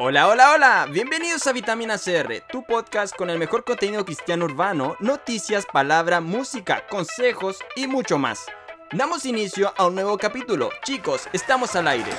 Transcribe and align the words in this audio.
Hola, 0.00 0.28
hola, 0.28 0.52
hola, 0.52 0.86
bienvenidos 0.88 1.44
a 1.48 1.52
Vitamina 1.52 1.98
CR, 1.98 2.40
tu 2.52 2.62
podcast 2.62 3.16
con 3.16 3.30
el 3.30 3.38
mejor 3.40 3.64
contenido 3.64 4.04
cristiano 4.04 4.44
urbano, 4.44 4.96
noticias, 5.00 5.66
palabra, 5.66 6.20
música, 6.20 6.86
consejos 6.88 7.58
y 7.74 7.88
mucho 7.88 8.16
más. 8.16 8.46
Damos 8.92 9.26
inicio 9.26 9.74
a 9.76 9.88
un 9.88 9.96
nuevo 9.96 10.16
capítulo. 10.16 10.70
Chicos, 10.84 11.28
estamos 11.32 11.74
al 11.74 11.88
aire. 11.88 12.12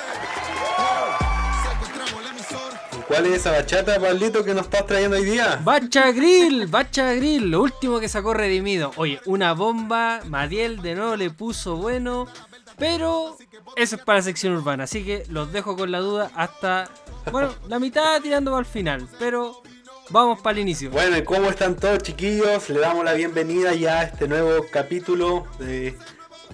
¿Cuál 3.07 3.25
es 3.27 3.37
esa 3.37 3.51
bachata, 3.51 3.97
Pablito, 3.97 4.43
que 4.43 4.53
nos 4.53 4.65
estás 4.65 4.85
trayendo 4.85 5.15
hoy 5.15 5.23
día? 5.23 5.59
Bacha 5.63 6.11
Grill, 6.11 6.67
Bacha 6.67 7.13
Grill, 7.13 7.49
lo 7.49 7.61
último 7.61 8.01
que 8.01 8.09
sacó 8.09 8.33
Redimido. 8.33 8.91
Oye, 8.97 9.21
una 9.25 9.53
bomba, 9.53 10.19
Madiel 10.27 10.81
de 10.81 10.95
nuevo 10.95 11.15
le 11.15 11.29
puso 11.29 11.77
bueno, 11.77 12.27
pero 12.79 13.37
eso 13.75 13.95
es 13.95 14.01
para 14.03 14.21
sección 14.21 14.53
urbana, 14.53 14.85
así 14.85 15.03
que 15.03 15.23
los 15.29 15.51
dejo 15.51 15.75
con 15.75 15.91
la 15.91 15.99
duda 15.99 16.31
hasta, 16.33 16.89
bueno, 17.31 17.53
la 17.67 17.79
mitad 17.79 18.21
tirando 18.21 18.55
al 18.55 18.65
final, 18.65 19.07
pero 19.19 19.61
vamos 20.09 20.41
para 20.41 20.53
el 20.53 20.59
inicio. 20.59 20.89
Bueno, 20.89 21.17
¿y 21.17 21.23
cómo 21.23 21.49
están 21.49 21.75
todos, 21.75 21.99
chiquillos? 21.99 22.69
Le 22.69 22.79
damos 22.79 23.05
la 23.05 23.13
bienvenida 23.13 23.73
ya 23.73 23.99
a 23.99 24.03
este 24.03 24.27
nuevo 24.27 24.65
capítulo 24.71 25.45
de 25.59 25.95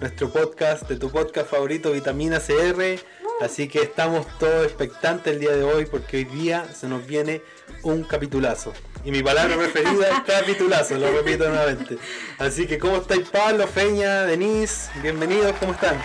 nuestro 0.00 0.30
podcast, 0.30 0.88
de 0.88 0.96
tu 0.96 1.10
podcast 1.10 1.50
favorito, 1.50 1.92
Vitamina 1.92 2.40
CR. 2.40 3.00
Así 3.40 3.68
que 3.68 3.82
estamos 3.82 4.26
todos 4.38 4.64
expectantes 4.64 5.34
el 5.34 5.40
día 5.40 5.52
de 5.52 5.62
hoy 5.62 5.86
porque 5.86 6.18
hoy 6.18 6.24
día 6.24 6.66
se 6.72 6.88
nos 6.88 7.06
viene 7.06 7.42
un 7.82 8.02
capitulazo. 8.04 8.72
Y 9.06 9.12
mi 9.12 9.22
palabra 9.22 9.56
preferida 9.56 10.08
es 10.08 10.20
capitulazo, 10.26 10.98
lo 10.98 11.08
repito 11.12 11.48
nuevamente. 11.48 11.96
Así 12.38 12.66
que, 12.66 12.76
¿cómo 12.76 12.96
estáis, 12.96 13.28
Pablo, 13.28 13.68
Feña, 13.68 14.24
Denise? 14.24 14.90
Bienvenidos, 15.00 15.54
¿cómo 15.60 15.74
están? 15.74 15.96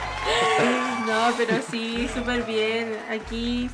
No, 1.07 1.33
pero 1.35 1.55
sí, 1.71 2.07
súper 2.13 2.43
bien. 2.43 2.95
Aquí, 3.09 3.71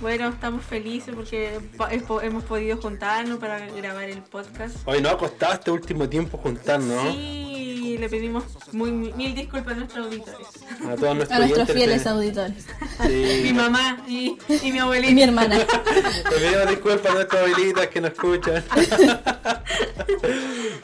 bueno, 0.00 0.28
estamos 0.28 0.64
felices 0.64 1.14
porque 1.14 1.58
po- 2.06 2.20
hemos 2.20 2.44
podido 2.44 2.76
juntarnos 2.76 3.38
para 3.38 3.58
grabar 3.66 4.04
el 4.08 4.22
podcast. 4.22 4.76
Hoy 4.84 5.00
nos 5.02 5.12
ha 5.12 5.16
costado 5.18 5.54
este 5.54 5.70
último 5.70 6.08
tiempo 6.08 6.38
juntarnos, 6.38 6.88
¿no? 7.04 7.12
Sí, 7.12 7.96
le 7.98 8.08
pedimos 8.08 8.44
muy, 8.72 8.92
mil 8.92 9.34
disculpas 9.34 9.74
a 9.74 9.76
nuestros 9.78 10.06
auditores. 10.06 10.46
A 10.88 10.94
todos 10.94 11.16
nuestros 11.16 11.30
A 11.30 11.38
nuestros 11.40 11.70
fieles 11.72 12.04
le- 12.04 12.10
auditores. 12.10 12.66
Sí. 13.06 13.40
Mi 13.44 13.52
mamá 13.52 14.04
y, 14.06 14.38
y 14.62 14.70
mi 14.72 14.76
Y 14.76 14.78
abuelita. 14.78 15.12
mi 15.14 15.22
hermana. 15.22 15.56
Le 16.30 16.36
pedimos 16.36 16.68
disculpas 16.68 17.10
a 17.10 17.14
nuestras 17.14 17.42
abuelitas 17.42 17.86
que 17.88 18.00
nos 18.00 18.12
escuchan. 18.12 18.64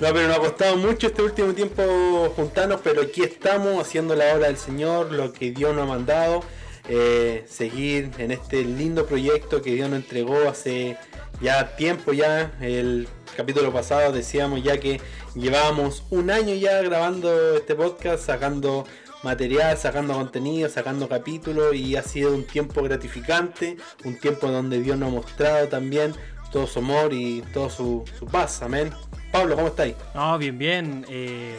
No, 0.00 0.08
pero 0.12 0.26
nos 0.28 0.36
ha 0.36 0.40
costado 0.40 0.76
mucho 0.76 1.06
este 1.06 1.22
último 1.22 1.52
tiempo 1.54 2.32
juntarnos, 2.36 2.80
pero 2.82 3.02
aquí 3.02 3.22
estamos 3.22 3.80
haciendo 3.80 4.14
la 4.14 4.34
obra 4.34 4.48
del 4.48 4.56
Señor, 4.58 5.12
lo 5.12 5.32
que 5.32 5.52
Dios 5.52 5.74
nos 5.74 5.84
ha 5.84 5.86
mandado, 5.86 6.42
eh, 6.88 7.44
seguir 7.48 8.10
en 8.18 8.30
este 8.30 8.62
lindo 8.64 9.06
proyecto 9.06 9.62
que 9.62 9.74
Dios 9.74 9.88
nos 9.88 10.00
entregó 10.00 10.48
hace 10.48 10.96
ya 11.40 11.76
tiempo 11.76 12.12
ya. 12.12 12.52
El 12.60 13.08
capítulo 13.36 13.72
pasado 13.72 14.12
decíamos 14.12 14.62
ya 14.62 14.78
que 14.78 15.00
llevábamos 15.34 16.04
un 16.10 16.30
año 16.30 16.54
ya 16.54 16.80
grabando 16.82 17.56
este 17.56 17.74
podcast, 17.74 18.24
sacando 18.26 18.86
material, 19.22 19.76
sacando 19.78 20.14
contenido, 20.14 20.68
sacando 20.68 21.08
capítulos 21.08 21.74
y 21.74 21.96
ha 21.96 22.02
sido 22.02 22.34
un 22.34 22.44
tiempo 22.46 22.82
gratificante, 22.82 23.76
un 24.04 24.18
tiempo 24.18 24.48
donde 24.48 24.80
Dios 24.80 24.98
nos 24.98 25.08
ha 25.08 25.12
mostrado 25.12 25.68
también 25.68 26.14
todo 26.52 26.66
su 26.66 26.78
amor 26.80 27.12
y 27.12 27.42
toda 27.52 27.70
su, 27.70 28.04
su 28.18 28.26
paz, 28.26 28.62
amén. 28.62 28.92
Pablo, 29.32 29.56
¿cómo 29.56 29.68
estáis? 29.68 29.96
No, 30.14 30.38
bien, 30.38 30.58
bien. 30.58 31.06
eh, 31.08 31.58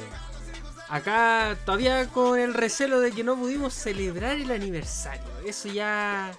acá 0.90 1.56
todavía 1.66 2.08
con 2.08 2.40
el 2.40 2.54
recelo 2.54 3.00
de 3.00 3.12
que 3.12 3.24
no 3.24 3.36
pudimos 3.36 3.74
celebrar 3.74 4.38
el 4.38 4.52
aniversario. 4.52 5.24
Eso 5.46 5.68
ya... 5.70 6.32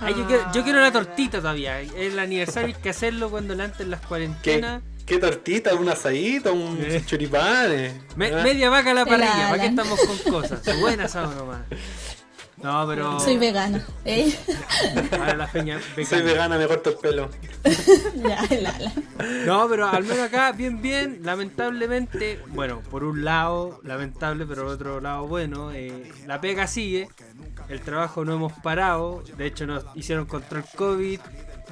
Ay, 0.00 0.14
yo, 0.16 0.26
quiero, 0.26 0.52
yo 0.52 0.64
quiero 0.64 0.80
la 0.80 0.90
tortita 0.90 1.38
todavía. 1.38 1.80
El 1.80 2.18
aniversario 2.18 2.74
hay 2.74 2.82
que 2.82 2.90
hacerlo 2.90 3.30
cuando 3.30 3.54
levanten 3.54 3.90
las 3.90 4.00
¿Qué, 4.00 4.06
cuarentenas. 4.08 4.82
qué 5.06 5.18
tortita? 5.18 5.74
¿Un 5.74 5.88
asadito? 5.88 6.52
¿Un 6.52 6.78
Eh. 6.82 7.02
choripán? 7.06 7.70
eh? 7.70 8.00
Me- 8.16 8.34
¿Ah? 8.34 8.42
media 8.42 8.70
vaca 8.70 8.90
a 8.90 8.94
la 8.94 9.06
parrilla, 9.06 9.50
¿para 9.50 9.62
qué 9.62 9.68
estamos 9.68 10.00
con 10.00 10.32
cosas? 10.32 10.60
Buena 10.80 11.04
asado 11.04 11.32
nomás. 11.34 11.60
No, 12.64 12.86
pero. 12.86 13.20
Soy 13.20 13.36
vegana. 13.36 13.84
¿eh? 14.06 14.34
Ahora 15.12 15.36
la 15.36 15.46
feña 15.46 15.78
Soy 16.08 16.22
vegana. 16.22 16.56
me 16.56 16.66
corto 16.66 16.90
el 16.90 16.96
pelo. 16.96 17.28
Ya. 18.14 18.42
No, 19.44 19.68
pero 19.68 19.86
al 19.86 20.02
menos 20.02 20.20
acá, 20.20 20.52
bien, 20.52 20.80
bien. 20.80 21.20
Lamentablemente, 21.22 22.40
bueno, 22.48 22.80
por 22.90 23.04
un 23.04 23.22
lado, 23.22 23.80
lamentable, 23.82 24.46
pero 24.46 24.62
por 24.62 24.72
otro 24.72 25.00
lado, 25.02 25.26
bueno, 25.26 25.72
eh, 25.72 26.10
la 26.26 26.40
pega 26.40 26.66
sigue. 26.66 27.08
El 27.68 27.82
trabajo 27.82 28.24
no 28.24 28.32
hemos 28.32 28.54
parado. 28.54 29.22
De 29.36 29.44
hecho, 29.46 29.66
nos 29.66 29.84
hicieron 29.94 30.24
control 30.24 30.64
COVID. 30.74 31.20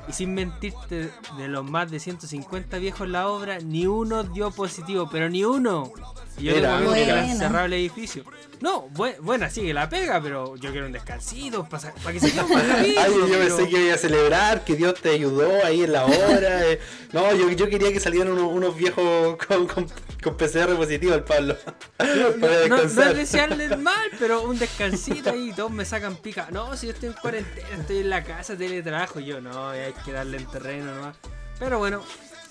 Y 0.08 0.12
sin 0.12 0.34
mentirte, 0.34 1.10
de 1.38 1.48
los 1.48 1.64
más 1.64 1.90
de 1.90 2.00
150 2.00 2.76
viejos 2.78 3.02
en 3.02 3.12
la 3.12 3.28
obra, 3.28 3.60
ni 3.60 3.86
uno 3.86 4.24
dio 4.24 4.50
positivo, 4.50 5.08
pero 5.10 5.30
ni 5.30 5.44
uno. 5.44 5.90
Y 6.38 6.44
yo 6.44 6.54
tengo 6.54 6.92
que 6.94 7.34
cerrado 7.36 7.66
el 7.66 7.72
edificio. 7.74 8.24
No, 8.60 8.88
bu- 8.90 9.16
buena, 9.20 9.50
sigue 9.50 9.74
la 9.74 9.88
pega, 9.88 10.20
pero 10.22 10.54
yo 10.56 10.70
quiero 10.70 10.86
un 10.86 10.92
descansito 10.92 11.68
para 11.68 11.92
que 12.12 12.20
se 12.20 12.32
más 12.42 12.46
Ay, 12.78 12.94
yo 13.12 13.26
pero- 13.28 13.38
pensé 13.56 13.68
que 13.68 13.84
iba 13.86 13.94
a 13.94 13.98
celebrar, 13.98 14.64
que 14.64 14.76
Dios 14.76 14.94
te 15.00 15.10
ayudó 15.10 15.64
ahí 15.64 15.82
en 15.82 15.92
la 15.92 16.04
hora. 16.06 16.70
eh. 16.70 16.78
No, 17.12 17.34
yo, 17.34 17.50
yo 17.50 17.68
quería 17.68 17.92
que 17.92 17.98
salieran 17.98 18.32
unos, 18.32 18.52
unos 18.52 18.76
viejos 18.76 19.36
con, 19.48 19.66
con, 19.66 19.86
con 20.22 20.36
PCR 20.36 20.76
positivo 20.76 21.12
al 21.14 21.24
Pablo. 21.24 21.56
Para 21.96 22.68
No, 22.68 22.76
no 22.76 22.82
es 22.84 22.94
desearles 23.16 23.76
mal, 23.78 24.08
pero 24.18 24.42
un 24.42 24.58
descansito 24.58 25.30
ahí 25.30 25.52
todos 25.54 25.72
me 25.72 25.84
sacan 25.84 26.14
pica. 26.16 26.48
No, 26.52 26.76
si 26.76 26.86
yo 26.86 26.92
estoy 26.92 27.08
en 27.08 27.14
cuarentena, 27.16 27.68
estoy 27.80 27.98
en 27.98 28.10
la 28.10 28.22
casa, 28.22 28.56
teletrabajo. 28.56 29.18
Y 29.20 29.24
yo, 29.26 29.40
no, 29.40 29.70
hay 29.70 29.92
que 30.04 30.12
darle 30.12 30.36
en 30.38 30.46
terreno 30.46 30.94
nomás. 30.94 31.16
Pero 31.58 31.78
bueno, 31.78 32.00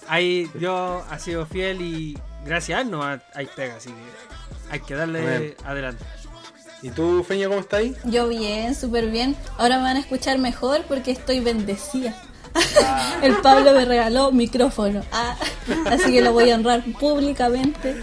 ahí 0.10 0.50
yo 0.60 1.06
ha 1.10 1.20
sido 1.20 1.46
fiel 1.46 1.82
y 1.82 2.18
gracias 2.46 2.78
a 2.78 2.82
él 2.82 2.92
no 2.92 3.04
hay 3.04 3.46
pega, 3.56 3.76
así 3.76 3.90
que 3.90 4.72
hay 4.72 4.80
que 4.80 4.96
darle 4.96 5.56
adelante. 5.66 6.04
¿Y 6.82 6.90
tú, 6.90 7.24
Feña, 7.24 7.48
cómo 7.48 7.60
estás 7.60 7.82
ahí? 7.82 7.96
Yo 8.06 8.28
bien, 8.28 8.74
súper 8.74 9.12
bien. 9.12 9.36
Ahora 9.58 9.78
me 9.78 9.84
van 9.84 9.98
a 9.98 10.00
escuchar 10.00 10.40
mejor 10.40 10.82
porque 10.88 11.12
estoy 11.12 11.40
bendecida. 11.40 12.16
El 13.22 13.36
Pablo 13.38 13.74
me 13.74 13.86
regaló 13.86 14.32
micrófono. 14.32 15.04
Ah, 15.12 15.38
así 15.86 16.12
que 16.12 16.22
lo 16.22 16.34
voy 16.34 16.50
a 16.50 16.56
honrar 16.56 16.84
públicamente. 17.00 18.02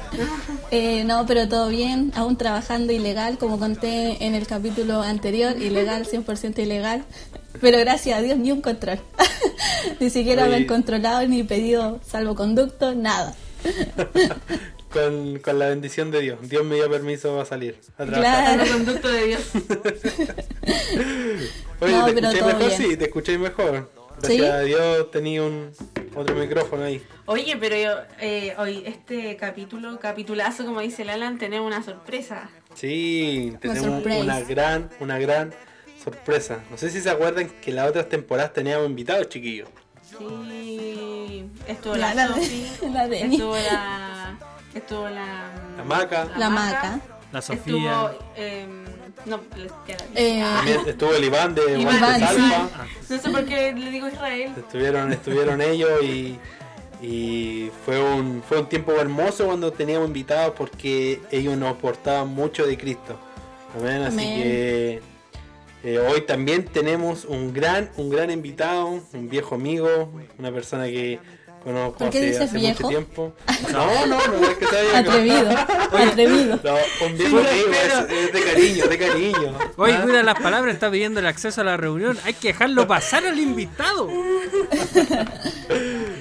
Eh, 0.70 1.02
no, 1.04 1.26
pero 1.26 1.48
todo 1.48 1.68
bien. 1.68 2.12
Aún 2.14 2.36
trabajando 2.36 2.92
ilegal, 2.92 3.36
como 3.36 3.58
conté 3.58 4.24
en 4.24 4.34
el 4.34 4.46
capítulo 4.46 5.02
anterior. 5.02 5.60
Ilegal, 5.60 6.06
100% 6.06 6.60
ilegal. 6.60 7.04
Pero 7.60 7.78
gracias 7.78 8.18
a 8.18 8.22
Dios, 8.22 8.38
ni 8.38 8.52
un 8.52 8.62
control. 8.62 9.00
ni 10.00 10.08
siquiera 10.08 10.46
me 10.46 10.56
han 10.56 10.66
controlado 10.66 11.26
ni 11.26 11.42
pedido 11.42 12.00
salvoconducto, 12.06 12.94
nada. 12.94 13.34
Con, 14.92 15.38
con 15.40 15.58
la 15.58 15.68
bendición 15.68 16.10
de 16.10 16.20
Dios. 16.20 16.38
Dios 16.48 16.64
me 16.64 16.76
dio 16.76 16.90
permiso 16.90 17.32
para 17.34 17.44
salir 17.44 17.78
a 17.98 18.06
trabajar. 18.06 18.54
Claro. 18.56 18.62
El 18.62 18.70
conducto 18.70 19.08
de 19.08 19.26
Dios. 19.26 19.42
Oye, 21.80 21.92
No, 21.92 22.06
¿te 22.06 22.20
todo 22.22 22.32
mejor? 22.46 22.58
bien. 22.58 22.70
Sí, 22.70 22.96
te 22.96 23.04
escucháis 23.04 23.38
mejor. 23.38 23.90
Gracias 24.20 24.40
¿Sí? 24.40 24.44
a 24.44 24.60
Dios 24.60 25.10
tenía 25.10 25.42
un 25.42 25.70
otro 26.16 26.34
micrófono 26.34 26.84
ahí. 26.84 27.02
Oye, 27.26 27.56
pero 27.60 27.76
yo, 27.76 27.90
eh, 28.20 28.54
hoy, 28.58 28.82
este 28.86 29.36
capítulo, 29.36 29.98
capitulazo, 30.00 30.64
como 30.64 30.80
dice 30.80 31.02
el 31.02 31.10
Alan, 31.10 31.38
tenemos 31.38 31.66
una 31.66 31.82
sorpresa. 31.84 32.50
Sí, 32.74 33.52
tenemos 33.60 33.84
surprise. 34.02 34.20
una 34.22 34.40
gran, 34.40 34.90
una 35.00 35.18
gran 35.18 35.52
sorpresa. 36.02 36.64
No 36.70 36.78
sé 36.78 36.90
si 36.90 37.00
se 37.00 37.10
acuerdan 37.10 37.48
que 37.60 37.72
las 37.72 37.88
otras 37.88 38.08
temporadas 38.08 38.52
teníamos 38.54 38.86
invitados, 38.88 39.28
chiquillos. 39.28 39.68
Sí, 40.18 41.44
estuvo 41.66 41.96
La- 41.96 42.14
la, 42.14 42.26
la 42.28 42.36
estuvo 42.40 43.56
la, 43.56 44.38
estuvo 44.74 45.08
la, 45.08 45.50
La 45.76 45.84
Maca. 45.84 46.28
La 46.36 46.50
maca. 46.50 47.00
La 47.32 47.42
Sofía. 47.42 48.10
Estuvo, 48.10 48.10
em, 48.36 48.84
no, 49.26 49.40
queda 49.86 49.98
bien. 50.14 50.40
Eh, 50.40 50.42
También 50.56 50.80
estuvo 50.86 51.12
el 51.14 51.24
Iván 51.24 51.54
de 51.54 51.80
Iván, 51.80 51.98
Guantes 51.98 52.28
sí. 52.30 52.36
Alfa. 52.54 52.86
No 53.10 53.18
sé 53.18 53.30
por 53.30 53.44
qué 53.44 53.72
le 53.72 53.90
digo 53.90 54.08
Israel. 54.08 54.52
Estuvieron, 54.56 55.12
estuvieron 55.12 55.60
ellos 55.60 56.02
y, 56.02 56.38
y 57.02 57.70
fue 57.84 58.00
un 58.02 58.42
fue 58.48 58.58
un 58.60 58.68
tiempo 58.68 58.92
hermoso 58.92 59.46
cuando 59.46 59.72
teníamos 59.72 60.08
invitados 60.08 60.54
porque 60.56 61.20
ellos 61.30 61.56
nos 61.58 61.70
aportaban 61.72 62.28
mucho 62.28 62.66
de 62.66 62.78
Cristo. 62.78 63.18
Amén. 63.78 64.02
Así 64.02 64.14
Amén. 64.16 64.42
que 64.42 65.02
eh, 65.88 65.98
hoy 65.98 66.20
también 66.22 66.66
tenemos 66.66 67.24
un 67.24 67.54
gran, 67.54 67.90
un 67.96 68.10
gran 68.10 68.30
invitado, 68.30 69.00
un 69.12 69.28
viejo 69.30 69.54
amigo, 69.54 70.12
una 70.38 70.52
persona 70.52 70.84
que 70.84 71.18
conozco 71.64 71.98
¿Por 71.98 72.10
qué 72.10 72.18
hace, 72.18 72.26
dices 72.26 72.42
hace 72.42 72.58
viejo? 72.58 72.74
mucho 72.82 72.88
tiempo. 72.88 73.32
No, 73.72 74.06
no, 74.06 74.18
no 74.26 74.48
es 74.48 74.56
que 74.58 74.66
viejo. 74.66 74.96
atrevido, 74.96 75.50
atrevido. 75.92 76.60
No, 76.62 77.06
un 77.06 77.16
viejo 77.18 77.38
amigo, 77.38 77.70
es, 77.72 78.12
es 78.12 78.32
de 78.32 78.40
cariño, 78.44 78.86
de 78.86 78.98
cariño. 78.98 79.58
Oye, 79.76 79.94
¿Ah? 79.94 80.02
cuida 80.02 80.22
las 80.22 80.38
palabras, 80.40 80.74
está 80.74 80.90
pidiendo 80.90 81.20
el 81.20 81.26
acceso 81.26 81.60
a 81.62 81.64
la 81.64 81.76
reunión. 81.78 82.18
Hay 82.24 82.34
que 82.34 82.48
dejarlo 82.48 82.86
pasar 82.86 83.24
al 83.26 83.38
invitado. 83.38 84.10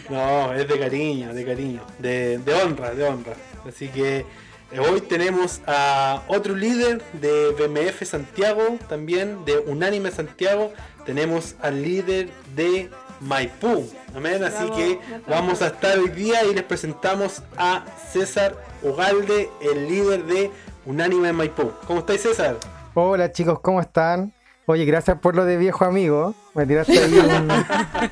No, 0.09 0.53
es 0.53 0.65
de 0.67 0.79
cariño, 0.79 1.33
de 1.33 1.45
cariño, 1.45 1.81
de, 1.99 2.37
de 2.37 2.53
honra, 2.53 2.91
de 2.91 3.03
honra. 3.03 3.33
Así 3.67 3.89
que 3.89 4.25
Hoy 4.71 4.99
tenemos 5.01 5.61
a 5.65 6.23
otro 6.27 6.53
líder 6.53 7.01
de 7.13 7.51
BMF 7.51 8.03
Santiago, 8.05 8.77
también 8.89 9.45
de 9.45 9.59
Unánime 9.59 10.11
Santiago. 10.11 10.73
Tenemos 11.05 11.55
al 11.61 11.81
líder 11.81 12.29
de 12.53 12.89
Maipú. 13.21 13.89
Amén. 14.13 14.43
Así 14.43 14.57
Bravo, 14.65 14.75
que 14.75 14.99
bravo. 15.07 15.23
vamos 15.29 15.61
a 15.61 15.67
estar 15.67 15.97
hoy 15.97 16.09
día 16.09 16.43
y 16.43 16.53
les 16.53 16.63
presentamos 16.63 17.41
a 17.57 17.85
César 18.11 18.55
Ugalde, 18.83 19.49
el 19.61 19.87
líder 19.87 20.25
de 20.25 20.51
Unánime 20.85 21.31
Maipú. 21.31 21.71
¿Cómo 21.87 22.01
estáis, 22.01 22.21
César? 22.21 22.57
Hola 22.93 23.31
chicos, 23.31 23.59
¿cómo 23.61 23.79
están? 23.79 24.33
Oye, 24.65 24.83
gracias 24.83 25.17
por 25.19 25.33
lo 25.33 25.45
de 25.45 25.55
viejo 25.55 25.85
amigo. 25.85 26.35
Me 26.53 26.65
tiraste 26.65 26.99
ahí 26.99 27.13
un, 27.17 27.51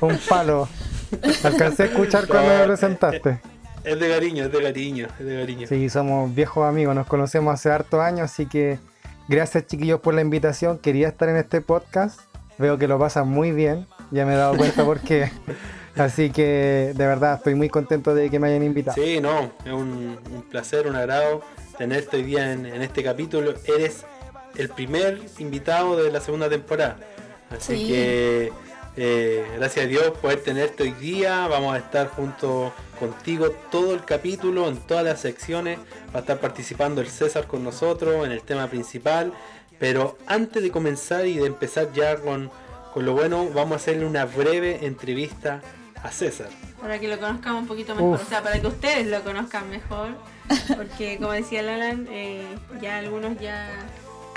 un 0.08 0.18
palo. 0.26 0.68
Alcancé 1.44 1.82
a 1.82 1.86
escuchar 1.86 2.26
cuando 2.26 2.48
me 2.56 2.64
presentaste. 2.64 3.40
Es 3.86 3.98
de 4.00 4.08
cariño, 4.10 4.44
es 4.44 4.52
de 4.52 4.62
cariño, 4.62 5.06
es 5.18 5.24
de 5.26 5.36
cariño. 5.40 5.66
Sí, 5.68 5.88
somos 5.88 6.34
viejos 6.34 6.66
amigos, 6.68 6.94
nos 6.94 7.06
conocemos 7.06 7.54
hace 7.54 7.70
hartos 7.70 8.00
años, 8.00 8.22
así 8.30 8.46
que 8.46 8.78
gracias 9.28 9.66
chiquillos 9.66 10.00
por 10.00 10.12
la 10.12 10.20
invitación. 10.22 10.78
Quería 10.78 11.08
estar 11.08 11.28
en 11.28 11.36
este 11.36 11.60
podcast. 11.60 12.20
Veo 12.58 12.78
que 12.78 12.88
lo 12.88 12.98
pasan 12.98 13.28
muy 13.28 13.52
bien. 13.52 13.86
Ya 14.10 14.26
me 14.26 14.34
he 14.34 14.36
dado 14.36 14.56
cuenta 14.56 14.84
por 14.84 15.00
qué. 15.00 15.30
Así 15.96 16.28
que 16.30 16.92
de 16.94 17.06
verdad 17.06 17.36
estoy 17.36 17.54
muy 17.54 17.70
contento 17.70 18.14
de 18.14 18.28
que 18.28 18.38
me 18.38 18.48
hayan 18.48 18.62
invitado. 18.62 19.02
Sí, 19.02 19.18
no, 19.18 19.50
es 19.64 19.72
un, 19.72 20.18
un 20.30 20.42
placer, 20.42 20.86
un 20.86 20.94
agrado 20.94 21.40
tenerte 21.78 22.18
hoy 22.18 22.22
día 22.24 22.52
en, 22.52 22.66
en 22.66 22.82
este 22.82 23.02
capítulo. 23.02 23.54
Eres 23.64 24.04
el 24.56 24.68
primer 24.68 25.20
invitado 25.38 25.96
de 26.02 26.10
la 26.12 26.20
segunda 26.20 26.50
temporada. 26.50 26.98
Así 27.50 27.76
Sí. 27.78 27.86
que 27.88 28.52
eh, 28.96 29.44
gracias 29.56 29.84
a 29.84 29.88
Dios 29.88 30.10
poder 30.18 30.42
tenerte 30.42 30.84
hoy 30.84 30.92
día. 30.92 31.46
Vamos 31.48 31.74
a 31.74 31.78
estar 31.78 32.08
junto 32.08 32.72
contigo 32.98 33.50
todo 33.70 33.94
el 33.94 34.04
capítulo, 34.04 34.68
en 34.68 34.78
todas 34.78 35.04
las 35.04 35.20
secciones. 35.20 35.78
Va 36.14 36.18
a 36.18 36.20
estar 36.20 36.40
participando 36.40 37.00
el 37.00 37.08
César 37.08 37.46
con 37.46 37.62
nosotros 37.62 38.24
en 38.24 38.32
el 38.32 38.42
tema 38.42 38.68
principal. 38.68 39.32
Pero 39.78 40.16
antes 40.26 40.62
de 40.62 40.70
comenzar 40.70 41.26
y 41.26 41.36
de 41.36 41.46
empezar 41.46 41.92
ya 41.92 42.16
con, 42.16 42.50
con 42.94 43.04
lo 43.04 43.12
bueno, 43.12 43.48
vamos 43.54 43.72
a 43.72 43.76
hacerle 43.76 44.06
una 44.06 44.24
breve 44.24 44.86
entrevista 44.86 45.60
a 46.02 46.10
César. 46.10 46.48
Para 46.80 46.98
que 46.98 47.08
lo 47.08 47.18
conozcamos 47.18 47.62
un 47.62 47.68
poquito 47.68 47.94
mejor, 47.94 48.14
Uf. 48.14 48.22
o 48.22 48.28
sea, 48.28 48.42
para 48.42 48.60
que 48.60 48.66
ustedes 48.66 49.06
lo 49.06 49.22
conozcan 49.22 49.68
mejor, 49.68 50.08
porque 50.76 51.18
como 51.18 51.32
decía 51.32 51.62
Lalan, 51.62 52.06
eh, 52.10 52.46
ya 52.80 52.98
algunos 52.98 53.38
ya 53.38 53.68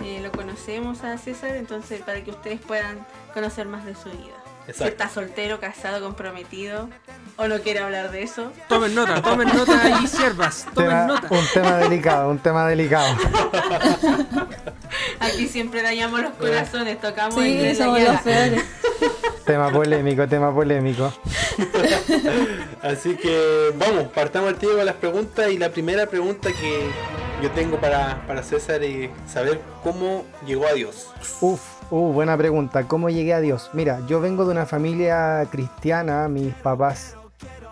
eh, 0.04 0.20
lo 0.22 0.32
conocemos 0.32 1.04
a 1.04 1.18
César, 1.18 1.56
entonces 1.56 2.02
para 2.02 2.24
que 2.24 2.32
ustedes 2.32 2.60
puedan 2.60 3.06
conocer 3.34 3.68
más 3.68 3.86
de 3.86 3.96
su 3.96 4.10
vida. 4.10 4.39
Si 4.74 4.84
está 4.84 5.10
soltero, 5.10 5.60
casado, 5.60 6.02
comprometido, 6.04 6.90
o 7.38 7.48
no 7.48 7.60
quiere 7.60 7.80
hablar 7.80 8.12
de 8.12 8.24
eso, 8.24 8.52
Tomen 8.68 8.94
nota, 8.96 9.22
tomen 9.22 9.48
nota 9.48 9.82
ahí, 9.84 10.08
siervas. 10.08 10.66
Tomen 10.74 10.90
Tema- 10.90 11.06
nota. 11.06 11.28
un 11.32 11.46
tema 11.54 11.78
delicado, 11.78 12.30
un 12.30 12.40
tema 12.40 12.68
delicado. 12.68 13.16
aquí 15.20 15.48
siempre 15.48 15.82
dañamos 15.82 16.22
los 16.22 16.34
corazones, 16.34 17.00
tocamos 17.02 17.38
el 17.38 17.44
Sí, 17.44 17.58
dedo 17.58 17.84
somos 17.86 18.02
los 18.02 18.22
peores. 18.22 18.64
Tema 19.46 19.72
polémico, 19.72 20.28
tema 20.28 20.54
polémico. 20.54 21.12
Así 22.84 23.16
que 23.16 23.74
vamos, 23.80 24.10
partamos 24.10 24.50
al 24.50 24.58
tiro 24.58 24.76
con 24.76 24.86
las 24.86 24.96
preguntas 24.96 25.50
y 25.50 25.58
la 25.58 25.70
primera 25.72 26.06
pregunta 26.06 26.52
que 26.52 26.88
yo 27.42 27.50
tengo 27.52 27.80
para, 27.80 28.22
para 28.28 28.44
César 28.44 28.84
es 28.84 29.10
saber 29.28 29.60
cómo 29.82 30.24
llegó 30.46 30.68
a 30.68 30.74
Dios. 30.74 31.08
Uf, 31.42 31.62
uh, 31.92 32.14
buena 32.14 32.38
pregunta. 32.38 32.88
¿Cómo 32.88 33.10
llegué 33.10 33.34
a 33.34 33.42
Dios? 33.42 33.70
Mira, 33.74 34.00
yo 34.08 34.22
vengo 34.22 34.46
de 34.46 34.52
una 34.52 34.66
familia 34.66 35.46
cristiana. 35.52 36.28
Mis 36.28 36.54
papás 36.56 37.16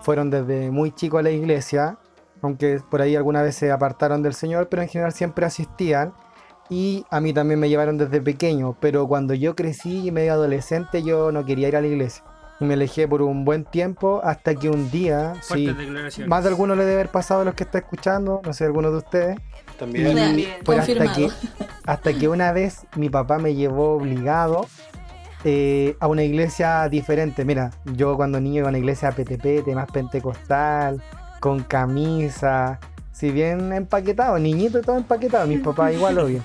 fueron 0.02 0.30
desde 0.30 0.72
muy 0.72 0.92
chico 0.92 1.18
a 1.18 1.22
la 1.22 1.32
iglesia, 1.32 1.98
aunque 2.42 2.82
por 2.90 3.02
ahí 3.02 3.16
alguna 3.16 3.42
vez 3.42 3.56
se 3.56 3.72
apartaron 3.72 4.24
del 4.24 4.34
Señor, 4.34 4.70
pero 4.70 4.82
en 4.82 4.90
general 4.90 5.14
siempre 5.14 5.46
asistían. 5.46 6.14
Y 6.70 7.06
a 7.10 7.22
mí 7.22 7.34
también 7.34 7.60
me 7.60 7.70
llevaron 7.70 7.98
desde 7.98 8.22
pequeño, 8.22 8.76
pero 8.80 9.08
cuando 9.08 9.34
yo 9.34 9.56
crecí 9.56 10.08
y 10.08 10.12
medio 10.12 10.34
adolescente 10.34 11.02
yo 11.02 11.32
no 11.32 11.46
quería 11.46 11.70
ir 11.70 11.78
a 11.78 11.82
la 11.82 11.88
iglesia. 11.88 12.24
Y 12.60 12.66
me 12.66 12.74
alejé 12.74 13.08
por 13.08 13.22
un 13.22 13.46
buen 13.46 13.66
tiempo 13.66 14.20
hasta 14.24 14.56
que 14.56 14.70
un 14.70 14.90
día, 14.90 15.36
sí, 15.42 15.74
más 16.26 16.44
de 16.44 16.50
alguno 16.50 16.76
le 16.76 16.84
debe 16.84 16.96
haber 16.96 17.10
pasado 17.10 17.42
a 17.42 17.46
los 17.46 17.54
que 17.54 17.64
está 17.64 17.78
escuchando, 17.78 18.42
no 18.44 18.52
sé, 18.52 18.66
algunos 18.66 18.92
de 18.92 18.98
ustedes. 18.98 19.38
También. 19.78 20.16
Real, 20.16 20.36
Bien. 20.36 20.50
Fue 20.64 20.78
hasta 20.78 21.14
que, 21.14 21.30
hasta 21.86 22.14
que 22.14 22.28
una 22.28 22.52
vez 22.52 22.86
mi 22.96 23.10
papá 23.10 23.38
me 23.38 23.56
llevó 23.56 23.96
obligado 23.96 24.68
eh, 25.44 25.96
a 26.00 26.08
una 26.08 26.24
iglesia 26.24 26.90
diferente. 26.90 27.46
Mira, 27.46 27.72
yo 27.86 28.16
cuando 28.16 28.40
niño 28.40 28.60
iba 28.60 28.68
a 28.68 28.70
una 28.70 28.80
iglesia 28.80 29.12
PTP, 29.12 29.68
más 29.74 29.90
pentecostal, 29.92 31.02
con 31.40 31.64
camisa, 31.64 32.80
si 33.12 33.32
bien 33.32 33.74
empaquetado, 33.74 34.38
niñito 34.38 34.82
todo 34.82 34.98
empaquetado, 34.98 35.48
mis 35.48 35.60
papás 35.64 35.94
igual 35.94 36.20
obvio. 36.20 36.44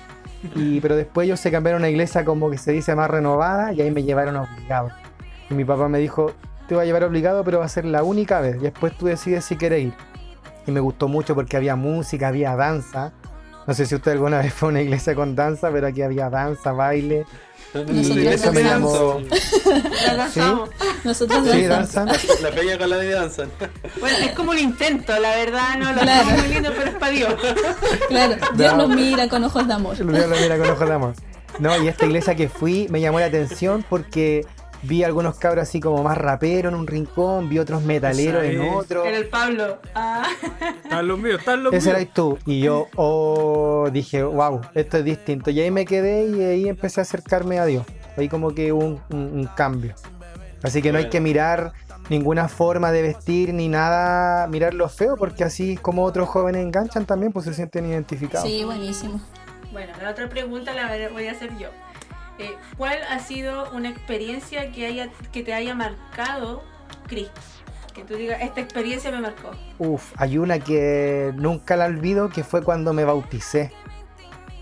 Y, 0.55 0.81
pero 0.81 0.95
después 0.95 1.25
ellos 1.25 1.39
se 1.39 1.51
cambiaron 1.51 1.81
a 1.81 1.83
una 1.83 1.89
iglesia 1.89 2.25
como 2.25 2.49
que 2.49 2.57
se 2.57 2.71
dice 2.71 2.95
más 2.95 3.09
renovada 3.09 3.73
y 3.73 3.81
ahí 3.81 3.91
me 3.91 4.03
llevaron 4.03 4.35
obligado. 4.35 4.89
Y 5.49 5.53
mi 5.53 5.65
papá 5.65 5.87
me 5.87 5.99
dijo, 5.99 6.33
te 6.67 6.75
voy 6.75 6.83
a 6.83 6.85
llevar 6.85 7.03
obligado, 7.03 7.43
pero 7.43 7.59
va 7.59 7.65
a 7.65 7.69
ser 7.69 7.85
la 7.85 8.03
única 8.03 8.41
vez. 8.41 8.57
Y 8.57 8.59
después 8.59 8.97
tú 8.97 9.05
decides 9.05 9.45
si 9.45 9.55
quieres 9.55 9.83
ir. 9.85 9.93
Y 10.65 10.71
me 10.71 10.79
gustó 10.79 11.07
mucho 11.07 11.35
porque 11.35 11.57
había 11.57 11.75
música, 11.75 12.29
había 12.29 12.55
danza. 12.55 13.13
No 13.67 13.73
sé 13.73 13.85
si 13.85 13.95
usted 13.95 14.11
alguna 14.11 14.39
vez 14.39 14.53
fue 14.53 14.69
a 14.69 14.71
una 14.71 14.81
iglesia 14.81 15.15
con 15.15 15.35
danza, 15.35 15.71
pero 15.71 15.87
aquí 15.87 16.01
había 16.01 16.29
danza, 16.29 16.71
baile. 16.73 17.25
Nosotros 17.73 18.17
eso 18.27 18.53
me 18.53 18.63
llamó. 18.63 19.21
La 20.05 20.13
lanzamos. 20.13 20.69
Nosotros 21.03 21.47
Sí, 21.51 21.63
danzamos. 21.63 22.13
danza. 22.17 22.41
La 22.43 22.51
peña 22.51 22.77
con 22.77 22.89
la 22.89 22.97
de 22.97 23.09
danza. 23.11 23.43
Bueno, 23.99 24.17
es 24.19 24.31
como 24.33 24.51
un 24.51 24.59
intento, 24.59 25.17
la 25.19 25.35
verdad, 25.37 25.77
no 25.79 25.91
lo 25.91 26.01
Claro. 26.01 26.25
muy 26.29 26.47
lindo, 26.49 26.71
pero 26.77 26.89
es 26.91 26.95
para 26.97 27.11
Dios. 27.11 27.33
Claro, 28.09 28.35
Dios 28.55 28.71
No. 28.77 28.87
nos 28.87 28.95
mira 28.95 29.27
con 29.27 29.43
ojos 29.43 29.67
de 29.67 29.73
amor. 29.73 29.95
Dios 29.95 30.07
lo 30.29 30.35
mira 30.37 30.57
con 30.57 30.69
ojos 30.69 30.87
de 30.87 30.93
amor. 30.93 31.13
No, 31.59 31.81
y 31.83 31.87
esta 31.87 32.05
iglesia 32.05 32.35
que 32.35 32.47
fui 32.49 32.87
me 32.89 32.99
llamó 33.01 33.19
la 33.19 33.25
atención 33.27 33.83
porque 33.89 34.45
vi 34.83 35.03
algunos 35.03 35.37
cabros 35.37 35.63
así 35.63 35.79
como 35.79 36.03
más 36.03 36.17
raperos 36.17 36.71
en 36.73 36.79
un 36.79 36.87
rincón, 36.87 37.49
vi 37.49 37.59
otros 37.59 37.81
metaleros 37.83 38.43
en 38.43 38.61
otro. 38.61 39.03
Era 39.05 39.17
el 39.17 39.27
Pablo. 39.27 39.79
Ah. 39.95 40.23
Están 40.83 41.07
los 41.07 41.17
míos, 41.19 41.39
están 41.39 41.63
los 41.63 41.73
Ese 41.73 41.89
míos. 41.89 42.01
eras 42.01 42.13
tú. 42.13 42.37
Y 42.45 42.59
yo, 42.61 42.87
oh, 42.95 43.89
dije, 43.91 44.23
wow, 44.23 44.61
esto 44.73 44.97
es 44.97 45.05
distinto. 45.05 45.49
Y 45.51 45.59
ahí 45.61 45.71
me 45.71 45.85
quedé 45.85 46.27
y 46.27 46.41
ahí 46.43 46.67
empecé 46.69 47.01
a 47.01 47.03
acercarme 47.03 47.59
a 47.59 47.65
Dios. 47.65 47.85
Ahí 48.17 48.29
como 48.29 48.53
que 48.53 48.71
hubo 48.71 48.83
un, 48.85 49.01
un- 49.09 49.39
un 49.39 49.45
cambio. 49.55 49.95
Así 50.61 50.81
que 50.81 50.91
no 50.91 50.97
hay 50.99 51.09
que 51.09 51.19
mirar 51.19 51.73
ninguna 52.09 52.47
forma 52.47 52.91
de 52.91 53.01
vestir 53.01 53.53
ni 53.53 53.67
nada, 53.67 54.47
mirar 54.47 54.73
lo 54.73 54.87
feo, 54.89 55.15
porque 55.17 55.43
así 55.43 55.77
como 55.77 56.03
otros 56.03 56.29
jóvenes 56.29 56.61
enganchan 56.63 57.05
también, 57.05 57.31
pues 57.33 57.45
se 57.45 57.53
sienten 57.53 57.85
identificados. 57.85 58.47
Sí, 58.47 58.63
buenísimo. 58.63 59.19
Bueno, 59.71 59.91
la 60.01 60.11
otra 60.11 60.29
pregunta 60.29 60.73
la 60.73 60.87
voy 61.11 61.27
a 61.27 61.31
hacer 61.31 61.57
yo. 61.57 61.69
Eh, 62.39 62.55
¿Cuál 62.77 62.97
ha 63.09 63.19
sido 63.19 63.71
una 63.71 63.89
experiencia 63.89 64.71
que, 64.71 64.85
haya, 64.85 65.09
que 65.31 65.43
te 65.43 65.53
haya 65.53 65.75
marcado 65.75 66.63
Cristo? 67.07 67.39
Que 67.93 68.03
tú 68.03 68.15
digas, 68.15 68.41
esta 68.41 68.59
experiencia 68.59 69.11
me 69.11 69.21
marcó. 69.21 69.51
Uf, 69.77 70.13
hay 70.17 70.39
una 70.39 70.57
que 70.59 71.31
nunca 71.35 71.75
la 71.75 71.85
olvido, 71.85 72.29
que 72.29 72.43
fue 72.43 72.63
cuando 72.63 72.91
me 72.91 73.03
bauticé. 73.03 73.71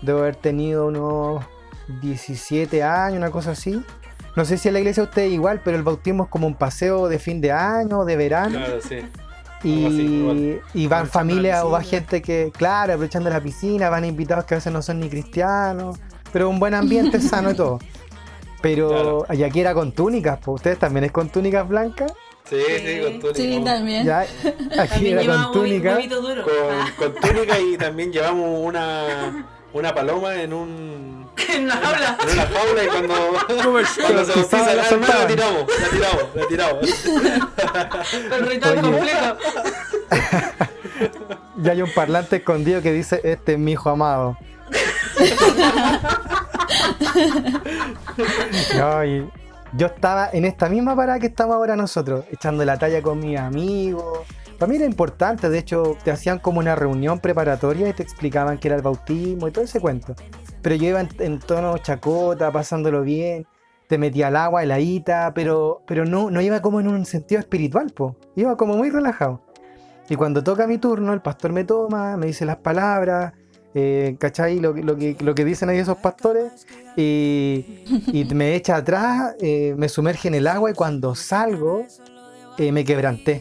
Debo 0.02 0.18
haber 0.18 0.36
tenido 0.36 0.86
unos 0.86 1.44
17 2.02 2.82
años, 2.82 3.16
una 3.16 3.30
cosa 3.30 3.52
así. 3.52 3.82
No 4.36 4.44
sé 4.44 4.58
si 4.58 4.68
en 4.68 4.74
la 4.74 4.80
iglesia 4.80 5.02
usted 5.02 5.22
es 5.22 5.32
igual, 5.32 5.62
pero 5.64 5.76
el 5.76 5.82
bautismo 5.82 6.24
es 6.24 6.30
como 6.30 6.46
un 6.46 6.54
paseo 6.54 7.08
de 7.08 7.18
fin 7.18 7.40
de 7.40 7.52
año, 7.52 8.04
de 8.04 8.16
verano. 8.16 8.58
Claro, 8.58 8.80
sí. 8.80 8.98
Y, 9.62 9.86
así, 9.86 10.60
y 10.74 10.86
van 10.88 11.06
familias 11.06 11.62
o 11.62 11.70
va 11.70 11.82
gente 11.82 12.20
que, 12.20 12.50
claro, 12.52 12.94
aprovechando 12.94 13.30
la 13.30 13.40
piscina, 13.40 13.88
van 13.90 14.04
invitados 14.04 14.44
que 14.44 14.54
a 14.54 14.58
veces 14.58 14.72
no 14.72 14.82
son 14.82 14.98
ni 14.98 15.08
cristianos, 15.08 16.00
pero 16.32 16.48
un 16.48 16.58
buen 16.58 16.74
ambiente 16.74 17.20
sano 17.20 17.50
y 17.50 17.54
todo. 17.54 17.78
Pero 18.62 19.26
y 19.32 19.42
aquí 19.42 19.58
era 19.60 19.74
con 19.74 19.90
túnicas, 19.90 20.38
pues 20.40 20.54
ustedes 20.54 20.78
también 20.78 21.02
es 21.02 21.10
con 21.10 21.28
túnicas 21.28 21.66
blancas. 21.66 22.12
Sí, 22.48 22.56
sí, 22.78 23.00
con 23.02 23.18
túnica. 23.20 23.34
Sí, 23.58 23.60
también. 23.64 24.06
Ya, 24.06 24.20
aquí 24.20 24.88
También 24.88 25.18
era 25.18 25.34
con 25.34 25.52
túnica. 25.52 25.98
duro. 25.98 26.44
Con, 26.44 26.52
Ah, 26.70 26.86
con 26.96 27.14
túnica 27.16 27.58
y 27.58 27.76
también 27.76 28.12
llevamos 28.12 28.60
una, 28.64 29.48
una 29.72 29.92
paloma 29.92 30.40
en 30.40 30.52
un 30.52 31.28
en 31.52 31.66
la 31.66 31.74
jaula. 31.76 32.16
en 32.22 32.30
una 32.34 32.46
jaula 32.46 32.84
y 32.84 32.86
cuando, 32.86 33.14
cuando 33.46 34.24
se 34.24 34.32
bautiza 34.32 34.58
la 34.58 34.72
el 34.72 34.78
alma 34.80 35.06
la 35.08 35.26
tiramos, 35.26 35.64
la 35.80 35.88
tiramos, 35.88 36.24
la 36.34 36.46
tiramos. 36.46 37.04
Con 38.30 38.46
ritual 38.48 38.78
Oye. 38.78 38.82
completo. 38.82 39.36
Y 41.64 41.68
hay 41.68 41.82
un 41.82 41.90
parlante 41.92 42.36
escondido 42.36 42.80
que 42.80 42.92
dice, 42.92 43.20
este 43.24 43.54
es 43.54 43.58
mi 43.58 43.72
hijo 43.72 43.90
amado. 43.90 44.36
No, 48.78 49.04
y 49.04 49.28
yo 49.74 49.86
estaba 49.86 50.30
en 50.32 50.44
esta 50.44 50.68
misma 50.68 50.94
parada 50.94 51.18
que 51.18 51.26
estamos 51.28 51.56
ahora 51.56 51.76
nosotros, 51.76 52.24
echando 52.30 52.64
la 52.64 52.78
talla 52.78 53.02
con 53.02 53.18
mis 53.18 53.38
amigos. 53.38 54.26
Para 54.58 54.70
mí 54.70 54.76
era 54.76 54.84
importante, 54.84 55.48
de 55.48 55.58
hecho, 55.58 55.96
te 56.04 56.10
hacían 56.10 56.38
como 56.38 56.60
una 56.60 56.76
reunión 56.76 57.18
preparatoria 57.18 57.88
y 57.88 57.92
te 57.92 58.02
explicaban 58.02 58.58
qué 58.58 58.68
era 58.68 58.76
el 58.76 58.82
bautismo 58.82 59.48
y 59.48 59.50
todo 59.50 59.64
ese 59.64 59.80
cuento. 59.80 60.14
Pero 60.60 60.76
yo 60.76 60.88
iba 60.88 61.00
en, 61.00 61.08
en 61.18 61.38
tono 61.40 61.78
chacota, 61.78 62.52
pasándolo 62.52 63.02
bien, 63.02 63.46
te 63.88 63.98
metía 63.98 64.28
al 64.28 64.36
agua, 64.36 64.62
heladita, 64.62 65.32
pero, 65.34 65.82
pero 65.86 66.04
no, 66.04 66.30
no 66.30 66.40
iba 66.40 66.62
como 66.62 66.80
en 66.80 66.88
un 66.88 67.04
sentido 67.04 67.40
espiritual, 67.40 67.90
po. 67.90 68.16
Iba 68.36 68.56
como 68.56 68.76
muy 68.76 68.90
relajado. 68.90 69.42
Y 70.08 70.16
cuando 70.16 70.42
toca 70.42 70.66
mi 70.66 70.78
turno, 70.78 71.12
el 71.12 71.22
pastor 71.22 71.52
me 71.52 71.64
toma, 71.64 72.16
me 72.16 72.26
dice 72.26 72.44
las 72.44 72.56
palabras, 72.56 73.32
eh, 73.74 74.16
¿cachai? 74.18 74.60
Lo, 74.60 74.74
que- 74.74 75.16
lo, 75.20 75.34
que, 75.34 75.44
dicen 75.44 75.68
ahí 75.68 75.78
esos 75.78 75.98
pastores, 75.98 76.66
y, 76.96 77.64
me 78.34 78.54
echa 78.54 78.76
atrás, 78.76 79.34
eh, 79.40 79.74
me 79.76 79.88
sumerge 79.88 80.28
en 80.28 80.34
el 80.34 80.46
agua 80.46 80.70
y 80.70 80.74
cuando 80.74 81.14
salgo, 81.14 81.84
eh, 82.58 82.72
me 82.72 82.84
quebranté. 82.84 83.40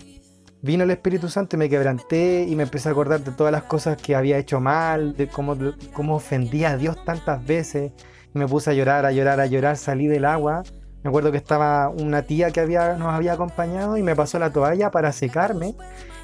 Vino 0.64 0.84
el 0.84 0.92
Espíritu 0.92 1.28
Santo 1.28 1.56
y 1.56 1.60
me 1.60 1.70
quebranté 1.70 2.46
y 2.48 2.56
me 2.56 2.64
empecé 2.64 2.88
a 2.90 2.92
acordar 2.92 3.24
de 3.24 3.32
todas 3.32 3.52
las 3.52 3.64
cosas 3.64 3.98
que 4.00 4.16
había 4.16 4.38
hecho 4.38 4.60
mal, 4.60 5.16
de 5.16 5.28
cómo, 5.28 5.58
cómo 5.92 6.16
ofendía 6.16 6.72
a 6.72 6.78
Dios 6.78 7.04
tantas 7.04 7.44
veces. 7.46 7.92
Me 8.34 8.48
puse 8.48 8.70
a 8.70 8.74
llorar, 8.74 9.06
a 9.06 9.12
llorar, 9.12 9.40
a 9.40 9.48
llorar, 9.48 9.76
salí 9.76 10.06
del 10.08 10.24
agua. 10.24 10.62
Me 11.04 11.10
acuerdo 11.10 11.32
que 11.32 11.38
estaba 11.38 11.90
una 11.90 12.22
tía 12.22 12.52
que 12.52 12.60
había, 12.60 12.94
nos 12.94 13.12
había 13.12 13.34
acompañado 13.34 13.98
y 13.98 14.04
me 14.04 14.16
pasó 14.16 14.38
la 14.38 14.52
toalla 14.54 14.92
para 14.92 15.12
secarme. 15.12 15.76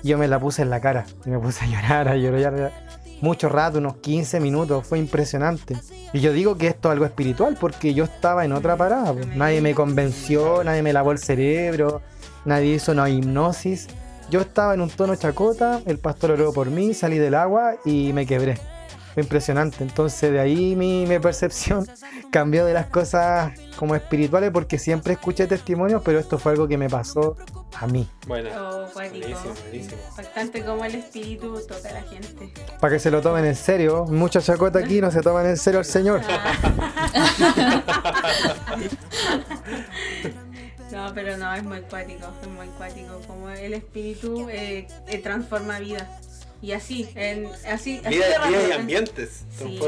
Y 0.03 0.09
yo 0.09 0.19
me 0.19 0.27
la 0.27 0.39
puse 0.39 0.61
en 0.61 0.69
la 0.69 0.79
cara 0.81 1.05
y 1.25 1.31
me 1.31 1.39
puse 1.39 1.65
a 1.65 1.67
llorar, 1.67 2.07
a 2.07 2.15
llorar. 2.15 2.71
Mucho 3.21 3.49
rato, 3.49 3.79
unos 3.79 3.97
15 3.97 4.39
minutos. 4.39 4.85
Fue 4.85 4.99
impresionante. 4.99 5.75
Y 6.13 6.19
yo 6.19 6.31
digo 6.33 6.57
que 6.57 6.67
esto 6.67 6.89
es 6.89 6.93
algo 6.93 7.05
espiritual 7.05 7.57
porque 7.59 7.93
yo 7.93 8.03
estaba 8.03 8.45
en 8.45 8.51
otra 8.51 8.75
parada. 8.75 9.13
pues. 9.13 9.27
Nadie 9.35 9.61
me 9.61 9.73
convenció, 9.73 10.63
nadie 10.63 10.81
me 10.81 10.93
lavó 10.93 11.11
el 11.11 11.19
cerebro, 11.19 12.01
nadie 12.45 12.75
hizo 12.75 12.91
una 12.91 13.09
hipnosis. 13.09 13.87
Yo 14.29 14.41
estaba 14.41 14.73
en 14.73 14.81
un 14.81 14.89
tono 14.89 15.15
chacota, 15.15 15.81
el 15.85 15.99
pastor 15.99 16.31
oró 16.31 16.51
por 16.51 16.69
mí, 16.69 16.93
salí 16.93 17.17
del 17.17 17.35
agua 17.35 17.75
y 17.85 18.11
me 18.13 18.25
quebré. 18.25 18.57
Fue 19.17 19.23
impresionante. 19.23 19.83
Entonces 19.83 20.31
de 20.31 20.39
ahí 20.39 20.75
mi, 20.75 21.07
mi 21.07 21.17
percepción 21.17 21.87
cambió 22.31 22.65
de 22.65 22.75
las 22.75 22.85
cosas 22.85 23.51
como 23.75 23.95
espirituales 23.95 24.51
porque 24.51 24.77
siempre 24.77 25.13
escuché 25.13 25.47
testimonios, 25.47 26.03
pero 26.05 26.19
esto 26.19 26.37
fue 26.37 26.51
algo 26.51 26.67
que 26.67 26.77
me 26.77 26.87
pasó 26.87 27.35
a 27.79 27.87
mí. 27.87 28.07
Bueno, 28.27 28.51
Oh, 28.55 28.85
buenísimo, 28.93 29.39
buenísimo. 29.63 29.99
Impactante 30.11 30.63
como 30.63 30.85
el 30.85 30.93
espíritu 30.93 31.59
toca 31.67 31.89
a 31.89 31.93
la 31.93 32.03
gente. 32.03 32.53
Para 32.79 32.93
que 32.93 32.99
se 32.99 33.09
lo 33.09 33.19
tomen 33.19 33.45
en 33.45 33.55
serio. 33.55 34.05
Mucha 34.05 34.39
chacota 34.39 34.77
aquí 34.77 35.01
no 35.01 35.09
se 35.09 35.23
toman 35.23 35.47
en 35.47 35.57
serio 35.57 35.79
al 35.79 35.85
Señor. 35.85 36.21
No, 40.91 41.11
pero 41.13 41.37
no, 41.37 41.53
es 41.53 41.63
muy 41.63 41.81
cuático, 41.81 42.27
es 42.41 42.47
muy 42.47 42.67
cuático. 42.69 43.19
Como 43.27 43.49
el 43.49 43.73
espíritu 43.73 44.47
eh, 44.49 44.87
eh, 45.07 45.17
transforma 45.19 45.79
vidas. 45.79 46.07
Y 46.61 46.71
así, 46.71 47.07
en, 47.15 47.47
así, 47.71 48.01
así 48.03 48.15
Vida, 48.15 48.25
de 48.41 48.47
vida 48.47 48.67
y 48.69 48.71
ambientes. 48.71 49.43
Sí. 49.57 49.79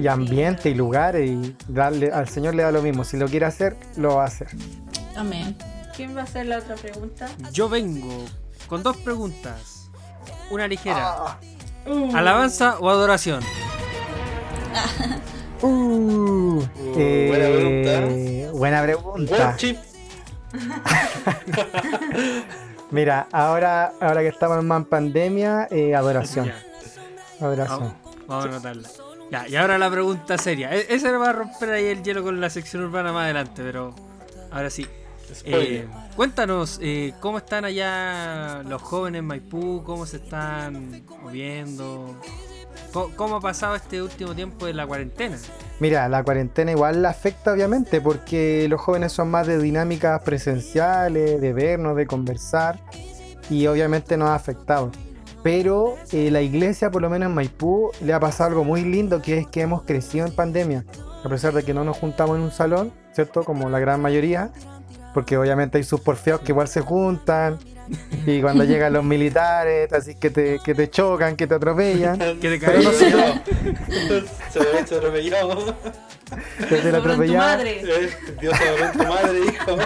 Y 0.00 0.06
ambiente 0.06 0.70
y 0.70 0.74
lugares 0.74 1.30
y 1.30 1.56
darle 1.68 2.10
al 2.12 2.28
Señor 2.28 2.54
le 2.54 2.62
da 2.62 2.70
lo 2.70 2.82
mismo. 2.82 3.04
Si 3.04 3.16
lo 3.16 3.26
quiere 3.28 3.46
hacer, 3.46 3.76
lo 3.96 4.16
va 4.16 4.24
a 4.24 4.26
hacer. 4.26 4.48
Amén. 5.16 5.56
¿Quién 5.96 6.14
va 6.14 6.20
a 6.20 6.24
hacer 6.24 6.46
la 6.46 6.58
otra 6.58 6.74
pregunta? 6.76 7.28
Yo 7.52 7.68
vengo 7.68 8.24
con 8.66 8.82
dos 8.82 8.96
preguntas. 8.98 9.88
Una 10.50 10.68
ligera. 10.68 10.96
Ah. 10.98 11.38
Uh, 11.86 12.14
¿Alabanza 12.14 12.78
o 12.78 12.90
adoración? 12.90 13.42
Uh, 15.60 16.60
Uh, 16.60 16.94
buena 16.94 17.46
eh, 17.48 18.50
buena 18.52 18.82
pregunta. 18.82 19.56
Mira, 22.90 23.28
ahora, 23.32 23.92
ahora 24.00 24.22
que 24.22 24.28
estamos 24.28 24.58
en 24.58 24.66
más 24.66 24.86
pandemia, 24.86 25.68
eh, 25.70 25.94
adoración. 25.94 26.50
Adoración. 27.40 27.78
vamos, 27.80 28.26
vamos 28.26 28.44
a 28.44 28.48
anotarla. 28.48 28.88
Ya, 29.30 29.46
y 29.46 29.56
ahora 29.56 29.76
la 29.76 29.90
pregunta 29.90 30.38
seria. 30.38 30.74
E- 30.74 30.86
Esa 30.88 31.12
va 31.18 31.30
a 31.30 31.32
romper 31.34 31.70
ahí 31.70 31.86
el 31.86 32.02
hielo 32.02 32.22
con 32.22 32.40
la 32.40 32.48
sección 32.48 32.84
urbana 32.84 33.12
más 33.12 33.24
adelante, 33.24 33.62
pero 33.62 33.94
ahora 34.50 34.70
sí. 34.70 34.86
Eh, 35.44 35.86
cuéntanos, 36.16 36.78
eh, 36.80 37.12
¿cómo 37.20 37.36
están 37.36 37.66
allá 37.66 38.62
los 38.66 38.80
jóvenes 38.80 39.18
en 39.18 39.26
Maipú? 39.26 39.82
¿Cómo 39.84 40.06
se 40.06 40.16
están 40.16 41.02
moviendo? 41.22 42.16
¿Cómo, 43.16 43.36
ha 43.36 43.40
pasado 43.40 43.76
este 43.76 44.02
último 44.02 44.34
tiempo 44.34 44.66
de 44.66 44.74
la 44.74 44.86
cuarentena? 44.86 45.36
Mira, 45.80 46.08
la 46.08 46.22
cuarentena 46.24 46.72
igual 46.72 47.02
la 47.02 47.10
afecta 47.10 47.52
obviamente 47.52 48.00
porque 48.00 48.66
los 48.68 48.80
jóvenes 48.80 49.12
son 49.12 49.30
más 49.30 49.46
de 49.46 49.58
dinámicas 49.58 50.22
presenciales, 50.22 51.40
de 51.40 51.52
vernos, 51.52 51.96
de 51.96 52.06
conversar 52.06 52.80
y 53.50 53.66
obviamente 53.66 54.16
nos 54.16 54.30
ha 54.30 54.34
afectado. 54.34 54.90
Pero 55.42 55.94
eh, 56.10 56.30
la 56.30 56.42
iglesia, 56.42 56.90
por 56.90 57.02
lo 57.02 57.10
menos 57.10 57.28
en 57.28 57.34
Maipú, 57.34 57.90
le 58.02 58.12
ha 58.12 58.20
pasado 58.20 58.50
algo 58.50 58.64
muy 58.64 58.82
lindo 58.82 59.22
que 59.22 59.38
es 59.38 59.46
que 59.46 59.60
hemos 59.60 59.82
crecido 59.82 60.26
en 60.26 60.32
pandemia. 60.32 60.84
A 61.24 61.28
pesar 61.28 61.52
de 61.52 61.62
que 61.62 61.74
no 61.74 61.84
nos 61.84 61.96
juntamos 61.96 62.36
en 62.36 62.42
un 62.42 62.50
salón, 62.50 62.92
¿cierto? 63.12 63.44
Como 63.44 63.68
la 63.70 63.78
gran 63.78 64.00
mayoría, 64.00 64.50
porque 65.14 65.36
obviamente 65.36 65.78
hay 65.78 65.84
sus 65.84 66.00
porfeos 66.00 66.40
que 66.40 66.52
igual 66.52 66.68
se 66.68 66.80
juntan 66.80 67.58
y 68.26 68.40
cuando 68.42 68.64
llegan 68.64 68.92
los 68.92 69.04
militares, 69.04 69.92
así 69.92 70.14
que 70.14 70.30
te, 70.30 70.58
que 70.64 70.74
te 70.74 70.90
chocan, 70.90 71.36
que 71.36 71.46
te 71.46 71.54
atropellan. 71.54 72.18
Que 72.40 72.58
te 72.58 72.58
Pero 72.58 72.72
caí. 72.72 72.84
no 72.84 72.92
sé, 72.92 73.10
Se 74.52 74.58
ve 74.58 74.86
se 74.86 74.94
atropelló. 74.96 75.76
que 76.68 76.76
te 76.76 76.76
lo 76.76 76.78
Sobre 76.78 76.90
tu 76.90 76.96
atropellan. 76.98 77.36
madre. 77.38 77.80
Eh, 77.82 78.10
Dios 78.40 78.54
tu 78.92 78.98
madre, 79.04 79.38
hijo. 79.46 79.76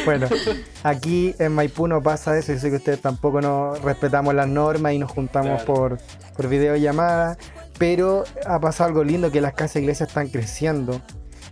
Bueno, 0.04 0.28
aquí 0.82 1.34
en 1.38 1.52
Maipú 1.52 1.86
no 1.88 2.02
pasa 2.02 2.36
eso. 2.38 2.52
Yo 2.52 2.58
sé 2.58 2.70
que 2.70 2.76
ustedes 2.76 3.00
tampoco 3.00 3.40
nos 3.40 3.80
respetamos 3.82 4.34
las 4.34 4.48
normas 4.48 4.92
y 4.92 4.98
nos 4.98 5.10
juntamos 5.10 5.62
Claro. 5.62 5.74
por, 5.74 5.98
por 6.36 6.48
videollamada. 6.48 7.36
Pero 7.78 8.24
ha 8.46 8.60
pasado 8.60 8.88
algo 8.88 9.04
lindo 9.04 9.30
que 9.30 9.40
las 9.40 9.54
casas 9.54 9.76
e 9.76 9.80
iglesias 9.80 10.08
están 10.10 10.28
creciendo. 10.28 11.00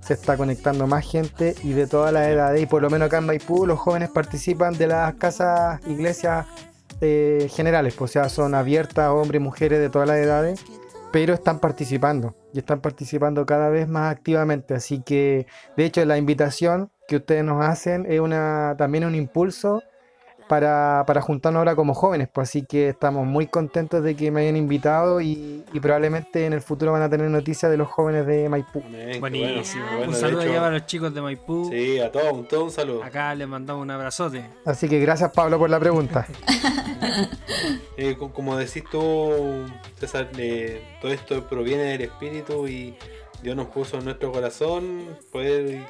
Se 0.08 0.14
está 0.14 0.38
conectando 0.38 0.86
más 0.86 1.04
gente 1.04 1.54
y 1.62 1.74
de 1.74 1.86
todas 1.86 2.14
las 2.14 2.28
edades. 2.28 2.62
Y 2.62 2.64
por 2.64 2.80
lo 2.80 2.88
menos 2.88 3.08
acá 3.08 3.18
en 3.18 3.26
Maipú 3.26 3.66
los 3.66 3.78
jóvenes 3.78 4.08
participan 4.08 4.72
de 4.78 4.86
las 4.86 5.12
casas 5.16 5.86
iglesias 5.86 6.46
eh, 7.02 7.46
generales. 7.50 7.92
pues, 7.92 8.12
o 8.12 8.12
sea, 8.14 8.30
son 8.30 8.54
abiertas 8.54 9.10
hombres 9.10 9.38
y 9.38 9.44
mujeres 9.44 9.80
de 9.80 9.90
todas 9.90 10.08
las 10.08 10.16
edades. 10.16 10.64
Pero 11.12 11.34
están 11.34 11.58
participando 11.58 12.34
y 12.54 12.60
están 12.60 12.80
participando 12.80 13.44
cada 13.44 13.68
vez 13.68 13.86
más 13.86 14.10
activamente. 14.10 14.72
Así 14.72 15.02
que 15.02 15.46
de 15.76 15.84
hecho, 15.84 16.02
la 16.06 16.16
invitación 16.16 16.90
que 17.06 17.16
ustedes 17.16 17.44
nos 17.44 17.62
hacen 17.62 18.06
es 18.08 18.20
una, 18.20 18.76
también 18.78 19.04
un 19.04 19.14
impulso 19.14 19.82
para, 20.48 21.04
para 21.06 21.20
juntarnos 21.20 21.58
ahora 21.60 21.76
como 21.76 21.94
jóvenes. 21.94 22.28
Pues 22.32 22.48
así 22.48 22.62
que 22.62 22.88
estamos 22.88 23.26
muy 23.26 23.46
contentos 23.46 24.02
de 24.02 24.16
que 24.16 24.30
me 24.30 24.40
hayan 24.42 24.56
invitado 24.56 25.20
y, 25.20 25.64
y 25.72 25.80
probablemente 25.80 26.46
en 26.46 26.52
el 26.54 26.60
futuro 26.62 26.92
van 26.92 27.02
a 27.02 27.08
tener 27.10 27.30
noticias 27.30 27.70
de 27.70 27.76
los 27.76 27.88
jóvenes 27.88 28.26
de 28.26 28.48
Maipú. 28.48 28.80
Buenísimo. 29.20 29.20
bueno, 29.20 29.62
qué 29.62 29.96
bueno, 29.96 30.08
un 30.08 30.14
saludo 30.14 30.40
hecho, 30.42 30.50
allá 30.50 30.60
para 30.60 30.72
los 30.78 30.86
chicos 30.86 31.14
de 31.14 31.20
Maipú. 31.22 31.68
Sí, 31.70 32.00
a 32.00 32.10
todos, 32.10 32.32
un, 32.32 32.48
todo 32.48 32.64
un 32.64 32.70
saludo. 32.70 33.04
Acá 33.04 33.34
les 33.34 33.46
mandamos 33.46 33.82
un 33.82 33.90
abrazote. 33.90 34.44
Así 34.64 34.88
que 34.88 34.98
gracias 35.00 35.30
Pablo 35.32 35.58
por 35.58 35.70
la 35.70 35.78
pregunta. 35.78 36.26
Eh, 37.96 38.16
co- 38.16 38.32
como 38.32 38.56
decís 38.56 38.84
tú, 38.90 39.64
César, 39.98 40.28
eh, 40.38 40.80
todo 41.00 41.10
esto 41.12 41.48
proviene 41.48 41.82
del 41.84 42.02
Espíritu 42.02 42.68
y 42.68 42.94
Dios 43.42 43.56
nos 43.56 43.66
puso 43.66 43.98
en 43.98 44.04
nuestro 44.04 44.30
corazón 44.30 45.00
poder 45.32 45.80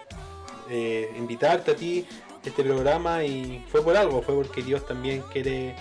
eh, 0.70 1.10
invitarte 1.18 1.72
a 1.72 1.76
ti 1.76 2.06
a 2.27 2.27
este 2.44 2.62
programa 2.62 3.24
y 3.24 3.64
fue 3.70 3.82
por 3.82 3.96
algo, 3.96 4.22
fue 4.22 4.34
porque 4.34 4.62
Dios 4.62 4.86
también 4.86 5.22
quiere 5.32 5.74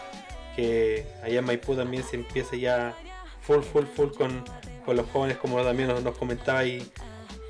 que 0.56 1.06
allá 1.24 1.40
en 1.40 1.46
Maipú 1.46 1.76
también 1.76 2.04
se 2.04 2.16
empiece 2.16 2.60
ya 2.60 2.96
full, 3.42 3.62
full, 3.62 3.86
full 3.86 4.10
con, 4.18 4.44
con 4.86 4.96
los 4.98 5.08
jóvenes 5.12 5.38
como 5.38 5.62
también 5.64 5.88
nos, 5.90 6.02
nos 6.04 6.18
comentaba 6.18 6.60
ahí 6.60 6.86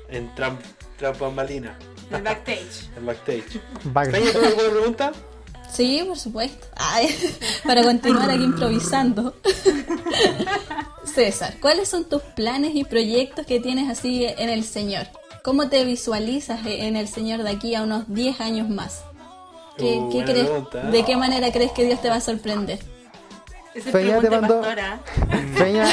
en 0.08 0.34
Tramp, 0.34 0.60
Tramp 0.98 1.18
Bambalina, 1.18 1.78
El 2.10 2.22
backstage. 2.22 2.88
en 2.96 3.06
backstage. 3.06 3.60
Va- 3.96 4.02
¿Peña, 4.04 4.32
¿tú 4.32 4.38
alguna 4.44 4.70
pregunta? 4.70 5.12
Sí, 5.72 6.02
por 6.06 6.18
supuesto. 6.18 6.66
Ay, 6.76 7.14
para 7.66 7.82
continuar 7.82 8.30
aquí 8.30 8.42
improvisando. 8.44 9.34
César, 11.04 11.56
¿cuáles 11.60 11.88
son 11.88 12.08
tus 12.08 12.22
planes 12.22 12.74
y 12.74 12.84
proyectos 12.84 13.46
que 13.46 13.60
tienes 13.60 13.90
así 13.90 14.24
en 14.24 14.48
el 14.48 14.64
Señor? 14.64 15.06
¿Cómo 15.42 15.68
te 15.68 15.84
visualizas 15.84 16.60
en 16.66 16.96
el 16.96 17.08
Señor 17.08 17.42
de 17.42 17.50
aquí 17.50 17.74
a 17.74 17.82
unos 17.82 18.04
10 18.08 18.40
años 18.40 18.68
más? 18.68 19.02
¿Qué, 19.76 19.96
Uh, 19.98 20.10
qué 20.10 20.24
crees. 20.24 20.48
¿De 20.92 21.04
qué 21.04 21.16
manera 21.16 21.52
crees 21.52 21.70
que 21.72 21.84
Dios 21.84 22.00
te 22.02 22.08
va 22.08 22.16
a 22.16 22.20
sorprender? 22.20 22.78
Esa 23.74 23.88
es 23.88 23.92
Feña 23.92 24.18
te 24.20 24.28
mandó- 24.30 24.60
pastora. 24.60 25.00
Peña, 25.56 25.86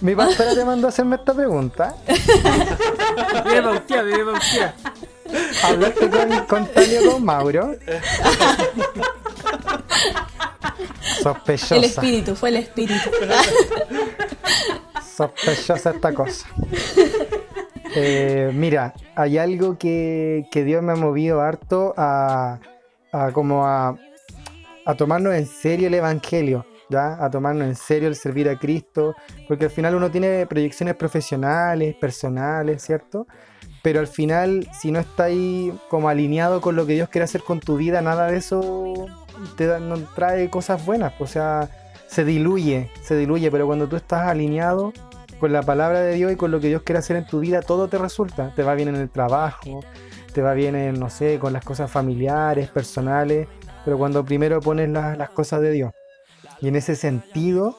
mi 0.00 0.14
pastora 0.14 0.54
te 0.54 0.64
mandó 0.64 0.86
a 0.86 0.90
hacerme 0.90 1.16
esta 1.16 1.34
pregunta. 1.34 1.96
Vive 3.44 3.60
Bautía, 3.62 4.02
vive 4.02 4.22
Bautía. 4.24 4.74
Hablaste 5.64 6.08
con, 6.08 6.46
con 6.46 6.66
Talio 6.72 7.10
con 7.12 7.24
Mauro. 7.24 7.72
El 7.72 8.00
Sospechosa. 11.22 11.76
espíritu, 11.76 12.36
fue 12.36 12.50
el 12.50 12.56
espíritu. 12.56 13.10
Sospechosa 15.16 15.90
esta 15.90 16.14
cosa. 16.14 16.46
Eh, 17.98 18.50
mira, 18.52 18.92
hay 19.14 19.38
algo 19.38 19.78
que, 19.78 20.46
Dios 20.52 20.82
me 20.82 20.92
ha 20.92 20.96
movido 20.96 21.40
harto 21.40 21.94
a, 21.96 22.58
a 23.12 23.32
como 23.32 23.66
a, 23.66 23.96
a 24.84 24.94
tomarnos 24.94 25.34
en 25.34 25.46
serio 25.46 25.88
el 25.88 25.94
Evangelio, 25.94 26.66
¿ya? 26.90 27.22
A 27.24 27.30
tomarnos 27.30 27.66
en 27.66 27.74
serio 27.74 28.08
el 28.08 28.14
servir 28.14 28.48
a 28.50 28.58
Cristo, 28.58 29.14
porque 29.48 29.64
al 29.64 29.70
final 29.70 29.94
uno 29.94 30.10
tiene 30.10 30.46
proyecciones 30.46 30.94
profesionales, 30.94 31.94
personales, 32.00 32.82
¿cierto? 32.82 33.26
pero 33.82 34.00
al 34.00 34.08
final, 34.08 34.68
si 34.72 34.90
no 34.90 34.98
está 34.98 35.24
ahí 35.24 35.72
como 35.88 36.08
alineado 36.08 36.60
con 36.60 36.74
lo 36.74 36.86
que 36.86 36.94
Dios 36.94 37.08
quiere 37.08 37.22
hacer 37.24 37.42
con 37.42 37.60
tu 37.60 37.76
vida, 37.76 38.02
nada 38.02 38.26
de 38.26 38.38
eso 38.38 39.06
te 39.56 39.66
da- 39.66 39.78
no 39.78 39.96
trae 40.16 40.50
cosas 40.50 40.84
buenas. 40.84 41.12
O 41.20 41.26
sea, 41.28 41.70
se 42.08 42.24
diluye, 42.24 42.90
se 43.02 43.16
diluye, 43.16 43.48
pero 43.48 43.64
cuando 43.66 43.86
tú 43.86 43.94
estás 43.94 44.26
alineado 44.26 44.92
con 45.38 45.52
la 45.52 45.62
palabra 45.62 46.00
de 46.00 46.14
Dios 46.14 46.32
y 46.32 46.36
con 46.36 46.50
lo 46.50 46.60
que 46.60 46.68
Dios 46.68 46.82
quiere 46.82 46.98
hacer 46.98 47.16
en 47.16 47.26
tu 47.26 47.40
vida, 47.40 47.62
todo 47.62 47.88
te 47.88 47.98
resulta. 47.98 48.52
Te 48.54 48.62
va 48.62 48.74
bien 48.74 48.88
en 48.88 48.96
el 48.96 49.10
trabajo, 49.10 49.84
te 50.32 50.42
va 50.42 50.54
bien 50.54 50.74
en, 50.74 50.98
no 50.98 51.10
sé, 51.10 51.38
con 51.38 51.52
las 51.52 51.64
cosas 51.64 51.90
familiares, 51.90 52.68
personales, 52.70 53.48
pero 53.84 53.98
cuando 53.98 54.24
primero 54.24 54.60
pones 54.60 54.88
las- 54.88 55.16
las 55.16 55.30
cosas 55.30 55.60
de 55.60 55.70
Dios. 55.72 55.92
Y 56.60 56.68
en 56.68 56.76
ese 56.76 56.96
sentido, 56.96 57.76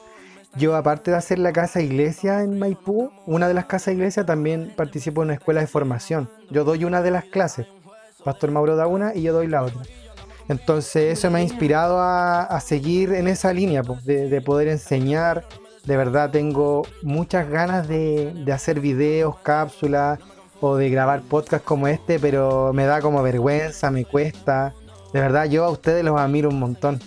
yo 0.56 0.76
aparte 0.76 1.10
de 1.10 1.16
hacer 1.16 1.38
la 1.38 1.52
casa 1.52 1.80
iglesia 1.80 2.42
en 2.42 2.58
Maipú, 2.58 3.10
una 3.26 3.48
de 3.48 3.54
las 3.54 3.66
casas 3.66 3.94
iglesia 3.94 4.24
también 4.24 4.72
participo 4.76 5.22
en 5.22 5.26
una 5.26 5.34
escuela 5.34 5.60
de 5.60 5.66
formación. 5.66 6.30
Yo 6.50 6.64
doy 6.64 6.84
una 6.84 7.02
de 7.02 7.10
las 7.10 7.24
clases. 7.24 7.66
Pastor 8.24 8.50
Mauro 8.50 8.76
da 8.76 8.86
una 8.86 9.14
y 9.14 9.22
yo 9.22 9.32
doy 9.32 9.46
la 9.46 9.62
otra. 9.62 9.82
Entonces 10.48 11.18
eso 11.18 11.30
me 11.30 11.40
ha 11.40 11.42
inspirado 11.42 12.00
a, 12.00 12.58
seguir 12.60 13.12
en 13.12 13.28
esa 13.28 13.52
línea, 13.52 13.82
pues, 13.82 14.04
de 14.04 14.40
poder 14.40 14.68
enseñar. 14.68 15.44
De 15.88 15.96
verdad 15.96 16.28
tengo 16.30 16.86
muchas 17.00 17.48
ganas 17.48 17.88
de, 17.88 18.32
de 18.44 18.52
hacer 18.52 18.78
videos, 18.78 19.38
cápsulas 19.38 20.18
o 20.60 20.76
de 20.76 20.90
grabar 20.90 21.22
podcast 21.22 21.64
como 21.64 21.88
este, 21.88 22.18
pero 22.18 22.72
me 22.74 22.84
da 22.84 23.00
como 23.00 23.22
vergüenza, 23.22 23.90
me 23.90 24.04
cuesta. 24.04 24.74
De 25.14 25.20
verdad 25.20 25.46
yo 25.46 25.64
a 25.64 25.70
ustedes 25.70 26.04
los 26.04 26.20
admiro 26.20 26.50
un 26.50 26.58
montón. 26.60 27.00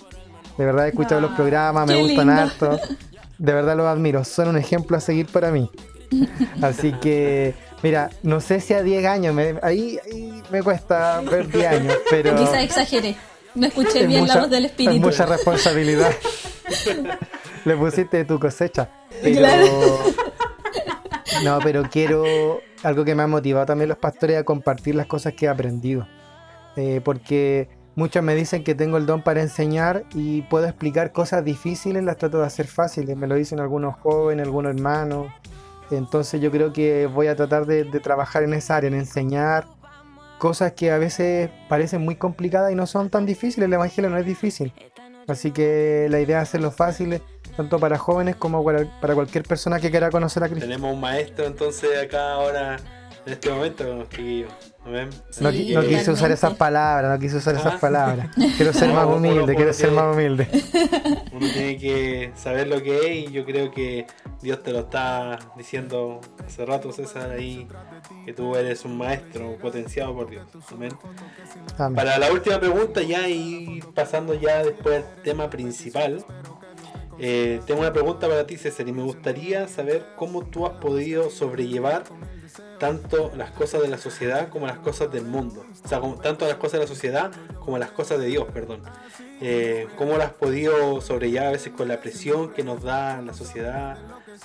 De 0.58 0.64
verdad 0.64 0.86
he 0.86 0.88
escuchado 0.88 1.20
los 1.20 1.30
programas, 1.30 1.86
me 1.86 1.94
gustan 2.02 2.26
lindo. 2.26 2.42
harto. 2.42 2.80
De 3.38 3.52
verdad 3.52 3.76
los 3.76 3.86
admiro, 3.86 4.24
son 4.24 4.48
un 4.48 4.56
ejemplo 4.58 4.96
a 4.96 5.00
seguir 5.00 5.26
para 5.26 5.52
mí. 5.52 5.70
Así 6.60 6.90
que, 7.00 7.54
mira, 7.84 8.10
no 8.24 8.40
sé 8.40 8.60
si 8.60 8.74
a 8.74 8.82
10 8.82 9.06
años, 9.06 9.32
me- 9.32 9.60
ahí, 9.62 9.98
ahí 10.04 10.42
me 10.50 10.60
cuesta 10.60 11.20
ver 11.20 11.46
10 11.48 11.66
años, 11.68 11.94
pero 12.10 12.34
Quizás 12.34 12.64
exageré. 12.64 13.14
No 13.54 13.66
escuché 13.68 14.00
es 14.02 14.08
bien 14.08 14.22
mucha- 14.22 14.34
la 14.34 14.40
voz 14.40 14.50
del 14.50 14.64
es 14.64 14.70
espíritu. 14.72 15.00
mucha 15.06 15.24
responsabilidad. 15.26 16.10
Le 17.64 17.76
pusiste 17.76 18.24
tu 18.24 18.38
cosecha. 18.38 18.90
Pero, 19.22 19.38
Claro. 19.38 19.66
no, 21.44 21.58
pero 21.62 21.82
quiero, 21.90 22.60
algo 22.82 23.04
que 23.04 23.14
me 23.14 23.22
ha 23.22 23.26
motivado 23.26 23.66
también 23.66 23.88
los 23.88 23.98
pastores 23.98 24.38
a 24.38 24.44
compartir 24.44 24.94
las 24.94 25.06
cosas 25.06 25.34
que 25.34 25.46
he 25.46 25.48
aprendido. 25.48 26.06
Eh, 26.76 27.00
porque 27.04 27.68
muchos 27.94 28.22
me 28.22 28.34
dicen 28.34 28.64
que 28.64 28.74
tengo 28.74 28.96
el 28.96 29.06
don 29.06 29.22
para 29.22 29.42
enseñar 29.42 30.04
y 30.14 30.42
puedo 30.42 30.66
explicar 30.66 31.12
cosas 31.12 31.44
difíciles, 31.44 32.02
las 32.02 32.16
trato 32.16 32.38
de 32.38 32.46
hacer 32.46 32.66
fáciles. 32.66 33.16
Me 33.16 33.26
lo 33.26 33.34
dicen 33.34 33.60
algunos 33.60 33.96
jóvenes, 33.96 34.46
algunos 34.46 34.74
hermanos. 34.74 35.28
Entonces 35.90 36.40
yo 36.40 36.50
creo 36.50 36.72
que 36.72 37.06
voy 37.06 37.26
a 37.26 37.36
tratar 37.36 37.66
de, 37.66 37.84
de 37.84 38.00
trabajar 38.00 38.42
en 38.42 38.54
esa 38.54 38.76
área, 38.76 38.88
en 38.88 38.94
enseñar 38.94 39.66
cosas 40.38 40.72
que 40.72 40.90
a 40.90 40.98
veces 40.98 41.50
parecen 41.68 42.00
muy 42.00 42.16
complicadas 42.16 42.72
y 42.72 42.74
no 42.74 42.86
son 42.86 43.10
tan 43.10 43.26
difíciles. 43.26 43.66
El 43.66 43.74
Evangelio 43.74 44.10
no 44.10 44.18
es 44.18 44.26
difícil. 44.26 44.72
Así 45.28 45.52
que 45.52 46.08
la 46.10 46.20
idea 46.20 46.38
es 46.38 46.48
hacerlo 46.48 46.72
fácil, 46.72 47.22
tanto 47.56 47.78
para 47.78 47.98
jóvenes 47.98 48.36
como 48.36 48.64
para, 48.64 48.84
para 49.00 49.14
cualquier 49.14 49.44
persona 49.44 49.78
que 49.80 49.90
quiera 49.90 50.10
conocer 50.10 50.42
a 50.44 50.48
Cristo. 50.48 50.66
Tenemos 50.66 50.92
un 50.92 51.00
maestro 51.00 51.44
entonces 51.46 51.90
acá 52.02 52.32
ahora, 52.34 52.76
en 53.26 53.32
este 53.32 53.50
momento, 53.50 54.04
chiquillos. 54.10 54.52
No, 54.84 55.52
Sí, 55.52 55.68
qui- 55.70 55.74
no 55.74 55.82
quise 55.82 56.10
usar 56.10 56.32
esas 56.32 56.54
palabras, 56.54 57.08
no 57.12 57.16
quise 57.20 57.36
usar 57.36 57.54
esas 57.54 57.74
Ah. 57.74 57.78
palabras. 57.80 58.30
Quiero 58.56 58.72
ser 58.72 58.88
No, 58.88 58.94
más 58.96 59.06
humilde, 59.06 59.44
uno 59.44 59.54
quiero 59.54 59.72
ser 59.72 59.90
tiene- 59.90 60.02
más 60.02 60.12
humilde. 60.16 60.48
Uno 61.32 61.46
tiene 61.52 61.78
que 61.78 62.32
saber 62.34 62.66
lo 62.66 62.82
que 62.82 62.98
es 62.98 63.28
y 63.28 63.32
yo 63.32 63.44
creo 63.44 63.70
que 63.70 64.06
Dios 64.42 64.60
te 64.64 64.72
lo 64.72 64.80
está 64.80 65.38
diciendo 65.56 66.20
hace 66.44 66.66
rato, 66.66 66.92
César, 66.92 67.30
ahí, 67.30 67.68
que 68.26 68.32
tú 68.32 68.56
eres 68.56 68.84
un 68.84 68.98
maestro 68.98 69.56
potenciado 69.56 70.14
por 70.14 70.28
Dios. 70.28 70.46
Amén. 70.72 70.92
Amén. 71.78 71.94
Para 71.94 72.18
la 72.18 72.32
última 72.32 72.58
pregunta 72.58 73.02
ya 73.02 73.28
y 73.28 73.80
pasando 73.94 74.34
ya 74.34 74.64
después 74.64 75.04
al 75.04 75.22
tema 75.22 75.48
principal, 75.48 76.24
eh, 77.18 77.60
tengo 77.66 77.80
una 77.80 77.92
pregunta 77.92 78.28
para 78.28 78.46
ti 78.46 78.56
César 78.56 78.88
y 78.88 78.92
me 78.92 79.02
gustaría 79.02 79.68
saber 79.68 80.06
cómo 80.16 80.44
tú 80.44 80.66
has 80.66 80.74
podido 80.74 81.30
sobrellevar 81.30 82.04
tanto 82.78 83.30
las 83.36 83.50
cosas 83.52 83.82
de 83.82 83.88
la 83.88 83.98
sociedad 83.98 84.48
como 84.48 84.66
las 84.66 84.78
cosas 84.78 85.12
del 85.12 85.24
mundo. 85.24 85.64
O 85.84 85.88
sea, 85.88 86.00
tanto 86.22 86.46
las 86.46 86.56
cosas 86.56 86.72
de 86.74 86.78
la 86.80 86.86
sociedad 86.86 87.30
como 87.60 87.78
las 87.78 87.90
cosas 87.90 88.18
de 88.18 88.26
Dios, 88.26 88.46
perdón. 88.52 88.82
Eh, 89.40 89.86
¿Cómo 89.96 90.16
las 90.16 90.28
has 90.28 90.34
podido 90.34 91.00
sobrellevar 91.00 91.48
a 91.48 91.52
veces 91.52 91.72
con 91.72 91.88
la 91.88 92.00
presión 92.00 92.52
que 92.52 92.62
nos 92.62 92.82
da 92.82 93.20
la 93.22 93.34
sociedad 93.34 93.98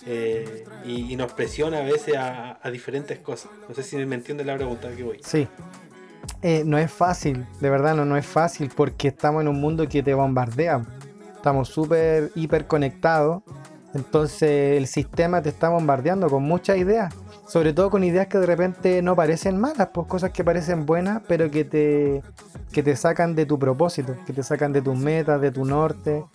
eh, 0.05 0.65
y, 0.85 1.15
nos 1.15 1.33
presiona 1.33 1.79
a 1.79 1.83
veces 1.83 2.15
a, 2.15 2.59
a 2.61 2.71
diferentes 2.71 3.19
cosas? 3.19 3.51
No 3.67 3.75
sé 3.75 3.83
si 3.83 3.95
me 3.97 4.15
entiendes 4.15 4.45
la 4.45 4.55
pregunta 4.55 4.89
que 4.95 5.03
voy. 5.03 5.19
Sí. 5.23 5.47
No 6.65 6.77
es 6.77 6.91
fácil, 6.91 7.45
de 7.59 7.69
verdad 7.69 7.95
no, 7.95 8.05
no 8.05 8.17
es 8.17 8.25
fácil 8.25 8.71
porque 8.75 9.07
estamos 9.07 9.41
en 9.41 9.47
un 9.47 9.59
mundo 9.59 9.87
que 9.87 10.03
te 10.03 10.13
bombardea. 10.13 10.83
Estamos 11.37 11.69
súper 11.69 12.31
hiper 12.35 12.67
conectados. 12.67 13.43
Entonces 13.93 14.77
el 14.77 14.87
sistema 14.87 15.41
te 15.41 15.49
está 15.49 15.69
bombardeando 15.69 16.29
con 16.29 16.43
muchas 16.43 16.77
ideas. 16.77 17.13
Sobre 17.47 17.71
todo 17.71 17.89
con 17.89 18.03
ideas 18.03 18.27
que 18.27 18.37
de 18.37 18.45
repente 18.45 19.01
no 19.01 19.15
parecen 19.15 19.57
malas, 19.57 19.89
pues 19.93 20.05
cosas 20.07 20.31
que 20.31 20.43
parecen 20.43 20.85
buenas, 20.85 21.21
pero 21.27 21.49
que 21.49 21.63
te, 21.63 22.21
que 22.73 22.83
te 22.83 22.95
sacan 22.97 23.35
de 23.35 23.45
tu 23.45 23.57
propósito, 23.57 24.15
que 24.25 24.33
te 24.33 24.43
sacan 24.43 24.73
de 24.73 24.81
tus 24.81 24.97
metas, 24.97 25.39
de 25.39 25.51
tu 25.51 25.63
norte. 25.63 26.25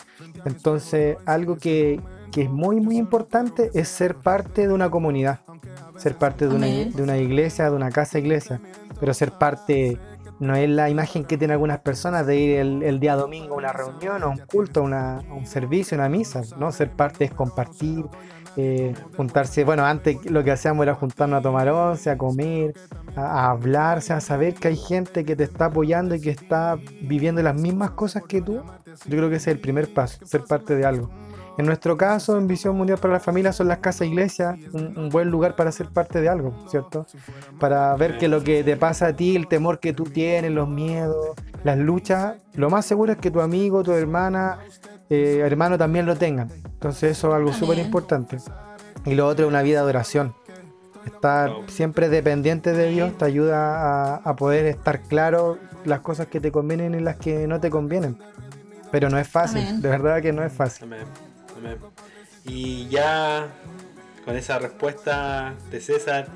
Entonces 0.45 1.17
algo 1.25 1.57
que, 1.57 2.01
que 2.31 2.43
es 2.43 2.49
muy 2.49 2.81
muy 2.81 2.97
importante 2.97 3.69
es 3.75 3.87
ser 3.87 4.15
parte 4.15 4.67
de 4.67 4.73
una 4.73 4.89
comunidad. 4.89 5.41
Ser 5.97 6.15
parte 6.15 6.47
de 6.47 6.55
una, 6.55 6.65
de 6.65 7.03
una 7.03 7.17
iglesia, 7.17 7.69
de 7.69 7.75
una 7.75 7.91
casa 7.91 8.17
iglesia 8.17 8.59
pero 9.03 9.13
ser 9.13 9.31
parte 9.31 9.97
no 10.39 10.55
es 10.55 10.69
la 10.69 10.89
imagen 10.89 11.25
que 11.25 11.37
tienen 11.37 11.53
algunas 11.53 11.79
personas 11.79 12.25
de 12.27 12.37
ir 12.37 12.59
el, 12.59 12.99
día 12.99 13.15
domingo 13.15 13.55
a 13.55 13.57
una 13.57 13.73
reunión, 13.73 14.23
a 14.23 14.27
un 14.27 14.37
culto, 14.39 14.81
a, 14.81 14.83
una- 14.83 15.23
un 15.29 15.45
servicio, 15.45 15.95
a 15.97 16.01
una 16.01 16.09
misa, 16.09 16.41
¿no? 16.57 16.71
Ser 16.71 16.91
parte 16.91 17.25
es 17.25 17.31
compartir, 17.33 18.05
eh, 18.55 18.93
juntarse, 19.15 19.63
bueno, 19.63 19.85
antes 19.85 20.23
lo 20.29 20.43
que 20.43 20.51
hacíamos 20.51 20.83
era 20.83 20.95
juntarnos 20.95 21.39
a 21.39 21.41
tomar 21.41 21.69
once, 21.69 22.09
a 22.09 22.17
comer, 22.17 22.73
a, 23.15 23.47
a 23.47 23.51
hablarse, 23.51 24.13
a 24.13 24.21
saber 24.21 24.55
que 24.55 24.67
hay 24.69 24.77
gente 24.77 25.25
que 25.25 25.35
te 25.35 25.43
está 25.43 25.65
apoyando 25.65 26.15
y 26.15 26.21
que 26.21 26.29
está 26.29 26.77
viviendo 27.01 27.41
las 27.41 27.55
mismas 27.55 27.91
cosas 27.91 28.23
que 28.27 28.41
tú. 28.41 28.63
Yo 29.05 29.17
creo 29.17 29.29
que 29.29 29.37
ese 29.37 29.51
es 29.51 29.55
el 29.55 29.61
primer 29.61 29.91
paso, 29.93 30.19
ser 30.25 30.45
parte 30.45 30.75
de 30.75 30.85
algo. 30.85 31.11
En 31.57 31.65
nuestro 31.65 31.97
caso, 31.97 32.37
en 32.37 32.47
Visión 32.47 32.75
Mundial 32.75 32.97
para 32.97 33.13
la 33.13 33.19
Familia, 33.19 33.53
son 33.53 33.67
las 33.67 33.77
casas 33.77 34.07
iglesias 34.07 34.57
un, 34.71 34.97
un 34.97 35.09
buen 35.09 35.29
lugar 35.29 35.55
para 35.55 35.71
ser 35.71 35.87
parte 35.89 36.19
de 36.19 36.27
algo, 36.27 36.53
¿cierto? 36.67 37.05
Para 37.59 37.95
ver 37.95 38.17
que 38.17 38.27
lo 38.27 38.43
que 38.43 38.63
te 38.63 38.75
pasa 38.75 39.07
a 39.07 39.15
ti, 39.15 39.35
el 39.35 39.47
temor 39.47 39.79
que 39.79 39.93
tú 39.93 40.05
tienes, 40.05 40.51
los 40.51 40.67
miedos, 40.67 41.35
las 41.63 41.77
luchas, 41.77 42.35
lo 42.55 42.69
más 42.69 42.85
seguro 42.85 43.11
es 43.11 43.19
que 43.19 43.29
tu 43.29 43.39
amigo, 43.39 43.83
tu 43.83 43.91
hermana, 43.91 44.59
eh, 45.09 45.41
hermano 45.43 45.77
también 45.77 46.05
lo 46.05 46.15
tengan. 46.15 46.49
Entonces 46.65 47.17
eso 47.17 47.29
es 47.29 47.35
algo 47.35 47.53
súper 47.53 47.77
importante. 47.77 48.37
Y 49.05 49.13
lo 49.13 49.27
otro 49.27 49.45
es 49.45 49.49
una 49.49 49.61
vida 49.61 49.83
de 49.83 49.89
oración. 49.89 50.33
Estar 51.05 51.51
siempre 51.67 52.09
dependiente 52.09 52.71
de 52.73 52.89
Dios 52.89 53.17
te 53.17 53.25
ayuda 53.25 54.13
a, 54.13 54.15
a 54.15 54.35
poder 54.35 54.65
estar 54.65 55.01
claro 55.01 55.57
las 55.85 55.99
cosas 55.99 56.27
que 56.27 56.39
te 56.39 56.51
convienen 56.51 56.95
y 56.95 56.99
las 56.99 57.17
que 57.17 57.45
no 57.47 57.59
te 57.59 57.69
convienen. 57.69 58.17
Pero 58.91 59.09
no 59.09 59.17
es 59.17 59.27
fácil, 59.27 59.61
Amén. 59.61 59.81
de 59.81 59.89
verdad 59.89 60.21
que 60.21 60.31
no 60.31 60.43
es 60.43 60.53
fácil. 60.53 60.85
Amén, 60.85 61.05
Y 62.45 62.87
ya 62.89 63.47
con 64.25 64.35
esa 64.35 64.59
respuesta 64.59 65.55
de 65.71 65.79
César, 65.81 66.27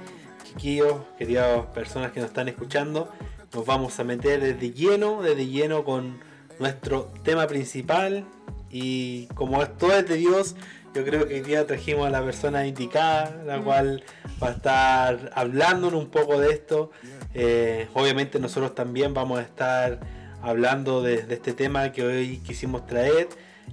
chiquillos, 0.44 1.02
queridas 1.18 1.66
personas 1.68 2.12
que 2.12 2.20
nos 2.20 2.30
están 2.30 2.48
escuchando, 2.48 3.12
nos 3.54 3.66
vamos 3.66 4.00
a 4.00 4.04
meter 4.04 4.42
desde 4.42 4.72
lleno, 4.72 5.22
desde 5.22 5.48
lleno 5.48 5.84
con 5.84 6.20
nuestro 6.60 7.12
tema 7.24 7.48
principal. 7.48 8.26
Y 8.70 9.28
como 9.28 9.62
esto 9.62 9.92
es 9.94 10.08
de 10.08 10.16
Dios, 10.16 10.56
yo 10.94 11.06
creo 11.06 11.28
que 11.28 11.36
hoy 11.36 11.42
día 11.42 11.66
trajimos 11.66 12.08
a 12.08 12.10
la 12.10 12.24
persona 12.24 12.66
indicada, 12.66 13.44
la 13.46 13.62
cual 13.62 14.04
va 14.42 14.50
a 14.50 14.52
estar 14.52 15.32
hablándonos 15.36 16.02
un 16.02 16.10
poco 16.10 16.40
de 16.40 16.52
esto. 16.52 16.92
Eh, 17.34 17.88
obviamente 17.94 18.40
nosotros 18.40 18.76
también 18.76 19.14
vamos 19.14 19.40
a 19.40 19.44
estar 19.44 20.00
hablando 20.42 21.02
de, 21.02 21.24
de 21.24 21.36
este 21.36 21.54
tema 21.54 21.92
que 21.92 22.04
hoy 22.04 22.38
quisimos 22.40 22.86
traer 22.86 23.28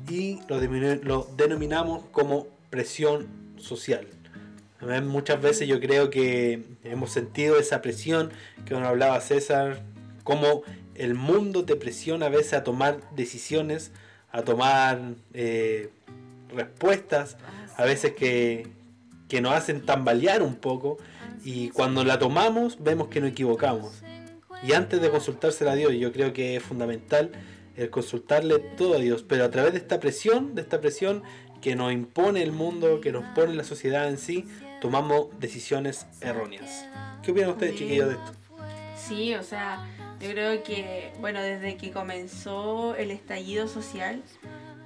y 0.09 0.41
lo, 0.49 0.61
lo 1.03 1.29
denominamos 1.37 2.05
como 2.13 2.47
presión 2.71 3.27
social. 3.57 4.07
Amén. 4.81 5.07
Muchas 5.07 5.41
veces 5.41 5.67
yo 5.67 5.81
creo 5.81 6.11
que 6.11 6.63
hemos 6.85 7.11
sentido 7.11 7.59
esa 7.59 7.81
presión 7.81 8.31
que 8.65 8.75
nos 8.75 8.83
hablaba 8.83 9.21
César, 9.21 9.81
como 10.25 10.63
el 10.95 11.15
mundo 11.15 11.65
te 11.65 11.77
presiona 11.77 12.27
a 12.27 12.29
veces 12.29 12.55
a 12.55 12.65
tomar 12.65 13.01
decisiones, 13.15 13.93
a 14.31 14.43
tomar 14.43 15.01
eh, 15.33 15.91
respuestas, 16.55 17.37
a 17.77 17.85
veces 17.85 18.15
que, 18.15 18.67
que 19.29 19.41
nos 19.41 19.55
hacen 19.55 19.87
tambalear 19.87 20.43
un 20.43 20.57
poco 20.57 20.99
y 21.45 21.71
cuando 21.71 22.05
la 22.05 22.19
tomamos 22.19 22.83
vemos 22.83 23.09
que 23.09 23.21
nos 23.21 23.31
equivocamos. 23.31 24.03
Y 24.63 24.73
antes 24.73 25.01
de 25.01 25.11
consultársela 25.11 25.73
a 25.73 25.75
Dios, 25.77 25.93
yo 25.95 26.13
creo 26.13 26.33
que 26.33 26.57
es 26.57 26.63
fundamental 26.63 27.31
el 27.77 27.91
consultarle 27.91 28.59
todo 28.59 28.95
a 28.95 28.99
Dios, 28.99 29.25
pero 29.27 29.45
a 29.45 29.51
través 29.51 29.73
de 29.73 29.79
esta 29.79 30.01
presión, 30.01 30.55
de 30.55 30.63
esta 30.63 30.81
presión 30.81 31.23
que 31.61 31.77
nos 31.77 31.93
impone 31.93 32.43
el 32.43 32.53
mundo, 32.53 33.01
que 33.01 33.11
nos 33.11 33.25
pone 33.35 33.55
la 33.55 33.65
sociedad 33.65 34.09
en 34.09 34.19
sí, 34.19 34.47
tomamos 34.81 35.29
decisiones 35.41 36.07
erróneas. 36.21 36.87
¿Qué 37.23 37.31
opinan 37.31 37.51
ustedes, 37.51 37.77
chiquillos, 37.77 38.09
de 38.09 38.15
esto? 38.15 38.33
Sí, 38.97 39.35
o 39.35 39.43
sea, 39.43 39.87
yo 40.21 40.31
creo 40.31 40.63
que, 40.63 41.13
bueno, 41.21 41.41
desde 41.41 41.77
que 41.77 41.91
comenzó 41.91 42.95
el 42.97 43.11
estallido 43.11 43.67
social, 43.67 44.23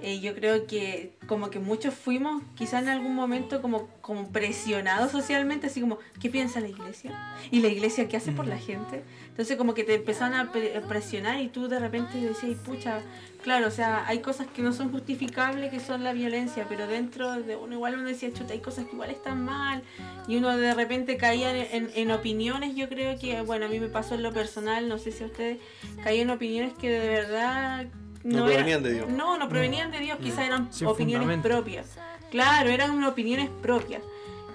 eh, 0.01 0.21
yo 0.21 0.35
creo 0.35 0.67
que 0.69 1.17
como 1.27 1.51
que 1.51 1.59
muchos 1.59 1.93
fuimos 1.93 2.43
quizá 2.55 2.79
en 2.79 2.89
algún 2.89 3.17
momento 3.17 3.61
como, 3.61 3.89
como 4.01 4.31
presionados 4.31 5.11
socialmente, 5.11 5.67
así 5.67 5.81
como, 5.81 5.99
¿qué 6.21 6.31
piensa 6.31 6.61
la 6.61 6.69
iglesia? 6.69 7.37
¿Y 7.51 7.61
la 7.61 7.69
iglesia 7.69 8.09
qué 8.09 8.17
hace 8.17 8.31
por 8.31 8.47
la 8.47 8.59
gente? 8.59 9.03
Entonces 9.39 9.57
como 9.57 9.73
que 9.73 9.85
te 9.85 9.95
empezaron 9.95 10.35
a 10.37 10.51
pre- 10.51 10.81
presionar 10.89 11.41
y 11.41 11.47
tú 11.47 11.69
de 11.69 11.79
repente 11.79 12.19
decías, 12.21 12.43
"Ay, 12.43 12.57
pucha, 12.57 12.99
claro, 13.41 13.69
o 13.69 13.71
sea, 13.71 14.05
hay 14.09 14.19
cosas 14.19 14.49
que 14.49 14.63
no 14.63 14.73
son 14.73 14.91
justificables, 14.91 15.71
que 15.71 15.79
son 15.79 16.03
la 16.03 16.13
violencia, 16.13 16.67
pero 16.69 16.89
dentro 16.89 17.31
de 17.41 17.55
uno 17.55 17.73
igual 17.75 17.95
uno 17.95 18.09
decía, 18.09 18.33
chuta, 18.33 18.53
hay 18.53 18.59
cosas 18.59 18.87
que 18.87 18.95
igual 18.95 19.11
están 19.11 19.45
mal, 19.45 19.85
y 20.27 20.35
uno 20.39 20.57
de 20.57 20.75
repente 20.75 21.17
caía 21.19 21.57
en, 21.57 21.85
en- 21.85 21.91
en 21.95 22.11
opiniones, 22.11 22.75
yo 22.75 22.89
creo 22.89 23.17
que, 23.17 23.41
bueno, 23.43 23.67
a 23.67 23.69
mí 23.69 23.79
me 23.79 23.87
pasó 23.87 24.17
en 24.17 24.25
lo 24.25 24.33
personal, 24.33 24.89
no 24.89 24.99
sé 24.99 25.13
si 25.13 25.23
a 25.23 25.27
ustedes, 25.29 25.59
caía 26.03 26.23
en 26.23 26.31
opiniones 26.31 26.73
que 26.73 26.91
de 26.91 27.09
verdad 27.09 27.87
No 28.25 28.45
provenían 28.45 28.83
de 28.83 28.93
Dios. 28.93 29.09
No, 29.09 29.39
no 29.39 29.49
provenían 29.49 29.93
de 29.93 30.01
Dios, 30.01 30.19
quizás 30.21 30.47
eran 30.47 30.73
Sin 30.73 30.89
opiniones 30.89 31.29
fundamento. 31.29 31.49
propias. 31.49 31.97
Claro, 32.33 32.71
eran 32.71 33.05
opiniones 33.05 33.51
propias. 33.63 34.03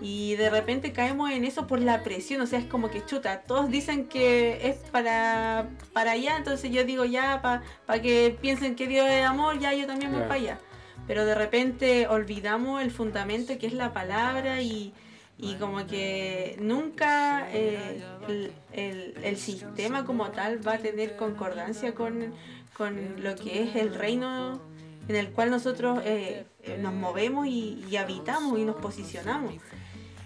Y 0.04 0.36
de 0.36 0.50
repente 0.50 0.92
caemos 0.92 1.32
en 1.32 1.46
eso 1.46 1.66
por 1.66 1.80
la 1.80 2.04
presión, 2.04 2.42
o 2.42 2.46
sea, 2.46 2.60
es 2.60 2.66
como 2.66 2.92
que 2.92 3.06
chuta, 3.06 3.42
todos 3.44 3.70
dicen 3.72 4.08
que 4.10 4.68
es 4.68 4.76
para, 4.92 5.70
para 5.94 6.12
allá, 6.12 6.36
entonces 6.36 6.70
yo 6.72 6.84
digo 6.84 7.06
ya, 7.06 7.42
para 7.42 8.02
que 8.02 8.38
piensen 8.42 8.76
que 8.76 8.86
Dios 8.88 9.08
es 9.10 9.24
amor, 9.26 9.60
ya 9.60 9.74
yo 9.74 9.88
también 9.88 10.12
voy 10.12 10.22
para 10.24 10.34
allá. 10.34 10.60
Pero 11.08 11.26
de 11.26 11.36
repente 11.36 12.08
olvidamos 12.08 12.82
el 12.82 12.92
fundamento 12.92 13.58
que 13.58 13.66
es 13.68 13.74
la 13.74 13.94
palabra 13.94 14.62
y, 14.62 14.94
y 15.38 15.56
como 15.56 15.86
que 15.88 16.58
nunca 16.60 17.48
eh, 17.54 18.04
el, 18.28 18.52
el- 18.74 19.14
el 19.24 19.38
sistema 19.38 20.04
como 20.04 20.30
tal 20.32 20.66
va 20.68 20.74
a 20.74 20.78
tener 20.80 21.16
concordancia 21.16 21.94
con, 21.96 22.34
con 22.78 23.24
lo 23.24 23.36
que 23.36 23.64
es 23.64 23.76
el 23.78 23.96
reino 23.96 24.60
en 25.08 25.16
el 25.16 25.30
cual 25.32 25.50
nosotros 25.50 26.00
eh, 26.06 26.46
eh, 26.64 26.78
nos 26.82 26.94
movemos 26.94 27.48
y, 27.48 27.84
y 27.90 27.96
habitamos 27.98 28.58
y 28.60 28.64
nos 28.66 28.76
posicionamos. 28.78 29.54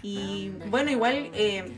Y 0.02 0.50
bueno, 0.70 0.90
igual 0.90 1.30
eh, 1.34 1.72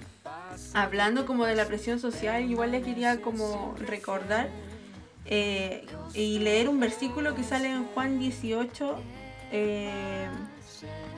hablando 0.75 1.27
como 1.27 1.47
de 1.47 1.55
la 1.55 1.67
presión 1.67 1.99
social, 1.99 2.51
igual 2.51 2.73
les 2.73 2.85
quería 2.85 3.21
como 3.21 3.75
recordar 3.79 4.49
eh, 5.27 5.87
y 6.15 6.39
leer 6.39 6.69
un 6.69 6.81
versículo 6.81 7.35
que 7.35 7.45
sale 7.45 7.71
en 7.71 7.85
Juan 7.87 8.19
18, 8.19 8.97
eh, 9.53 10.29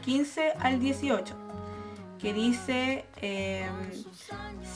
15 0.05 0.53
al 0.59 0.81
18, 0.81 1.35
que 2.21 2.35
dice, 2.35 3.05
eh, 3.21 3.67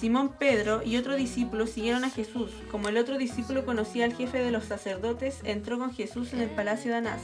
Simón 0.00 0.32
Pedro 0.38 0.82
y 0.82 0.96
otro 0.96 1.16
discípulo 1.16 1.66
siguieron 1.66 2.04
a 2.04 2.10
Jesús. 2.10 2.50
Como 2.70 2.88
el 2.88 2.96
otro 2.96 3.18
discípulo 3.18 3.66
conocía 3.66 4.04
al 4.04 4.14
jefe 4.14 4.38
de 4.38 4.50
los 4.50 4.64
sacerdotes, 4.64 5.40
entró 5.44 5.78
con 5.78 5.92
Jesús 5.92 6.32
en 6.32 6.40
el 6.40 6.50
palacio 6.50 6.92
de 6.92 6.98
Anás. 6.98 7.20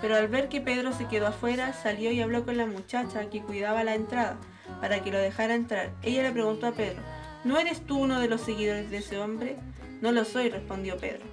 Pero 0.00 0.16
al 0.16 0.28
ver 0.28 0.48
que 0.48 0.60
Pedro 0.60 0.92
se 0.92 1.06
quedó 1.06 1.26
afuera, 1.26 1.72
salió 1.72 2.10
y 2.12 2.20
habló 2.20 2.44
con 2.44 2.56
la 2.56 2.66
muchacha 2.66 3.28
que 3.30 3.42
cuidaba 3.42 3.82
la 3.84 3.94
entrada, 3.94 4.36
para 4.80 5.02
que 5.02 5.10
lo 5.10 5.18
dejara 5.18 5.54
entrar. 5.54 5.90
Ella 6.02 6.22
le 6.22 6.30
preguntó 6.30 6.66
a 6.68 6.72
Pedro, 6.72 7.00
¿no 7.44 7.58
eres 7.58 7.80
tú 7.84 7.98
uno 7.98 8.20
de 8.20 8.28
los 8.28 8.40
seguidores 8.42 8.90
de 8.90 8.98
ese 8.98 9.18
hombre? 9.18 9.56
No 10.00 10.12
lo 10.12 10.24
soy, 10.24 10.50
respondió 10.50 10.96
Pedro. 10.98 11.24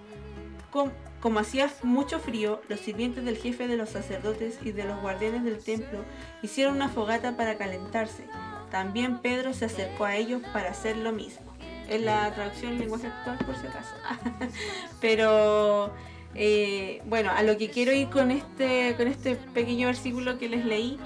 Com- 0.71 0.91
Como 1.21 1.39
hacía 1.39 1.69
mucho 1.83 2.19
frío, 2.19 2.61
los 2.69 2.79
sirvientes 2.79 3.23
del 3.25 3.37
jefe 3.37 3.67
de 3.67 3.77
los 3.77 3.89
sacerdotes 3.89 4.59
y 4.63 4.71
de 4.71 4.83
los 4.83 4.99
guardianes 5.01 5.43
del 5.43 5.57
templo 5.63 6.03
hicieron 6.43 6.75
una 6.75 6.89
fogata 6.89 7.35
para 7.37 7.57
calentarse. 7.57 8.25
También 8.71 9.19
Pedro 9.19 9.53
se 9.53 9.65
acercó 9.65 10.05
a 10.05 10.15
ellos 10.15 10.41
para 10.53 10.71
hacer 10.71 10.97
lo 10.97 11.11
mismo. 11.11 11.45
Es 11.87 12.01
la 12.01 12.31
traducción 12.33 12.73
en 12.73 12.79
lenguaje 12.79 13.07
actual, 13.07 13.37
por 13.45 13.55
si 13.55 13.67
acaso. 13.67 13.95
Pero 15.01 15.91
eh, 16.35 17.01
bueno, 17.05 17.31
a 17.31 17.43
lo 17.43 17.57
que 17.57 17.69
quiero 17.69 17.93
ir 17.93 18.09
con 18.09 18.29
este, 18.29 18.95
con 18.97 19.07
este 19.07 19.35
pequeño 19.35 19.87
versículo 19.87 20.37
que 20.37 20.49
les 20.49 20.65
leí 20.65 20.99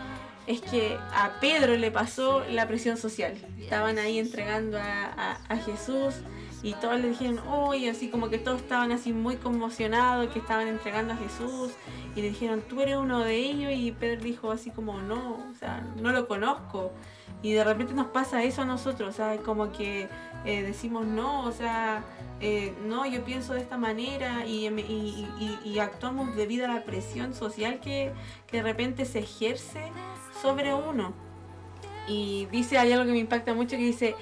es 0.48 0.62
que 0.62 0.98
a 1.14 1.40
Pedro 1.40 1.78
le 1.78 1.92
pasó 1.92 2.44
la 2.50 2.68
presión 2.68 2.98
social. 2.98 3.36
Estaban 3.60 4.00
ahí 4.00 4.18
entregando 4.18 4.80
a, 4.80 5.38
Jesús 5.64 6.16
y 6.64 6.74
todos 6.74 7.00
le 7.00 7.10
dijeron, 7.10 7.40
oye, 7.48 7.92
así 7.92 8.10
como 8.10 8.30
que 8.30 8.40
todos 8.40 8.62
estaban 8.62 8.92
así 8.92 9.14
muy 9.14 9.36
conmocionados, 9.36 10.30
que 10.34 10.40
estaban 10.40 10.68
entregando 10.68 11.14
a 11.14 11.18
Jesús 11.18 11.72
y 12.16 12.22
le 12.22 12.30
dijeron, 12.30 12.64
tú 12.68 12.82
eres 12.82 12.98
uno 12.98 13.20
de 13.20 13.36
ellos 13.36 13.72
y 13.76 13.92
Pedro 13.92 14.24
dijo 14.24 14.52
así 14.52 14.72
como, 14.72 15.00
no, 15.00 15.36
o 15.52 15.56
sea, 15.60 15.86
no 16.02 16.12
lo 16.12 16.28
conozco. 16.28 16.92
Y 17.44 17.54
de 17.54 17.64
repente 17.64 17.94
nos 17.94 18.08
pasa 18.08 18.44
eso 18.44 18.64
a 18.64 18.66
nosotros, 18.66 19.10
o 19.10 19.12
sea, 19.14 19.38
como 19.38 19.72
que 19.72 20.10
eh, 20.46 20.62
decimos, 20.64 21.06
no, 21.06 21.44
o 21.46 21.52
sea, 21.52 22.04
eh, 22.40 22.74
no, 22.86 23.06
yo 23.06 23.24
pienso 23.26 23.54
de 23.54 23.62
esta 23.62 23.78
manera 23.78 24.46
y, 24.46 24.68
y- 24.68 25.80
actuamos 25.80 26.36
debido 26.36 26.66
a 26.66 26.70
la 26.70 26.84
presión 26.84 27.34
social 27.34 27.80
que, 27.82 28.12
de 28.52 28.62
repente 28.64 29.06
se 29.06 29.20
ejerce 29.20 29.92
sobre 30.42 30.74
uno. 30.74 31.14
Y 32.08 32.48
dice, 32.52 32.78
hay 32.78 32.92
algo 32.92 33.06
que 33.06 33.12
me 33.12 33.20
impacta 33.20 33.54
mucho 33.54 33.72
que 33.78 33.84
dice 33.84 34.16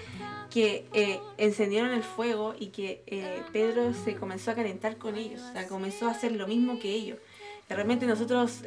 que 0.49 0.85
eh, 0.93 1.19
encendieron 1.37 1.91
el 1.91 2.03
fuego 2.03 2.55
y 2.59 2.67
que 2.67 3.43
Pedro 3.53 3.93
se 3.93 4.15
comenzó 4.15 4.51
a 4.51 4.55
calentar 4.55 4.97
con 4.97 5.15
ellos, 5.15 5.41
o 5.41 5.53
sea, 5.53 5.67
comenzó 5.67 6.07
a 6.07 6.11
hacer 6.11 6.31
lo 6.33 6.47
mismo 6.47 6.79
que 6.79 6.91
ellos. 6.91 7.19
De 7.69 7.75
repente 7.75 8.05
nosotros, 8.05 8.63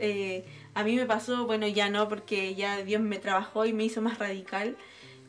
a 0.74 0.84
mí 0.84 0.96
me 0.96 1.06
pasó, 1.06 1.46
bueno, 1.46 1.66
ya 1.66 1.88
no, 1.90 2.08
porque 2.08 2.54
ya 2.54 2.82
Dios 2.82 3.02
me 3.02 3.18
trabajó 3.18 3.66
y 3.66 3.72
me 3.72 3.84
hizo 3.84 4.00
más 4.02 4.18
radical, 4.18 4.76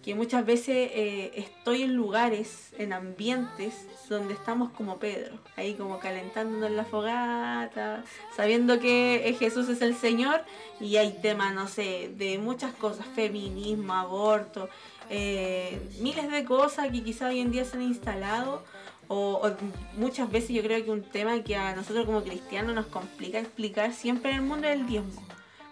que 0.03 0.15
muchas 0.15 0.45
veces 0.45 0.89
eh, 0.93 1.31
estoy 1.35 1.83
en 1.83 1.93
lugares, 1.93 2.73
en 2.77 2.91
ambientes 2.91 3.85
donde 4.09 4.33
estamos 4.33 4.71
como 4.71 4.97
Pedro, 4.97 5.37
ahí 5.55 5.75
como 5.75 5.99
calentándonos 5.99 6.69
en 6.69 6.77
la 6.77 6.85
fogata, 6.85 8.03
sabiendo 8.35 8.79
que 8.79 9.27
eh, 9.27 9.33
Jesús 9.35 9.69
es 9.69 9.81
el 9.81 9.95
Señor 9.95 10.41
y 10.79 10.97
hay 10.97 11.13
temas, 11.21 11.53
no 11.53 11.67
sé, 11.67 12.11
de 12.17 12.39
muchas 12.39 12.73
cosas, 12.73 13.05
feminismo, 13.15 13.93
aborto, 13.93 14.69
eh, 15.09 15.79
miles 15.99 16.31
de 16.31 16.45
cosas 16.45 16.91
que 16.91 17.03
quizá 17.03 17.27
hoy 17.27 17.39
en 17.39 17.51
día 17.51 17.65
se 17.65 17.77
han 17.77 17.83
instalado. 17.83 18.63
O, 19.07 19.41
o 19.43 19.51
muchas 19.97 20.31
veces 20.31 20.51
yo 20.51 20.63
creo 20.63 20.85
que 20.85 20.89
un 20.89 21.03
tema 21.03 21.43
que 21.43 21.57
a 21.57 21.75
nosotros 21.75 22.05
como 22.05 22.23
cristianos 22.23 22.73
nos 22.73 22.85
complica 22.85 23.39
explicar 23.39 23.91
siempre 23.91 24.31
en 24.31 24.37
el 24.37 24.43
mundo 24.43 24.67
es 24.67 24.79
el 24.79 24.87
diezmo. 24.87 25.21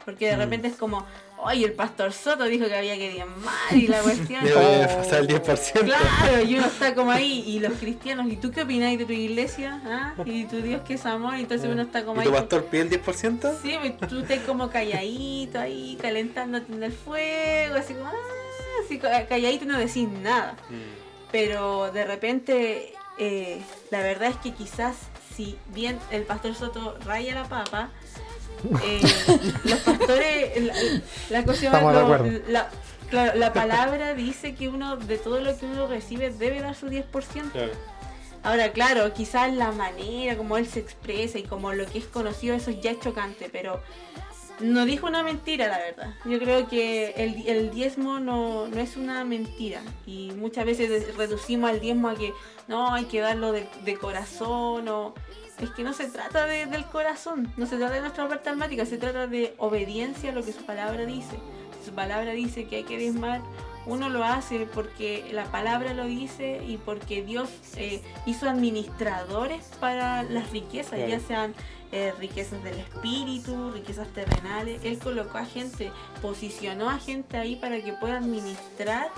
Porque 0.10 0.28
de 0.28 0.36
repente 0.38 0.68
es 0.70 0.76
como, 0.76 1.06
oye, 1.38 1.66
el 1.66 1.74
pastor 1.74 2.12
Soto 2.14 2.46
dijo 2.46 2.66
que 2.68 2.76
había 2.76 2.96
que 2.98 3.12
diezmar 3.12 3.72
y 3.74 3.88
la 3.88 4.00
cuestión. 4.04 4.44
Debe 4.44 4.88
pasar 4.88 5.20
el 5.22 5.28
10%. 5.28 5.84
Claro, 5.86 6.42
y 6.44 6.56
uno 6.58 6.66
está 6.66 6.96
como 6.96 7.12
ahí, 7.12 7.44
y 7.48 7.60
los 7.60 7.74
cristianos, 7.74 8.28
¿y 8.32 8.38
tú 8.38 8.52
qué 8.52 8.64
opináis 8.64 8.98
de 8.98 9.06
tu 9.06 9.14
iglesia? 9.14 9.82
¿Ah? 9.86 10.14
¿Y 10.26 10.46
tu 10.46 10.62
Dios 10.62 10.82
que 10.82 10.96
es 10.96 11.06
amor? 11.06 11.36
Y 11.38 11.42
entonces 11.42 11.70
uno 11.72 11.84
está 11.84 12.04
como 12.06 12.22
¿Y 12.22 12.26
tu 12.26 12.32
ahí. 12.32 12.36
pastor 12.36 12.66
pide 12.66 12.82
el 12.82 12.90
10%? 12.90 13.54
Sí, 13.62 13.76
pues, 13.80 14.10
tú 14.10 14.20
estás 14.20 14.40
como 14.40 14.70
calladito 14.70 15.60
ahí, 15.60 15.98
calentándote 16.02 16.74
en 16.74 16.84
el 16.84 16.92
fuego, 16.92 17.76
así 17.76 17.94
como, 17.94 18.08
ah, 18.08 18.14
así 18.86 18.98
ca- 18.98 19.28
calladito 19.28 19.66
y 19.66 19.68
no 19.68 19.78
decís 19.78 20.08
nada. 20.10 20.56
Pero 21.32 21.92
de 21.92 22.06
repente, 22.06 22.94
eh, 23.20 23.62
la 23.92 24.00
verdad 24.02 24.30
es 24.30 24.38
que 24.38 24.52
quizás 24.54 24.96
si 25.36 25.58
bien 25.74 25.98
el 26.12 26.24
pastor 26.24 26.56
Soto 26.56 26.98
raya 27.06 27.34
la 27.36 27.44
papa, 27.48 27.92
eh, 28.84 29.02
los 29.64 29.80
pastores, 29.80 30.64
la, 30.64 30.74
la 31.30 31.46
cosa 31.46 31.66
Estamos 31.66 31.94
de 31.94 32.00
lo- 32.00 32.06
acuerdo. 32.06 32.40
la, 32.50 32.70
claro, 33.10 33.38
la 33.40 33.54
palabra 33.54 34.14
dice 34.14 34.56
que 34.56 34.68
uno 34.70 34.98
de 34.98 35.18
todo 35.18 35.40
lo 35.42 35.58
que 35.58 35.66
uno 35.66 35.88
recibe 35.88 36.30
debe 36.32 36.62
dar 36.62 36.76
su 36.76 36.88
10%. 36.88 37.52
Claro. 37.52 37.72
Ahora, 38.44 38.72
claro, 38.72 39.14
quizás 39.14 39.54
la 39.54 39.72
manera 39.74 40.38
como 40.38 40.58
él 40.58 40.66
se 40.66 40.80
expresa 40.80 41.38
y 41.40 41.44
como 41.44 41.74
lo 41.74 41.86
que 41.86 41.98
es 42.00 42.06
conocido, 42.06 42.56
eso 42.56 42.72
ya 42.72 42.92
es 42.92 43.00
chocante, 43.02 43.50
pero 43.52 43.82
no 44.62 44.86
dijo 44.86 45.08
una 45.08 45.24
mentira, 45.24 45.68
la 45.68 45.78
verdad. 45.78 46.14
Yo 46.26 46.40
creo 46.40 46.68
que 46.68 47.12
el, 47.18 47.48
el 47.48 47.72
diezmo 47.72 48.20
no, 48.20 48.68
no 48.68 48.80
es 48.80 48.96
una 48.98 49.24
mentira 49.26 49.82
y 50.06 50.32
muchas 50.38 50.66
veces 50.66 51.16
reducimos 51.18 51.70
al 51.70 51.80
diezmo 51.82 52.10
a 52.10 52.16
que 52.16 52.34
no, 52.68 52.94
hay 52.94 53.06
que 53.06 53.20
darlo 53.20 53.52
de, 53.52 53.68
de 53.84 53.96
corazón 53.98 54.88
o... 54.88 55.14
Es 55.62 55.70
que 55.72 55.84
no 55.84 55.94
se 55.94 56.08
trata 56.08 56.46
de- 56.46 56.66
del 56.68 56.86
corazón, 56.86 57.52
no 57.58 57.66
se 57.66 57.78
trata 57.78 57.96
de 57.96 58.02
nuestra 58.02 58.28
parte 58.28 58.50
almática, 58.50 58.86
se 58.86 58.98
trata 58.98 59.28
de 59.28 59.54
obediencia 59.58 60.32
a 60.32 60.34
lo 60.34 60.44
que 60.44 60.54
su 60.54 60.64
palabra 60.66 61.06
dice. 61.06 61.38
Su 61.86 61.92
palabra 61.94 62.32
dice 62.32 62.66
que 62.68 62.78
hay 62.78 62.84
que 62.84 62.98
diezmar, 62.98 63.42
uno 63.86 64.10
lo 64.10 64.24
hace 64.24 64.68
porque 64.74 65.30
la 65.32 65.46
palabra 65.46 65.94
lo 65.94 66.06
dice 66.06 66.62
y 66.68 66.78
porque 66.78 67.24
Dios 67.24 67.50
eh, 67.78 68.02
hizo 68.26 68.48
administradores 68.50 69.64
para 69.80 70.24
las 70.24 70.52
riquezas, 70.52 70.94
Claro. 70.96 71.08
ya 71.10 71.20
sean 71.20 71.54
eh, 71.92 72.14
riquezas 72.20 72.64
del 72.64 72.78
espíritu, 72.80 73.72
riquezas 73.72 74.08
terrenales. 74.10 74.80
Él 74.84 75.00
colocó 75.00 75.40
a 75.40 75.46
gente, 75.46 75.92
posicionó 76.22 76.88
a 76.90 77.00
gente 77.00 77.38
ahí 77.38 77.56
para 77.56 77.82
que 77.82 77.94
pueda 77.94 78.18
administrar 78.18 79.10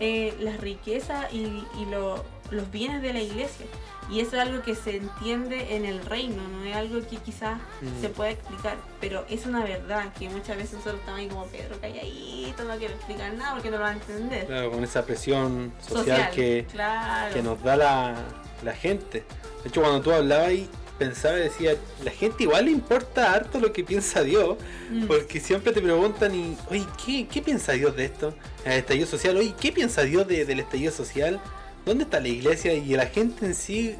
eh, 0.00 0.34
las 0.40 0.58
riquezas 0.60 1.32
y, 1.32 1.38
y 1.80 1.84
lo- 1.90 2.24
los 2.50 2.70
bienes 2.72 3.02
de 3.02 3.12
la 3.12 3.20
iglesia. 3.20 3.66
Y 4.10 4.20
eso 4.20 4.36
es 4.36 4.42
algo 4.42 4.62
que 4.62 4.74
se 4.74 4.96
entiende 4.96 5.76
en 5.76 5.84
el 5.84 6.04
reino, 6.04 6.42
no 6.48 6.64
es 6.64 6.74
algo 6.74 7.00
que 7.06 7.16
quizás 7.16 7.58
Mm. 7.82 8.00
se 8.00 8.08
pueda 8.08 8.30
explicar, 8.30 8.76
pero 9.00 9.26
es 9.28 9.44
una 9.46 9.62
verdad 9.62 10.12
que 10.18 10.28
muchas 10.30 10.56
veces 10.56 10.74
nosotros 10.74 11.00
estamos 11.00 11.20
ahí 11.20 11.28
como 11.28 11.44
Pedro 11.46 11.78
calladito, 11.80 12.64
no 12.64 12.76
quiero 12.76 12.94
explicar 12.94 13.34
nada 13.34 13.52
porque 13.54 13.70
no 13.70 13.76
lo 13.76 13.82
va 13.82 13.90
a 13.90 13.92
entender. 13.92 14.46
Claro, 14.46 14.70
con 14.70 14.82
esa 14.82 15.04
presión 15.04 15.72
social, 15.86 16.30
que, 16.34 16.66
claro. 16.72 17.34
que 17.34 17.42
nos 17.42 17.62
da 17.62 17.76
la, 17.76 18.14
la 18.64 18.72
gente. 18.74 19.24
De 19.62 19.68
hecho, 19.68 19.80
cuando 19.82 20.00
tú 20.00 20.10
hablabas 20.12 20.52
y 20.52 20.68
pensaba 20.98 21.36
y 21.38 21.42
decía, 21.42 21.76
la 22.02 22.10
gente 22.10 22.42
igual 22.44 22.64
le 22.64 22.70
importa 22.72 23.32
harto 23.32 23.60
lo 23.60 23.72
que 23.72 23.84
piensa 23.84 24.22
Dios, 24.22 24.56
Mm. 24.90 25.06
porque 25.06 25.38
siempre 25.38 25.72
te 25.72 25.80
preguntan 25.82 26.34
y, 26.34 26.56
oye, 26.70 26.86
¿qué, 27.04 27.28
qué 27.28 27.42
piensa 27.42 27.72
Dios 27.72 27.94
de 27.94 28.06
esto? 28.06 28.34
El 28.64 28.72
estallido 28.72 29.06
social, 29.06 29.36
oye, 29.36 29.54
¿qué 29.60 29.70
piensa 29.70 30.02
Dios 30.02 30.26
de- 30.26 30.44
del 30.46 30.60
estallido 30.60 30.90
social? 30.92 31.38
¿Dónde 31.88 32.04
está 32.04 32.20
la 32.20 32.28
iglesia? 32.28 32.74
Y 32.74 32.94
la 32.96 33.06
gente 33.06 33.46
en 33.46 33.54
sí 33.54 33.94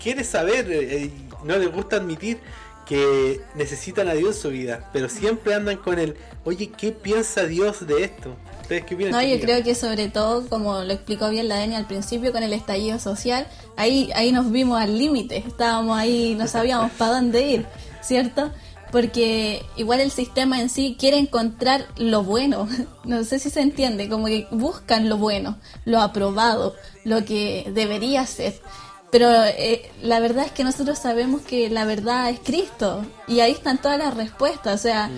quiere 0.00 0.22
saber, 0.22 0.70
eh, 0.70 1.10
y 1.10 1.44
no 1.44 1.56
les 1.56 1.72
gusta 1.72 1.96
admitir 1.96 2.38
que 2.86 3.40
necesitan 3.56 4.06
a 4.06 4.14
Dios 4.14 4.36
en 4.36 4.42
su 4.42 4.50
vida, 4.50 4.88
pero 4.92 5.08
siempre 5.08 5.52
andan 5.52 5.78
con 5.78 5.98
el, 5.98 6.14
oye, 6.44 6.70
¿qué 6.70 6.92
piensa 6.92 7.42
Dios 7.42 7.84
de 7.88 8.04
esto? 8.04 8.36
¿Ustedes 8.62 8.84
qué 8.84 8.94
opinan? 8.94 9.12
No, 9.12 9.22
yo 9.22 9.40
creo 9.40 9.64
que 9.64 9.74
sobre 9.74 10.08
todo, 10.08 10.48
como 10.48 10.84
lo 10.84 10.92
explicó 10.92 11.28
bien 11.28 11.48
la 11.48 11.56
Dani 11.56 11.74
al 11.74 11.88
principio 11.88 12.30
con 12.30 12.44
el 12.44 12.52
estallido 12.52 13.00
social, 13.00 13.48
ahí, 13.76 14.10
ahí 14.14 14.30
nos 14.30 14.52
vimos 14.52 14.80
al 14.80 14.96
límite, 14.96 15.38
estábamos 15.38 15.98
ahí, 15.98 16.36
no 16.38 16.46
sabíamos 16.46 16.92
para 16.92 17.14
dónde 17.14 17.42
ir, 17.42 17.66
¿cierto? 18.00 18.52
Porque 18.90 19.64
igual 19.76 20.00
el 20.00 20.10
sistema 20.10 20.60
en 20.60 20.70
sí 20.70 20.96
quiere 20.98 21.18
encontrar 21.18 21.86
lo 21.96 22.22
bueno, 22.22 22.68
no 23.04 23.24
sé 23.24 23.38
si 23.38 23.50
se 23.50 23.60
entiende, 23.60 24.08
como 24.08 24.26
que 24.26 24.46
buscan 24.50 25.08
lo 25.08 25.18
bueno, 25.18 25.58
lo 25.84 26.00
aprobado, 26.00 26.74
lo 27.04 27.24
que 27.24 27.70
debería 27.74 28.26
ser. 28.26 28.54
Pero 29.10 29.30
eh, 29.44 29.90
la 30.02 30.20
verdad 30.20 30.44
es 30.44 30.52
que 30.52 30.64
nosotros 30.64 30.98
sabemos 30.98 31.40
que 31.40 31.70
la 31.70 31.86
verdad 31.86 32.28
es 32.28 32.40
Cristo 32.40 33.06
y 33.26 33.40
ahí 33.40 33.52
están 33.52 33.78
todas 33.78 33.98
las 33.98 34.14
respuestas, 34.14 34.80
o 34.80 34.82
sea, 34.82 35.10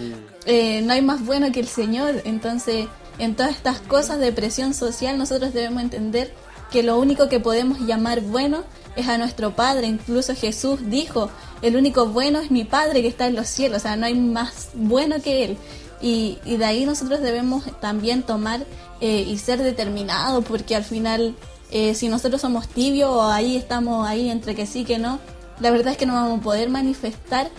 eh, 0.47 0.81
no 0.83 0.93
hay 0.93 1.03
más 1.03 1.25
bueno 1.25 1.51
que 1.51 1.59
el 1.59 1.67
Señor, 1.67 2.23
entonces 2.25 2.87
en 3.19 3.35
todas 3.35 3.53
estas 3.53 3.81
cosas 3.81 4.21
de 4.21 4.33
presión 4.33 4.75
social 4.75 5.19
nosotros 5.19 5.53
debemos 5.53 5.83
entender 5.83 6.33
que 6.71 6.83
lo 6.83 6.99
único 6.99 7.29
que 7.29 7.41
podemos 7.41 7.81
llamar 7.81 8.21
bueno 8.21 8.65
es 8.97 9.09
a 9.09 9.19
nuestro 9.19 9.55
Padre, 9.55 9.87
incluso 9.87 10.35
Jesús 10.35 10.81
dijo, 10.85 11.31
el 11.63 11.77
único 11.77 12.07
bueno 12.07 12.41
es 12.41 12.51
mi 12.51 12.65
Padre 12.65 13.03
que 13.03 13.09
está 13.09 13.27
en 13.27 13.37
los 13.37 13.49
cielos, 13.49 13.79
o 13.79 13.81
sea, 13.81 13.97
no 13.97 14.07
hay 14.07 14.15
más 14.15 14.71
bueno 14.75 15.21
que 15.23 15.45
Él. 15.45 15.57
Y, 16.03 16.39
de 16.45 16.65
ahí 16.65 16.87
nosotros 16.87 17.21
debemos 17.21 17.65
también 17.81 18.23
tomar 18.23 18.65
eh, 19.01 19.27
y 19.29 19.39
ser 19.39 19.63
determinados, 19.63 20.45
porque 20.45 20.75
al 20.75 20.85
final, 20.85 21.35
eh, 21.71 21.95
si 21.95 22.09
nosotros 22.09 22.41
somos 22.41 22.69
tibios 22.69 23.11
o 23.11 23.23
ahí 23.23 23.57
estamos 23.57 24.09
ahí 24.09 24.31
entre 24.31 24.55
que 24.55 24.67
sí 24.67 24.85
que 24.85 24.99
no, 24.99 25.19
la 25.61 25.71
verdad 25.71 25.93
es 25.93 25.99
que 25.99 26.07
no 26.07 26.15
vamos 26.15 26.41
a 26.41 26.43
poder 26.43 26.71
manifestar 26.71 27.51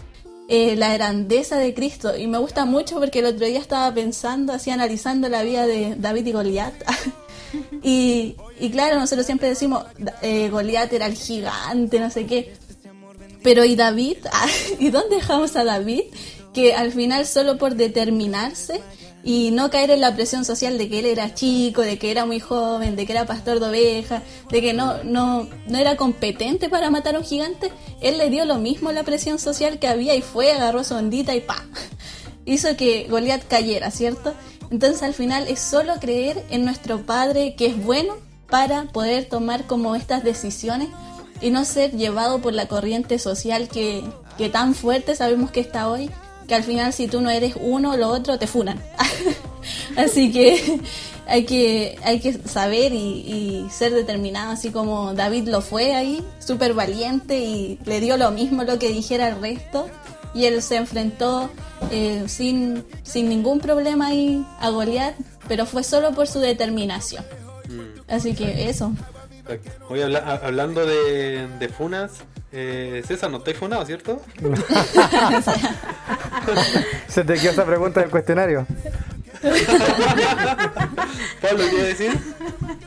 eh, 0.47 0.75
la 0.75 0.91
grandeza 0.93 1.57
de 1.57 1.73
Cristo. 1.73 2.17
Y 2.17 2.27
me 2.27 2.39
gusta 2.39 2.65
mucho 2.65 2.99
porque 2.99 3.19
el 3.19 3.25
otro 3.25 3.45
día 3.45 3.59
estaba 3.59 3.93
pensando, 3.93 4.53
así 4.53 4.71
analizando 4.71 5.29
la 5.29 5.43
vida 5.43 5.67
de 5.67 5.95
David 5.97 6.25
y 6.25 6.31
Goliat. 6.31 6.73
y, 7.83 8.35
y 8.61 8.69
claro, 8.69 8.99
nosotros 8.99 9.25
siempre 9.25 9.49
decimos, 9.49 9.85
eh, 10.21 10.49
Goliat 10.49 10.93
era 10.93 11.07
el 11.07 11.15
gigante, 11.15 11.99
no 11.99 12.11
sé 12.11 12.27
qué. 12.27 12.53
Pero 13.41 13.65
¿y 13.65 13.75
David? 13.75 14.17
¿Y 14.79 14.91
dónde 14.91 15.15
dejamos 15.15 15.55
a 15.55 15.63
David? 15.63 16.03
Que 16.53 16.75
al 16.75 16.91
final 16.91 17.25
solo 17.25 17.57
por 17.57 17.75
determinarse 17.75 18.81
y 19.23 19.49
no 19.49 19.71
caer 19.71 19.89
en 19.89 20.01
la 20.01 20.13
presión 20.15 20.45
social 20.45 20.77
de 20.77 20.89
que 20.89 20.99
él 20.99 21.07
era 21.07 21.33
chico, 21.33 21.81
de 21.81 21.97
que 21.97 22.11
era 22.11 22.27
muy 22.27 22.39
joven, 22.39 22.95
de 22.95 23.07
que 23.07 23.13
era 23.13 23.25
pastor 23.25 23.59
de 23.59 23.67
ovejas, 23.67 24.21
de 24.51 24.61
que 24.61 24.73
no, 24.73 25.03
no, 25.03 25.47
no 25.67 25.77
era 25.77 25.95
competente 25.95 26.69
para 26.69 26.91
matar 26.91 27.15
a 27.15 27.19
un 27.19 27.25
gigante, 27.25 27.71
él 27.99 28.19
le 28.19 28.29
dio 28.29 28.45
lo 28.45 28.59
mismo 28.59 28.91
la 28.91 29.03
presión 29.03 29.39
social 29.39 29.79
que 29.79 29.87
había 29.87 30.13
y 30.13 30.21
fue, 30.21 30.51
agarró 30.51 30.83
su 30.83 30.93
ondita 30.93 31.33
y 31.35 31.41
pa. 31.41 31.65
Hizo 32.45 32.75
que 32.77 33.07
Goliat 33.09 33.47
cayera, 33.47 33.89
¿cierto? 33.89 34.35
Entonces 34.69 35.01
al 35.01 35.15
final 35.15 35.47
es 35.47 35.59
solo 35.59 35.93
creer 35.99 36.45
en 36.51 36.63
nuestro 36.63 37.05
Padre 37.05 37.55
que 37.55 37.67
es 37.67 37.83
bueno 37.83 38.15
para 38.51 38.83
poder 38.83 39.25
tomar 39.25 39.65
como 39.65 39.95
estas 39.95 40.23
decisiones 40.23 40.89
y 41.41 41.49
no 41.49 41.65
ser 41.65 41.91
llevado 41.93 42.39
por 42.39 42.53
la 42.53 42.67
corriente 42.67 43.17
social 43.17 43.67
que, 43.67 44.03
que 44.37 44.49
tan 44.49 44.75
fuerte 44.75 45.15
sabemos 45.15 45.49
que 45.49 45.61
está 45.61 45.89
hoy, 45.89 46.11
que 46.47 46.53
al 46.53 46.63
final 46.63 46.93
si 46.93 47.07
tú 47.07 47.21
no 47.21 47.31
eres 47.31 47.55
uno 47.59 47.93
o 47.93 47.97
lo 47.97 48.09
otro 48.09 48.37
te 48.37 48.45
funan. 48.45 48.79
así 49.97 50.31
que 50.31 50.79
hay 51.27 51.45
que 51.45 51.97
hay 52.03 52.19
que 52.19 52.33
saber 52.33 52.93
y, 52.93 53.65
ser 53.71 53.93
determinado, 53.93 54.51
así 54.51 54.69
como 54.69 55.13
David 55.13 55.47
lo 55.47 55.61
fue 55.61 55.95
ahí, 55.95 56.23
súper 56.39 56.73
valiente 56.73 57.39
y 57.39 57.79
le 57.85 58.01
dio 58.01 58.17
lo 58.17 58.31
mismo 58.31 58.63
lo 58.63 58.77
que 58.77 58.89
dijera 58.89 59.29
el 59.29 59.39
resto 59.39 59.87
y 60.33 60.45
él 60.45 60.61
se 60.61 60.75
enfrentó 60.75 61.49
eh, 61.89 62.25
sin, 62.27 62.85
sin 63.03 63.29
ningún 63.29 63.59
problema 63.59 64.07
ahí 64.07 64.45
a 64.59 64.69
Goliat, 64.69 65.15
pero 65.47 65.65
fue 65.65 65.83
solo 65.83 66.13
por 66.13 66.27
su 66.27 66.39
determinación. 66.39 67.23
Así 68.07 68.33
que 68.35 68.69
eso. 68.69 68.93
Hoy 69.89 70.01
habla- 70.01 70.39
hablando 70.43 70.85
de, 70.85 71.47
de 71.59 71.69
funas, 71.69 72.11
eh, 72.51 73.01
César, 73.07 73.29
no 73.31 73.37
estáis 73.37 73.57
funado, 73.57 73.85
¿cierto? 73.85 74.21
Se 77.07 77.23
te 77.23 77.35
quedó 77.35 77.51
esa 77.51 77.65
pregunta 77.65 77.99
del 78.01 78.09
cuestionario. 78.09 78.65
Pablo, 81.41 81.63
¿qué 81.71 81.83
decir? 81.83 82.11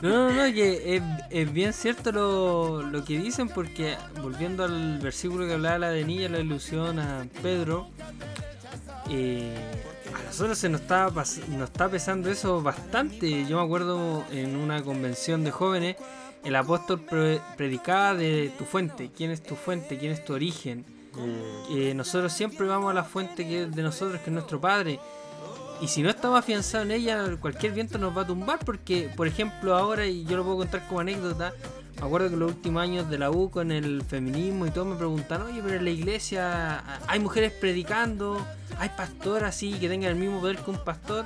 No, 0.01 0.09
no, 0.09 0.31
no, 0.47 0.53
que 0.53 0.95
es, 0.95 1.01
es 1.29 1.51
bien 1.51 1.73
cierto 1.73 2.11
lo, 2.11 2.81
lo 2.83 3.03
que 3.03 3.19
dicen 3.19 3.49
porque 3.49 3.95
volviendo 4.21 4.63
al 4.63 4.99
versículo 4.99 5.45
que 5.47 5.53
hablaba 5.53 5.77
la 5.79 5.89
de 5.89 6.05
Niña, 6.05 6.29
la 6.29 6.39
ilusión 6.39 6.99
a 6.99 7.25
Pedro, 7.41 7.87
eh, 9.09 9.55
a 10.13 10.23
nosotros 10.23 10.57
se 10.57 10.69
nos 10.69 10.81
está, 10.81 11.09
nos 11.09 11.69
está 11.69 11.89
pesando 11.89 12.29
eso 12.29 12.61
bastante. 12.61 13.45
Yo 13.45 13.57
me 13.57 13.63
acuerdo 13.63 14.23
en 14.31 14.55
una 14.55 14.81
convención 14.83 15.43
de 15.43 15.51
jóvenes, 15.51 15.95
el 16.43 16.55
apóstol 16.55 16.99
pre- 17.01 17.41
predicaba 17.57 18.13
de 18.13 18.51
tu 18.57 18.65
fuente, 18.65 19.09
quién 19.15 19.31
es 19.31 19.41
tu 19.41 19.55
fuente, 19.55 19.97
quién 19.97 20.11
es 20.11 20.23
tu 20.23 20.33
origen. 20.33 20.85
Eh, 21.71 21.93
nosotros 21.95 22.33
siempre 22.33 22.67
vamos 22.67 22.91
a 22.91 22.93
la 22.93 23.03
fuente 23.03 23.47
que 23.47 23.63
es 23.63 23.75
de 23.75 23.81
nosotros, 23.81 24.19
que 24.21 24.29
es 24.29 24.33
nuestro 24.33 24.59
Padre. 24.59 24.99
Y 25.81 25.87
si 25.87 26.01
no 26.01 26.09
estamos 26.09 26.39
afianzados 26.39 26.85
en 26.85 26.91
ella, 26.91 27.35
cualquier 27.39 27.73
viento 27.73 27.97
nos 27.97 28.15
va 28.15 28.21
a 28.21 28.27
tumbar 28.27 28.59
porque, 28.63 29.09
por 29.15 29.27
ejemplo, 29.27 29.75
ahora, 29.75 30.05
y 30.05 30.23
yo 30.25 30.37
lo 30.37 30.43
puedo 30.43 30.57
contar 30.57 30.87
como 30.87 31.01
anécdota, 31.01 31.53
me 31.99 32.05
acuerdo 32.05 32.29
que 32.29 32.35
los 32.35 32.51
últimos 32.51 32.83
años 32.83 33.09
de 33.09 33.17
la 33.17 33.31
U 33.31 33.49
con 33.49 33.71
el 33.71 34.03
feminismo 34.03 34.67
y 34.67 34.71
todo 34.71 34.85
me 34.85 34.95
preguntaron, 34.95 35.47
oye, 35.47 35.61
pero 35.63 35.75
en 35.75 35.85
la 35.85 35.91
iglesia 35.91 36.83
hay 37.07 37.19
mujeres 37.19 37.53
predicando, 37.53 38.45
hay 38.79 38.89
pastoras 38.89 39.55
así 39.55 39.73
que 39.73 39.87
tengan 39.87 40.11
el 40.11 40.17
mismo 40.17 40.41
poder 40.41 40.57
que 40.57 40.71
un 40.71 40.83
pastor. 40.83 41.25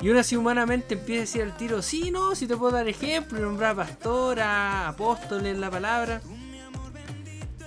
Y 0.00 0.10
uno 0.10 0.20
así 0.20 0.36
humanamente 0.36 0.94
empieza 0.94 1.20
a 1.20 1.22
decir 1.22 1.42
al 1.42 1.56
tiro, 1.56 1.82
sí, 1.82 2.10
no, 2.10 2.34
si 2.34 2.46
te 2.46 2.56
puedo 2.56 2.72
dar 2.72 2.88
ejemplo, 2.88 3.38
nombrar 3.38 3.76
pastora, 3.76 4.88
apóstoles 4.88 5.56
la 5.56 5.70
palabra. 5.70 6.20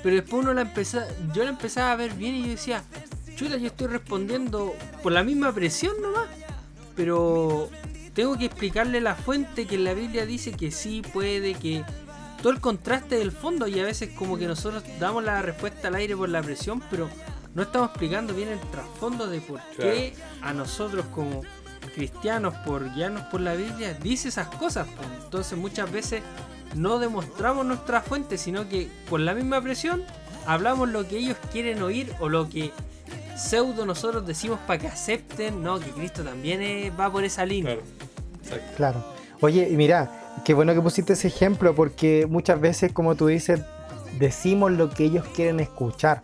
Pero 0.04 0.16
después 0.16 0.44
uno 0.44 0.54
la 0.54 0.62
empezó, 0.62 1.00
yo 1.34 1.44
la 1.44 1.50
empezaba 1.50 1.94
a 1.94 1.96
ver 1.96 2.14
bien 2.14 2.36
y 2.36 2.44
yo 2.44 2.50
decía, 2.50 2.84
chuta, 3.36 3.58
yo 3.58 3.68
estoy 3.68 3.88
respondiendo 3.88 4.74
por 5.02 5.14
la 5.14 5.24
misma 5.24 5.54
presión 5.54 5.94
nomás. 6.02 6.28
Pero 6.96 7.70
tengo 8.14 8.38
que 8.38 8.46
explicarle 8.46 9.00
la 9.00 9.16
fuente 9.16 9.66
que 9.66 9.76
en 9.76 9.86
la 9.86 9.94
Biblia 9.94 10.26
dice 10.26 10.52
que 10.52 10.72
sí 10.72 11.02
puede, 11.14 11.54
que 11.54 11.84
todo 12.42 12.52
el 12.54 12.62
contraste 12.62 13.18
del 13.18 13.32
fondo 13.32 13.68
y 13.68 13.80
a 13.80 13.86
veces 13.86 14.10
como 14.16 14.38
que 14.38 14.48
nosotros 14.48 14.84
damos 15.00 15.24
la 15.24 15.42
respuesta 15.42 15.90
al 15.90 15.96
aire 15.96 16.16
por 16.16 16.30
la 16.30 16.42
presión, 16.42 16.82
pero 16.90 17.10
no 17.54 17.64
estamos 17.64 17.90
explicando 17.90 18.34
bien 18.34 18.50
el 18.50 18.60
trasfondo 18.72 19.28
de 19.28 19.42
por 19.42 19.60
qué 19.76 20.14
a 20.42 20.54
nosotros 20.54 21.06
como 21.14 21.42
cristianos, 21.94 22.54
por 22.66 22.94
guiarnos 22.94 23.24
por 23.24 23.42
la 23.42 23.56
Biblia, 23.56 23.94
dice 23.94 24.30
esas 24.30 24.48
cosas. 24.48 24.88
pues. 24.96 25.08
Entonces 25.24 25.58
muchas 25.58 25.92
veces 25.92 26.22
no 26.76 27.00
demostramos 27.00 27.66
nuestra 27.66 28.02
fuente, 28.02 28.38
sino 28.38 28.70
que 28.70 28.90
por 29.10 29.20
la 29.20 29.34
misma 29.34 29.62
presión 29.62 30.04
hablamos 30.46 30.90
lo 30.90 31.08
que 31.08 31.18
ellos 31.18 31.38
quieren 31.52 31.82
oír 31.82 32.14
o 32.20 32.30
lo 32.30 32.48
que 32.48 32.72
pseudo 33.36 33.86
nosotros 33.86 34.26
decimos 34.26 34.60
para 34.68 34.80
que 34.80 34.88
acepten, 34.88 35.64
no, 35.64 35.80
que 35.80 35.92
Cristo 35.92 36.24
también 36.24 36.62
eh, 36.62 36.92
va 36.98 37.12
por 37.12 37.24
esa 37.24 37.46
línea. 37.46 37.76
Claro. 37.76 37.90
Exacto. 38.44 38.74
Claro. 38.78 39.04
Oye, 39.42 39.70
y 39.70 39.78
mira, 39.78 40.19
qué 40.50 40.56
bueno 40.56 40.74
que 40.74 40.82
pusiste 40.82 41.14
ese 41.14 41.28
ejemplo 41.28 41.76
porque 41.76 42.26
muchas 42.28 42.60
veces, 42.60 42.92
como 42.92 43.14
tú 43.14 43.28
dices, 43.28 43.62
decimos 44.18 44.72
lo 44.72 44.90
que 44.90 45.04
ellos 45.04 45.24
quieren 45.36 45.60
escuchar. 45.60 46.24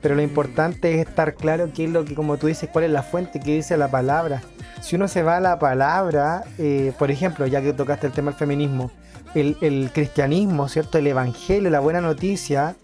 Pero 0.00 0.14
lo 0.14 0.22
importante 0.22 0.94
es 0.94 1.06
estar 1.06 1.34
claro 1.34 1.68
qué 1.74 1.84
es 1.84 1.90
lo 1.90 2.06
que, 2.06 2.14
como 2.14 2.38
tú 2.38 2.46
dices, 2.46 2.70
cuál 2.72 2.86
es 2.86 2.90
la 2.90 3.02
fuente 3.02 3.38
que 3.38 3.56
dice 3.56 3.76
la 3.76 3.90
palabra. 3.90 4.40
Si 4.80 4.96
uno 4.96 5.08
se 5.08 5.22
va 5.22 5.36
a 5.36 5.40
la 5.40 5.58
palabra, 5.58 6.44
eh, 6.56 6.94
por 6.98 7.10
ejemplo, 7.10 7.46
ya 7.46 7.60
que 7.60 7.74
tocaste 7.74 8.06
el 8.06 8.14
tema 8.14 8.30
del 8.30 8.38
feminismo, 8.38 8.90
el, 9.34 9.58
el 9.60 9.90
cristianismo, 9.92 10.66
¿cierto? 10.66 10.96
El 10.96 11.08
evangelio, 11.08 11.68
la 11.68 11.80
buena 11.80 12.00
noticia, 12.00 12.76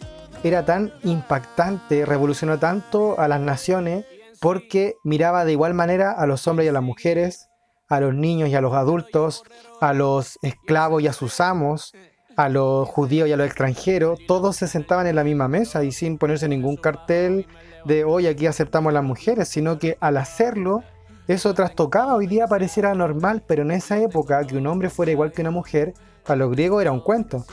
era 0.45 0.67
tan 0.67 0.93
impactante, 1.05 2.05
revolucionó 2.05 2.59
tanto 2.59 3.19
a 3.19 3.29
las 3.29 3.41
naciones 3.41 4.05
porque 4.43 4.97
miraba 5.05 5.47
de 5.47 5.53
igual 5.53 5.73
manera 5.73 6.13
a 6.13 6.27
los 6.27 6.47
hombres 6.47 6.67
y 6.67 6.69
a 6.69 6.73
las 6.73 6.83
mujeres, 6.83 7.49
a 7.89 8.01
los 8.01 8.15
niños 8.15 8.49
y 8.49 8.55
a 8.55 8.61
los 8.61 8.75
adultos, 8.75 9.45
a 9.81 9.93
los 9.93 10.39
esclavos 10.43 11.03
y 11.03 11.07
a 11.07 11.13
sus 11.13 11.41
amos, 11.41 11.95
a 12.37 12.49
los 12.49 12.89
judíos 12.89 13.29
y 13.29 13.33
a 13.33 13.37
los 13.37 13.47
extranjeros, 13.47 14.19
todos 14.27 14.57
se 14.57 14.69
sentaban 14.69 15.07
en 15.07 15.17
la 15.17 15.25
misma 15.25 15.49
mesa 15.49 15.83
y 15.85 15.93
sin 15.93 16.19
ponerse 16.19 16.49
ningún 16.49 16.77
cartel 16.77 17.47
de 17.85 18.05
hoy 18.05 18.27
aquí 18.27 18.47
aceptamos 18.47 18.91
a 18.91 18.95
las 18.95 19.05
mujeres, 19.05 19.49
sino 19.49 19.79
que 19.79 19.97
al 20.01 20.17
hacerlo, 20.17 20.83
eso 21.29 21.55
trastocaba, 21.55 22.15
hoy 22.15 22.27
día 22.27 22.47
pareciera 22.47 22.95
normal, 22.95 23.43
pero 23.47 23.63
en 23.63 23.71
esa 23.71 23.99
época 23.99 24.45
que 24.45 24.57
un 24.57 24.67
hombre 24.67 24.91
fuera 24.91 25.13
igual 25.13 25.33
que 25.33 25.41
una 25.41 25.51
mujer, 25.51 25.95
para 26.25 26.37
los 26.37 26.51
griegos 26.51 26.83
era 26.83 26.93
un 26.93 27.01
cuento. 27.01 27.45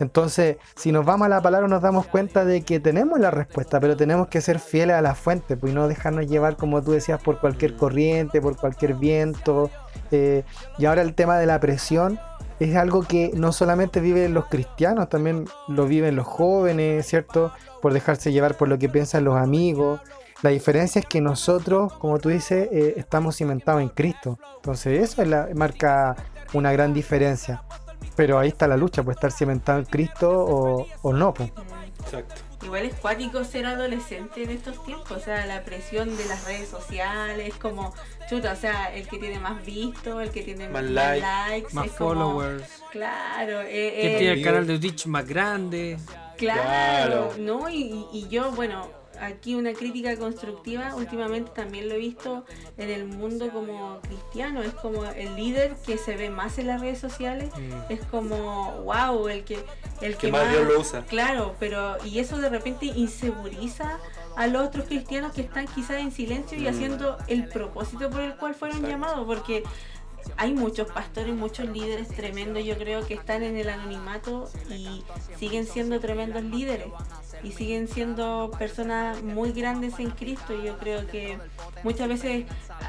Entonces, 0.00 0.56
si 0.74 0.92
nos 0.92 1.04
vamos 1.04 1.26
a 1.26 1.28
la 1.28 1.42
palabra 1.42 1.68
nos 1.68 1.82
damos 1.82 2.06
cuenta 2.06 2.44
de 2.44 2.62
que 2.62 2.80
tenemos 2.80 3.20
la 3.20 3.30
respuesta, 3.30 3.80
pero 3.80 3.96
tenemos 3.96 4.28
que 4.28 4.40
ser 4.40 4.58
fieles 4.58 4.96
a 4.96 5.02
la 5.02 5.14
fuente, 5.14 5.56
pues 5.56 5.72
y 5.72 5.74
no 5.74 5.88
dejarnos 5.88 6.26
llevar, 6.26 6.56
como 6.56 6.82
tú 6.82 6.92
decías, 6.92 7.22
por 7.22 7.40
cualquier 7.40 7.76
corriente, 7.76 8.40
por 8.40 8.56
cualquier 8.56 8.94
viento. 8.94 9.70
Eh, 10.10 10.44
y 10.78 10.86
ahora 10.86 11.02
el 11.02 11.14
tema 11.14 11.38
de 11.38 11.46
la 11.46 11.60
presión 11.60 12.18
es 12.60 12.76
algo 12.76 13.02
que 13.02 13.32
no 13.34 13.52
solamente 13.52 14.00
viven 14.00 14.34
los 14.34 14.46
cristianos, 14.46 15.08
también 15.08 15.46
lo 15.68 15.86
viven 15.86 16.16
los 16.16 16.26
jóvenes, 16.26 17.06
¿cierto? 17.06 17.52
Por 17.80 17.92
dejarse 17.92 18.32
llevar 18.32 18.56
por 18.56 18.68
lo 18.68 18.78
que 18.78 18.88
piensan 18.88 19.24
los 19.24 19.36
amigos. 19.36 20.00
La 20.42 20.50
diferencia 20.50 21.00
es 21.00 21.06
que 21.06 21.20
nosotros, 21.20 21.92
como 21.94 22.18
tú 22.18 22.28
dices, 22.28 22.68
eh, 22.72 22.94
estamos 22.96 23.36
cimentados 23.36 23.80
en 23.82 23.88
Cristo. 23.88 24.38
Entonces 24.56 25.00
eso 25.00 25.22
marca 25.54 26.16
una 26.52 26.72
gran 26.72 26.92
diferencia. 26.92 27.62
Pero 28.16 28.38
ahí 28.38 28.48
está 28.48 28.66
la 28.68 28.76
lucha, 28.76 29.02
pues 29.02 29.16
estar 29.16 29.32
cimentado 29.32 29.78
en 29.78 29.84
Cristo 29.86 30.30
o, 30.30 30.86
o 31.02 31.12
no. 31.12 31.32
Pues. 31.32 31.50
Exacto. 32.00 32.34
Igual 32.64 32.84
es 32.84 32.94
cuático 32.94 33.42
ser 33.42 33.66
adolescente 33.66 34.44
en 34.44 34.50
estos 34.50 34.84
tiempos, 34.84 35.10
o 35.10 35.18
sea, 35.20 35.44
la 35.46 35.64
presión 35.64 36.16
de 36.16 36.24
las 36.26 36.44
redes 36.44 36.68
sociales, 36.68 37.54
como 37.60 37.92
chuta, 38.28 38.52
o 38.52 38.56
sea, 38.56 38.94
el 38.94 39.08
que 39.08 39.18
tiene 39.18 39.40
más 39.40 39.64
visto, 39.66 40.20
el 40.20 40.30
que 40.30 40.42
tiene 40.42 40.68
Más 40.68 40.82
más, 40.84 40.90
like, 40.92 41.20
likes, 41.20 41.74
Más 41.74 41.90
como- 41.90 42.10
followers. 42.14 42.64
claro, 42.92 43.62
eh, 43.62 43.66
Que 44.00 44.14
eh, 44.14 44.18
tiene 44.18 44.32
el 44.34 44.42
canal 44.44 44.66
de 44.68 44.78
Twitch 44.78 45.06
más 45.06 45.26
grande. 45.26 45.98
Claro, 46.36 46.62
Claro. 46.62 47.34
¿no? 47.38 47.68
Y, 47.68 48.06
y 48.12 48.28
yo, 48.28 48.52
bueno, 48.52 48.88
aquí 49.22 49.54
una 49.54 49.72
crítica 49.72 50.16
constructiva, 50.16 50.94
últimamente 50.96 51.50
también 51.54 51.88
lo 51.88 51.94
he 51.94 51.98
visto 51.98 52.44
en 52.76 52.90
el 52.90 53.04
mundo 53.06 53.50
como 53.50 54.00
cristiano, 54.00 54.62
es 54.62 54.74
como 54.74 55.04
el 55.04 55.36
líder 55.36 55.74
que 55.86 55.96
se 55.96 56.16
ve 56.16 56.28
más 56.30 56.58
en 56.58 56.66
las 56.66 56.80
redes 56.80 56.98
sociales, 56.98 57.50
Mm. 57.56 57.92
es 57.92 58.00
como, 58.10 58.82
wow, 58.82 59.28
el 59.28 59.44
que, 59.44 59.64
el 60.00 60.16
que, 60.16 60.26
Que 60.26 60.32
más 60.32 60.50
Dios 60.50 60.66
lo 60.66 60.80
usa. 60.80 61.04
Claro, 61.06 61.54
pero 61.60 61.96
y 62.04 62.18
eso 62.18 62.38
de 62.38 62.48
repente 62.48 62.86
inseguriza 62.86 63.98
a 64.36 64.46
los 64.46 64.66
otros 64.66 64.86
cristianos 64.86 65.32
que 65.32 65.42
están 65.42 65.66
quizás 65.66 65.98
en 65.98 66.10
silencio 66.10 66.58
y 66.58 66.62
Mm. 66.62 66.66
haciendo 66.68 67.18
el 67.28 67.48
propósito 67.48 68.10
por 68.10 68.20
el 68.22 68.34
cual 68.36 68.54
fueron 68.54 68.78
Exacto. 68.78 68.92
llamados, 68.92 69.26
porque 69.26 69.62
hay 70.36 70.54
muchos 70.54 70.90
pastores, 70.90 71.34
muchos 71.34 71.68
líderes 71.68 72.08
tremendos, 72.08 72.64
yo 72.64 72.76
creo 72.76 73.06
que 73.06 73.14
están 73.14 73.42
en 73.42 73.56
el 73.56 73.68
anonimato 73.68 74.50
y 74.68 75.02
siguen 75.38 75.66
siendo 75.66 76.00
tremendos 76.00 76.42
líderes 76.42 76.88
y 77.42 77.52
siguen 77.52 77.88
siendo 77.88 78.50
personas 78.58 79.22
muy 79.22 79.52
grandes 79.52 79.98
en 79.98 80.10
Cristo. 80.10 80.54
Yo 80.62 80.78
creo 80.78 81.06
que 81.06 81.38
muchas 81.82 82.08
veces 82.08 82.44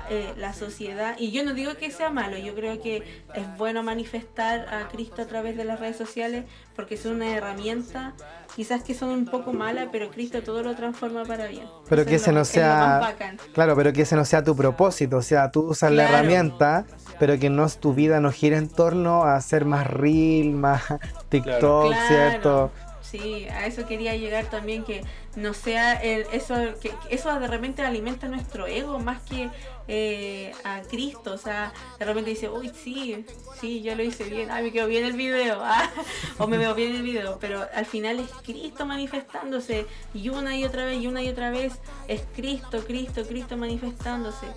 eh, 0.09 0.33
la 0.37 0.53
sociedad, 0.53 1.15
y 1.17 1.31
yo 1.31 1.43
no 1.43 1.53
digo 1.53 1.75
que 1.75 1.89
sea 1.91 2.09
malo, 2.09 2.37
yo 2.37 2.53
creo 2.53 2.81
que 2.81 3.23
es 3.33 3.57
bueno 3.57 3.83
manifestar 3.83 4.67
a 4.73 4.89
Cristo 4.89 5.21
a 5.21 5.25
través 5.25 5.57
de 5.57 5.65
las 5.65 5.79
redes 5.79 5.97
sociales 5.97 6.45
porque 6.75 6.97
son 6.97 7.15
una 7.15 7.35
herramienta, 7.35 8.13
quizás 8.55 8.83
que 8.83 8.93
son 8.93 9.09
un 9.09 9.25
poco 9.25 9.53
malas, 9.53 9.89
pero 9.91 10.09
Cristo 10.09 10.41
todo 10.43 10.63
lo 10.63 10.75
transforma 10.75 11.23
para 11.23 11.47
bien. 11.47 11.67
Pero 11.87 12.01
Eso 12.01 12.09
que 12.09 12.15
es 12.15 12.21
ese 12.23 12.31
no 12.31 12.41
es 12.41 12.47
sea-. 12.47 13.15
Claro, 13.53 13.75
pero 13.75 13.93
que 13.93 14.01
ese 14.03 14.15
no 14.15 14.25
sea 14.25 14.43
tu 14.43 14.55
propósito. 14.55 15.17
O 15.17 15.21
sea, 15.21 15.51
tú 15.51 15.61
usas 15.61 15.91
la 15.91 16.09
herramienta, 16.09 16.85
pero 17.19 17.37
que 17.39 17.49
no 17.49 17.67
tu 17.69 17.93
vida 17.93 18.19
no 18.19 18.31
gira 18.31 18.57
en 18.57 18.69
torno 18.69 19.23
a 19.23 19.35
hacer 19.35 19.65
más 19.65 19.87
reel, 19.87 20.51
más 20.51 20.83
TikTok, 21.29 21.87
Claro. 21.87 22.07
¿cierto? 22.07 22.71
Sí, 23.01 23.47
a 23.49 23.67
eso 23.67 23.85
quería 23.85 24.15
llegar 24.15 24.45
también, 24.45 24.83
que 24.83 25.03
no 25.35 25.53
sea 25.53 25.93
el, 25.93 26.25
eso, 26.33 26.55
que 26.81 26.89
que 26.89 27.15
eso 27.15 27.39
de 27.39 27.47
repente 27.47 27.83
alimenta 27.83 28.27
nuestro 28.27 28.65
ego 28.65 28.97
más 28.97 29.21
que 29.21 29.49
eh, 29.87 30.53
a 30.63 30.81
Cristo, 30.81 31.33
o 31.33 31.37
sea, 31.37 31.73
de 31.99 32.05
repente 32.05 32.29
dice, 32.29 32.49
uy, 32.49 32.71
sí, 32.73 33.25
sí, 33.59 33.81
yo 33.81 33.95
lo 33.95 34.03
hice 34.03 34.23
bien, 34.25 34.49
ay, 34.49 34.63
me 34.63 34.71
quedó 34.71 34.87
bien 34.87 35.03
el 35.03 35.13
video, 35.13 35.59
ah, 35.61 35.89
o 36.37 36.47
me 36.47 36.57
veo 36.57 36.73
bien 36.73 36.91
en 36.91 36.95
el 36.97 37.03
video, 37.03 37.37
pero 37.39 37.65
al 37.73 37.85
final 37.85 38.19
es 38.19 38.29
Cristo 38.43 38.85
manifestándose, 38.85 39.85
y 40.13 40.29
una 40.29 40.55
y 40.55 40.63
otra 40.63 40.85
vez, 40.85 41.01
y 41.01 41.07
una 41.07 41.21
y 41.21 41.29
otra 41.29 41.51
vez, 41.51 41.73
es 42.07 42.23
Cristo, 42.35 42.83
Cristo, 42.85 43.23
Cristo 43.27 43.57
manifestándose. 43.57 44.47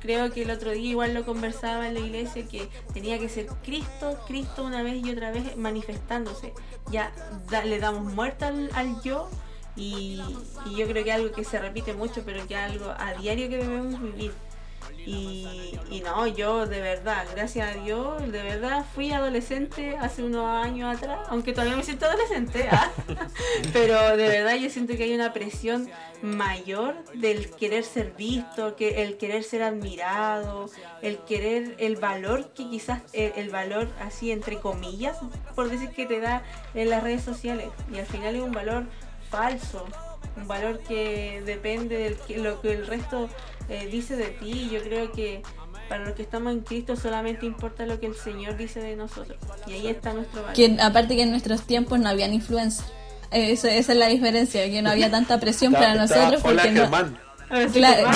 Creo 0.00 0.32
que 0.32 0.42
el 0.42 0.50
otro 0.50 0.70
día 0.70 0.90
igual 0.90 1.12
lo 1.12 1.26
conversaba 1.26 1.86
en 1.86 1.94
la 1.94 2.00
iglesia 2.00 2.46
que 2.46 2.68
tenía 2.94 3.18
que 3.18 3.28
ser 3.28 3.46
Cristo, 3.62 4.18
Cristo 4.26 4.64
una 4.64 4.82
vez 4.82 5.04
y 5.04 5.10
otra 5.10 5.30
vez 5.30 5.56
manifestándose. 5.56 6.54
Ya 6.90 7.12
le 7.64 7.78
damos 7.78 8.12
muerte 8.14 8.46
al, 8.46 9.02
yo 9.02 9.28
y, 9.76 10.22
y 10.66 10.76
yo 10.76 10.86
creo 10.86 11.04
que 11.04 11.12
algo 11.12 11.32
que 11.32 11.44
se 11.44 11.58
repite 11.58 11.92
mucho, 11.92 12.22
pero 12.24 12.46
que 12.46 12.56
algo 12.56 12.94
a 12.96 13.12
diario 13.14 13.48
que 13.50 13.58
debemos 13.58 14.00
vivir. 14.00 14.32
Y, 15.06 16.02
no, 16.02 16.26
yo 16.26 16.66
de 16.66 16.80
verdad, 16.80 17.26
gracias 17.34 17.76
a 17.76 17.80
Dios, 17.80 18.20
de 18.30 18.42
verdad 18.42 18.84
fui 18.94 19.12
adolescente 19.12 19.96
hace 19.98 20.22
unos 20.22 20.46
años 20.46 20.96
atrás, 20.96 21.26
aunque 21.30 21.52
todavía 21.52 21.76
me 21.76 21.82
siento 21.82 22.06
adolescente, 22.06 22.68
¿ah? 22.70 22.90
pero 23.72 24.16
de 24.16 24.28
verdad 24.28 24.56
yo 24.56 24.68
siento 24.70 24.96
que 24.96 25.04
hay 25.04 25.14
una 25.14 25.32
presión 25.32 25.90
mayor 26.22 26.96
del 27.14 27.50
querer 27.50 27.84
ser 27.84 28.12
visto, 28.16 28.76
que 28.76 29.02
el 29.02 29.16
querer 29.16 29.44
ser 29.44 29.62
admirado, 29.62 30.70
el 31.02 31.18
querer 31.18 31.74
el 31.78 31.96
valor 31.96 32.52
que 32.52 32.68
quizás 32.68 33.02
el, 33.12 33.32
el 33.36 33.50
valor 33.50 33.88
así 34.00 34.30
entre 34.30 34.58
comillas, 34.58 35.18
por 35.54 35.70
decir 35.70 35.90
que 35.90 36.06
te 36.06 36.20
da 36.20 36.42
en 36.74 36.90
las 36.90 37.02
redes 37.02 37.22
sociales 37.22 37.68
y 37.92 37.98
al 37.98 38.06
final 38.06 38.34
es 38.34 38.42
un 38.42 38.52
valor 38.52 38.84
falso, 39.30 39.84
un 40.36 40.48
valor 40.48 40.78
que 40.80 41.42
depende 41.44 42.16
de 42.28 42.38
lo 42.38 42.60
que 42.60 42.72
el 42.72 42.86
resto 42.86 43.28
eh, 43.68 43.88
dice 43.90 44.16
de 44.16 44.26
ti. 44.26 44.68
Yo 44.72 44.82
creo 44.82 45.10
que 45.12 45.42
para 45.88 46.04
los 46.04 46.14
que 46.14 46.22
estamos 46.22 46.52
en 46.52 46.60
Cristo 46.60 46.96
solamente 46.96 47.44
importa 47.46 47.84
lo 47.86 48.00
que 48.00 48.06
el 48.06 48.14
Señor 48.14 48.56
dice 48.56 48.80
de 48.80 48.96
nosotros 48.96 49.36
y 49.66 49.72
ahí 49.72 49.86
está 49.88 50.12
nuestro 50.14 50.40
valor. 50.42 50.54
Que 50.54 50.76
aparte 50.80 51.14
que 51.16 51.22
en 51.22 51.30
nuestros 51.30 51.62
tiempos 51.66 51.98
no 51.98 52.08
habían 52.08 52.32
influencers. 52.32 52.88
Eso- 53.30 53.66
esa 53.68 53.92
es 53.92 53.98
la 53.98 54.06
diferencia, 54.06 54.64
que 54.70 54.80
no 54.80 54.90
había 54.90 55.10
tanta 55.10 55.40
presión 55.40 55.72
para 55.72 55.92
está- 56.04 56.16
nosotros 56.16 56.42
Hola 56.44 56.62
porque 56.62 56.70
no, 56.72 56.80
Germán. 56.82 57.06
Ahora 57.16 57.33
sí 57.72 57.80
Claro, 57.80 58.08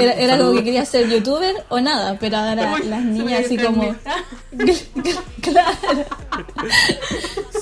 era, 0.00 0.12
era 0.12 0.38
como 0.38 0.52
que 0.52 0.64
quería 0.64 0.84
ser 0.84 1.08
youtuber 1.08 1.54
o 1.68 1.80
nada, 1.80 2.16
pero 2.18 2.38
ahora 2.38 2.74
Uy, 2.74 2.88
las 2.88 3.04
niñas 3.04 3.44
así 3.44 3.56
como... 3.56 3.94
claro. 5.40 6.04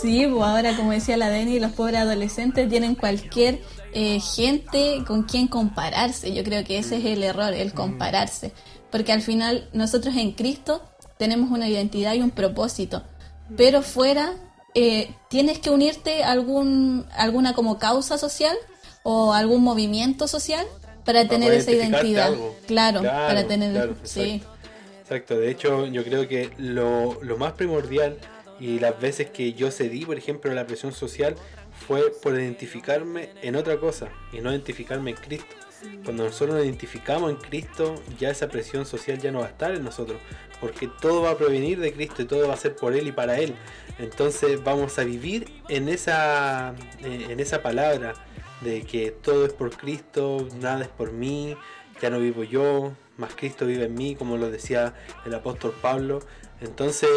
Sí, 0.01 0.27
pues 0.27 0.43
ahora 0.43 0.77
como 0.77 0.93
decía 0.93 1.17
la 1.17 1.29
Deni, 1.29 1.59
los 1.59 1.73
pobres 1.73 2.01
adolescentes 2.01 2.69
tienen 2.69 2.95
cualquier 2.95 3.61
eh, 3.93 4.21
gente 4.21 5.03
con 5.07 5.23
quien 5.23 5.49
compararse. 5.49 6.35
Yo 6.35 6.45
creo 6.45 6.65
que 6.65 6.79
ese 6.79 6.99
es 6.99 7.05
el 7.05 7.23
error, 7.23 7.55
el 7.55 7.73
compararse. 7.73 8.53
Porque 8.91 9.13
al 9.13 9.23
final 9.23 9.69
nosotros 9.73 10.17
en 10.17 10.33
Cristo 10.33 10.83
tenemos 11.19 11.51
una 11.51 11.69
identidad 11.69 12.15
y 12.15 12.21
un 12.21 12.31
propósito. 12.31 13.03
Pero 13.57 13.83
fuera 13.83 14.35
eh, 14.75 15.15
tienes 15.31 15.59
que 15.59 15.71
unirte 15.71 16.23
a 16.23 16.33
algún, 16.33 17.07
alguna 17.17 17.55
como 17.55 17.79
causa 17.79 18.19
social 18.19 18.55
o 19.09 19.33
algún 19.33 19.63
movimiento 19.63 20.27
social 20.27 20.67
para 21.05 21.29
tener 21.29 21.53
esa 21.53 21.71
identidad. 21.71 22.27
algo. 22.27 22.57
Claro, 22.67 23.03
Claro, 23.03 23.29
para 23.29 23.47
tener... 23.47 23.71
claro, 23.71 23.95
sí. 24.03 24.33
exacto. 24.33 24.57
Exacto, 25.03 25.39
de 25.39 25.51
hecho 25.53 25.87
yo 25.87 26.03
creo 26.03 26.27
que 26.27 26.51
lo, 26.59 27.23
lo 27.23 27.37
más 27.37 27.53
primordial 27.53 28.19
y 28.59 28.81
las 28.81 29.01
veces 29.01 29.31
que 29.31 29.53
yo 29.53 29.71
cedí, 29.71 30.05
por 30.05 30.19
ejemplo, 30.19 30.51
a 30.51 30.55
la 30.57 30.67
presión 30.67 30.93
social 30.93 31.37
fue 31.87 32.13
por 32.21 32.35
identificarme 32.35 33.29
en 33.43 33.55
otra 33.55 33.79
cosa 33.79 34.09
y 34.33 34.41
no 34.41 34.51
identificarme 34.51 35.11
en 35.13 35.17
Cristo. 35.19 35.55
Cuando 36.03 36.25
nosotros 36.25 36.57
nos 36.57 36.65
identificamos 36.65 37.31
en 37.31 37.37
Cristo, 37.37 37.95
ya 38.19 38.31
esa 38.31 38.49
presión 38.49 38.87
social 38.87 39.19
ya 39.21 39.31
no 39.31 39.39
va 39.39 39.47
a 39.47 39.51
estar 39.51 39.73
en 39.73 39.85
nosotros, 39.85 40.19
porque 40.61 40.91
todo 41.01 41.23
va 41.23 41.31
a 41.31 41.39
provenir 41.39 41.79
de 41.79 41.93
Cristo 41.93 42.23
y 42.23 42.25
todo 42.25 42.49
va 42.49 42.55
a 42.55 42.57
ser 42.57 42.75
por 42.75 42.97
Él 42.97 43.07
y 43.07 43.13
para 43.13 43.39
Él. 43.39 43.55
Entonces 44.01 44.65
vamos 44.65 44.99
a 44.99 45.05
vivir 45.05 45.47
en 45.69 45.89
esa, 45.89 46.75
eh, 47.05 47.29
en 47.31 47.39
esa 47.39 47.63
palabra 47.63 48.15
de 48.67 48.83
que 48.83 49.11
todo 49.11 49.47
es 49.47 49.53
por 49.53 49.77
Cristo, 49.77 50.47
nada 50.61 50.83
es 50.83 50.89
por 50.89 51.13
mí, 51.13 51.57
ya 52.03 52.11
no 52.11 52.19
vivo 52.19 52.45
yo, 52.45 52.93
más 53.17 53.35
Cristo 53.35 53.65
vive 53.67 53.85
en 53.85 53.95
mí, 53.95 54.17
como 54.17 54.37
lo 54.37 54.51
decía 54.51 54.95
el 55.25 55.35
apóstol 55.35 55.75
Pablo. 55.81 56.21
Entonces 56.61 57.09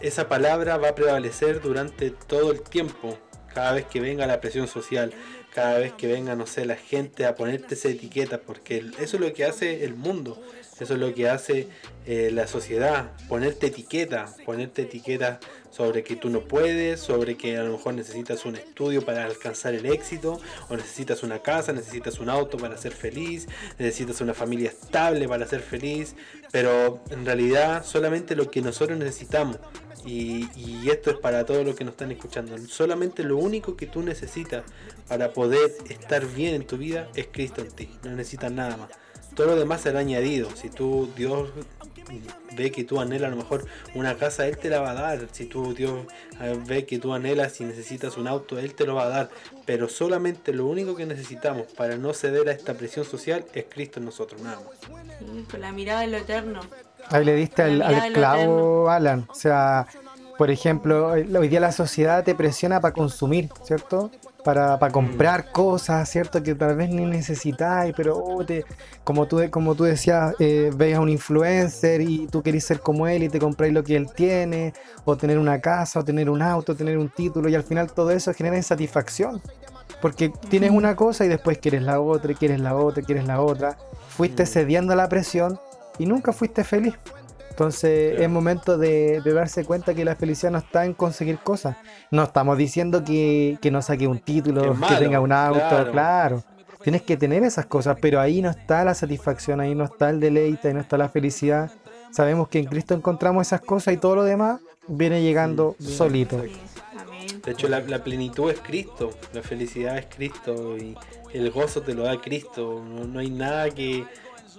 esa 0.00 0.28
palabra 0.28 0.76
va 0.76 0.90
a 0.90 0.94
prevalecer 0.94 1.60
durante 1.60 2.10
todo 2.10 2.52
el 2.52 2.60
tiempo, 2.60 3.18
cada 3.52 3.72
vez 3.72 3.86
que 3.86 4.00
venga 4.00 4.26
la 4.26 4.40
presión 4.40 4.68
social, 4.68 5.12
cada 5.52 5.78
vez 5.78 5.92
que 5.94 6.06
venga, 6.06 6.36
no 6.36 6.46
sé, 6.46 6.66
la 6.66 6.76
gente 6.76 7.26
a 7.26 7.34
ponerte 7.34 7.74
esa 7.74 7.88
etiqueta, 7.88 8.40
porque 8.42 8.84
eso 9.00 9.16
es 9.16 9.20
lo 9.20 9.32
que 9.32 9.44
hace 9.44 9.84
el 9.84 9.94
mundo, 9.94 10.40
eso 10.80 10.94
es 10.94 11.00
lo 11.00 11.12
que 11.12 11.28
hace 11.28 11.68
eh, 12.06 12.30
la 12.32 12.46
sociedad, 12.46 13.10
ponerte 13.28 13.66
etiqueta, 13.66 14.34
ponerte 14.44 14.82
etiqueta 14.82 15.40
sobre 15.70 16.02
que 16.02 16.16
tú 16.16 16.30
no 16.30 16.42
puedes, 16.42 17.00
sobre 17.00 17.36
que 17.36 17.56
a 17.56 17.64
lo 17.64 17.72
mejor 17.72 17.94
necesitas 17.94 18.44
un 18.44 18.56
estudio 18.56 19.04
para 19.04 19.24
alcanzar 19.24 19.74
el 19.74 19.86
éxito, 19.86 20.40
o 20.68 20.76
necesitas 20.76 21.22
una 21.22 21.40
casa, 21.40 21.72
necesitas 21.72 22.18
un 22.20 22.28
auto 22.28 22.56
para 22.56 22.76
ser 22.76 22.92
feliz, 22.92 23.48
necesitas 23.78 24.20
una 24.20 24.34
familia 24.34 24.70
estable 24.70 25.28
para 25.28 25.46
ser 25.46 25.60
feliz, 25.60 26.14
pero 26.52 27.02
en 27.10 27.26
realidad 27.26 27.84
solamente 27.84 28.36
lo 28.36 28.50
que 28.50 28.62
nosotros 28.62 28.98
necesitamos, 28.98 29.58
y, 30.06 30.48
y 30.56 30.88
esto 30.90 31.10
es 31.10 31.18
para 31.18 31.44
todos 31.44 31.66
los 31.66 31.74
que 31.74 31.84
nos 31.84 31.92
están 31.92 32.12
escuchando, 32.12 32.56
solamente 32.68 33.24
lo 33.24 33.36
único 33.36 33.76
que 33.76 33.86
tú 33.86 34.00
necesitas 34.02 34.64
para 35.08 35.32
poder 35.32 35.72
estar 35.88 36.24
bien 36.26 36.54
en 36.54 36.66
tu 36.66 36.78
vida 36.78 37.08
es 37.14 37.26
Cristo 37.30 37.60
en 37.60 37.70
ti, 37.70 37.90
no 38.04 38.12
necesitas 38.12 38.52
nada 38.52 38.76
más 38.76 38.90
todo 39.38 39.46
lo 39.46 39.56
demás 39.56 39.82
será 39.82 40.00
añadido. 40.00 40.48
Si 40.56 40.68
tú, 40.68 41.08
Dios 41.16 41.50
ve 42.56 42.72
que 42.72 42.82
tú 42.82 43.00
anhelas 43.00 43.28
a 43.28 43.30
lo 43.30 43.36
mejor 43.36 43.66
una 43.94 44.16
casa, 44.16 44.48
Él 44.48 44.58
te 44.58 44.68
la 44.68 44.80
va 44.80 44.90
a 44.90 44.94
dar. 44.94 45.28
Si 45.30 45.44
tú, 45.44 45.74
Dios 45.74 46.06
eh, 46.40 46.58
ve 46.66 46.86
que 46.86 46.98
tú 46.98 47.14
anhelas 47.14 47.60
y 47.60 47.64
necesitas 47.64 48.16
un 48.16 48.26
auto, 48.26 48.58
Él 48.58 48.74
te 48.74 48.84
lo 48.84 48.96
va 48.96 49.04
a 49.04 49.08
dar. 49.08 49.30
Pero 49.64 49.88
solamente 49.88 50.52
lo 50.52 50.66
único 50.66 50.96
que 50.96 51.06
necesitamos 51.06 51.68
para 51.68 51.96
no 51.96 52.12
ceder 52.14 52.48
a 52.48 52.52
esta 52.52 52.74
presión 52.74 53.04
social 53.04 53.44
es 53.54 53.66
Cristo 53.68 54.00
en 54.00 54.06
nosotros, 54.06 54.42
nada 54.42 54.56
más. 54.56 54.74
Sí, 55.20 55.46
con 55.48 55.60
la 55.60 55.70
mirada 55.70 56.00
de 56.00 56.08
lo 56.08 56.16
eterno. 56.16 56.60
Ahí 57.08 57.24
le 57.24 57.36
diste 57.36 57.62
al, 57.62 57.80
al 57.80 58.12
clavo, 58.12 58.90
Alan. 58.90 59.24
O 59.30 59.34
sea, 59.36 59.86
por 60.36 60.50
ejemplo, 60.50 61.10
hoy 61.12 61.48
día 61.48 61.60
la 61.60 61.70
sociedad 61.70 62.24
te 62.24 62.34
presiona 62.34 62.80
para 62.80 62.92
consumir, 62.92 63.50
¿cierto? 63.62 64.10
Para, 64.48 64.78
para 64.78 64.90
comprar 64.90 65.52
cosas, 65.52 66.08
¿cierto? 66.08 66.42
Que 66.42 66.54
tal 66.54 66.74
vez 66.74 66.88
ni 66.88 67.04
necesitáis, 67.04 67.92
pero 67.94 68.16
oh, 68.16 68.42
te- 68.46 68.64
como, 69.04 69.26
tú, 69.26 69.42
como 69.50 69.74
tú 69.74 69.84
decías, 69.84 70.34
eh, 70.38 70.70
ves 70.74 70.96
a 70.96 71.00
un 71.00 71.10
influencer 71.10 72.00
y 72.00 72.26
tú 72.28 72.42
querés 72.42 72.64
ser 72.64 72.80
como 72.80 73.06
él 73.06 73.24
y 73.24 73.28
te 73.28 73.38
compráis 73.38 73.74
lo 73.74 73.84
que 73.84 73.94
él 73.94 74.08
tiene, 74.10 74.72
o 75.04 75.18
tener 75.18 75.38
una 75.38 75.60
casa, 75.60 76.00
o 76.00 76.02
tener 76.04 76.30
un 76.30 76.40
auto, 76.40 76.74
tener 76.74 76.96
un 76.96 77.10
título, 77.10 77.50
y 77.50 77.54
al 77.56 77.62
final 77.62 77.92
todo 77.92 78.10
eso 78.10 78.32
genera 78.32 78.56
insatisfacción. 78.56 79.42
Porque 80.00 80.30
tienes 80.48 80.70
una 80.70 80.96
cosa 80.96 81.26
y 81.26 81.28
después 81.28 81.58
quieres 81.58 81.82
la 81.82 82.00
otra, 82.00 82.32
y 82.32 82.34
quieres 82.34 82.58
la 82.58 82.74
otra, 82.74 83.02
y 83.02 83.04
quieres 83.04 83.26
la 83.26 83.42
otra. 83.42 83.76
Fuiste 84.16 84.44
Mm. 84.44 84.46
cediendo 84.46 84.92
a 84.94 84.96
la 84.96 85.10
presión 85.10 85.60
y 85.98 86.06
nunca 86.06 86.32
fuiste 86.32 86.64
feliz. 86.64 86.94
Entonces 87.58 88.20
es 88.20 88.30
momento 88.30 88.78
de, 88.78 89.20
de 89.20 89.32
darse 89.32 89.64
cuenta 89.64 89.92
que 89.92 90.04
la 90.04 90.14
felicidad 90.14 90.52
no 90.52 90.58
está 90.58 90.84
en 90.84 90.94
conseguir 90.94 91.40
cosas. 91.40 91.76
No 92.12 92.22
estamos 92.22 92.56
diciendo 92.56 93.02
que, 93.02 93.58
que 93.60 93.72
no 93.72 93.82
saque 93.82 94.06
un 94.06 94.20
título, 94.20 94.76
Que 94.88 94.94
tenga 94.94 95.18
un 95.18 95.32
auto, 95.32 95.58
claro. 95.58 95.90
claro. 95.90 96.44
Tienes 96.84 97.02
que 97.02 97.16
tener 97.16 97.42
esas 97.42 97.66
cosas, 97.66 97.98
pero 98.00 98.20
ahí 98.20 98.42
no 98.42 98.48
está 98.48 98.84
la 98.84 98.94
satisfacción, 98.94 99.58
ahí 99.58 99.74
no 99.74 99.86
está 99.86 100.08
el 100.10 100.20
deleite, 100.20 100.68
ahí 100.68 100.74
no 100.74 100.78
está 100.78 100.96
la 100.96 101.08
felicidad. 101.08 101.72
Sabemos 102.12 102.46
que 102.46 102.60
en 102.60 102.66
Cristo 102.66 102.94
encontramos 102.94 103.48
esas 103.48 103.60
cosas 103.60 103.92
y 103.92 103.96
todo 103.96 104.14
lo 104.14 104.22
demás 104.22 104.60
viene 104.86 105.20
llegando 105.20 105.74
solito. 105.80 106.40
De 107.44 107.50
hecho, 107.50 107.66
la, 107.66 107.80
la 107.80 108.04
plenitud 108.04 108.52
es 108.52 108.60
Cristo, 108.60 109.10
la 109.32 109.42
felicidad 109.42 109.98
es 109.98 110.06
Cristo 110.14 110.78
y 110.78 110.96
el 111.34 111.50
gozo 111.50 111.82
te 111.82 111.92
lo 111.92 112.04
da 112.04 112.20
Cristo. 112.20 112.84
No, 112.88 113.02
no 113.02 113.18
hay 113.18 113.30
nada 113.30 113.68
que, 113.70 114.04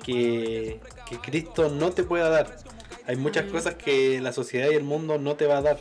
que, 0.04 0.82
que 1.10 1.18
Cristo 1.20 1.70
no 1.70 1.92
te 1.92 2.04
pueda 2.04 2.28
dar. 2.28 2.58
Hay 3.10 3.16
muchas 3.16 3.46
cosas 3.46 3.74
que 3.74 4.22
la 4.22 4.32
sociedad 4.32 4.70
y 4.70 4.76
el 4.76 4.84
mundo 4.84 5.18
no 5.18 5.36
te 5.36 5.48
va 5.48 5.58
a 5.58 5.62
dar. 5.64 5.80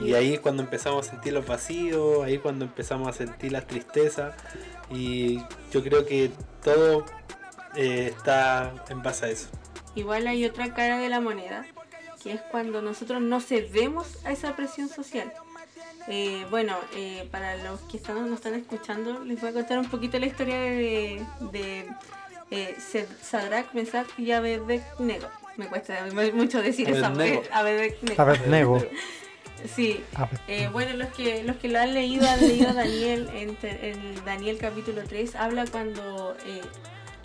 Y 0.00 0.14
ahí 0.14 0.32
es 0.32 0.40
cuando 0.40 0.62
empezamos 0.62 1.06
a 1.06 1.10
sentir 1.10 1.34
los 1.34 1.46
vacíos, 1.46 2.24
ahí 2.24 2.36
es 2.36 2.40
cuando 2.40 2.64
empezamos 2.64 3.08
a 3.08 3.12
sentir 3.12 3.52
las 3.52 3.66
tristezas. 3.66 4.34
Y 4.90 5.42
yo 5.70 5.82
creo 5.82 6.06
que 6.06 6.30
todo 6.64 7.04
eh, 7.76 8.14
está 8.16 8.72
en 8.88 9.02
base 9.02 9.26
a 9.26 9.28
eso. 9.28 9.48
Igual 9.94 10.26
hay 10.26 10.46
otra 10.46 10.72
cara 10.72 10.96
de 10.96 11.10
la 11.10 11.20
moneda, 11.20 11.66
que 12.22 12.32
es 12.32 12.40
cuando 12.40 12.80
nosotros 12.80 13.20
no 13.20 13.42
cedemos 13.42 14.24
a 14.24 14.32
esa 14.32 14.56
presión 14.56 14.88
social. 14.88 15.30
Eh, 16.08 16.46
bueno, 16.48 16.74
eh, 16.96 17.28
para 17.30 17.58
los 17.58 17.80
que 17.80 17.98
están, 17.98 18.30
nos 18.30 18.38
están 18.38 18.54
escuchando, 18.54 19.22
les 19.24 19.38
voy 19.42 19.50
a 19.50 19.52
contar 19.52 19.78
un 19.78 19.90
poquito 19.90 20.18
la 20.18 20.24
historia 20.24 20.58
de, 20.58 21.22
de 21.52 21.86
eh, 22.50 22.76
Sadrach, 23.20 23.74
Mesach 23.74 24.08
y 24.18 24.32
Abednego. 24.32 25.28
Me 25.56 25.66
cuesta 25.66 26.06
mucho 26.34 26.62
decir 26.62 26.88
esa 26.88 27.06
Abednego. 27.08 27.42
Abednego. 27.52 28.22
Abednego. 28.22 28.86
Sí, 29.76 30.02
A 30.16 30.24
ver, 30.26 30.40
eh, 30.48 30.68
bueno, 30.72 30.96
los 30.96 31.12
que 31.12 31.44
los 31.44 31.54
que 31.54 31.68
lo 31.68 31.78
han 31.78 31.94
leído 31.94 32.28
han 32.28 32.40
leído 32.40 32.70
a 32.70 32.72
Daniel 32.72 33.30
en, 33.32 33.54
te- 33.54 33.90
en 33.92 34.24
Daniel 34.24 34.58
capítulo 34.60 35.02
3 35.06 35.36
habla 35.36 35.66
cuando 35.70 36.36
eh, 36.44 36.62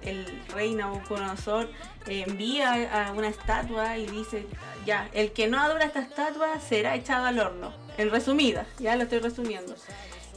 el 0.03 0.23
rey 0.53 0.75
Nabucodonosor 0.75 1.67
eh, 2.05 2.25
envía 2.28 3.07
a 3.07 3.11
una 3.13 3.28
estatua 3.30 3.97
y 3.97 4.05
dice 4.05 4.45
ya 4.86 5.09
el 5.13 5.32
que 5.32 5.47
no 5.47 5.59
adora 5.59 5.86
esta 5.86 5.99
estatua 6.01 6.59
será 6.59 6.93
echado 6.93 7.25
al 7.25 7.39
horno. 7.39 7.73
En 7.97 8.11
resumida, 8.11 8.67
ya 8.78 8.95
lo 8.95 9.03
estoy 9.03 9.17
resumiendo. 9.17 9.73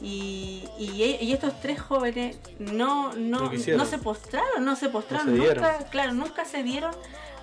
Y, 0.01 0.63
y, 0.79 1.17
y 1.21 1.31
estos 1.31 1.59
tres 1.61 1.79
jóvenes 1.79 2.37
no, 2.57 3.13
no, 3.13 3.51
no 3.51 3.85
se 3.85 3.97
postraron, 3.99 4.65
no 4.65 4.75
se 4.75 4.89
postraron, 4.89 5.37
No 5.37 5.43
nunca, 5.43 5.77
claro, 5.91 6.13
nunca 6.13 6.43
se 6.45 6.63
dieron 6.63 6.91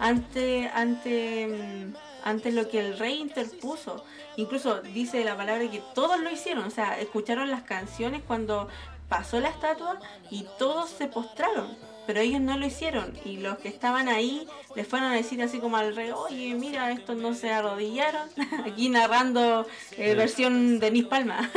ante, 0.00 0.68
ante, 0.74 1.46
mm, 1.46 1.94
ante 2.24 2.52
lo 2.52 2.68
que 2.68 2.80
el 2.80 2.98
rey 2.98 3.20
interpuso. 3.20 4.04
Incluso 4.36 4.80
dice 4.82 5.24
la 5.24 5.36
palabra 5.36 5.70
que 5.70 5.82
todos 5.94 6.18
lo 6.20 6.30
hicieron, 6.30 6.64
o 6.64 6.70
sea, 6.70 6.98
escucharon 6.98 7.50
las 7.50 7.62
canciones 7.62 8.22
cuando 8.26 8.68
pasó 9.08 9.40
la 9.40 9.48
estatua 9.48 9.98
y 10.30 10.46
todos 10.58 10.90
se 10.90 11.06
postraron, 11.06 11.76
pero 12.08 12.20
ellos 12.20 12.40
no 12.40 12.56
lo 12.56 12.64
hicieron 12.64 13.12
y 13.26 13.36
los 13.36 13.58
que 13.58 13.68
estaban 13.68 14.08
ahí 14.08 14.48
les 14.74 14.88
fueron 14.88 15.10
a 15.10 15.14
decir 15.14 15.42
así 15.42 15.58
como 15.58 15.76
al 15.76 15.94
rey, 15.94 16.10
oye, 16.10 16.54
mira, 16.54 16.90
estos 16.90 17.18
no 17.18 17.34
se 17.34 17.50
arrodillaron, 17.52 18.30
aquí 18.66 18.88
narrando 18.88 19.66
eh, 19.98 20.14
versión 20.14 20.80
de 20.80 20.90
Nis 20.90 21.04
Palma. 21.04 21.50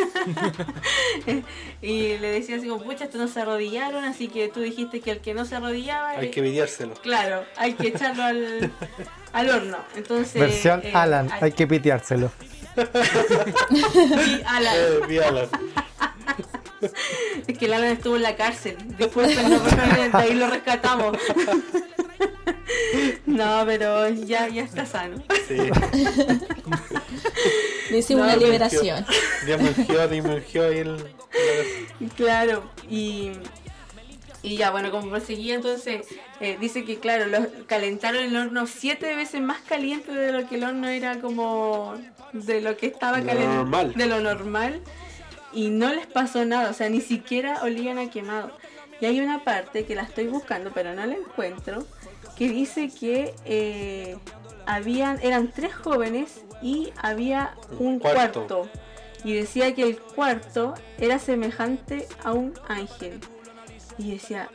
y 1.82 2.18
le 2.18 2.32
decía 2.32 2.58
así 2.58 2.68
como, 2.68 2.84
pucha, 2.84 3.06
estos 3.06 3.22
no 3.22 3.30
se 3.30 3.40
arrodillaron, 3.40 4.04
así 4.04 4.28
que 4.28 4.50
tú 4.50 4.60
dijiste 4.60 5.00
que 5.00 5.12
el 5.12 5.20
que 5.22 5.34
no 5.34 5.46
se 5.46 5.56
arrodillaba... 5.56 6.10
Hay 6.10 6.28
eh, 6.28 6.32
que 6.32 6.42
vidiárselo. 6.42 6.96
Claro, 6.96 7.46
hay 7.56 7.72
que 7.76 7.88
echarlo 7.88 8.22
al, 8.24 8.74
al 9.32 9.50
horno. 9.50 9.78
Entonces, 9.96 10.34
Versión 10.34 10.82
eh, 10.84 10.92
Alan, 10.94 11.32
hay- 11.32 11.44
hay 11.44 11.52
que 11.54 11.66
piteárselo. 11.66 12.30
Sí, 12.76 14.42
Alan. 14.46 14.76
Eh, 14.76 15.00
vídalo. 15.08 15.50
Es 17.48 17.58
que 17.58 17.66
el 17.66 17.74
Alan 17.74 17.92
estuvo 17.92 18.16
en 18.16 18.24
la 18.24 18.36
cárcel. 18.36 18.78
Después 18.98 19.36
cuando 19.38 19.60
de 19.60 20.10
ahí 20.14 20.34
lo 20.34 20.48
rescatamos. 20.48 21.18
No, 23.26 23.64
pero 23.66 24.10
ya, 24.10 24.48
ya 24.48 24.64
está 24.64 24.86
sano. 24.86 25.22
Sí. 25.48 25.58
Le 27.90 27.98
hicimos 27.98 28.26
No, 28.26 28.34
una 28.34 28.36
liberación. 28.36 29.06
Ya 29.48 29.56
emergió, 29.56 29.96
ya 29.96 30.04
emergió 30.16 30.68
ahí 30.68 30.78
el. 30.80 30.98
Claro, 32.16 32.64
y, 32.90 33.32
y 34.44 34.58
ya, 34.58 34.72
bueno, 34.72 34.92
como 34.92 35.10
proseguía, 35.10 35.56
entonces 35.56 36.06
eh, 36.40 36.58
dice 36.60 36.86
que, 36.86 37.00
claro, 37.00 37.28
lo 37.28 37.48
calentaron 37.68 38.24
el 38.24 38.36
horno 38.36 38.68
siete 38.68 39.16
veces 39.16 39.42
más 39.42 39.62
caliente 39.62 40.12
de 40.12 40.32
lo 40.32 40.48
que 40.48 40.56
el 40.56 40.64
horno 40.64 40.88
era 40.88 41.20
como 41.20 41.96
de 42.34 42.62
lo 42.62 42.78
que 42.78 42.88
estaba 42.88 43.22
caliente, 43.22 43.98
de 43.98 44.06
lo 44.06 44.20
normal, 44.22 44.82
y 45.54 45.70
no 45.70 45.94
les 45.94 46.08
pasó 46.08 46.46
nada, 46.46 46.70
o 46.70 46.74
sea, 46.74 46.90
ni 46.90 47.02
siquiera 47.02 47.62
olían 47.64 47.98
a 47.98 48.10
quemado. 48.10 48.52
Y 49.00 49.06
hay 49.06 49.20
una 49.20 49.44
parte 49.44 49.86
que 49.86 49.96
la 49.96 50.04
estoy 50.04 50.28
buscando, 50.28 50.72
pero 50.74 50.94
no 50.94 51.06
la 51.06 51.16
encuentro, 51.16 51.86
que 52.38 52.50
dice 52.50 52.90
que 52.90 53.34
eh, 53.46 54.18
habían, 54.66 55.20
eran 55.22 55.52
tres 55.52 55.74
jóvenes 55.74 56.44
y 56.62 56.94
había 57.02 57.56
un 57.80 58.00
cuarto. 58.00 58.70
Y 59.24 59.34
decía 59.34 59.74
que 59.76 59.84
el 59.84 60.00
cuarto 60.00 60.74
era 60.98 61.20
semejante 61.20 62.08
a 62.24 62.34
un 62.34 62.54
ángel. 62.68 63.20
Y 63.98 64.12
decía, 64.12 64.50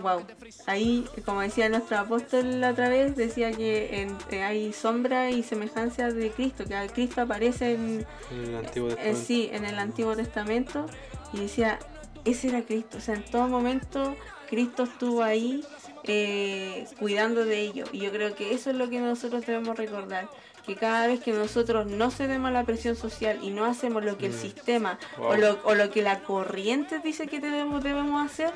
wow. 0.00 0.24
Ahí, 0.66 1.04
como 1.24 1.40
decía 1.40 1.68
nuestro 1.68 1.98
apóstol 1.98 2.60
la 2.60 2.70
otra 2.70 2.88
vez, 2.88 3.16
decía 3.16 3.52
que 3.52 4.02
en- 4.02 4.16
eh, 4.30 4.42
hay 4.42 4.72
sombra 4.72 5.30
y 5.30 5.42
semejanza 5.42 6.10
de 6.10 6.30
Cristo, 6.30 6.64
que 6.64 6.74
Cristo 6.92 7.22
aparece 7.22 7.74
en, 7.74 8.06
En 8.30 8.44
el 8.44 8.54
Antiguo 8.56 8.88
en 8.90 8.96
Testamento. 8.96 9.20
Eh, 9.20 9.24
sí, 9.26 9.48
en 9.52 9.64
el 9.64 9.78
Antiguo 9.78 10.16
Testamento. 10.16 10.86
Y 11.32 11.38
decía, 11.40 11.78
ese 12.24 12.48
era 12.48 12.62
Cristo. 12.62 12.98
O 12.98 13.00
sea, 13.00 13.14
en 13.16 13.24
todo 13.24 13.48
momento 13.48 14.16
Cristo 14.48 14.84
estuvo 14.84 15.22
ahí 15.22 15.64
eh, 16.04 16.86
cuidando 16.98 17.44
de 17.44 17.60
ellos. 17.60 17.88
Y 17.92 17.98
yo 18.00 18.10
creo 18.12 18.34
que 18.34 18.52
eso 18.54 18.70
es 18.70 18.76
lo 18.76 18.88
que 18.90 19.00
nosotros 19.00 19.44
debemos 19.46 19.76
recordar. 19.76 20.28
Que 20.66 20.76
cada 20.76 21.06
vez 21.06 21.20
que 21.20 21.32
nosotros 21.32 21.86
no 21.86 22.10
cedemos 22.10 22.48
a 22.48 22.52
la 22.52 22.64
presión 22.64 22.96
social 22.96 23.38
y 23.42 23.50
no 23.50 23.64
hacemos 23.66 24.02
lo 24.04 24.16
que 24.16 24.26
el 24.26 24.32
sistema 24.32 24.98
o, 25.18 25.36
lo, 25.36 25.58
o 25.64 25.74
lo 25.74 25.90
que 25.90 26.00
la 26.02 26.20
corriente 26.20 27.00
dice 27.00 27.26
que 27.26 27.38
debemos, 27.40 27.84
debemos 27.84 28.24
hacer, 28.24 28.50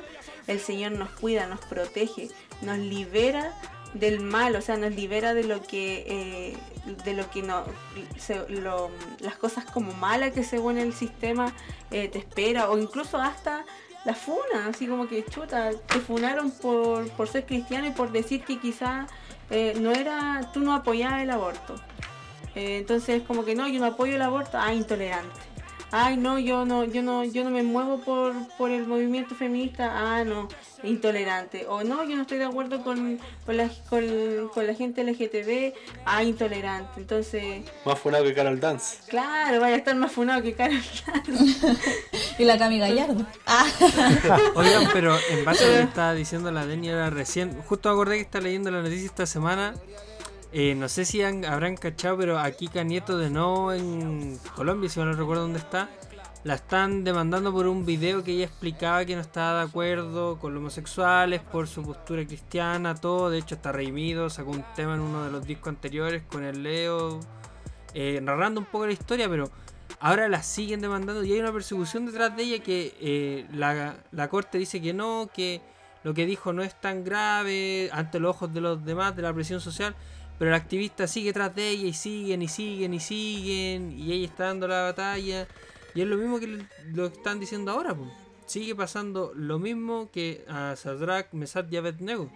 el 0.47 0.59
Señor 0.59 0.93
nos 0.93 1.11
cuida, 1.11 1.45
nos 1.45 1.59
protege, 1.65 2.29
nos 2.63 2.77
libera 2.79 3.53
del 3.93 4.19
mal, 4.21 4.55
o 4.55 4.61
sea, 4.61 4.77
nos 4.77 4.95
libera 4.95 5.33
de 5.35 5.43
lo 5.43 5.61
que 5.61 6.05
eh, 6.07 6.57
de 7.05 7.13
lo 7.13 7.29
que 7.29 7.43
no 7.43 7.63
se- 8.17 8.47
lo- 8.49 8.89
las 9.19 9.35
cosas 9.35 9.65
como 9.65 9.93
malas 9.93 10.31
que 10.31 10.43
según 10.43 10.77
el 10.79 10.93
sistema 10.93 11.53
eh, 11.91 12.07
te 12.07 12.17
espera 12.19 12.69
o 12.71 12.77
incluso 12.79 13.17
hasta 13.17 13.65
la 14.05 14.15
funa, 14.15 14.67
así 14.67 14.87
como 14.87 15.07
que 15.07 15.23
chuta, 15.25 15.71
te 15.87 15.99
funaron 15.99 16.49
por, 16.51 17.07
por 17.11 17.27
ser 17.27 17.45
cristiano 17.45 17.85
y 17.87 17.91
por 17.91 18.11
decir 18.11 18.43
que 18.43 18.59
quizá 18.59 19.05
eh, 19.51 19.73
no 19.79 19.91
era, 19.91 20.49
tú 20.53 20.59
no 20.61 20.73
apoyabas 20.73 21.21
el 21.21 21.29
aborto. 21.31 21.75
Eh, 22.55 22.77
entonces 22.79 23.21
como 23.23 23.45
que 23.45 23.55
no, 23.55 23.67
yo 23.67 23.79
no 23.79 23.85
apoyo 23.87 24.15
el 24.15 24.21
aborto, 24.21 24.57
ah, 24.59 24.73
intolerante. 24.73 25.39
Ay, 25.91 26.17
no, 26.17 26.37
yo 26.37 26.65
no, 26.65 26.83
yo 26.83 27.01
no, 27.01 27.23
yo 27.23 27.43
no 27.43 27.49
me 27.49 27.63
muevo 27.63 27.99
por, 28.01 28.35
por 28.59 28.69
el 28.69 28.85
movimiento 28.85 29.33
feminista, 29.33 29.91
ah, 29.95 30.23
no, 30.23 30.47
intolerante. 30.83 31.65
O 31.67 31.83
no, 31.83 32.03
yo 32.03 32.15
no 32.15 32.21
estoy 32.21 32.37
de 32.37 32.45
acuerdo 32.45 32.83
con, 32.83 33.19
con, 33.43 33.57
la, 33.57 33.69
con, 33.89 34.49
con 34.53 34.67
la 34.67 34.75
gente 34.75 35.03
LGTB, 35.03 35.73
ah, 36.05 36.23
intolerante. 36.23 36.91
Entonces, 36.97 37.63
Más 37.85 37.97
funado 37.97 38.23
que 38.23 38.35
Carol 38.35 38.59
Dance. 38.59 38.97
claro, 39.07 39.59
vaya 39.59 39.73
a 39.73 39.77
estar 39.79 39.95
más 39.95 40.11
funado 40.11 40.43
que 40.43 40.53
Carol 40.53 40.79
Dance. 41.07 41.75
Y 42.37 42.45
la 42.45 42.57
Cami 42.57 42.79
Gallardo. 42.79 43.25
Ah, 43.47 43.65
Oigan, 44.55 44.87
pero 44.93 45.17
en 45.31 45.43
base 45.43 45.65
a 45.65 45.67
lo 45.67 45.73
que 45.73 45.81
estaba 45.89 46.13
diciendo 46.13 46.51
la 46.51 46.65
Deni 46.67 46.89
ahora 46.89 47.09
recién, 47.09 47.59
justo 47.63 47.89
me 47.89 47.93
acordé 47.93 48.15
que 48.15 48.21
está 48.21 48.39
leyendo 48.39 48.69
la 48.69 48.81
noticia 48.83 49.07
esta 49.07 49.25
semana. 49.25 49.73
Eh, 50.51 50.73
no 50.75 50.89
sé 50.89 51.05
si 51.05 51.21
han- 51.23 51.45
habrán 51.45 51.75
cachado, 51.77 52.17
pero 52.17 52.39
aquí 52.39 52.67
Canieto 52.67 53.17
de 53.17 53.29
no 53.29 53.71
en 53.73 54.37
Colombia, 54.55 54.89
si 54.89 54.99
no 54.99 55.11
recuerdo 55.13 55.43
dónde 55.43 55.59
está, 55.59 55.89
la 56.43 56.55
están 56.55 57.03
demandando 57.03 57.51
por 57.51 57.67
un 57.67 57.85
video 57.85 58.23
que 58.23 58.31
ella 58.31 58.45
explicaba 58.45 59.03
que 59.05 59.13
no 59.15 59.21
estaba 59.21 59.59
de 59.59 59.65
acuerdo 59.69 60.39
con 60.39 60.53
los 60.53 60.61
homosexuales, 60.61 61.41
por 61.41 61.67
su 61.67 61.83
postura 61.83 62.25
cristiana, 62.25 62.95
todo. 62.95 63.29
De 63.29 63.37
hecho, 63.39 63.55
está 63.55 63.71
redimido, 63.73 64.29
sacó 64.29 64.51
un 64.51 64.63
tema 64.75 64.95
en 64.95 65.01
uno 65.01 65.25
de 65.25 65.31
los 65.31 65.45
discos 65.45 65.67
anteriores 65.69 66.23
con 66.31 66.43
el 66.45 66.63
Leo, 66.63 67.19
eh, 67.93 68.19
narrando 68.23 68.61
un 68.61 68.65
poco 68.67 68.85
la 68.87 68.93
historia, 68.93 69.27
pero 69.27 69.49
ahora 69.99 70.29
la 70.29 70.41
siguen 70.41 70.79
demandando 70.79 71.23
y 71.25 71.33
hay 71.33 71.39
una 71.41 71.51
persecución 71.51 72.05
detrás 72.05 72.35
de 72.37 72.43
ella 72.43 72.63
que 72.63 72.95
eh, 73.01 73.45
la, 73.51 73.97
la 74.11 74.29
corte 74.29 74.57
dice 74.57 74.81
que 74.81 74.93
no, 74.93 75.29
que 75.33 75.61
lo 76.05 76.13
que 76.13 76.25
dijo 76.25 76.53
no 76.53 76.63
es 76.63 76.79
tan 76.79 77.03
grave 77.03 77.89
ante 77.91 78.19
los 78.19 78.29
ojos 78.33 78.53
de 78.53 78.61
los 78.61 78.85
demás, 78.85 79.13
de 79.13 79.23
la 79.23 79.33
presión 79.33 79.59
social, 79.59 79.93
pero 80.39 80.49
el 80.51 80.55
activista 80.55 81.05
sigue 81.05 81.31
tras 81.33 81.53
de 81.53 81.69
ella 81.69 81.87
y 81.87 81.93
siguen 81.93 82.41
y 82.41 82.47
siguen 82.47 82.93
y 82.95 82.99
siguen 82.99 83.91
y 83.99 84.11
ella 84.13 84.25
está 84.25 84.45
dando 84.45 84.67
la 84.67 84.81
batalla 84.83 85.47
y 85.93 86.01
es 86.01 86.07
lo 86.07 86.17
mismo 86.17 86.39
que 86.39 86.47
lo 86.93 87.09
que 87.11 87.17
están 87.17 87.39
diciendo 87.39 87.71
ahora, 87.71 87.93
po. 87.93 88.07
sigue 88.47 88.73
pasando 88.73 89.31
lo 89.35 89.59
mismo 89.59 90.09
que 90.11 90.43
a 90.47 90.75
Sadrach, 90.75 91.31
Mesach 91.33 91.65
y 91.71 91.77
Abednego 91.77 92.31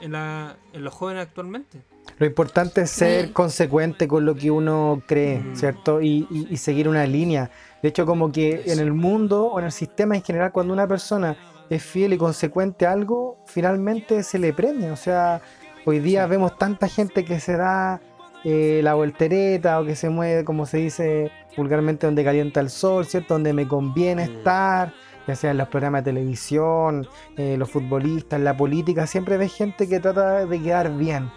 en, 0.00 0.12
la, 0.12 0.56
en 0.72 0.82
los 0.84 0.94
jóvenes 0.94 1.24
actualmente. 1.26 1.82
Lo 2.18 2.24
importante 2.24 2.80
es 2.82 2.90
ser 2.90 3.26
Sí. 3.26 3.32
consecuente 3.32 4.08
con 4.08 4.24
lo 4.24 4.34
que 4.34 4.50
uno 4.50 5.02
cree, 5.06 5.40
Mm. 5.40 5.56
¿cierto? 5.56 6.00
Y, 6.00 6.26
y- 6.30 6.46
y 6.50 6.56
seguir 6.56 6.88
una 6.88 7.04
línea. 7.06 7.50
De 7.82 7.88
hecho, 7.90 8.06
como 8.06 8.32
que 8.32 8.62
en 8.66 8.78
el 8.78 8.92
mundo 8.94 9.46
o 9.46 9.58
en 9.58 9.66
el 9.66 9.72
sistema 9.72 10.16
en 10.16 10.22
general, 10.22 10.50
cuando 10.52 10.72
una 10.72 10.86
persona 10.86 11.36
es 11.68 11.82
fiel 11.82 12.14
y 12.14 12.18
consecuente 12.18 12.86
a 12.86 12.92
algo, 12.92 13.38
finalmente 13.46 14.22
se 14.22 14.38
le 14.38 14.52
premia. 14.54 14.92
O 14.92 14.96
sea, 14.96 15.40
hoy 15.90 16.00
día 16.00 16.26
vemos 16.26 16.56
tanta 16.58 16.88
gente 16.88 17.24
que 17.24 17.40
se 17.40 17.56
da 17.56 18.00
eh, 18.44 18.80
la 18.82 18.94
voltereta 18.94 19.80
o 19.80 19.84
que 19.84 19.94
se 19.96 20.08
mueve, 20.08 20.44
como 20.44 20.64
se 20.66 20.78
dice 20.78 21.30
vulgarmente, 21.56 22.06
donde 22.06 22.24
calienta 22.24 22.60
el 22.60 22.70
sol, 22.70 23.04
¿cierto? 23.06 23.34
Donde 23.34 23.52
me 23.52 23.68
conviene 23.68 24.26
Mm. 24.26 24.30
estar, 24.38 24.92
ya 25.26 25.36
sea 25.36 25.50
en 25.50 25.58
los 25.58 25.68
programas 25.68 26.02
de 26.04 26.12
televisión, 26.12 27.06
eh, 27.36 27.56
los 27.58 27.70
futbolistas, 27.70 28.40
la 28.40 28.56
política, 28.56 29.06
siempre 29.06 29.36
ves 29.36 29.52
gente 29.54 29.88
que 29.88 30.00
trata 30.00 30.46
de 30.46 30.60
quedar 30.62 30.96
bien. 30.96 31.30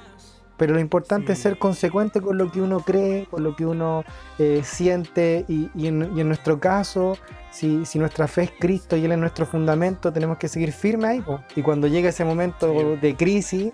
Pero 0.56 0.76
lo 0.76 0.80
importante 0.80 1.34
es 1.34 1.39
ser 1.39 1.58
consecuente 1.58 2.22
con 2.22 2.38
lo 2.38 2.51
que 2.51 2.62
uno 2.62 2.80
cree, 2.80 3.26
con 3.30 3.43
lo 3.43 3.56
que 3.56 3.66
uno 3.66 4.04
eh, 4.39 4.62
siente 4.64 5.45
y, 5.49 5.70
y 5.76 5.88
en, 5.88 6.12
y 6.16 6.22
en 6.22 6.28
nuestro 6.28 6.60
caso, 6.60 7.18
si, 7.51 7.86
si 7.86 7.97
nuestra 7.99 8.28
fe 8.28 8.43
es 8.43 8.51
Cristo 8.60 8.95
y 8.95 9.04
Él 9.04 9.12
es 9.12 9.18
nuestro 9.18 9.45
fundamento, 9.47 10.14
tenemos 10.14 10.38
que 10.38 10.47
seguir 10.47 10.72
firmes 10.72 11.10
ahí. 11.10 11.24
Y 11.56 11.64
cuando 11.64 11.88
llegue 11.88 12.10
ese 12.10 12.24
momento 12.24 12.72
Sí. 12.72 12.99
de 13.01 13.16
crisis, 13.16 13.72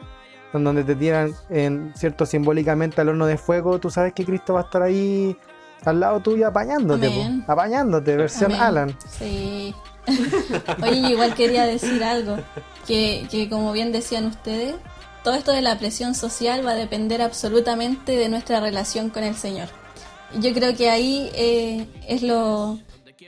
donde 0.53 0.83
te 0.83 0.95
tiran, 0.95 1.33
en, 1.49 1.93
cierto, 1.95 2.25
simbólicamente 2.25 3.01
al 3.01 3.09
horno 3.09 3.25
de 3.25 3.37
fuego, 3.37 3.79
tú 3.79 3.89
sabes 3.89 4.13
que 4.13 4.25
Cristo 4.25 4.53
va 4.53 4.61
a 4.61 4.63
estar 4.63 4.81
ahí 4.81 5.35
al 5.85 5.99
lado 5.99 6.19
tuyo 6.19 6.47
apañándote, 6.47 7.09
po. 7.09 7.51
Apañándote, 7.51 8.15
versión 8.17 8.51
Amén. 8.51 8.61
Alan. 8.61 8.97
Sí. 9.07 9.73
Oye, 10.83 11.11
igual 11.11 11.35
quería 11.35 11.65
decir 11.65 12.03
algo, 12.03 12.37
que, 12.87 13.27
que 13.29 13.49
como 13.49 13.71
bien 13.71 13.91
decían 13.91 14.25
ustedes, 14.25 14.75
todo 15.23 15.35
esto 15.35 15.51
de 15.51 15.61
la 15.61 15.77
presión 15.77 16.15
social 16.15 16.65
va 16.65 16.71
a 16.71 16.75
depender 16.75 17.21
absolutamente 17.21 18.13
de 18.13 18.29
nuestra 18.29 18.59
relación 18.59 19.09
con 19.09 19.23
el 19.23 19.35
Señor. 19.35 19.67
Yo 20.39 20.53
creo 20.53 20.75
que 20.75 20.89
ahí 20.89 21.29
eh, 21.33 21.87
es 22.07 22.23
lo 22.23 22.79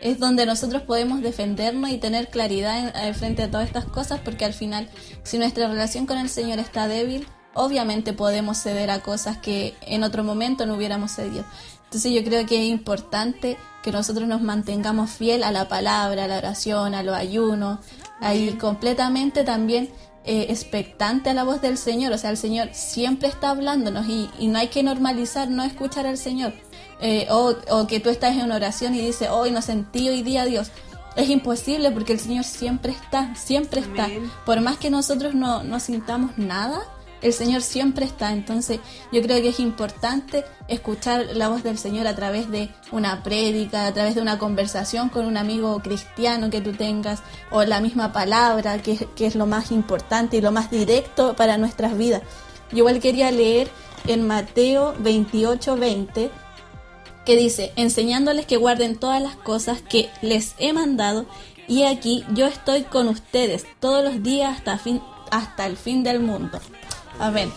es 0.02 0.20
donde 0.20 0.46
nosotros 0.46 0.82
podemos 0.82 1.22
defendernos 1.22 1.90
y 1.92 1.98
tener 1.98 2.30
claridad 2.30 3.06
en- 3.06 3.16
frente 3.16 3.44
a 3.44 3.52
todas 3.52 3.68
estas 3.68 3.86
cosas, 3.86 4.20
porque 4.24 4.46
al 4.46 4.54
final, 4.54 4.90
si 5.24 5.38
nuestra 5.38 5.68
relación 5.68 6.06
con 6.06 6.18
el 6.18 6.30
Señor 6.30 6.60
está 6.60 6.88
débil, 6.88 7.28
obviamente 7.54 8.14
podemos 8.14 8.58
ceder 8.58 8.90
a 8.92 9.02
cosas 9.02 9.38
que 9.38 9.76
en 9.82 10.04
otro 10.04 10.24
momento 10.24 10.66
no 10.66 10.76
hubiéramos 10.76 11.12
cedido. 11.12 11.46
Entonces 11.86 12.14
yo 12.14 12.24
creo 12.24 12.46
que 12.46 12.62
es 12.62 12.70
importante 12.70 13.58
que 13.84 13.92
nosotros 13.92 14.28
nos 14.28 14.42
mantengamos 14.42 15.10
fiel 15.12 15.44
a 15.44 15.52
la 15.52 15.68
palabra, 15.68 16.24
a 16.24 16.28
la 16.28 16.38
oración, 16.38 16.96
a 16.96 17.04
los 17.04 17.16
ayunos, 17.16 17.80
ahí 18.22 18.52
completamente 18.54 19.44
también 19.44 19.90
eh, 20.24 20.46
expectante 20.50 21.32
a 21.32 21.34
la 21.34 21.44
voz 21.44 21.62
del 21.62 21.78
Señor. 21.78 22.14
O 22.14 22.18
sea, 22.18 22.30
el 22.30 22.38
Señor 22.38 22.70
siempre 22.74 23.28
está 23.28 23.50
hablándonos 23.50 24.08
y, 24.08 24.30
y 24.40 24.48
no 24.48 24.60
hay 24.60 24.68
que 24.70 24.84
normalizar 24.84 25.50
no 25.50 25.64
escuchar 25.64 26.08
al 26.08 26.18
Señor. 26.18 26.54
Eh, 27.02 27.28
o, 27.32 27.56
o 27.70 27.88
que 27.88 28.00
tú 28.00 28.10
estás 28.10 28.36
en 28.36 28.44
una 28.44 28.56
oración 28.56 28.94
y 28.94 29.02
dices, 29.02 29.30
hoy 29.30 29.52
no 29.52 29.62
sentí 29.62 30.08
hoy 30.08 30.22
día 30.22 30.44
a 30.44 30.46
Dios. 30.46 30.72
Es 31.16 31.30
imposible 31.30 31.92
porque 31.92 32.14
el 32.14 32.20
Señor 32.20 32.46
siempre 32.46 32.94
está, 32.94 33.36
siempre 33.36 33.82
está. 33.82 34.06
Amén. 34.06 34.32
Por 34.46 34.62
más 34.62 34.78
que 34.78 34.90
nosotros 34.90 35.34
no, 35.34 35.64
no 35.64 35.80
sintamos 35.80 36.38
nada, 36.38 36.84
el 37.22 37.34
Señor 37.34 37.62
siempre 37.62 38.06
está. 38.06 38.32
Entonces 38.32 38.80
yo 39.12 39.22
creo 39.22 39.42
que 39.42 39.50
es 39.50 39.60
importante 39.60 40.46
escuchar 40.68 41.26
la 41.34 41.50
voz 41.50 41.64
del 41.64 41.78
Señor 41.78 42.08
a 42.08 42.16
través 42.16 42.50
de 42.50 42.70
una 42.92 43.24
prédica, 43.24 43.88
a 43.88 43.94
través 43.94 44.16
de 44.16 44.22
una 44.22 44.38
conversación 44.40 45.10
con 45.10 45.26
un 45.26 45.38
amigo 45.38 45.82
cristiano 45.82 46.50
que 46.50 46.62
tú 46.62 46.74
tengas, 46.74 47.22
o 47.50 47.64
la 47.64 47.82
misma 47.82 48.14
palabra, 48.14 48.82
que, 48.82 49.08
que 49.16 49.26
es 49.26 49.36
lo 49.36 49.46
más 49.46 49.72
importante 49.72 50.38
y 50.38 50.42
lo 50.42 50.52
más 50.52 50.72
directo 50.72 51.36
para 51.36 51.58
nuestras 51.58 51.98
vidas. 51.98 52.22
Yo 52.72 52.80
igual 52.80 53.00
quería 53.00 53.32
leer 53.32 53.70
en 54.08 54.26
Mateo 54.26 54.96
28, 55.00 55.76
20, 55.76 56.32
que 57.26 57.36
dice, 57.36 57.72
enseñándoles 57.76 58.46
que 58.46 58.58
guarden 58.58 58.98
todas 58.98 59.22
las 59.22 59.36
cosas 59.36 59.82
que 59.82 60.10
les 60.22 60.56
he 60.58 60.74
mandado, 60.74 61.26
y 61.68 61.84
aquí 61.84 62.26
yo 62.34 62.48
estoy 62.48 62.84
con 62.84 63.08
ustedes 63.08 63.66
todos 63.80 64.04
los 64.04 64.24
días 64.24 64.58
hasta, 64.58 64.78
fin, 64.78 65.02
hasta 65.30 65.66
el 65.66 65.78
fin 65.78 66.04
del 66.04 66.20
mundo. 66.20 66.60
Amén. 67.20 67.52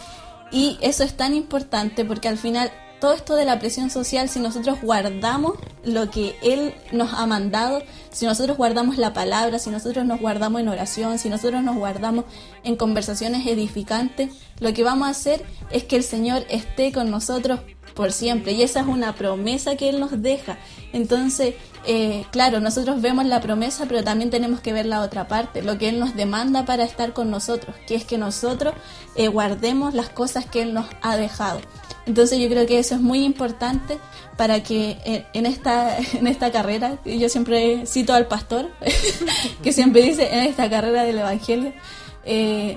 Y 0.53 0.79
eso 0.81 1.03
es 1.03 1.17
tan 1.17 1.35
importante 1.35 2.05
porque 2.05 2.29
al 2.29 2.39
final 2.39 2.71
todo 3.01 3.13
esto 3.13 3.35
de 3.35 3.45
la 3.45 3.59
presión 3.59 3.91
social, 3.91 4.29
si 4.31 4.41
nosotros 4.41 4.79
guardamos 4.81 5.59
lo 5.85 6.11
que 6.11 6.37
Él 6.43 6.75
nos 6.93 7.13
ha 7.13 7.27
mandado, 7.27 7.83
si 8.11 8.25
nosotros 8.25 8.57
guardamos 8.57 8.97
la 8.97 9.13
palabra, 9.13 9.59
si 9.59 9.69
nosotros 9.69 10.07
nos 10.07 10.21
guardamos 10.21 10.63
en 10.63 10.69
oración, 10.69 11.19
si 11.19 11.29
nosotros 11.29 11.63
nos 11.63 11.77
guardamos 11.77 12.25
en 12.63 12.77
conversaciones 12.77 13.47
edificantes, 13.47 14.31
lo 14.61 14.73
que 14.73 14.85
vamos 14.85 15.09
a 15.09 15.11
hacer 15.11 15.45
es 15.71 15.85
que 15.85 15.97
el 15.97 16.03
Señor 16.03 16.47
esté 16.49 16.93
con 16.93 17.11
nosotros 17.11 17.61
por 17.95 18.13
siempre. 18.13 18.53
Y 18.53 18.63
esa 18.63 18.81
es 18.81 18.87
una 18.87 19.15
promesa 19.15 19.77
que 19.77 19.89
Él 19.89 20.01
nos 20.01 20.21
deja. 20.21 20.59
Entonces, 20.93 21.55
eh, 21.87 22.25
claro, 22.31 22.61
nosotros 22.61 23.03
vemos 23.03 23.27
la 23.27 23.41
promesa, 23.41 23.85
pero 23.87 24.03
también 24.03 24.31
tenemos 24.31 24.61
que 24.61 24.73
ver 24.73 24.87
la 24.87 25.03
otra 25.03 25.29
parte, 25.29 25.63
lo 25.63 25.77
que 25.77 25.89
Él 25.89 26.01
nos 26.01 26.17
demanda 26.17 26.65
para 26.65 26.85
estar 26.85 27.13
con 27.13 27.31
nosotros, 27.31 27.77
que 27.87 27.95
es 27.95 28.05
que 28.05 28.17
nosotros 28.17 28.75
eh, 29.17 29.29
guardemos 29.29 29.93
las 29.95 30.09
cosas 30.09 30.47
que 30.47 30.63
Él 30.63 30.73
nos 30.73 30.87
ha 31.03 31.17
dejado. 31.17 31.61
Entonces 32.07 32.39
yo 32.39 32.49
creo 32.49 32.67
que 32.67 32.79
eso 32.79 32.95
es 32.95 33.01
muy 33.01 33.25
importante 33.25 33.99
para 34.37 34.63
que 34.63 34.99
eh, 35.05 35.27
en 35.35 35.47
esta, 35.47 35.99
en 36.13 36.27
esta 36.27 36.51
carrera, 36.51 36.99
yo 37.05 37.29
siempre 37.29 37.87
cito 37.87 38.15
al 38.15 38.27
pastor, 38.27 38.71
que 39.63 39.73
siempre 39.73 40.03
dice 40.03 40.35
en 40.35 40.41
esta 40.41 40.71
carrera 40.71 41.05
del 41.05 41.19
Evangelio, 41.19 41.73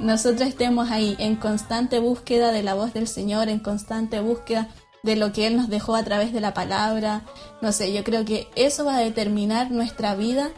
nosotros 0.02 0.50
estemos 0.50 0.92
ahí 0.92 1.16
en 1.20 1.38
constante 1.38 2.00
búsqueda 2.00 2.52
de 2.52 2.64
la 2.64 2.74
voz 2.74 2.94
del 2.94 3.08
Señor, 3.08 3.48
en 3.48 3.60
constante 3.60 4.20
búsqueda 4.20 4.68
de 5.08 5.16
lo 5.16 5.34
que 5.34 5.48
Él 5.48 5.58
nos 5.58 5.70
dejó 5.70 5.96
a 5.96 6.04
través 6.04 6.32
de 6.34 6.42
la 6.42 6.54
palabra. 6.54 7.24
No 7.62 7.72
sé, 7.72 7.92
yo 7.92 8.04
creo 8.04 8.24
que 8.26 8.48
eso 8.56 8.86
va 8.86 8.98
a 8.98 9.00
determinar 9.00 9.72
nuestra 9.72 10.14
vida 10.16 10.52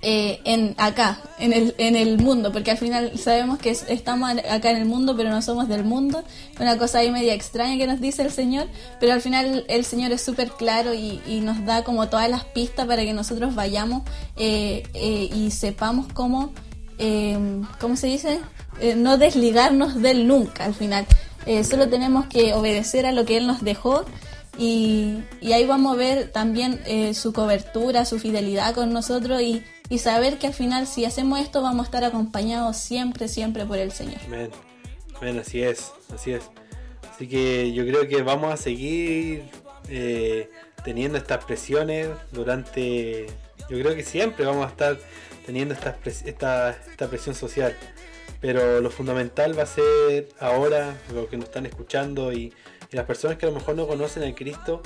eh, 0.00 0.38
en 0.44 0.76
acá, 0.78 1.20
en 1.40 1.52
el, 1.52 1.74
en 1.76 1.96
el 1.96 2.18
mundo, 2.18 2.52
porque 2.52 2.70
al 2.70 2.78
final 2.78 3.18
sabemos 3.18 3.58
que 3.58 3.70
es- 3.70 3.84
estamos 3.88 4.30
acá 4.48 4.70
en 4.70 4.76
el 4.76 4.84
mundo, 4.84 5.16
pero 5.16 5.28
no 5.28 5.42
somos 5.42 5.66
del 5.66 5.82
mundo. 5.82 6.22
Una 6.60 6.78
cosa 6.78 7.00
ahí 7.00 7.10
media 7.10 7.34
extraña 7.34 7.76
que 7.76 7.88
nos 7.88 8.00
dice 8.00 8.22
el 8.22 8.30
Señor, 8.30 8.68
pero 9.00 9.12
al 9.12 9.20
final 9.20 9.64
el 9.68 9.84
Señor 9.84 10.12
es 10.12 10.22
súper 10.22 10.50
claro 10.52 10.94
y, 10.94 11.20
nos 11.42 11.64
da 11.66 11.82
como 11.82 12.08
todas 12.08 12.30
las 12.30 12.44
pistas 12.44 12.86
para 12.86 13.02
que 13.02 13.12
nosotros 13.12 13.56
vayamos 13.56 14.02
eh, 14.36 14.84
eh, 14.94 15.30
y 15.34 15.50
sepamos 15.50 16.06
cómo, 16.12 16.52
¿cómo 17.80 17.96
se 17.96 18.06
dice? 18.06 18.38
No 18.96 19.18
desligarnos 19.18 20.00
de 20.00 20.12
Él 20.12 20.28
nunca 20.28 20.64
al 20.64 20.74
final. 20.74 21.06
Eh, 21.48 21.64
solo 21.64 21.88
tenemos 21.88 22.26
que 22.26 22.52
obedecer 22.52 23.06
a 23.06 23.12
lo 23.12 23.24
que 23.24 23.38
Él 23.38 23.46
nos 23.46 23.64
dejó 23.64 24.04
y, 24.58 25.24
ahí 25.42 25.64
vamos 25.64 25.94
a 25.94 25.96
ver 25.96 26.30
también 26.30 26.78
eh, 26.84 27.14
su 27.14 27.32
cobertura, 27.32 28.04
su 28.04 28.18
fidelidad 28.18 28.74
con 28.74 28.92
nosotros 28.92 29.40
y, 29.40 29.64
saber 29.96 30.38
que 30.38 30.48
al 30.48 30.52
final 30.52 30.86
si 30.86 31.06
hacemos 31.06 31.40
esto 31.40 31.62
vamos 31.62 31.86
a 31.86 31.88
estar 31.88 32.04
acompañados 32.04 32.76
siempre, 32.76 33.28
siempre 33.28 33.64
por 33.64 33.78
el 33.78 33.92
Señor. 33.92 34.20
Amén. 34.26 34.50
Amén, 35.16 35.38
así 35.38 35.62
es, 35.62 35.90
así 36.14 36.32
es. 36.32 36.42
Así 37.10 37.26
que 37.26 37.72
yo 37.72 37.86
creo 37.86 38.06
que 38.06 38.20
vamos 38.20 38.52
a 38.52 38.58
seguir 38.58 39.44
eh, 39.88 40.50
teniendo 40.84 41.16
estas 41.16 41.42
presiones 41.46 42.10
durante, 42.30 43.26
yo 43.70 43.80
creo 43.80 43.94
que 43.94 44.04
siempre 44.04 44.44
vamos 44.44 44.66
a 44.66 44.68
estar 44.68 44.98
teniendo 45.46 45.72
esta, 45.72 45.96
esta 46.04 47.08
presión 47.08 47.34
social. 47.34 47.74
Pero 48.40 48.80
lo 48.80 48.90
fundamental 48.90 49.58
va 49.58 49.64
a 49.64 49.66
ser 49.66 50.28
ahora, 50.38 50.96
lo 51.12 51.28
que 51.28 51.36
nos 51.36 51.46
están 51.46 51.66
escuchando 51.66 52.32
y, 52.32 52.52
las 52.90 53.04
personas 53.04 53.36
que 53.36 53.44
a 53.44 53.50
lo 53.50 53.54
mejor 53.54 53.76
no 53.76 53.86
conocen 53.86 54.22
a 54.22 54.34
Cristo, 54.34 54.82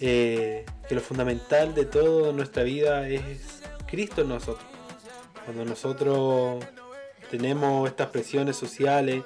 eh, 0.00 0.66
que 0.88 0.96
lo 0.96 1.00
fundamental 1.00 1.76
de 1.76 1.84
toda 1.84 2.32
nuestra 2.32 2.64
vida 2.64 3.08
es 3.08 3.62
Cristo 3.86 4.22
en 4.22 4.30
nosotros. 4.30 4.66
Cuando 5.44 5.64
nosotros 5.64 6.64
tenemos 7.30 7.88
estas 7.88 8.08
presiones 8.08 8.56
sociales, 8.56 9.22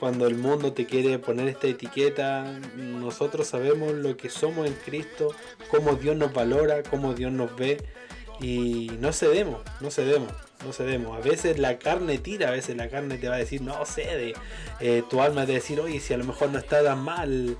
cuando 0.00 0.26
el 0.26 0.34
mundo 0.34 0.72
te 0.72 0.86
quiere 0.86 1.18
poner 1.18 1.48
esta 1.48 1.68
etiqueta, 1.68 2.58
nosotros 2.74 3.46
sabemos 3.46 3.92
lo 3.92 4.16
que 4.16 4.30
somos 4.30 4.66
en 4.66 4.74
Cristo, 4.74 5.32
cómo 5.70 5.94
Dios 5.94 6.16
nos 6.16 6.32
valora, 6.32 6.82
cómo 6.82 7.14
Dios 7.14 7.30
nos 7.30 7.54
ve 7.54 7.76
y 8.40 8.90
no 8.98 9.12
cedemos, 9.12 9.60
no 9.80 9.90
cedemos, 9.90 10.32
no 10.64 10.72
cedemos. 10.72 11.16
A 11.16 11.20
veces 11.20 11.58
la 11.58 11.78
carne 11.78 12.18
tira, 12.18 12.48
a 12.48 12.50
veces 12.52 12.76
la 12.76 12.88
carne 12.88 13.18
te 13.18 13.28
va 13.28 13.36
a 13.36 13.38
decir 13.38 13.62
no 13.62 13.84
cede, 13.84 14.34
eh, 14.80 15.02
tu 15.08 15.20
alma 15.22 15.46
te 15.46 15.52
va 15.52 15.58
a 15.58 15.60
decir 15.60 15.80
oye 15.80 16.00
si 16.00 16.14
a 16.14 16.18
lo 16.18 16.24
mejor 16.24 16.50
no 16.50 16.58
está 16.58 16.82
tan 16.82 17.00
mal, 17.00 17.56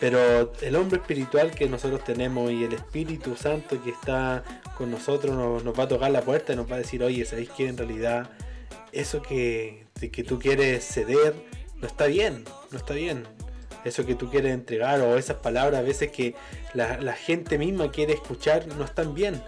pero 0.00 0.52
el 0.60 0.76
hombre 0.76 0.98
espiritual 0.98 1.50
que 1.50 1.68
nosotros 1.68 2.04
tenemos 2.04 2.50
y 2.50 2.64
el 2.64 2.72
Espíritu 2.74 3.36
Santo 3.36 3.82
que 3.82 3.90
está 3.90 4.44
con 4.76 4.90
nosotros 4.90 5.34
nos, 5.64 5.78
va 5.78 5.84
a 5.84 5.88
tocar 5.88 6.10
la 6.10 6.22
puerta 6.22 6.52
y 6.52 6.56
nos 6.56 6.70
va 6.70 6.76
a 6.76 6.78
decir 6.78 7.02
oye, 7.02 7.24
¿sabéis 7.24 7.50
que 7.50 7.68
en 7.68 7.78
realidad 7.78 8.30
eso 8.92 9.22
que, 9.22 9.86
que 10.12 10.22
tú 10.22 10.38
quieres 10.38 10.84
ceder? 10.84 11.34
no 11.80 11.86
está 11.86 12.06
bien, 12.06 12.44
no 12.70 12.78
está 12.78 12.94
bien. 12.94 13.24
Eso 13.84 14.04
que 14.04 14.14
tú 14.14 14.30
quieres 14.30 14.52
entregar 14.52 15.00
o 15.00 15.16
esas 15.16 15.36
palabras 15.36 15.80
a 15.80 15.82
veces 15.82 16.10
que 16.10 16.34
la, 16.74 17.12
gente 17.12 17.58
misma 17.58 17.92
quiere 17.92 18.14
escuchar 18.14 18.66
no 18.66 18.84
están 18.84 19.14
bien. 19.14 19.40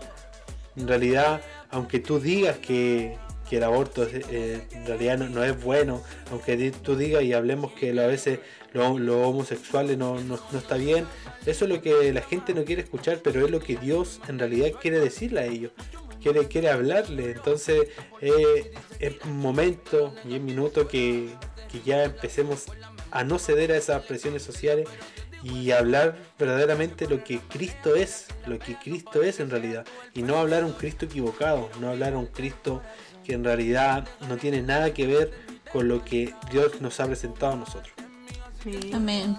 En 0.77 0.87
realidad, 0.87 1.41
aunque 1.71 2.01
tú 2.01 2.21
digas 2.21 2.59
que, 2.59 3.17
el 3.51 3.65
aborto 3.65 4.07
eh, 4.07 4.63
en 4.73 4.87
realidad 4.87 5.17
no, 5.17 5.43
es 5.43 5.65
bueno, 5.65 6.03
aunque 6.31 6.71
tú 6.71 6.97
digas 6.97 7.23
y 7.23 7.33
hablemos 7.33 7.73
que 7.73 7.99
a 7.99 8.07
veces 8.07 8.41
los 8.75 9.01
lo 9.01 9.27
homosexuales 9.27 9.97
no, 9.97 10.21
no, 10.21 10.39
está 10.55 10.77
bien, 10.77 11.07
eso 11.47 11.65
es 11.65 11.71
lo 11.71 11.81
que 11.81 12.13
la 12.13 12.21
gente 12.21 12.53
no 12.53 12.67
quiere 12.67 12.83
escuchar, 12.83 13.21
pero 13.25 13.43
es 13.47 13.51
lo 13.51 13.61
que 13.61 13.77
Dios 13.77 14.21
en 14.29 14.39
realidad 14.39 14.73
quiere 14.79 15.01
decirle 15.01 15.41
a 15.41 15.47
ellos 15.47 15.73
quiere, 16.21 16.47
quiere 16.49 16.71
hablarle. 16.71 17.33
Entonces 17.33 17.89
eh, 18.21 18.73
es 18.99 19.15
un 19.25 19.39
momento 19.39 20.15
y 20.25 20.35
un 20.37 20.45
minuto 20.45 20.89
que, 20.89 21.31
que 21.71 21.81
ya 21.85 22.05
empecemos 22.05 22.67
a 23.11 23.25
no 23.25 23.39
ceder 23.39 23.73
a 23.73 23.77
esas 23.77 24.05
presiones 24.05 24.43
sociales 24.43 24.89
y 25.43 25.71
hablar 25.71 26.17
verdaderamente 26.39 27.09
lo 27.09 27.23
que 27.23 27.39
Cristo 27.41 27.95
es, 27.95 28.27
lo 28.47 28.59
que 28.59 28.77
Cristo 28.77 29.23
es 29.23 29.41
en 29.41 29.51
realidad, 29.51 29.87
y 30.15 30.23
no 30.23 30.37
hablar 30.37 30.65
un 30.65 30.73
Cristo 30.73 31.07
equivocado, 31.07 31.71
no 31.81 31.91
hablar 31.91 32.17
un 32.17 32.27
Cristo 32.27 32.83
que 33.25 33.35
en 33.35 33.45
realidad 33.45 34.09
no 34.29 34.37
tiene 34.37 34.63
nada 34.63 34.93
que 34.95 35.07
ver 35.07 35.33
con 35.73 35.89
lo 35.89 36.05
que 36.05 36.35
Dios 36.51 36.81
nos 36.81 36.99
ha 37.01 37.07
presentado 37.07 37.53
a 37.53 37.57
nosotros. 37.57 37.93
Amén. 38.93 39.37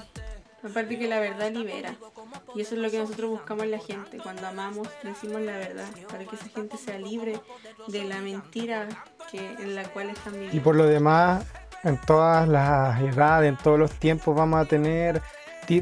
Aparte 0.63 0.99
que 0.99 1.07
la 1.07 1.19
verdad 1.19 1.51
libera. 1.51 1.95
Y 2.53 2.61
eso 2.61 2.75
es 2.75 2.81
lo 2.81 2.91
que 2.91 2.99
nosotros 2.99 3.29
buscamos 3.29 3.63
en 3.63 3.71
la 3.71 3.79
gente. 3.79 4.17
Cuando 4.17 4.45
amamos, 4.45 4.87
decimos 5.03 5.41
la 5.41 5.57
verdad. 5.57 5.87
Para 6.09 6.25
que 6.25 6.35
esa 6.35 6.49
gente 6.49 6.77
sea 6.77 6.97
libre 6.97 7.39
de 7.87 8.03
la 8.03 8.19
mentira 8.19 8.87
que, 9.31 9.53
en 9.53 9.75
la 9.75 9.83
cual 9.85 10.09
están 10.09 10.33
viviendo. 10.33 10.57
Y 10.57 10.59
por 10.59 10.75
lo 10.75 10.85
demás, 10.85 11.45
en 11.83 11.99
todas 12.01 12.47
las 12.47 12.99
edades, 13.01 13.49
en 13.49 13.57
todos 13.57 13.79
los 13.79 13.91
tiempos 13.93 14.35
vamos 14.35 14.59
a 14.59 14.65
tener 14.65 15.21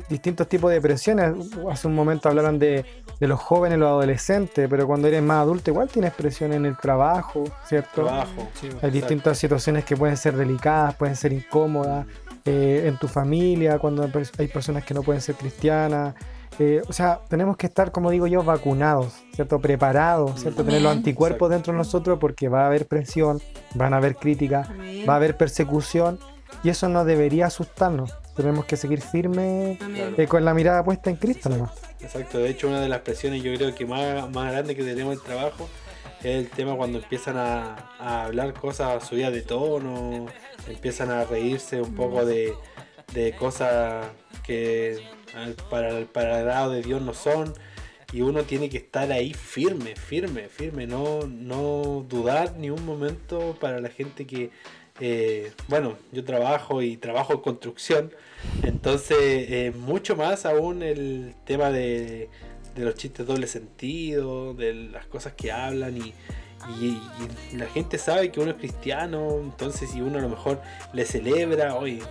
distintos 0.09 0.47
tipos 0.47 0.71
de 0.71 0.81
presiones. 0.81 1.33
Hace 1.69 1.87
un 1.87 1.95
momento 1.95 2.29
hablaron 2.29 2.59
de, 2.59 2.85
los 3.19 3.39
jóvenes, 3.39 3.79
los 3.79 3.87
adolescentes, 3.87 4.67
pero 4.69 4.85
cuando 4.85 5.07
eres 5.07 5.23
más 5.23 5.41
adulto 5.41 5.71
igual 5.71 5.87
tienes 5.87 6.13
presión 6.13 6.53
en 6.53 6.65
el 6.65 6.77
trabajo, 6.77 7.45
¿cierto? 7.65 8.03
Trabajo, 8.03 8.47
Hay 8.81 8.91
distintas 8.91 9.37
situaciones 9.37 9.85
que 9.85 9.95
pueden 9.95 10.17
ser 10.17 10.35
delicadas, 10.35 10.95
pueden 10.95 11.15
ser 11.15 11.33
incómodas, 11.33 12.05
eh, 12.45 12.87
en 12.87 12.97
tu 12.97 13.09
familia, 13.09 13.77
cuando 13.77 14.09
hay 14.37 14.47
personas 14.47 14.85
que 14.85 14.93
no 14.93 15.03
pueden 15.03 15.21
ser 15.21 15.35
cristianas. 15.35 16.15
Eh, 16.59 16.81
o 16.87 16.93
sea, 16.93 17.19
tenemos 17.27 17.57
que 17.57 17.67
estar, 17.67 17.91
como 17.91 18.09
digo 18.09 18.25
yo, 18.25 18.41
vacunados, 18.41 19.13
¿cierto? 19.33 19.59
Preparados, 19.59 20.39
¿cierto? 20.41 20.63
Tener 20.63 20.81
los 20.81 20.91
anticuerpos 20.91 21.49
dentro 21.49 21.73
de 21.73 21.77
nosotros 21.77 22.17
porque 22.19 22.47
va 22.47 22.63
a 22.63 22.67
haber 22.67 22.87
presión, 22.87 23.41
van 23.75 23.93
a 23.93 23.97
haber 23.97 24.15
críticas, 24.15 24.69
va 25.07 25.13
a 25.13 25.15
haber 25.17 25.37
persecución 25.37 26.19
y 26.63 26.69
eso 26.69 26.87
no 26.87 27.05
debería 27.05 27.47
asustarnos. 27.47 28.13
Tenemos 28.37 28.65
que 28.65 28.77
seguir 28.77 29.01
firmes 29.01 29.77
eh, 29.81 30.27
con 30.27 30.45
la 30.45 30.53
mirada 30.53 30.83
puesta 30.85 31.09
en 31.09 31.15
Cristo 31.15 31.49
nomás. 31.49 31.71
Exacto, 31.99 32.37
de 32.37 32.49
hecho 32.49 32.67
una 32.67 32.79
de 32.79 32.87
las 32.87 33.01
presiones 33.01 33.41
yo 33.43 33.53
creo 33.55 33.73
que 33.73 33.85
más, 33.85 34.29
más 34.29 34.51
grande 34.51 34.75
que 34.75 34.83
tenemos 34.83 35.15
en 35.15 35.19
el 35.19 35.25
trabajo 35.25 35.67
es 36.19 36.45
el 36.45 36.49
tema 36.49 36.75
cuando 36.75 36.99
empiezan 36.99 37.37
a, 37.37 37.93
a 37.99 38.25
hablar 38.25 38.53
cosas 38.53 39.07
subidas 39.07 39.33
de 39.33 39.41
tono, 39.41 40.27
empiezan 40.67 41.09
a 41.09 41.23
reírse 41.25 41.81
un 41.81 41.95
poco 41.95 42.25
de, 42.25 42.53
de 43.13 43.35
cosas 43.35 44.05
que 44.43 44.99
para, 45.69 46.05
para 46.05 46.39
el 46.39 46.45
grado 46.45 46.71
de 46.71 46.81
Dios 46.81 47.01
no 47.01 47.13
son. 47.13 47.53
Y 48.13 48.21
uno 48.21 48.43
tiene 48.43 48.69
que 48.69 48.77
estar 48.77 49.11
ahí 49.11 49.33
firme, 49.33 49.95
firme, 49.97 50.47
firme, 50.47 50.87
no, 50.87 51.27
no 51.27 52.05
dudar 52.07 52.55
ni 52.57 52.69
un 52.69 52.85
momento 52.85 53.57
para 53.59 53.81
la 53.81 53.89
gente 53.89 54.25
que, 54.25 54.49
eh, 54.99 55.51
bueno, 55.67 55.97
yo 56.11 56.23
trabajo 56.23 56.81
y 56.81 56.97
trabajo 56.97 57.33
en 57.33 57.39
construcción, 57.39 58.11
entonces 58.63 59.17
eh, 59.19 59.73
mucho 59.77 60.15
más 60.15 60.45
aún 60.45 60.83
el 60.83 61.35
tema 61.45 61.69
de, 61.71 62.29
de 62.75 62.85
los 62.85 62.95
chistes 62.95 63.25
doble 63.25 63.47
sentido, 63.47 64.53
de 64.53 64.73
las 64.73 65.05
cosas 65.07 65.33
que 65.33 65.51
hablan 65.51 65.97
y, 65.97 66.13
y, 66.79 66.99
la 67.55 67.65
gente 67.67 67.97
sabe 67.97 68.31
que 68.31 68.39
uno 68.39 68.51
es 68.51 68.57
cristiano, 68.57 69.39
entonces 69.41 69.89
si 69.89 70.01
uno 70.01 70.19
a 70.19 70.21
lo 70.21 70.29
mejor 70.29 70.61
le 70.93 71.05
celebra, 71.05 71.75
oye, 71.75 72.01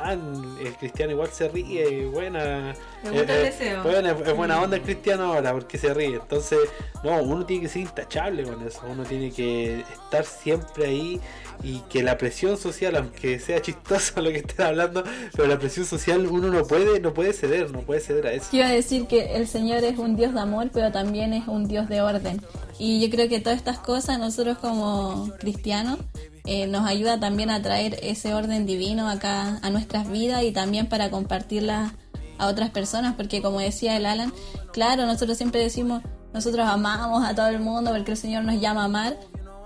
ah, 0.00 0.12
el 0.12 0.76
cristiano 0.76 1.12
igual 1.12 1.28
se 1.28 1.48
ríe, 1.48 2.06
buena, 2.06 2.72
eh, 2.72 2.74
eh, 3.04 3.54
es, 3.58 4.36
buena 4.36 4.60
onda 4.60 4.76
el 4.76 4.82
cristiano 4.82 5.32
ahora 5.32 5.52
porque 5.52 5.78
se 5.78 5.94
ríe, 5.94 6.16
entonces 6.16 6.58
no, 7.02 7.22
uno 7.22 7.46
tiene 7.46 7.62
que 7.62 7.68
ser 7.68 7.82
intachable 7.82 8.44
con 8.44 8.66
eso, 8.66 8.82
uno 8.88 9.04
tiene 9.04 9.30
que 9.30 9.80
estar 9.80 10.24
siempre 10.24 10.86
ahí 10.86 11.20
y 11.62 11.78
que 11.88 12.02
la 12.02 12.18
presión 12.18 12.56
social, 12.56 12.96
aunque 12.96 13.38
sea 13.38 13.60
chistoso 13.62 14.20
lo 14.20 14.30
que 14.30 14.38
estén 14.38 14.66
hablando, 14.66 15.04
pero 15.34 15.48
la 15.48 15.58
presión 15.58 15.86
social 15.86 16.26
uno 16.26 16.50
no 16.50 16.64
puede, 16.64 17.00
no 17.00 17.14
puede 17.14 17.32
ceder, 17.32 17.70
no 17.70 17.80
puede 17.80 18.00
ceder 18.00 18.26
a 18.26 18.32
eso. 18.32 18.46
Quiero 18.50 18.68
decir 18.68 19.06
que 19.06 19.36
el 19.36 19.46
Señor 19.46 19.84
es 19.84 19.98
un 19.98 20.16
Dios 20.16 20.34
de 20.34 20.40
amor, 20.40 20.70
pero 20.72 20.90
también 20.92 21.32
es 21.32 21.46
un 21.48 21.68
Dios 21.68 21.88
de 21.88 22.02
orden. 22.02 22.40
Y 22.78 23.00
yo 23.00 23.10
creo 23.10 23.28
que 23.28 23.40
todas 23.40 23.58
estas 23.58 23.78
cosas 23.78 24.18
nosotros 24.18 24.58
como 24.58 25.30
cristianos 25.38 25.98
eh, 26.44 26.66
nos 26.66 26.86
ayuda 26.86 27.20
también 27.20 27.50
a 27.50 27.62
traer 27.62 27.98
ese 28.02 28.34
orden 28.34 28.66
divino 28.66 29.08
acá 29.08 29.58
a 29.62 29.70
nuestras 29.70 30.10
vidas 30.10 30.42
y 30.42 30.50
también 30.50 30.88
para 30.88 31.10
compartirlas 31.10 31.92
a 32.38 32.48
otras 32.48 32.70
personas, 32.70 33.14
porque 33.14 33.40
como 33.40 33.60
decía 33.60 33.96
el 33.96 34.06
Alan, 34.06 34.32
claro, 34.72 35.06
nosotros 35.06 35.38
siempre 35.38 35.60
decimos, 35.60 36.02
nosotros 36.34 36.66
amamos 36.66 37.24
a 37.24 37.34
todo 37.36 37.46
el 37.46 37.60
mundo 37.60 37.92
porque 37.92 38.12
el 38.12 38.16
Señor 38.16 38.42
nos 38.42 38.60
llama 38.60 38.82
a 38.82 38.84
amar, 38.86 39.16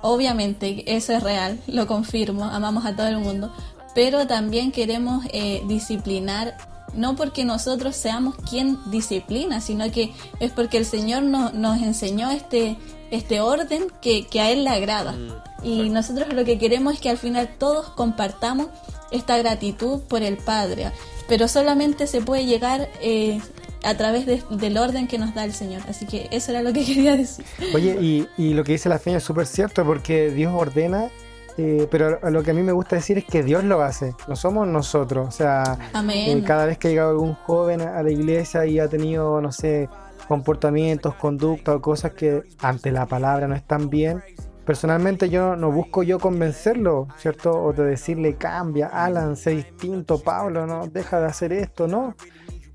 Obviamente, 0.09 0.84
eso 0.86 1.14
es 1.14 1.22
real, 1.24 1.59
lo 1.66 1.88
confirmo, 1.88 2.44
amamos 2.44 2.86
a 2.86 2.94
todo 2.94 3.09
el 3.09 3.18
mundo, 3.18 3.52
pero 3.92 4.24
también 4.28 4.70
queremos 4.70 5.24
eh, 5.32 5.64
disciplinar, 5.66 6.57
no 6.94 7.16
porque 7.16 7.44
nosotros 7.44 7.96
seamos 7.96 8.36
quien 8.48 8.78
disciplina, 8.92 9.61
sino 9.61 9.90
que 9.90 10.12
es 10.38 10.52
porque 10.52 10.78
el 10.78 10.86
Señor 10.86 11.24
nos 11.24 11.82
enseñó 11.82 12.30
este, 12.30 12.76
este 13.11 13.40
orden 13.40 13.88
que, 14.00 14.28
a 14.38 14.52
Él 14.52 14.62
le 14.62 14.70
agrada. 14.70 15.11
Mm, 15.11 15.64
y 15.64 15.90
nosotros 15.90 16.32
lo 16.32 16.44
que 16.44 16.57
queremos 16.57 16.94
es 16.94 17.00
que 17.00 17.11
al 17.11 17.18
final 17.18 17.57
todos 17.59 17.88
compartamos 17.88 18.68
esta 19.11 19.36
gratitud 19.38 20.02
por 20.02 20.22
el 20.22 20.36
Padre, 20.36 20.92
pero 21.26 21.48
solamente 21.48 22.07
se 22.07 22.20
puede 22.20 22.46
llegar 22.46 22.88
eh, 23.00 23.40
a 23.87 23.97
través 23.97 24.26
del 24.26 24.78
orden 24.78 25.07
que 25.07 25.18
nos 25.18 25.34
da 25.34 25.45
el 25.45 25.53
Señor. 25.53 25.82
Así 25.89 26.07
que 26.07 26.28
eso 26.30 26.51
era 26.51 26.62
lo 26.62 26.72
que 26.72 26.84
quería 26.87 27.16
decir. 27.16 27.45
Oye, 27.74 27.97
y, 28.01 28.28
y 28.37 28.55
lo 28.55 28.64
que 28.64 28.72
dice 28.72 28.89
la 28.89 28.99
feña 28.99 29.18
es 29.18 29.24
súper 29.24 29.47
cierto 29.47 29.84
porque 29.84 30.30
Dios 30.30 30.53
ordena, 30.55 31.09
eh, 31.57 31.87
pero 31.91 32.18
lo 32.30 32.43
que 32.43 32.51
a 32.51 32.55
mí 32.55 32.62
me 32.62 32.72
gusta 32.72 32.97
decir 32.97 33.16
es 33.18 33.24
que 33.24 33.43
Dios 33.43 33.64
lo 33.64 33.80
hace, 33.80 34.14
no 34.28 34.37
somos 34.37 34.66
nosotros. 34.66 35.28
O 35.28 35.30
sea, 35.30 35.78
eh, 36.12 36.43
cada 36.45 36.66
vez 36.66 36.78
que 36.78 36.89
ha 36.89 36.91
llegado 36.91 37.11
algún 37.11 37.34
joven 37.34 37.80
a 37.80 38.03
la 38.03 38.11
iglesia 38.11 38.66
y 38.66 38.78
ha 38.78 38.89
tenido, 38.89 39.41
no 39.41 39.53
sé, 39.53 39.89
comportamientos, 40.28 41.14
conductas 41.14 41.76
o 41.76 41.80
cosas 41.80 42.12
que 42.12 42.43
ante 42.59 42.91
la 42.91 43.07
palabra 43.07 43.47
no 43.47 43.55
están 43.55 43.89
bien, 43.89 44.22
personalmente 44.66 45.30
yo 45.30 45.57
no 45.57 45.70
busco 45.70 46.03
yo 46.03 46.18
convencerlo, 46.18 47.09
¿cierto? 47.16 47.53
O 47.53 47.72
de 47.72 47.84
decirle 47.84 48.34
cambia, 48.34 48.89
Alan, 48.89 49.37
sé 49.37 49.51
distinto, 49.51 50.20
Pablo, 50.20 50.66
no, 50.66 50.89
deja 50.89 51.20
de 51.20 51.26
hacer 51.26 51.53
esto, 51.53 51.87
no 51.87 52.16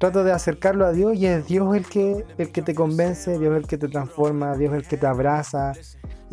trato 0.02 0.26
de 0.26 0.34
acercarlo 0.34 0.86
a 0.86 0.91
Dios 0.91 1.16
y 1.16 1.28
es 1.28 1.47
Dios 1.47 1.74
el 1.76 1.86
que, 1.86 2.26
el 2.38 2.52
que 2.52 2.62
te 2.62 2.76
convence, 2.76 3.39
Dios 3.39 3.56
el 3.56 3.66
que 3.68 3.78
te 3.78 3.88
transforma, 3.88 4.58
Dios 4.58 4.74
el 4.74 4.86
que 4.86 4.97
te 4.97 5.08
abraza. 5.08 5.72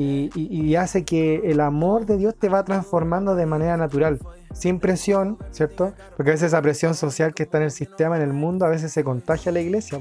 y, 0.01 0.31
y- 0.37 0.62
y 0.64 0.77
hace 0.77 1.05
que 1.05 1.43
el 1.51 1.59
amor 1.61 2.07
de 2.07 2.16
Dios 2.19 2.35
te 2.39 2.49
va 2.49 2.64
transformando 2.64 3.35
de 3.35 3.47
manera 3.47 3.77
natural, 3.77 4.21
sin 4.53 4.79
presión, 4.79 5.39
¿cierto? 5.51 5.93
Porque 6.16 6.31
a 6.31 6.35
veces 6.35 6.49
esa 6.49 6.62
presión 6.62 6.95
social 6.95 7.35
que 7.35 7.43
está 7.43 7.59
en 7.59 7.64
el 7.64 7.71
sistema, 7.73 8.16
en 8.16 8.23
el 8.23 8.33
mundo, 8.33 8.64
a 8.64 8.69
veces 8.69 8.93
se 8.93 9.03
contagia 9.03 9.51
a 9.51 9.53
la 9.53 9.61
iglesia. 9.61 9.99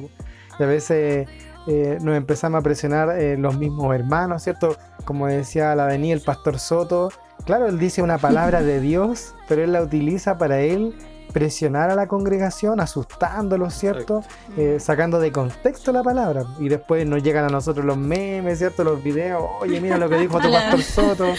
Y 0.60 0.64
a 0.64 0.66
veces 0.68 1.28
eh, 1.68 1.98
nos 2.02 2.16
empezamos 2.16 2.60
a 2.60 2.62
presionar 2.62 3.10
eh, 3.20 3.38
los 3.38 3.58
mismos 3.58 3.94
hermanos, 3.96 4.44
¿cierto? 4.44 4.78
Como 5.04 5.26
decía 5.28 5.74
la 5.76 5.86
venía 5.88 6.14
el 6.14 6.22
pastor 6.22 6.60
Soto. 6.60 7.10
Claro, 7.46 7.68
él 7.68 7.80
dice 7.80 8.02
una 8.04 8.20
palabra 8.20 8.62
de 8.62 8.80
Dios, 8.90 9.34
pero 9.50 9.64
él 9.64 9.74
la 9.74 9.82
utiliza 9.82 10.38
para 10.38 10.60
él 10.62 10.96
presionar 11.32 11.90
a 11.90 11.96
la 11.96 12.08
congregación, 12.08 12.80
asustándolos, 12.80 13.74
¿cierto? 13.74 14.24
Eh, 14.58 14.78
sacando 14.80 15.20
de 15.20 15.32
contexto 15.32 15.92
la 15.92 16.04
palabra. 16.04 16.46
Y 16.60 16.70
después 16.70 17.06
nos 17.06 17.24
llegan 17.24 17.46
a 17.46 17.50
nosotros 17.50 17.86
los 17.86 17.98
memes, 17.98 18.60
¿cierto? 18.60 18.84
Los 18.84 19.04
videos. 19.04 19.44
Oye, 19.62 19.80
mira 19.82 19.98
lo 19.98 20.10
que 20.10 20.18
dijo 20.18 20.40
tu 20.40 20.52
pastor 20.52 20.82
Soto, 20.82 21.34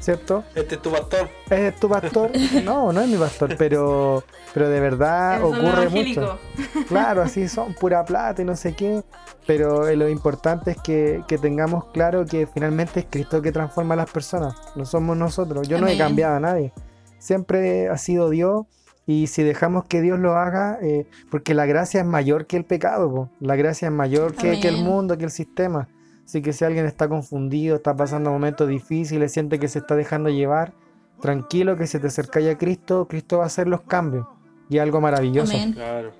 ¿cierto? 0.00 0.44
Este 0.54 0.76
es 0.76 0.82
tu 0.82 0.90
pastor. 0.90 1.28
¿Es 1.50 1.80
tu 1.80 1.88
pastor? 1.88 2.30
No, 2.64 2.92
no 2.92 3.00
es 3.00 3.08
mi 3.08 3.16
pastor, 3.16 3.56
pero, 3.58 4.22
pero 4.54 4.68
de 4.68 4.80
verdad 4.80 5.42
ocurre 5.44 5.88
mucho. 5.88 6.38
Claro, 6.88 7.22
así 7.22 7.48
son, 7.48 7.74
pura 7.74 8.04
plata 8.04 8.42
y 8.42 8.44
no 8.44 8.56
sé 8.56 8.74
qué. 8.74 9.02
Pero 9.46 9.88
eh, 9.88 9.96
lo 9.96 10.08
importante 10.08 10.72
es 10.72 10.76
que, 10.78 11.22
que 11.26 11.38
tengamos 11.38 11.86
claro 11.86 12.24
que 12.24 12.46
finalmente 12.46 13.00
es 13.00 13.06
Cristo 13.10 13.42
que 13.42 13.52
transforma 13.52 13.94
a 13.94 13.98
las 13.98 14.10
personas. 14.10 14.54
No 14.74 14.84
somos 14.84 15.16
nosotros. 15.16 15.68
Yo 15.68 15.80
no 15.80 15.86
he 15.86 15.98
cambiado 15.98 16.36
a 16.36 16.40
nadie. 16.40 16.72
Siempre 17.18 17.88
ha 17.88 17.96
sido 17.98 18.30
Dios. 18.30 18.66
Y 19.06 19.26
si 19.26 19.42
dejamos 19.42 19.84
que 19.84 20.00
Dios 20.00 20.18
lo 20.18 20.36
haga, 20.36 20.78
eh, 20.80 21.06
porque 21.30 21.54
la 21.54 21.66
gracia 21.66 22.00
es 22.00 22.06
mayor 22.06 22.46
que 22.46 22.56
el 22.56 22.64
pecado, 22.64 23.10
po. 23.10 23.30
la 23.40 23.56
gracia 23.56 23.88
es 23.88 23.94
mayor 23.94 24.34
que, 24.34 24.60
que 24.60 24.68
el 24.68 24.78
mundo, 24.78 25.18
que 25.18 25.24
el 25.24 25.30
sistema. 25.30 25.88
Así 26.24 26.40
que 26.40 26.54
si 26.54 26.64
alguien 26.64 26.86
está 26.86 27.06
confundido, 27.08 27.76
está 27.76 27.94
pasando 27.94 28.30
momentos 28.30 28.68
difíciles, 28.68 29.32
siente 29.32 29.58
que 29.58 29.68
se 29.68 29.80
está 29.80 29.94
dejando 29.94 30.30
llevar, 30.30 30.72
tranquilo 31.20 31.76
que 31.76 31.86
si 31.86 31.98
te 31.98 32.06
acercáis 32.06 32.48
a 32.48 32.56
Cristo, 32.56 33.06
Cristo 33.06 33.38
va 33.38 33.44
a 33.44 33.46
hacer 33.48 33.68
los 33.68 33.82
cambios. 33.82 34.26
Y 34.70 34.78
algo 34.78 35.00
maravilloso. 35.02 35.54
Amén. 35.54 35.74
Claro. 35.74 36.12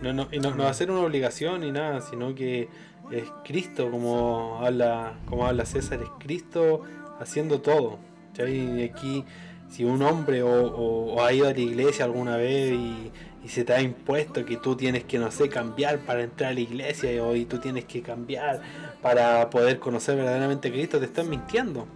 No, 0.00 0.12
no, 0.12 0.28
y 0.32 0.38
no, 0.40 0.54
no 0.54 0.64
va 0.64 0.70
a 0.70 0.74
ser 0.74 0.90
una 0.90 1.00
obligación 1.00 1.60
ni 1.60 1.70
nada, 1.70 2.00
sino 2.00 2.34
que 2.34 2.68
es 3.10 3.24
Cristo, 3.44 3.90
como 3.90 4.58
habla, 4.64 5.14
como 5.26 5.46
habla 5.46 5.66
César, 5.66 6.00
es 6.02 6.08
Cristo 6.18 6.82
haciendo 7.20 7.60
todo. 7.60 7.98
¿cachai? 8.30 8.80
Y 8.80 8.82
aquí, 8.84 9.24
si 9.72 9.84
un 9.84 10.02
hombre 10.02 10.42
o, 10.42 10.50
o- 10.50 11.14
o 11.14 11.24
ha 11.24 11.32
ido 11.32 11.48
a 11.48 11.52
la 11.52 11.58
iglesia 11.60 12.04
alguna 12.04 12.36
vez 12.36 12.72
y, 12.72 13.10
y 13.44 13.48
se 13.48 13.64
te 13.64 13.72
ha 13.72 13.80
impuesto 13.82 14.44
que 14.44 14.56
tú 14.58 14.76
tienes 14.76 15.04
que, 15.04 15.18
no 15.18 15.30
sé, 15.30 15.48
cambiar 15.48 16.00
para 16.00 16.22
entrar 16.22 16.50
a 16.52 16.54
la 16.54 16.60
iglesia 16.60 17.12
y, 17.12 17.18
o 17.18 17.34
y 17.34 17.44
tú 17.46 17.58
tienes 17.58 17.84
que 17.86 18.02
cambiar 18.02 18.60
para 19.00 19.50
poder 19.50 19.78
conocer 19.78 20.16
verdaderamente 20.16 20.68
a 20.68 20.72
Cristo, 20.72 20.98
te 21.00 21.06
están 21.06 21.28
mintiendo. 21.28 21.86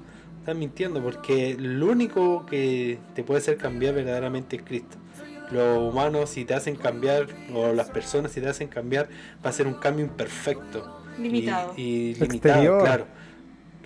Están 0.40 0.58
mintiendo 0.58 1.02
porque 1.02 1.56
lo 1.58 1.86
único 1.86 2.46
que 2.46 2.98
te 3.14 3.24
puede 3.24 3.40
hacer 3.40 3.56
cambiar 3.58 3.94
verdaderamente 3.94 4.56
es 4.56 4.62
Cristo 4.62 4.96
los 5.50 5.78
humanos 5.78 6.30
si 6.30 6.44
te 6.44 6.54
hacen 6.54 6.74
cambiar 6.76 7.28
o 7.54 7.72
las 7.72 7.88
personas 7.90 8.32
si 8.32 8.40
te 8.40 8.48
hacen 8.48 8.66
cambiar 8.68 9.08
va 9.44 9.50
a 9.50 9.52
ser 9.52 9.68
un 9.68 9.74
cambio 9.74 10.04
imperfecto 10.04 10.84
Limitado. 11.22 11.72
y, 11.76 11.82
y 11.82 12.14
Exterior. 12.14 12.28
limitado 12.28 12.78
claro 12.78 13.06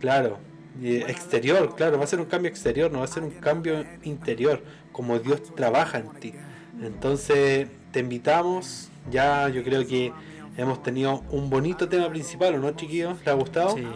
claro 0.01 0.39
y 0.81 0.97
exterior 0.97 1.75
claro 1.77 1.99
va 1.99 2.05
a 2.05 2.07
ser 2.07 2.21
un 2.21 2.27
cambio 2.27 2.51
exterior 2.51 2.91
no 2.93 2.99
va 2.99 3.05
a 3.05 3.09
ser 3.09 3.23
un 3.23 3.31
cambio 3.31 3.85
interior 4.03 4.63
como 4.93 5.19
Dios 5.19 5.43
trabaja 5.55 5.99
en 5.99 6.11
ti 6.21 6.35
entonces 6.83 7.69
te 7.93 8.01
invitamos 8.01 8.89
ya 9.11 9.49
yo 9.49 9.63
creo 9.65 9.87
que 9.87 10.13
hemos 10.57 10.83
tenido 10.83 11.23
un 11.31 11.51
bonito 11.51 11.89
tema 11.89 12.09
principal 12.09 12.55
¿o 12.55 12.59
no 12.59 12.71
chiquillos? 12.73 13.19
¿les 13.19 13.29
ha 13.29 13.33
gustado? 13.35 13.75
Sí, 13.77 13.87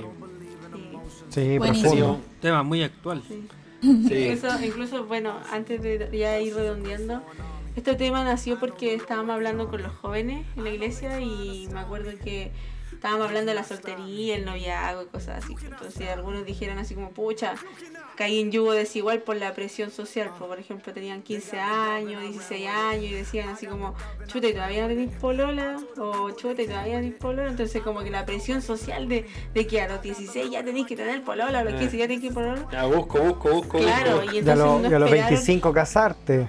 Sí, 1.31 1.59
profundo. 1.59 2.20
tema 2.41 2.62
muy 2.62 2.83
actual. 2.85 3.22
sí. 3.27 3.47
Sí. 3.83 4.29
Incluso, 4.29 4.64
incluso, 4.64 5.05
bueno, 5.05 5.35
antes 5.53 5.83
de 5.83 6.09
ya 6.16 6.41
ir 6.41 6.55
redondeando, 6.55 7.22
este 7.77 7.95
tema 7.97 8.25
nació 8.25 8.59
porque 8.59 8.95
estábamos 8.95 9.35
hablando 9.35 9.68
con 9.68 9.83
los 9.83 9.93
jóvenes 9.93 10.47
en 10.57 10.64
la 10.64 10.70
iglesia 10.70 11.20
y 11.20 11.68
me 11.72 11.81
acuerdo 11.81 12.12
que 12.22 12.51
estábamos 12.95 13.26
hablando 13.28 13.51
de 13.51 13.55
la 13.57 13.64
soltería, 13.64 14.36
el 14.36 14.45
noviazgo 14.45 15.03
y 15.03 15.07
cosas 15.07 15.45
así. 15.45 15.55
Entonces 15.64 16.09
algunos 16.09 16.45
dijeron 16.47 16.78
así 16.78 16.95
como, 16.95 17.11
pucha, 17.11 17.55
caí 18.16 18.40
en 18.40 18.51
yugo 18.53 18.72
desigual 18.72 19.20
por 19.22 19.36
la 19.36 19.53
presión 19.55 19.90
social. 19.90 20.30
Pues, 20.38 20.49
por 20.49 20.59
ejemplo, 20.59 20.92
tenían 20.92 21.22
15 21.22 21.59
años, 21.61 22.22
16 22.22 22.68
años 22.68 23.05
y 23.05 23.12
decían 23.12 23.49
así 23.51 23.66
como, 23.66 23.95
chuta, 24.26 24.49
¿y 24.49 24.53
todavía 24.53 24.82
no 24.82 24.88
tenéis 24.88 25.11
polola? 25.20 25.76
O 25.99 26.30
chuta, 26.30 26.62
¿y 26.62 26.66
todavía 26.66 26.95
no 26.95 27.01
tenéis 27.01 27.14
polola? 27.20 27.51
Entonces 27.51 27.82
como 27.82 28.01
que 28.03 28.11
la 28.11 28.24
presión 28.24 28.62
social 28.62 29.09
de, 29.09 29.26
de 29.53 29.66
que 29.66 29.80
a 29.80 29.88
los 29.88 30.01
16 30.03 30.51
ya 30.51 30.64
tenéis 30.64 30.86
que 30.86 30.97
tener 30.97 31.22
polola, 31.22 31.59
a 31.59 31.64
los 31.64 31.74
Eh. 31.74 31.78
15 31.78 31.97
ya 31.99 32.05
tenéis 32.09 32.22
que 32.28 32.30
polola. 32.32 32.66
Ya, 32.72 32.84
busco 32.86 33.18
busco 33.20 33.51
busco 33.51 33.78
Claro, 33.78 34.16
busco. 34.20 34.32
y 34.32 34.34
Y 34.34 34.36
a, 34.36 34.40
entonces 34.40 34.59
lo- 34.59 34.78
no 34.78 34.90
y 34.90 34.95
a 34.95 34.99
los 34.99 35.11
esperaron- 35.11 35.28
25 35.30 35.72
casarte. 35.72 36.49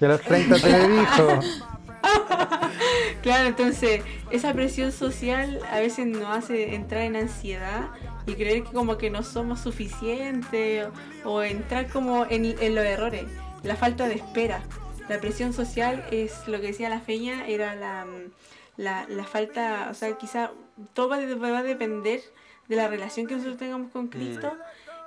Y 0.00 0.04
a 0.04 0.08
los 0.08 0.20
30 0.22 0.56
tener 0.58 0.90
hijos. 1.02 1.64
Claro, 3.22 3.48
entonces 3.48 4.02
esa 4.30 4.54
presión 4.54 4.92
social 4.92 5.60
a 5.70 5.80
veces 5.80 6.06
nos 6.06 6.24
hace 6.24 6.74
entrar 6.74 7.02
en 7.02 7.16
ansiedad 7.16 7.90
y 8.26 8.34
creer 8.34 8.64
que 8.64 8.72
como 8.72 8.96
que 8.96 9.10
no 9.10 9.22
somos 9.22 9.60
suficientes 9.60 10.88
o, 11.24 11.30
o 11.30 11.42
entrar 11.42 11.88
como 11.88 12.24
en, 12.26 12.44
en 12.44 12.74
los 12.74 12.84
errores, 12.84 13.24
la 13.62 13.76
falta 13.76 14.08
de 14.08 14.14
espera. 14.14 14.62
La 15.08 15.20
presión 15.20 15.52
social 15.52 16.06
es 16.10 16.46
lo 16.46 16.60
que 16.60 16.68
decía 16.68 16.88
la 16.88 17.00
feña, 17.00 17.46
era 17.46 17.74
la, 17.74 18.06
mm, 18.06 18.30
la, 18.76 19.06
la 19.08 19.24
falta, 19.24 19.88
o 19.90 19.94
sea, 19.94 20.16
quizá 20.16 20.52
todo 20.94 21.08
va, 21.08 21.18
va 21.18 21.58
a 21.58 21.62
depender 21.62 22.20
de 22.68 22.76
la 22.76 22.88
relación 22.88 23.26
que 23.26 23.34
nosotros 23.34 23.58
tengamos 23.58 23.90
con 23.90 24.08
Cristo 24.08 24.56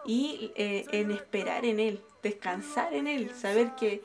y 0.06 0.52
eh, 0.56 0.86
en 0.92 1.12
esperar 1.12 1.66
en 1.66 1.80
Él, 1.80 2.02
descansar 2.22 2.94
en 2.94 3.08
Él, 3.08 3.32
saber 3.34 3.72
que 3.76 4.04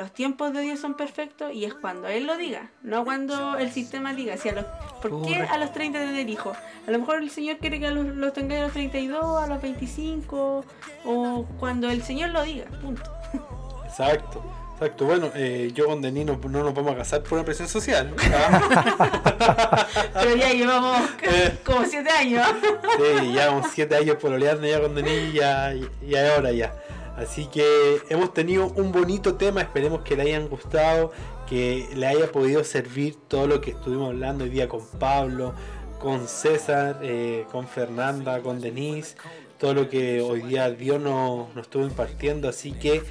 los 0.00 0.12
tiempos 0.12 0.52
de 0.54 0.62
Dios 0.62 0.80
son 0.80 0.94
perfectos 0.94 1.52
y 1.52 1.64
es 1.66 1.74
cuando 1.74 2.08
Él 2.08 2.26
lo 2.26 2.36
diga, 2.38 2.70
no 2.82 3.04
cuando 3.04 3.56
el 3.58 3.70
sistema 3.70 4.14
diga. 4.14 4.36
Si 4.38 4.48
a 4.48 4.52
los, 4.52 4.64
¿Por 5.02 5.22
qué 5.26 5.36
a 5.36 5.58
los 5.58 5.72
30 5.72 5.98
tener 5.98 6.28
hijos? 6.28 6.56
A 6.86 6.90
lo 6.90 6.98
mejor 6.98 7.16
el 7.22 7.30
Señor 7.30 7.58
quiere 7.58 7.78
que 7.78 7.90
los, 7.90 8.06
los 8.06 8.32
tengáis 8.32 8.62
a 8.62 8.64
los 8.64 8.72
32, 8.72 9.42
a 9.42 9.46
los 9.46 9.60
25 9.60 10.64
o 11.04 11.46
cuando 11.58 11.90
el 11.90 12.02
Señor 12.02 12.30
lo 12.30 12.42
diga, 12.42 12.64
punto. 12.80 13.02
Exacto, 13.84 14.42
exacto. 14.74 15.04
Bueno, 15.04 15.30
eh, 15.34 15.70
yo 15.74 15.86
con 15.86 16.00
Denis 16.00 16.24
no, 16.24 16.40
no 16.42 16.64
nos 16.64 16.72
vamos 16.74 16.92
a 16.92 16.96
casar 16.96 17.22
por 17.22 17.34
una 17.34 17.44
presión 17.44 17.68
social. 17.68 18.14
¿ah? 18.34 19.86
Pero 20.14 20.36
ya 20.36 20.52
llevamos 20.52 21.00
Eh. 21.22 21.58
como 21.64 21.84
7 21.84 22.08
años. 22.10 22.46
sí, 22.96 23.32
ya 23.34 23.48
con 23.48 23.64
siete 23.70 23.96
años 23.96 24.16
por 24.16 24.32
oleando 24.32 24.66
ya 24.66 24.80
con 24.80 24.94
Denis, 24.94 25.34
ya, 25.34 25.74
ya 26.06 26.26
es 26.26 26.38
hora 26.38 26.52
ya. 26.52 26.72
Así 27.20 27.46
que 27.46 28.00
hemos 28.08 28.32
tenido 28.32 28.68
un 28.68 28.92
bonito 28.92 29.34
tema, 29.34 29.60
esperemos 29.60 30.00
que 30.00 30.16
le 30.16 30.22
hayan 30.22 30.48
gustado, 30.48 31.12
que 31.46 31.86
le 31.94 32.06
haya 32.06 32.32
podido 32.32 32.64
servir 32.64 33.16
todo 33.28 33.46
lo 33.46 33.60
que 33.60 33.72
estuvimos 33.72 34.08
hablando 34.08 34.44
hoy 34.44 34.50
día 34.50 34.70
con 34.70 34.86
Pablo, 34.98 35.52
con 35.98 36.26
César, 36.26 36.98
eh, 37.02 37.44
con 37.52 37.68
Fernanda, 37.68 38.40
con 38.40 38.62
Denise, 38.62 39.16
todo 39.58 39.74
lo 39.74 39.90
que 39.90 40.22
hoy 40.22 40.40
día 40.40 40.70
Dios 40.70 40.98
nos, 40.98 41.54
nos 41.54 41.66
estuvo 41.66 41.84
impartiendo. 41.84 42.48
Así 42.48 42.72
que 42.72 43.02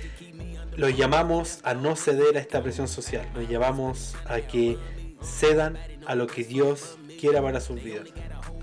los 0.76 0.98
llamamos 0.98 1.60
a 1.62 1.76
no 1.76 1.96
ceder 1.96 2.36
a 2.36 2.40
esta 2.40 2.64
presión 2.64 2.88
social, 2.88 3.30
los 3.36 3.48
llamamos 3.48 4.16
a 4.26 4.42
que 4.42 4.80
cedan 5.22 5.78
a 6.08 6.16
lo 6.16 6.26
que 6.26 6.44
Dios 6.44 6.98
quiera 7.20 7.44
para 7.44 7.62
sus 7.62 7.84
vidas. 7.84 8.08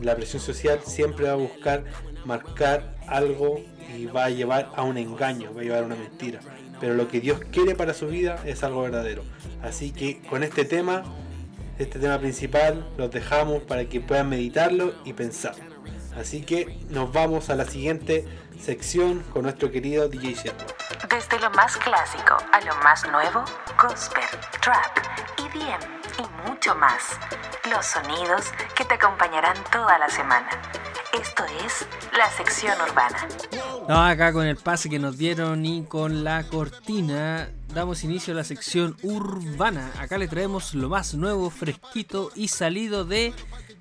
La 0.01 0.17
presión 0.17 0.43
social 0.43 0.81
siempre 0.85 1.27
va 1.27 1.35
a 1.35 1.37
buscar 1.37 1.85
marcar 2.25 2.97
algo 3.07 3.61
y 3.95 4.07
va 4.07 4.27
a 4.27 4.31
llevar 4.31 4.71
a 4.77 4.83
un 4.83 4.97
engaño, 4.97 5.53
va 5.55 5.61
a 5.61 5.65
llevar 5.65 5.83
a 5.83 5.87
una 5.87 5.97
mentira. 5.97 6.41
Pero 6.81 6.95
lo 6.95 7.09
que 7.09 7.21
Dios 7.21 7.41
quiere 7.51 7.75
para 7.75 7.95
su 7.95 8.07
vida 8.09 8.39
es 8.45 8.63
algo 8.63 8.83
verdadero. 8.83 9.23
Así 9.63 9.93
que 9.93 10.21
con 10.29 10.43
este 10.43 10.65
tema, 10.65 11.05
este 11.79 11.99
tema 11.99 12.19
principal, 12.19 12.87
los 12.97 13.11
dejamos 13.11 13.63
para 13.63 13.87
que 13.87 14.01
puedan 14.01 14.29
meditarlo 14.29 14.95
y 15.05 15.13
pensar. 15.13 15.55
Así 16.17 16.43
que 16.43 16.79
nos 16.89 17.13
vamos 17.13 17.51
a 17.51 17.57
la 17.57 17.67
siguiente 17.67 18.25
sección 18.61 19.23
con 19.33 19.43
nuestro 19.43 19.71
querido 19.71 20.09
DJ 20.09 20.35
Sierra. 20.35 20.67
Desde 21.09 21.39
lo 21.41 21.51
más 21.51 21.77
clásico 21.77 22.37
a 22.53 22.61
lo 22.61 22.75
más 22.77 23.07
nuevo, 23.11 23.45
gospel, 23.81 24.25
trap, 24.61 24.99
EDM 25.39 25.81
y 26.19 26.49
mucho 26.49 26.75
más. 26.75 27.19
Los 27.71 27.87
sonidos 27.87 28.53
que 28.77 28.85
te 28.85 28.95
acompañarán 28.95 29.57
toda 29.71 29.99
la 29.99 30.09
semana. 30.09 30.49
Esto 31.13 31.45
es 31.65 31.87
la 32.17 32.31
sección 32.31 32.75
urbana. 32.81 33.29
No, 33.89 34.05
acá 34.05 34.33
con 34.33 34.47
el 34.47 34.57
pase 34.57 34.91
que 34.91 34.99
nos 34.99 35.17
dieron 35.17 35.65
y 35.65 35.85
con 35.85 36.25
la 36.25 36.47
cortina 36.49 37.49
damos 37.73 38.05
inicio 38.05 38.35
a 38.35 38.37
la 38.37 38.45
sección 38.45 38.97
urbana. 39.03 39.91
Acá 39.99 40.19
le 40.19 40.29
traemos 40.29 40.75
lo 40.75 40.89
más 40.89 41.15
nuevo, 41.15 41.51
fresquito 41.51 42.31
y 42.35 42.49
salido 42.49 43.05
de 43.05 43.33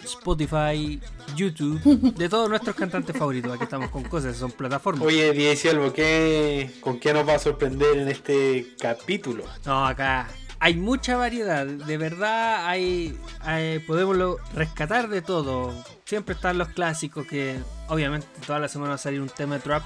Spotify, 0.03 0.99
YouTube, 1.35 1.79
de 2.15 2.29
todos 2.29 2.49
nuestros 2.49 2.75
cantantes 2.75 3.17
favoritos. 3.17 3.53
Aquí 3.53 3.63
estamos 3.63 3.89
con 3.89 4.03
cosas, 4.03 4.35
son 4.37 4.51
plataformas. 4.51 5.05
Oye, 5.05 5.31
DJ 5.33 5.55
Siervo, 5.55 5.93
¿qué, 5.93 6.71
¿con 6.81 6.99
qué 6.99 7.13
nos 7.13 7.27
va 7.27 7.35
a 7.35 7.39
sorprender 7.39 7.97
en 7.97 8.09
este 8.09 8.75
capítulo? 8.79 9.45
No, 9.65 9.85
acá 9.85 10.27
hay 10.59 10.75
mucha 10.75 11.17
variedad, 11.17 11.65
de 11.65 11.97
verdad 11.97 12.65
hay, 12.67 13.17
hay- 13.41 13.79
podemos 13.79 14.15
lo- 14.17 14.37
rescatar 14.53 15.09
de 15.09 15.21
todo. 15.21 15.73
Siempre 16.05 16.35
están 16.35 16.57
los 16.57 16.69
clásicos 16.69 17.25
que 17.27 17.57
obviamente 17.87 18.27
toda 18.45 18.59
la 18.59 18.67
semana 18.67 18.89
va 18.91 18.95
a 18.95 18.99
salir 18.99 19.21
un 19.21 19.29
tema 19.29 19.55
de 19.55 19.61
trap 19.61 19.83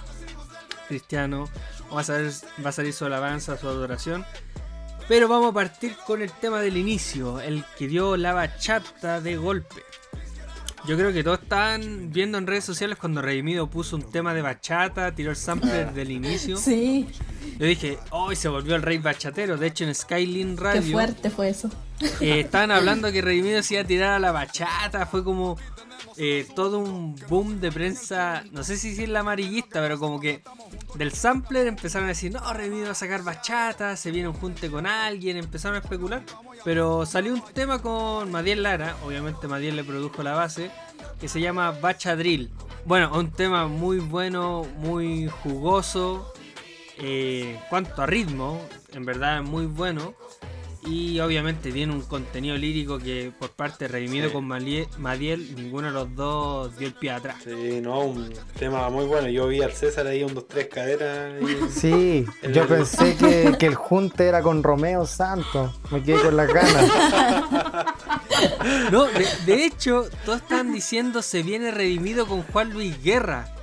cristiano, 0.88 1.48
o 1.90 1.96
va 1.96 2.02
a 2.02 2.04
salir, 2.04 2.32
va 2.66 2.70
a 2.70 2.74
salir 2.74 2.94
su 2.94 3.06
alabanza, 3.06 3.58
su 3.58 3.68
adoración. 3.68 4.26
Pero 5.08 5.28
vamos 5.28 5.52
a 5.52 5.54
partir 5.54 5.96
con 6.06 6.22
el 6.22 6.32
tema 6.32 6.62
del 6.62 6.78
inicio, 6.78 7.42
el 7.42 7.66
que 7.78 7.88
dio 7.88 8.16
la 8.16 8.34
bachata 8.34 9.22
de 9.22 9.38
golpe. 9.38 9.82
Yo 10.90 10.98
creo 10.98 11.14
que 11.14 11.24
todos 11.24 11.40
estaban 11.44 12.12
viendo 12.12 12.40
en 12.40 12.48
redes 12.48 12.64
sociales 12.64 12.98
cuando 12.98 13.22
Redimido 13.22 13.70
puso 13.70 13.96
un 13.96 14.02
tema 14.10 14.34
de 14.34 14.42
bachata, 14.42 15.14
tiró 15.14 15.30
el 15.30 15.36
sampler 15.36 15.94
del 15.94 16.10
inicio. 16.10 16.58
Sí, 16.58 17.08
Yo 17.60 17.68
dije, 17.68 18.00
hoy 18.10 18.36
se 18.36 18.50
volvió 18.50 18.76
el 18.76 18.82
rey 18.82 18.98
bachatero. 18.98 19.56
De 19.56 19.68
hecho, 19.68 19.84
en 19.84 19.94
Skylin 19.94 20.56
qué 20.56 20.64
Radio 20.64 20.92
fuerte 20.92 21.30
fue 21.30 21.50
eso. 21.50 21.70
eh, 22.22 22.40
estaban 22.40 22.72
hablando 22.72 23.12
que 23.12 23.22
Redimido 23.22 23.62
se 23.62 23.76
iba 23.76 23.84
a 23.84 23.86
tirar 23.86 24.14
a 24.14 24.20
la 24.20 24.32
bachata. 24.32 25.06
Fue 25.06 25.24
como 25.24 25.60
eh, 26.22 26.46
todo 26.54 26.80
un 26.80 27.16
boom 27.30 27.62
de 27.62 27.72
prensa. 27.72 28.44
No 28.52 28.66
sé 28.66 28.76
si 28.76 28.90
es 29.02 29.08
la 29.08 29.22
amarillista, 29.22 29.80
pero 29.80 29.98
como 29.98 30.20
que 30.20 30.44
del 30.96 31.14
sampler 31.14 31.66
empezaron 31.66 32.08
a 32.08 32.10
decir: 32.10 32.34
No, 32.34 32.54
Redimido 32.54 32.88
va 32.88 32.92
a 32.92 32.96
sacar 32.96 33.24
bachata. 33.24 33.96
Se 33.96 34.12
viene 34.12 34.28
un 34.28 34.34
junte 34.34 34.70
con 34.70 34.86
alguien. 34.86 35.38
Empezaron 35.38 35.78
a 35.78 35.80
especular. 35.80 36.22
Pero 36.66 37.06
salió 37.06 37.34
un 37.34 37.42
tema 37.54 37.82
con 37.82 38.30
Madiel 38.32 38.64
Lara. 38.64 38.98
Obviamente, 39.06 39.48
Madiel 39.48 39.78
le 39.78 39.86
produjo 39.86 40.22
la 40.22 40.34
base. 40.34 40.72
Que 41.22 41.30
se 41.30 41.40
llama 41.40 41.72
Bachadrill. 41.72 42.52
Bueno, 42.84 43.18
un 43.18 43.32
tema 43.32 43.68
muy 43.68 44.00
bueno, 44.00 44.68
muy 44.78 45.30
jugoso. 45.30 46.34
Eh, 46.98 47.58
cuanto 47.70 48.02
a 48.02 48.06
ritmo, 48.06 48.62
en 48.92 49.06
verdad 49.06 49.42
muy 49.42 49.68
bueno. 49.68 50.16
Y 50.86 51.20
obviamente 51.20 51.72
tiene 51.74 51.92
un 51.92 52.02
contenido 52.02 52.56
lírico 52.56 53.00
que 53.00 53.34
por 53.38 53.50
parte 53.52 53.84
de 53.86 53.90
Redimido 53.90 54.28
Sí. 54.30 54.34
con 54.34 54.48
Madiel, 54.48 55.56
ninguno 55.56 55.88
de 55.88 55.94
los 55.94 56.16
dos 56.16 56.78
dio 56.78 56.88
el 56.88 56.94
pie 56.94 57.12
atrás. 57.12 57.36
Sí, 57.44 57.82
no, 57.82 58.00
un 58.00 58.34
tema 58.58 58.90
muy 58.90 59.06
bueno. 59.06 59.28
Yo 59.28 59.48
vi 59.48 59.62
al 59.62 59.74
César 59.74 60.08
ahí 60.08 60.24
un, 60.24 60.34
dos, 60.34 60.48
tres 60.48 60.68
caderas. 60.68 61.34
y- 61.42 61.70
Sí, 61.80 62.26
yo 62.54 62.66
pensé 62.66 63.16
que, 63.18 63.56
que 63.60 63.66
el 63.66 63.76
junte 63.76 64.26
era 64.28 64.42
con 64.42 64.64
Romeo 64.64 65.06
Santos. 65.06 65.80
Me 65.92 66.02
quedé 66.02 66.22
con 66.22 66.38
las 66.38 66.48
ganas. 66.48 66.86
No, 68.92 69.06
de, 69.06 69.28
de 69.46 69.66
hecho, 69.66 70.06
todos 70.26 70.42
están 70.42 70.72
diciendo 70.72 71.22
se 71.22 71.44
viene 71.44 71.72
redimido 71.72 72.26
con 72.26 72.44
Juan 72.44 72.72
Luis 72.72 73.02
Guerra. 73.04 73.54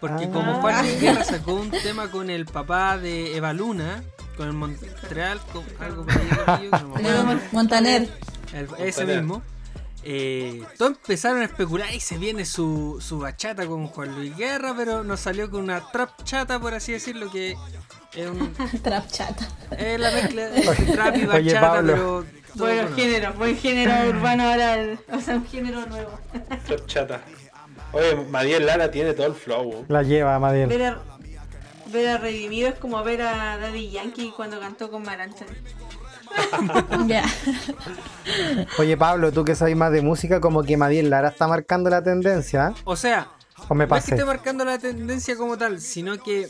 Porque 0.00 0.24
Ah. 0.26 0.30
como 0.32 0.54
Juan 0.60 0.82
Luis 0.86 1.00
Guerra 1.00 1.24
sacó 1.24 1.54
un 1.54 1.70
tema 1.70 2.10
con 2.10 2.30
el 2.30 2.46
papá 2.46 2.96
de 2.96 3.36
Eva 3.36 3.52
Luna, 3.52 4.02
con 4.40 4.48
el 4.48 4.54
Montreal, 4.54 5.38
con 5.52 5.62
algo 5.80 6.06
por 6.06 6.50
ahí. 6.50 6.70
Mon- 6.70 7.40
Montaner. 7.52 8.08
El- 8.54 8.64
ese 8.78 9.00
Montaner. 9.04 9.16
mismo. 9.22 9.42
Eh, 10.02 10.62
todos 10.78 10.92
empezaron 10.92 11.42
a 11.42 11.44
especular 11.44 11.92
y 11.92 12.00
se 12.00 12.16
viene 12.16 12.46
su, 12.46 13.02
su 13.06 13.18
bachata 13.18 13.66
con 13.66 13.86
Juan 13.88 14.14
Luis 14.14 14.34
Guerra, 14.34 14.72
pero 14.74 15.04
nos 15.04 15.20
salió 15.20 15.50
con 15.50 15.60
una 15.64 15.82
trap 15.92 16.24
chata, 16.24 16.58
por 16.58 16.72
así 16.72 16.92
decirlo, 16.92 17.30
que 17.30 17.54
es, 18.14 18.26
un- 18.30 18.54
Trap 18.82 19.08
chata. 19.08 19.46
es 19.76 20.00
la 20.00 20.10
mezcla 20.10 20.48
de 20.48 20.62
trap 20.62 21.16
y 21.16 21.24
Oye, 21.24 21.26
bachata, 21.26 21.60
Pablo. 21.72 21.92
pero... 21.92 22.40
Bueno, 22.54 22.88
con- 22.88 22.96
género, 22.96 23.32
buen 23.34 23.56
género 23.58 24.08
urbano 24.08 24.42
ahora, 24.44 24.74
el- 24.80 24.98
o 25.12 25.20
sea, 25.20 25.34
un 25.34 25.46
género 25.46 25.84
nuevo. 25.84 26.18
Trap 26.66 26.86
chata. 26.86 27.20
Oye, 27.92 28.16
Madiel 28.30 28.64
Lara 28.64 28.90
tiene 28.90 29.12
todo 29.12 29.26
el 29.26 29.34
flow. 29.34 29.84
La 29.88 30.02
lleva, 30.02 30.38
Madiel. 30.38 30.66
Ver 30.70 30.82
a, 30.86 31.02
ver 31.90 32.08
a 32.08 32.18
Redimido 32.18 32.68
es 32.68 32.74
como 32.76 33.02
ver 33.02 33.22
a 33.22 33.58
Daddy 33.58 33.90
Yankee 33.90 34.32
cuando 34.36 34.60
cantó 34.60 34.90
con 34.90 35.02
Maranchán. 35.02 35.48
Ya. 37.06 37.24
Oye, 38.78 38.96
Pablo, 38.96 39.32
tú 39.32 39.44
que 39.44 39.56
sabes 39.56 39.76
más 39.76 39.90
de 39.90 40.00
música, 40.00 40.40
como 40.40 40.62
que 40.62 40.76
Madiel 40.76 41.10
Lara 41.10 41.28
está 41.28 41.48
marcando 41.48 41.90
la 41.90 42.04
tendencia. 42.04 42.68
¿eh? 42.68 42.80
O 42.84 42.94
sea, 42.94 43.28
¿O 43.68 43.74
me 43.74 43.86
no 43.86 43.96
es 43.96 44.04
que 44.04 44.12
esté 44.12 44.24
marcando 44.24 44.64
la 44.64 44.78
tendencia 44.78 45.36
como 45.36 45.58
tal, 45.58 45.80
sino 45.80 46.18
que 46.18 46.48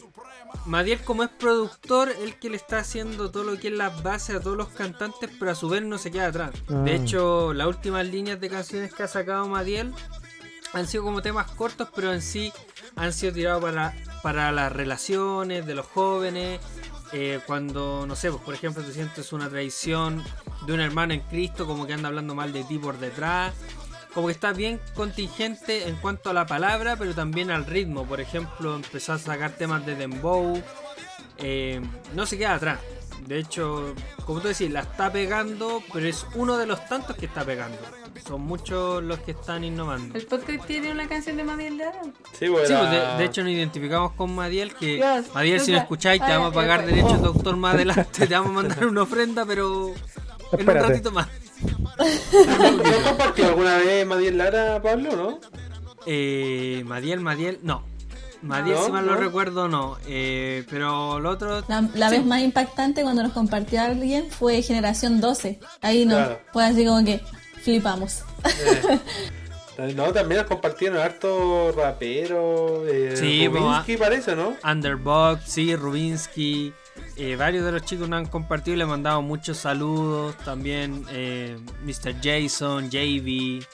Madiel 0.66 1.00
como 1.00 1.22
es 1.22 1.30
productor, 1.30 2.10
el 2.10 2.38
que 2.38 2.50
le 2.50 2.56
está 2.56 2.78
haciendo 2.78 3.30
todo 3.30 3.44
lo 3.44 3.58
que 3.58 3.68
es 3.68 3.74
la 3.74 3.88
base 3.88 4.34
a 4.34 4.40
todos 4.40 4.56
los 4.56 4.68
cantantes, 4.68 5.30
pero 5.38 5.50
a 5.50 5.54
su 5.54 5.68
vez 5.68 5.82
no 5.82 5.98
se 5.98 6.10
queda 6.10 6.26
atrás. 6.26 6.50
Mm. 6.68 6.84
De 6.84 6.94
hecho, 6.94 7.52
las 7.52 7.66
últimas 7.66 8.06
líneas 8.06 8.40
de 8.40 8.50
canciones 8.50 8.92
que 8.92 9.02
ha 9.02 9.08
sacado 9.08 9.48
Madiel 9.48 9.92
han 10.72 10.86
sido 10.86 11.04
como 11.04 11.22
temas 11.22 11.50
cortos, 11.52 11.88
pero 11.94 12.12
en 12.12 12.22
sí 12.22 12.52
han 12.96 13.12
sido 13.12 13.32
tirados 13.32 13.62
para, 13.62 13.94
para 14.22 14.52
las 14.52 14.72
relaciones 14.72 15.66
de 15.66 15.74
los 15.74 15.86
jóvenes. 15.86 16.60
eh, 17.12 17.40
cuando, 17.46 18.04
no 18.06 18.14
sé, 18.14 18.30
pues, 18.30 18.42
por 18.42 18.54
ejemplo, 18.54 18.82
tú 18.84 18.92
sientes 18.92 19.32
una 19.32 19.48
traición 19.48 20.22
de 20.66 20.72
un 20.72 20.80
hermano 20.80 21.12
en 21.12 21.20
Cristo, 21.20 21.66
como 21.66 21.86
que 21.86 21.92
anda 21.94 22.08
hablando 22.08 22.34
mal 22.34 22.52
de 22.52 22.62
ti 22.64 22.78
por 22.78 22.98
detrás. 22.98 23.52
Como 24.14 24.26
que 24.28 24.32
está 24.32 24.52
bien 24.52 24.80
contingente 24.94 25.88
en 25.88 25.96
cuanto 25.96 26.30
a 26.30 26.32
la 26.32 26.46
palabra, 26.46 26.96
pero 26.96 27.14
también 27.14 27.50
al 27.50 27.66
ritmo. 27.66 28.04
Por 28.06 28.20
ejemplo, 28.20 28.76
empezó 28.76 29.12
a 29.12 29.18
sacar 29.18 29.52
temas 29.52 29.84
de 29.86 29.94
Dembow. 29.96 30.62
eh, 31.38 31.80
no 32.14 32.26
se 32.26 32.36
queda 32.38 32.54
atrás. 32.54 32.78
De 33.26 33.38
hecho, 33.38 33.94
como 34.24 34.40
tú 34.40 34.48
decís, 34.48 34.70
la 34.70 34.80
está 34.80 35.12
pegando, 35.12 35.82
pero 35.92 36.06
es 36.06 36.26
uno 36.34 36.56
de 36.56 36.66
los 36.66 36.84
tantos 36.86 37.16
que 37.16 37.26
está 37.26 37.44
pegando. 37.44 37.78
Son 38.26 38.40
muchos 38.42 39.02
los 39.02 39.18
que 39.20 39.32
están 39.32 39.64
innovando. 39.64 40.16
¿El 40.18 40.26
podcast 40.26 40.64
tiene 40.66 40.90
una 40.92 41.08
canción 41.08 41.36
de 41.36 41.44
Madiel 41.44 41.78
Lara? 41.78 42.00
Sí, 42.38 42.46
pues 42.48 42.68
Sí, 42.68 42.72
era- 42.74 42.80
pues, 42.80 42.90
de, 42.90 43.18
de 43.18 43.24
hecho 43.24 43.42
nos 43.42 43.50
identificamos 43.52 44.12
con 44.12 44.34
Madiel 44.34 44.74
que 44.74 44.94
Dios, 44.96 45.26
Madiel 45.34 45.60
si 45.60 45.70
no 45.72 45.76
Lucas. 45.78 45.82
escucháis 45.84 46.22
te 46.24 46.28
vamos 46.32 46.50
a 46.50 46.54
pagar 46.54 46.80
ya, 46.80 46.86
derechos 46.86 47.22
doctor 47.22 47.56
más 47.56 47.74
adelante, 47.74 48.26
te 48.26 48.34
vamos 48.34 48.50
a 48.50 48.52
mandar 48.52 48.86
una 48.86 49.02
ofrenda 49.02 49.44
pero 49.46 49.92
en 50.52 50.60
un 50.68 50.74
ratito 50.76 51.10
más. 51.10 51.28
¿No 51.60 53.08
compartió 53.08 53.46
alguna 53.46 53.76
vez 53.78 54.06
Madiel 54.06 54.38
Lara, 54.38 54.80
Pablo, 54.82 55.16
no? 55.16 55.38
Eh, 56.06 56.82
Madiel, 56.86 57.20
Madiel, 57.20 57.58
no. 57.62 57.84
Madiel 58.42 58.76
¿No? 58.76 58.84
si 58.86 58.92
mal 58.92 59.04
¿No? 59.04 59.12
lo 59.14 59.20
recuerdo 59.20 59.68
no, 59.68 59.98
eh, 60.06 60.64
pero 60.70 61.20
lo 61.20 61.28
otro... 61.28 61.62
La, 61.68 61.82
la 61.94 62.08
sí. 62.08 62.16
vez 62.16 62.24
más 62.26 62.40
impactante 62.40 63.02
cuando 63.02 63.22
nos 63.22 63.32
compartió 63.32 63.82
alguien 63.82 64.30
fue 64.30 64.62
Generación 64.62 65.20
12. 65.20 65.60
Ahí 65.82 66.06
no, 66.06 66.16
Claro. 66.16 66.40
fue 66.50 66.64
así 66.64 66.86
como 66.86 67.04
que 67.04 67.20
flipamos. 67.62 68.24
Eh, 69.78 69.94
no, 69.94 70.12
también 70.12 70.38
las 70.38 70.46
compartieron 70.46 70.98
harto 70.98 71.72
rapero. 71.72 72.86
Eh, 72.86 73.16
Sí, 73.16 73.48
pues, 73.48 73.62
Rubinsky 73.62 73.96
parece, 73.96 74.36
¿no? 74.36 74.54
Underbox, 74.64 75.42
sí, 75.44 75.74
Rubinsky, 75.74 76.72
eh, 77.16 77.36
varios 77.36 77.64
de 77.64 77.72
los 77.72 77.82
chicos 77.82 78.08
nos 78.08 78.18
han 78.18 78.26
compartido 78.26 78.74
y 78.74 78.78
le 78.78 78.86
mandado 78.86 79.22
muchos 79.22 79.56
saludos. 79.58 80.36
También 80.44 81.04
eh, 81.10 81.56
Mr. 81.84 82.14
Jason, 82.22 82.90
JB. 82.90 83.64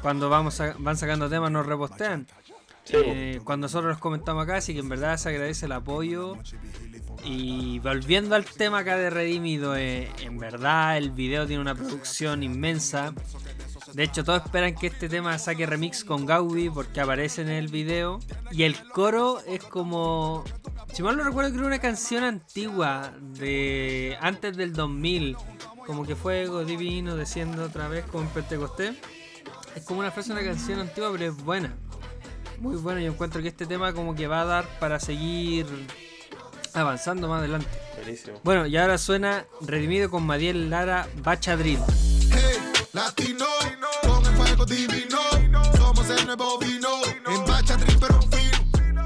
Cuando 0.00 0.28
vamos 0.30 0.60
a- 0.60 0.74
van 0.78 0.96
sacando 0.96 1.28
temas 1.28 1.50
nos 1.50 1.66
repostean. 1.66 2.26
Eh, 2.90 3.40
cuando 3.44 3.64
nosotros 3.66 3.90
los 3.92 3.98
comentamos 3.98 4.44
acá, 4.44 4.56
así 4.56 4.74
que 4.74 4.80
en 4.80 4.88
verdad 4.88 5.16
se 5.16 5.30
agradece 5.30 5.66
el 5.66 5.72
apoyo. 5.72 6.36
Y 7.24 7.78
volviendo 7.78 8.34
al 8.34 8.44
tema 8.44 8.80
acá 8.80 8.96
de 8.96 9.08
Redimido, 9.08 9.76
eh, 9.76 10.10
en 10.20 10.38
verdad 10.38 10.98
el 10.98 11.10
video 11.10 11.46
tiene 11.46 11.62
una 11.62 11.74
producción 11.74 12.42
inmensa. 12.42 13.14
De 13.94 14.02
hecho, 14.02 14.24
todos 14.24 14.44
esperan 14.44 14.74
que 14.74 14.88
este 14.88 15.08
tema 15.08 15.38
saque 15.38 15.66
remix 15.66 16.04
con 16.04 16.26
Gaudi 16.26 16.68
porque 16.68 17.00
aparece 17.00 17.42
en 17.42 17.48
el 17.48 17.68
video. 17.68 18.20
Y 18.50 18.64
el 18.64 18.76
coro 18.90 19.40
es 19.46 19.62
como. 19.64 20.44
Si 20.92 21.02
mal 21.02 21.16
no 21.16 21.24
recuerdo, 21.24 21.52
creo 21.52 21.66
una 21.66 21.78
canción 21.78 22.24
antigua 22.24 23.12
de 23.20 24.16
antes 24.20 24.56
del 24.56 24.72
2000. 24.72 25.36
Como 25.86 26.04
que 26.06 26.16
fuego 26.16 26.64
divino 26.64 27.16
desciendo 27.16 27.64
otra 27.64 27.88
vez 27.88 28.04
como 28.06 28.24
en 28.24 28.30
Pentecostés. 28.30 28.96
Es 29.74 29.84
como 29.84 30.00
una 30.00 30.10
frase 30.10 30.32
de 30.32 30.40
una 30.40 30.48
canción 30.48 30.80
antigua, 30.80 31.10
pero 31.12 31.26
es 31.26 31.36
buena. 31.36 31.74
Muy 32.58 32.76
buena. 32.76 33.00
Yo 33.00 33.12
encuentro 33.12 33.42
que 33.42 33.48
este 33.48 33.66
tema 33.66 33.92
como 33.92 34.14
que 34.14 34.26
va 34.26 34.42
a 34.42 34.44
dar 34.44 34.78
para 34.78 35.00
seguir 35.00 35.66
avanzando 36.74 37.28
más 37.28 37.40
adelante. 37.40 37.68
buenísimo. 37.96 38.40
Bueno, 38.42 38.66
y 38.66 38.76
ahora 38.76 38.98
suena 38.98 39.46
Redimido 39.60 40.10
con 40.10 40.24
Madiel 40.24 40.70
Lara 40.70 41.08
Bachadrill. 41.22 41.78
Hey, 42.30 42.58
latino, 42.92 43.46
con 44.02 44.26
el 44.26 44.32
fuego 44.32 44.66
divino, 44.66 45.18
somos 45.76 46.10
el 46.10 46.26
nuevo 46.26 46.58
vino, 46.58 46.88
en 47.06 47.44
pero 48.00 48.20
fino. 48.22 49.04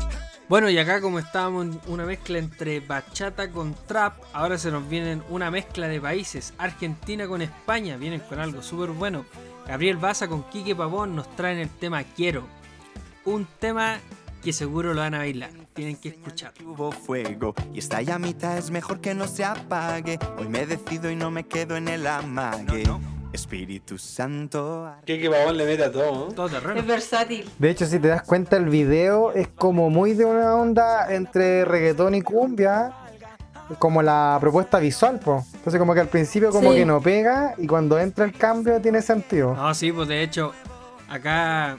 Bueno, 0.49 0.70
y 0.70 0.78
acá 0.78 1.01
como 1.01 1.18
estábamos 1.18 1.66
en 1.66 1.80
una 1.88 2.05
mezcla 2.05 2.38
entre 2.38 2.80
bachata 2.80 3.51
con 3.51 3.74
trap, 3.86 4.14
ahora 4.32 4.57
se 4.57 4.70
nos 4.70 4.88
vienen 4.88 5.22
una 5.28 5.51
mezcla 5.51 5.88
de 5.88 6.01
países. 6.01 6.55
Argentina 6.57 7.26
con 7.26 7.42
España, 7.42 7.96
vienen 7.99 8.20
con 8.20 8.38
algo 8.38 8.62
súper 8.62 8.90
bueno. 8.90 9.26
Gabriel 9.66 9.99
Baza 9.99 10.28
con 10.28 10.44
Quique 10.44 10.74
Pavón 10.74 11.14
nos 11.14 11.36
traen 11.36 11.59
el 11.59 11.68
tema 11.68 12.03
Quiero. 12.03 12.58
Un 13.29 13.47
tema 13.59 13.99
que 14.43 14.55
seguro 14.55 14.95
lo 14.95 15.03
van 15.03 15.12
a 15.14 15.18
bailar. 15.18 15.51
Tienen 15.74 15.97
que 15.97 16.09
escuchar. 16.09 16.53
Hubo 16.64 16.91
fuego 16.91 17.55
y 17.74 17.79
esta 17.79 18.01
llamita 18.01 18.57
es 18.57 18.70
mejor 18.70 19.01
que 19.03 19.14
no 19.14 19.26
se 19.29 19.45
apague. 19.45 20.18
Hoy 20.39 20.49
me 20.49 20.64
decido 20.64 21.11
y 21.11 21.16
no 21.16 21.31
me 21.31 21.45
quedo 21.45 21.76
en 21.76 21.89
el 21.89 22.07
amague. 22.07 22.85
Espíritu 23.35 23.99
Santo. 23.99 24.91
Que 25.05 25.18
que 25.20 25.29
Pavón 25.29 25.59
le 25.59 25.66
mete 25.66 25.85
a 25.85 25.93
todo, 25.93 26.29
¿no? 26.29 26.33
Todo 26.33 26.47
Es 26.47 26.53
terreno. 26.55 26.83
versátil. 26.87 27.51
De 27.59 27.68
hecho, 27.68 27.85
si 27.85 27.99
te 27.99 28.09
das 28.09 28.22
cuenta, 28.22 28.57
el 28.57 28.70
video 28.70 29.33
es 29.33 29.49
como 29.49 29.91
muy 29.91 30.14
de 30.14 30.24
una 30.24 30.55
onda 30.55 31.14
entre 31.14 31.66
reggaetón 31.66 32.14
y 32.14 32.22
cumbia. 32.22 32.95
como 33.79 34.01
la 34.01 34.39
propuesta 34.41 34.79
visual, 34.79 35.20
pues. 35.22 35.45
Entonces 35.53 35.79
como 35.79 35.93
que 35.93 36.01
al 36.01 36.09
principio 36.09 36.51
como 36.51 36.70
Sí. 36.72 36.79
que 36.79 36.87
no 36.87 37.03
pega 37.03 37.55
y 37.59 37.66
cuando 37.66 37.99
entra 37.99 38.24
el 38.24 38.33
cambio 38.33 38.81
tiene 38.81 39.03
sentido. 39.03 39.55
No, 39.55 39.74
sí, 39.74 39.93
pues 39.93 40.09
de 40.09 40.22
hecho, 40.22 40.55
acá, 41.07 41.76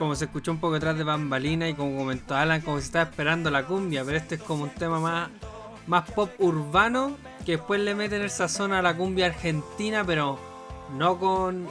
como 0.00 0.14
se 0.16 0.24
escuchó 0.24 0.50
un 0.50 0.58
poco 0.58 0.72
detrás 0.74 0.96
de 0.96 1.04
bambalina 1.04 1.68
y 1.68 1.74
como 1.74 1.94
comentó 1.98 2.34
Alan, 2.34 2.62
como 2.62 2.78
se 2.78 2.86
está 2.86 3.02
esperando 3.02 3.50
la 3.50 3.66
cumbia, 3.66 4.02
pero 4.02 4.16
este 4.16 4.36
es 4.36 4.42
como 4.42 4.62
un 4.62 4.70
tema 4.70 4.98
más, 4.98 5.28
más 5.86 6.10
pop 6.12 6.30
urbano, 6.38 7.18
que 7.44 7.58
después 7.58 7.82
le 7.82 7.94
meten 7.94 8.22
el 8.22 8.30
sazón 8.30 8.72
a 8.72 8.80
la 8.80 8.96
cumbia 8.96 9.26
argentina, 9.26 10.02
pero 10.06 10.38
no 10.96 11.18
con 11.18 11.68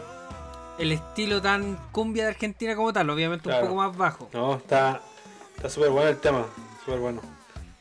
el 0.78 0.92
estilo 0.92 1.42
tan 1.42 1.76
cumbia 1.92 2.26
de 2.26 2.30
Argentina 2.30 2.76
como 2.76 2.94
tal, 2.94 3.10
obviamente 3.10 3.46
Claro. 3.46 3.64
un 3.64 3.68
poco 3.70 3.82
más 3.82 3.98
bajo. 3.98 4.30
No, 4.32 4.58
está 4.58 5.02
está 5.56 5.68
súper 5.68 5.90
bueno 5.90 6.10
el 6.12 6.18
tema, 6.18 6.46
súper 6.86 7.00
bueno. 7.00 7.22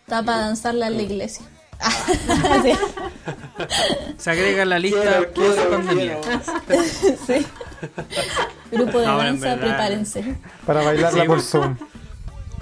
Está 0.01 0.23
para 0.23 0.39
danzarla 0.39 0.87
en 0.87 0.97
la 0.97 1.03
iglesia. 1.03 1.45
Sí, 2.63 2.73
Se 4.17 4.31
agrega 4.31 4.63
en 4.63 4.71
la 4.71 4.79
lista 4.79 5.25
Quiero, 5.33 5.33
quiero, 5.35 5.81
quiero. 5.91 6.21
sí. 7.27 7.47
Grupo 8.71 8.99
de 9.01 9.07
No, 9.07 9.19
danza, 9.19 9.47
verdad- 9.55 9.61
prepárense. 9.61 10.37
Para 10.67 10.83
bailarla 10.83 11.23
Sí, 11.23 11.27
por. 11.29 11.41
Zoom. 11.41 11.77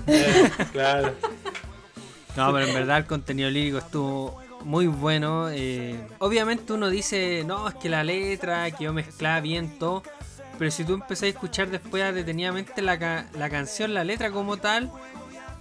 Eh, 0.06 0.50
claro. 0.72 1.14
No, 2.36 2.52
pero 2.52 2.66
en 2.66 2.74
verdad 2.74 2.98
el 2.98 3.06
contenido 3.06 3.48
lírico 3.50 3.78
estuvo 3.78 4.38
muy 4.64 4.86
bueno. 4.86 5.48
eh, 5.50 5.98
obviamente 6.18 6.72
uno 6.72 6.90
dice, 6.90 7.44
no, 7.46 7.68
es 7.68 7.74
que 7.76 7.88
la 7.88 8.04
letra 8.04 8.70
quedó 8.70 8.92
mezclada 8.92 9.40
bien 9.40 9.78
todo. 9.78 10.02
Pero 10.58 10.70
si 10.70 10.84
tú 10.84 10.94
empezás 10.94 11.24
a 11.24 11.26
escuchar 11.28 11.68
después 11.70 12.14
detenidamente 12.14 12.80
la, 12.82 12.98
ca- 12.98 13.26
la 13.38 13.50
canción, 13.50 13.92
la 13.94 14.04
letra 14.04 14.30
como 14.30 14.56
tal, 14.56 14.90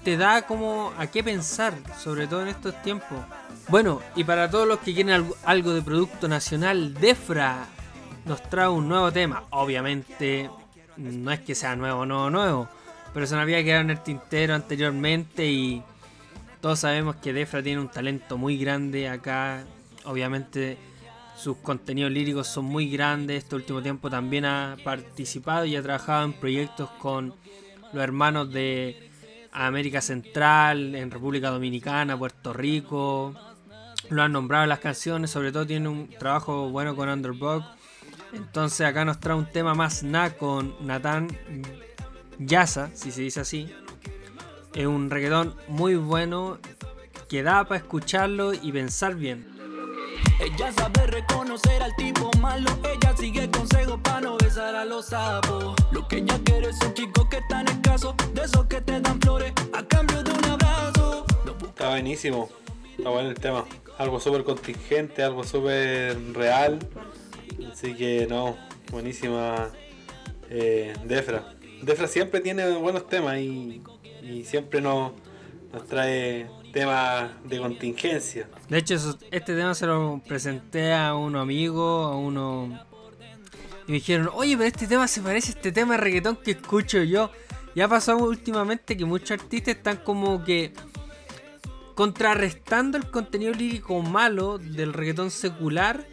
te 0.03 0.15
da 0.17 0.43
como 0.43 0.93
a 0.97 1.07
qué 1.07 1.23
pensar, 1.23 1.73
sobre 2.01 2.27
todo 2.27 2.41
en 2.43 2.47
estos 2.49 2.81
tiempos. 2.81 3.17
Bueno, 3.67 4.01
y 4.15 4.23
para 4.23 4.49
todos 4.49 4.67
los 4.67 4.79
que 4.79 4.93
quieren 4.93 5.11
algo, 5.13 5.35
algo 5.43 5.73
de 5.73 5.81
producto 5.81 6.27
nacional, 6.27 6.93
Defra 6.93 7.65
nos 8.25 8.41
trae 8.49 8.67
un 8.67 8.87
nuevo 8.87 9.11
tema. 9.11 9.43
Obviamente, 9.51 10.49
no 10.97 11.31
es 11.31 11.39
que 11.41 11.55
sea 11.55 11.75
nuevo, 11.75 12.05
nuevo, 12.05 12.29
nuevo, 12.29 12.69
pero 13.13 13.25
se 13.27 13.35
nos 13.35 13.43
había 13.43 13.63
quedado 13.63 13.81
en 13.81 13.91
el 13.91 14.03
tintero 14.03 14.55
anteriormente 14.55 15.45
y 15.45 15.83
todos 16.61 16.79
sabemos 16.79 17.17
que 17.17 17.33
Defra 17.33 17.61
tiene 17.61 17.79
un 17.79 17.89
talento 17.89 18.37
muy 18.37 18.57
grande 18.57 19.07
acá. 19.07 19.63
Obviamente 20.05 20.77
sus 21.37 21.57
contenidos 21.57 22.11
líricos 22.11 22.47
son 22.47 22.65
muy 22.65 22.89
grandes. 22.89 23.43
Este 23.43 23.55
último 23.55 23.81
tiempo 23.81 24.09
también 24.09 24.45
ha 24.45 24.77
participado 24.83 25.65
y 25.65 25.75
ha 25.75 25.83
trabajado 25.83 26.25
en 26.25 26.33
proyectos 26.33 26.89
con 26.91 27.33
los 27.93 28.03
hermanos 28.03 28.51
de 28.51 29.11
América 29.51 30.01
Central, 30.01 30.95
en 30.95 31.11
República 31.11 31.49
Dominicana, 31.49 32.17
Puerto 32.17 32.53
Rico. 32.53 33.33
Lo 34.09 34.23
han 34.23 34.31
nombrado 34.31 34.63
en 34.63 34.69
las 34.69 34.79
canciones, 34.79 35.31
sobre 35.31 35.51
todo 35.51 35.65
tiene 35.65 35.87
un 35.89 36.09
trabajo 36.09 36.69
bueno 36.69 36.95
con 36.95 37.09
Underdog. 37.09 37.63
Entonces 38.35 38.85
acá 38.85 39.05
nos 39.05 39.19
trae 39.19 39.35
un 39.35 39.45
tema 39.45 39.73
más 39.73 40.03
na 40.03 40.31
con 40.31 40.75
Nathan 40.85 41.27
Yasa, 42.37 42.89
si 42.93 43.11
se 43.11 43.21
dice 43.21 43.39
así. 43.39 43.73
Es 44.73 44.85
un 44.85 45.09
reggaetón 45.09 45.55
muy 45.67 45.95
bueno 45.95 46.57
que 47.29 47.43
da 47.43 47.63
para 47.63 47.77
escucharlo 47.77 48.53
y 48.53 48.71
pensar 48.71 49.15
bien. 49.15 49.55
Ella 50.39 50.71
sabe 50.73 51.07
reconocer 51.07 51.81
al 51.81 51.95
tipo 51.95 52.29
malo. 52.39 52.69
Ella 52.83 53.15
sigue 53.17 53.49
consejos 53.49 53.99
para 54.03 54.21
no 54.21 54.37
besar 54.37 54.75
a 54.75 54.83
los 54.83 55.07
sapos. 55.07 55.75
Lo 55.91 56.05
que 56.07 56.17
ella 56.17 56.37
quiere 56.43 56.69
es 56.69 56.81
un 56.81 56.93
chico 56.93 57.27
que 57.29 57.37
está 57.37 57.61
en 57.61 57.69
escaso. 57.69 58.15
De 58.33 58.41
esos 58.43 58.65
que 58.65 58.81
te 58.81 58.99
dan 58.99 59.19
flores 59.21 59.53
a 59.73 59.81
cambio 59.83 60.21
de 60.23 60.31
un 60.31 60.45
abrazo. 60.45 61.25
Está 61.69 61.89
buenísimo. 61.89 62.49
Está 62.97 63.09
bueno 63.09 63.29
el 63.29 63.39
tema. 63.39 63.63
Algo 63.97 64.19
súper 64.19 64.43
contingente, 64.43 65.23
algo 65.23 65.45
súper 65.45 66.17
real. 66.33 66.79
Así 67.75 67.93
que 67.93 68.25
no, 68.29 68.55
buenísima 68.89 69.67
eh, 70.49 70.93
Defra. 71.03 71.53
Defra 71.81 72.07
siempre 72.07 72.39
tiene 72.39 72.69
buenos 72.77 73.09
temas 73.09 73.37
y, 73.37 73.81
siempre 74.45 74.79
nos, 74.79 75.11
nos 75.73 75.85
trae 75.85 76.49
temas 76.71 77.31
de 77.43 77.57
contingencia. 77.59 78.47
De 78.69 78.77
hecho, 78.77 78.95
este 79.29 79.55
tema 79.55 79.75
se 79.75 79.87
lo 79.87 80.21
presenté 80.25 80.93
a 80.93 81.15
unos 81.15 81.41
amigos, 81.41 82.13
a 82.13 82.15
uno... 82.15 82.79
Y 83.87 83.91
me 83.91 83.95
dijeron, 83.95 84.29
oye, 84.33 84.55
pero 84.55 84.69
este 84.69 84.87
tema 84.87 85.05
se 85.09 85.19
parece 85.19 85.51
a 85.51 85.55
este 85.55 85.73
tema 85.73 85.95
de 85.95 85.99
reggaetón 85.99 86.37
que 86.37 86.51
escucho 86.51 87.03
yo. 87.03 87.29
Ya 87.75 87.85
ha 87.85 87.89
pasado 87.89 88.19
últimamente 88.19 88.95
que 88.95 89.03
muchos 89.03 89.31
artistas 89.31 89.75
están 89.75 89.97
como 89.97 90.45
que 90.45 90.71
contrarrestando 91.93 92.97
el 92.97 93.11
contenido 93.11 93.51
lírico 93.51 94.01
malo 94.01 94.59
del 94.59 94.93
reggaetón 94.93 95.29
secular 95.29 96.07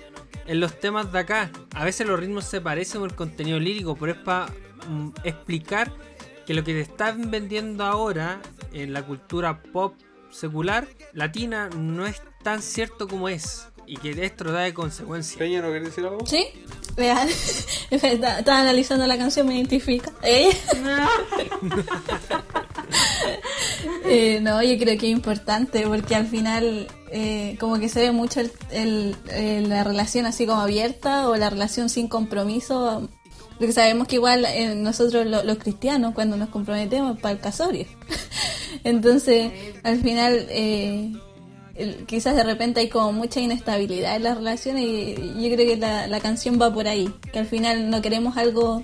en 0.46 0.60
los 0.60 0.78
temas 0.78 1.12
de 1.12 1.18
acá. 1.20 1.50
A 1.74 1.84
veces 1.84 2.06
los 2.06 2.18
ritmos 2.18 2.44
se 2.44 2.60
parecen 2.60 3.00
con 3.00 3.10
el 3.10 3.16
contenido 3.16 3.58
lírico, 3.58 3.96
pero 3.96 4.12
es 4.12 4.18
para 4.18 4.52
explicar 5.24 5.92
que 6.46 6.54
lo 6.54 6.64
que 6.64 6.72
te 6.72 6.80
están 6.80 7.30
vendiendo 7.30 7.84
ahora 7.84 8.40
en 8.72 8.92
la 8.92 9.04
cultura 9.04 9.62
pop 9.62 9.94
secular 10.30 10.88
latina 11.12 11.68
no 11.76 12.06
es 12.06 12.22
tan 12.42 12.62
cierto 12.62 13.06
como 13.06 13.28
es 13.28 13.68
y 13.86 13.96
que 13.96 14.10
esto 14.24 14.44
da 14.44 14.60
de 14.60 14.74
consecuencias. 14.74 15.36
Peña, 15.38 15.60
¿no 15.60 15.68
querés 15.68 15.84
decir 15.88 16.04
algo? 16.04 16.24
¿Sí? 16.26 16.46
Real. 16.96 17.28
Estaba 17.90 18.60
analizando 18.60 19.06
la 19.06 19.16
canción, 19.18 19.46
me 19.46 19.56
identifica. 19.56 20.12
¿Eh? 20.22 20.50
Eh, 24.04 24.40
no, 24.42 24.62
yo 24.62 24.76
creo 24.78 24.98
que 24.98 25.06
es 25.06 25.12
importante 25.12 25.86
porque 25.86 26.14
al 26.14 26.26
final 26.26 26.86
eh, 27.10 27.56
como 27.58 27.78
que 27.78 27.88
se 27.88 28.00
ve 28.00 28.12
mucho 28.12 28.40
el- 28.70 29.16
el- 29.30 29.68
la 29.68 29.84
relación 29.84 30.26
así 30.26 30.44
como 30.46 30.60
abierta 30.60 31.28
o 31.28 31.36
la 31.36 31.48
relación 31.50 31.88
sin 31.88 32.08
compromiso. 32.08 33.08
Porque 33.58 33.72
sabemos 33.72 34.08
que 34.08 34.16
igual 34.16 34.44
eh, 34.44 34.74
nosotros 34.74 35.26
lo- 35.26 35.42
los 35.44 35.58
cristianos 35.58 36.14
cuando 36.14 36.36
nos 36.36 36.48
comprometemos 36.50 37.18
para 37.20 37.32
el 37.34 37.40
casorio. 37.40 37.86
Entonces 38.84 39.52
al 39.84 40.00
final 40.02 40.46
eh, 40.50 41.12
quizás 42.06 42.36
de 42.36 42.44
repente 42.44 42.80
hay 42.80 42.88
como 42.88 43.12
mucha 43.12 43.40
inestabilidad 43.40 44.16
en 44.16 44.24
las 44.24 44.36
relaciones 44.36 44.84
y 44.84 45.14
yo 45.16 45.54
creo 45.54 45.66
que 45.66 45.76
la, 45.76 46.20
canción 46.20 46.60
va 46.60 46.72
por 46.72 46.88
ahí. 46.88 47.12
Que 47.32 47.40
al 47.40 47.46
final 47.46 47.90
no 47.90 48.02
queremos 48.02 48.36
algo 48.36 48.82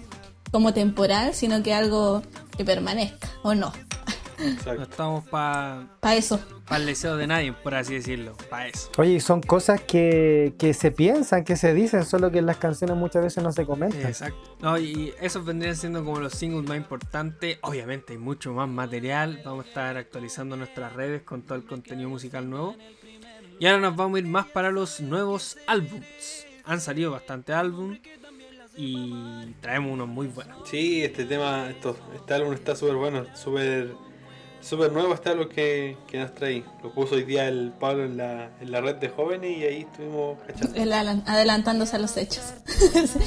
como 0.50 0.72
temporal, 0.72 1.34
sino 1.34 1.62
que 1.62 1.74
algo 1.74 2.22
que 2.56 2.64
permanezca 2.64 3.28
o 3.42 3.54
no. 3.54 3.72
No 4.38 4.82
estamos 4.82 5.28
para 5.28 5.88
Para 6.00 6.14
eso. 6.16 6.40
el 6.70 6.86
deseo 6.86 7.16
de 7.16 7.26
nadie, 7.26 7.52
por 7.52 7.74
así 7.74 7.94
decirlo, 7.94 8.36
para 8.48 8.68
eso. 8.68 8.90
Oye, 8.96 9.20
son 9.20 9.40
cosas 9.42 9.80
que, 9.80 10.54
que 10.58 10.74
se 10.74 10.92
piensan, 10.92 11.44
que 11.44 11.56
se 11.56 11.74
dicen, 11.74 12.04
solo 12.04 12.30
que 12.30 12.38
en 12.38 12.46
las 12.46 12.58
canciones 12.58 12.96
muchas 12.96 13.22
veces 13.22 13.42
no 13.42 13.50
se 13.52 13.66
comentan. 13.66 14.02
Exacto. 14.06 14.56
No, 14.60 14.78
y 14.78 15.12
esos 15.20 15.44
vendrían 15.44 15.74
siendo 15.76 16.04
como 16.04 16.20
los 16.20 16.34
singles 16.34 16.68
más 16.68 16.76
importantes. 16.76 17.58
Obviamente 17.62 18.12
hay 18.12 18.18
mucho 18.18 18.52
más 18.52 18.68
material. 18.68 19.40
Vamos 19.44 19.64
a 19.64 19.68
estar 19.68 19.96
actualizando 19.96 20.56
nuestras 20.56 20.92
redes 20.92 21.22
con 21.22 21.42
todo 21.42 21.56
el 21.56 21.64
contenido 21.64 22.08
musical 22.08 22.48
nuevo. 22.48 22.76
Y 23.58 23.66
ahora 23.66 23.80
nos 23.80 23.96
vamos 23.96 24.16
a 24.16 24.18
ir 24.20 24.26
más 24.26 24.46
para 24.46 24.70
los 24.70 25.00
nuevos 25.00 25.58
álbums. 25.66 26.46
Han 26.64 26.80
salido 26.80 27.10
bastante 27.10 27.52
álbum 27.52 27.98
y 28.76 29.52
traemos 29.60 29.92
unos 29.92 30.06
muy 30.06 30.28
buenos. 30.28 30.68
Sí, 30.68 31.02
este 31.02 31.24
tema, 31.24 31.68
esto, 31.68 31.96
este 32.14 32.34
álbum 32.34 32.52
está 32.52 32.76
súper 32.76 32.94
bueno, 32.94 33.26
súper 33.34 33.90
súper 34.68 34.92
nuevo 34.92 35.14
este 35.14 35.30
álbum 35.30 35.48
que, 35.48 35.96
que 36.06 36.18
nos 36.18 36.34
trae. 36.34 36.62
Lo 36.82 36.92
puso 36.92 37.14
hoy 37.14 37.24
día 37.24 37.48
el 37.48 37.72
Pablo 37.78 38.04
en 38.04 38.18
la, 38.18 38.50
en 38.60 38.70
la 38.70 38.80
red 38.80 38.96
de 38.96 39.08
jóvenes 39.08 39.56
y 39.56 39.64
ahí 39.64 39.80
estuvimos 39.90 40.38
cachando. 40.46 40.74
El 40.74 40.92
Alan, 40.92 41.22
adelantándose 41.26 41.96
a 41.96 41.98
los 41.98 42.16
hechos. 42.16 42.52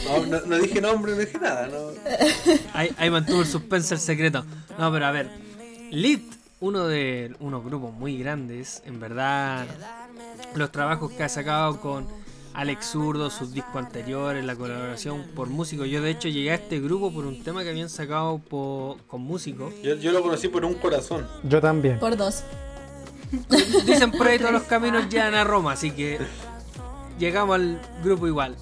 No, 0.08 0.26
no, 0.28 0.42
no 0.42 0.58
dije 0.60 0.82
nombre, 0.82 1.14
no 1.14 1.18
dije 1.18 1.40
nada, 1.40 1.68
no. 1.68 1.78
Ahí, 2.74 2.94
ahí 2.98 3.10
mantuvo 3.10 3.42
el 3.42 3.48
suspense 3.48 3.96
el 3.96 4.00
secreto. 4.00 4.46
No, 4.78 4.92
pero 4.92 5.06
a 5.06 5.12
ver. 5.12 5.30
Lit, 5.90 6.24
uno 6.60 6.88
de 6.88 7.36
unos 7.40 7.64
grupos 7.64 7.94
muy 7.94 8.18
grandes. 8.18 8.84
En 8.86 9.00
verdad, 9.00 9.66
los 10.56 10.72
trabajos 10.72 11.12
que 11.12 11.24
ha 11.24 11.30
sacado 11.30 11.82
con 11.82 12.08
Alex 12.54 12.86
Zurdo, 12.92 13.30
sus 13.30 13.54
discos 13.54 13.78
anteriores, 13.78 14.44
la 14.44 14.56
colaboración 14.56 15.24
por 15.36 15.48
músicos. 15.50 15.88
Yo, 15.88 16.02
de 16.02 16.12
hecho, 16.12 16.28
llegué 16.28 16.52
a 16.52 16.56
este 16.56 16.80
grupo 16.80 17.12
por 17.12 17.26
un 17.26 17.44
tema 17.44 17.64
que 17.64 17.70
habían 17.70 17.90
sacado 17.90 18.40
po- 18.40 18.98
con 19.08 19.22
músicos. 19.22 19.74
Yo, 19.82 19.96
yo 19.96 20.12
lo 20.12 20.22
conocí 20.22 20.48
por 20.50 20.66
un 20.66 20.74
corazón. 20.76 21.26
Yo 21.44 21.62
también. 21.62 21.98
Por 22.00 22.18
dos. 22.18 22.44
Dicen 23.86 24.12
por 24.12 24.28
ahí 24.28 24.38
todos 24.38 24.52
los 24.52 24.64
caminos 24.64 25.08
llegan 25.10 25.34
a 25.36 25.44
Roma, 25.46 25.72
así 25.74 25.92
que 25.92 26.20
llegamos 27.18 27.56
al 27.56 27.80
grupo 28.04 28.28
igual. 28.28 28.56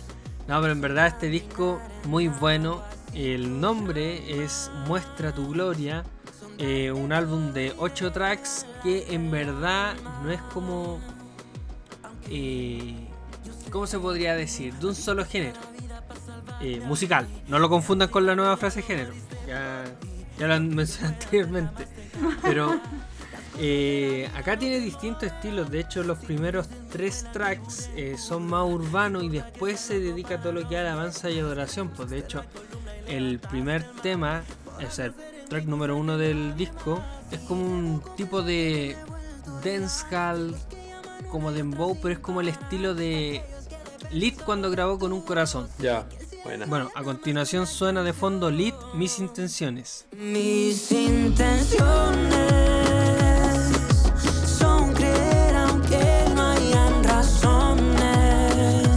No, 0.48 0.62
pero 0.62 0.74
en 0.74 0.82
verdad 0.82 1.08
este 1.08 1.28
disco 1.28 1.80
muy 2.06 2.28
bueno. 2.28 2.82
El 3.16 3.60
nombre 3.60 4.44
es 4.44 4.70
Muestra 4.88 5.34
tu 5.34 5.50
Gloria. 5.50 6.04
eh, 6.60 6.92
un 6.92 7.12
álbum 7.12 7.54
de 7.54 7.74
8 7.78 8.12
tracks 8.12 8.68
que 8.84 9.08
en 9.14 9.32
verdad 9.32 9.96
no 10.24 10.30
es 10.32 10.42
como... 10.54 11.00
eh, 12.30 13.08
¿Cómo 13.72 13.88
se 13.88 14.00
podría 14.00 14.36
decir? 14.36 14.74
De 14.76 14.88
un 14.88 14.96
solo 14.96 15.26
género. 15.26 15.58
Eh, 16.62 16.82
musical. 16.86 17.28
No 17.48 17.60
lo 17.60 17.70
confundan 17.70 18.10
con 18.10 18.26
la 18.26 18.36
nueva 18.36 18.58
frase 18.58 18.82
género. 18.82 19.12
Ya, 19.48 19.84
ya 20.38 20.48
lo 20.48 20.54
han 20.56 20.70
mencionado 20.76 21.16
anteriormente. 21.16 21.88
Pero 22.42 22.80
Eh, 23.62 24.30
acá 24.36 24.58
tiene 24.58 24.80
distintos 24.80 25.24
estilos, 25.24 25.70
de 25.70 25.82
hecho 25.82 26.02
los 26.04 26.18
primeros 26.20 26.70
tres 26.90 27.26
tracks 27.34 27.90
eh, 27.98 28.16
son 28.18 28.48
más 28.48 28.64
urbanos 28.66 29.22
y 29.24 29.28
después 29.28 29.82
se 29.82 30.00
dedica 30.00 30.36
a 30.36 30.42
todo 30.42 30.54
lo 30.54 30.70
que 30.70 30.76
es 30.76 30.82
alabanza 30.82 31.30
y 31.30 31.40
adoración. 31.40 31.90
Pues 31.90 32.10
de 32.10 32.20
hecho 32.20 32.42
el 33.06 33.40
primer 33.40 33.84
tema, 34.02 34.44
o 34.78 34.90
sea, 34.90 35.08
el 35.08 35.14
track 35.50 35.66
número 35.66 35.98
uno 35.98 36.18
del 36.18 36.56
disco, 36.56 37.04
es 37.32 37.40
como 37.42 37.66
un 37.66 38.02
tipo 38.16 38.42
de 38.44 38.96
dancehall, 39.62 40.56
como 41.30 41.52
dembow, 41.52 42.00
pero 42.02 42.14
es 42.14 42.20
como 42.20 42.40
el 42.40 42.48
estilo 42.48 42.96
de 42.96 43.44
Lit 44.12 44.42
cuando 44.42 44.72
grabó 44.72 44.98
con 44.98 45.14
un 45.14 45.22
corazón. 45.22 45.70
Ya, 45.78 46.08
buena. 46.44 46.66
Bueno, 46.66 46.90
a 46.96 47.04
continuación 47.04 47.68
suena 47.68 48.02
de 48.02 48.12
fondo 48.14 48.50
Lit 48.50 48.74
Mis 48.96 49.20
Intenciones. 49.20 50.08
Mis 50.18 50.92
intenciones 50.92 52.40
son 54.46 54.94
creer 54.94 55.56
aunque 55.56 56.26
no 56.34 56.42
hayan 56.42 57.04
razones. 57.04 58.88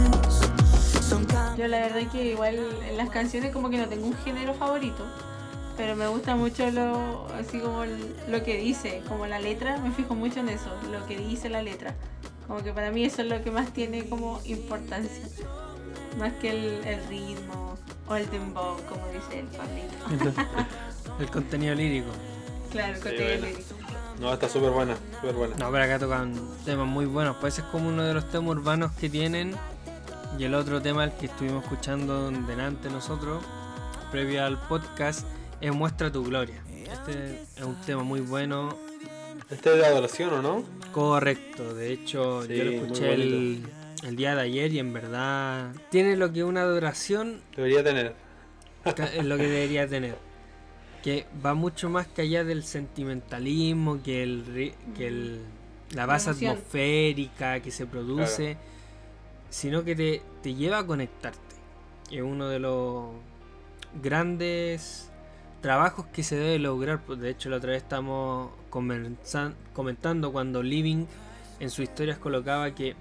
Son 1.07 1.27
Yo 1.57 1.67
la 1.67 1.79
verdad 1.81 2.11
que 2.11 2.31
igual 2.31 2.57
en 2.89 2.97
las 2.97 3.09
canciones 3.11 3.51
como 3.51 3.69
que 3.69 3.77
no 3.77 3.87
tengo 3.87 4.07
un 4.07 4.17
género 4.17 4.55
favorito. 4.55 5.05
Pero 5.77 5.95
me 5.95 6.07
gusta 6.07 6.35
mucho 6.35 6.69
lo 6.71 7.27
así 7.33 7.59
como 7.59 7.83
lo 8.29 8.43
que 8.43 8.57
dice, 8.57 9.01
como 9.07 9.27
la 9.27 9.39
letra, 9.39 9.77
me 9.77 9.91
fijo 9.91 10.15
mucho 10.15 10.39
en 10.39 10.49
eso, 10.49 10.69
lo 10.91 11.05
que 11.07 11.17
dice 11.17 11.49
la 11.49 11.61
letra. 11.63 11.95
Como 12.53 12.63
que 12.63 12.71
para 12.71 12.91
mí 12.91 13.03
eso 13.03 13.23
es 13.23 13.29
lo 13.29 13.43
que 13.43 13.49
más 13.49 13.73
tiene 13.73 14.05
como 14.05 14.39
importancia. 14.45 15.23
Más 16.19 16.33
que 16.33 16.51
el, 16.51 16.87
el 16.87 17.07
ritmo 17.07 17.75
o 18.07 18.15
el 18.15 18.29
dembow, 18.29 18.77
como 18.87 19.07
dice 19.07 19.39
el 19.39 19.47
Pablito. 19.47 20.43
El 21.19 21.29
contenido 21.31 21.73
lírico. 21.73 22.11
claro, 22.71 22.93
el 22.93 23.01
contenido 23.01 23.47
lírico. 23.47 23.73
No, 24.19 24.31
está 24.31 24.47
súper 24.47 24.69
buena, 24.69 24.95
súper 25.19 25.33
buena. 25.33 25.55
No, 25.55 25.71
pero 25.71 25.83
acá 25.83 25.97
tocan 25.97 26.35
temas 26.63 26.85
muy 26.85 27.07
buenos. 27.07 27.37
Pues 27.37 27.55
ese 27.55 27.63
es 27.63 27.67
como 27.69 27.89
uno 27.89 28.03
de 28.03 28.13
los 28.13 28.29
temas 28.29 28.51
urbanos 28.51 28.91
que 28.91 29.09
tienen. 29.09 29.55
Y 30.37 30.43
el 30.43 30.53
otro 30.53 30.79
tema, 30.79 31.05
el 31.05 31.13
que 31.13 31.25
estuvimos 31.25 31.63
escuchando 31.63 32.29
delante 32.29 32.87
nosotros, 32.91 33.43
previo 34.11 34.45
al 34.45 34.59
podcast, 34.67 35.25
es 35.59 35.73
Muestra 35.73 36.11
tu 36.11 36.23
Gloria. 36.23 36.61
Este 36.69 37.41
es 37.57 37.63
un 37.63 37.81
tema 37.81 38.03
muy 38.03 38.19
bueno. 38.19 38.77
Este 39.49 39.71
es 39.71 39.77
de 39.77 39.85
adoración, 39.87 40.33
¿o 40.33 40.41
no? 40.43 40.82
Correcto, 40.93 41.73
de 41.73 41.91
hecho 41.91 42.43
Sí, 42.43 42.55
yo 42.55 42.63
lo 42.63 42.71
escuché 42.71 43.13
el, 43.13 43.63
el 44.03 44.15
día 44.15 44.35
de 44.35 44.41
ayer 44.41 44.71
y 44.71 44.79
en 44.79 44.93
verdad 44.93 45.73
tiene 45.89 46.15
lo 46.15 46.31
que 46.31 46.43
una 46.43 46.61
adoración 46.61 47.41
Debería 47.55 47.83
tener. 47.83 48.13
es 48.85 49.25
lo 49.25 49.37
que 49.37 49.47
debería 49.47 49.87
tener. 49.87 50.15
Que 51.03 51.25
va 51.45 51.53
mucho 51.53 51.89
más 51.89 52.07
que 52.07 52.21
allá 52.21 52.45
del 52.45 52.63
sentimentalismo, 52.63 54.01
que 54.01 54.23
el, 54.23 54.73
que 54.95 55.07
el 55.07 55.41
la 55.93 56.05
base 56.05 56.29
atmosférica 56.31 57.59
que 57.59 57.71
se 57.71 57.85
produce, 57.85 58.57
sino 59.49 59.83
que 59.83 59.95
te, 59.95 60.21
te 60.41 60.55
lleva 60.55 60.79
a 60.79 60.85
conectarte. 60.85 61.39
Es 62.11 62.21
uno 62.21 62.47
de 62.47 62.59
los 62.59 63.07
grandes 64.01 65.11
trabajos 65.63 66.05
que 66.13 66.21
se 66.21 66.35
debe 66.35 66.59
lograr. 66.59 67.01
pues, 67.01 67.19
De 67.19 67.31
hecho, 67.31 67.49
la 67.49 67.57
otra 67.57 67.71
vez 67.71 67.81
estamos 67.81 68.51
comentando 68.69 70.31
cuando 70.31 70.61
Living 70.61 71.05
en 71.59 71.69
sus 71.71 71.85
historias 71.85 72.19
colocaba 72.19 72.75
que 72.75 72.95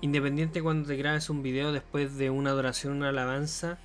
independiente 0.00 0.62
cuando 0.62 0.88
te 0.88 0.96
grabes 0.96 1.28
un 1.30 1.42
video 1.42 1.70
después 1.72 2.16
de 2.16 2.30
una 2.30 2.50
adoración, 2.50 2.94
una 2.94 3.08
alabanza, 3.10 3.78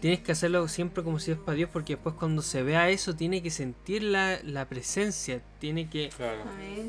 tienes 0.00 0.20
que 0.20 0.32
hacerlo 0.32 0.66
siempre 0.68 1.02
como 1.02 1.18
si 1.18 1.30
es 1.32 1.38
para 1.38 1.56
Dios, 1.56 1.70
porque 1.72 1.94
después 1.94 2.14
cuando 2.16 2.42
se 2.42 2.62
vea 2.62 2.90
eso, 2.90 3.14
tiene 3.14 3.42
que 3.42 3.50
sentir 3.50 4.02
la, 4.02 4.38
la 4.42 4.66
presencia, 4.66 5.40
tiene 5.58 5.88
que 5.88 6.10
Claro. 6.16 6.40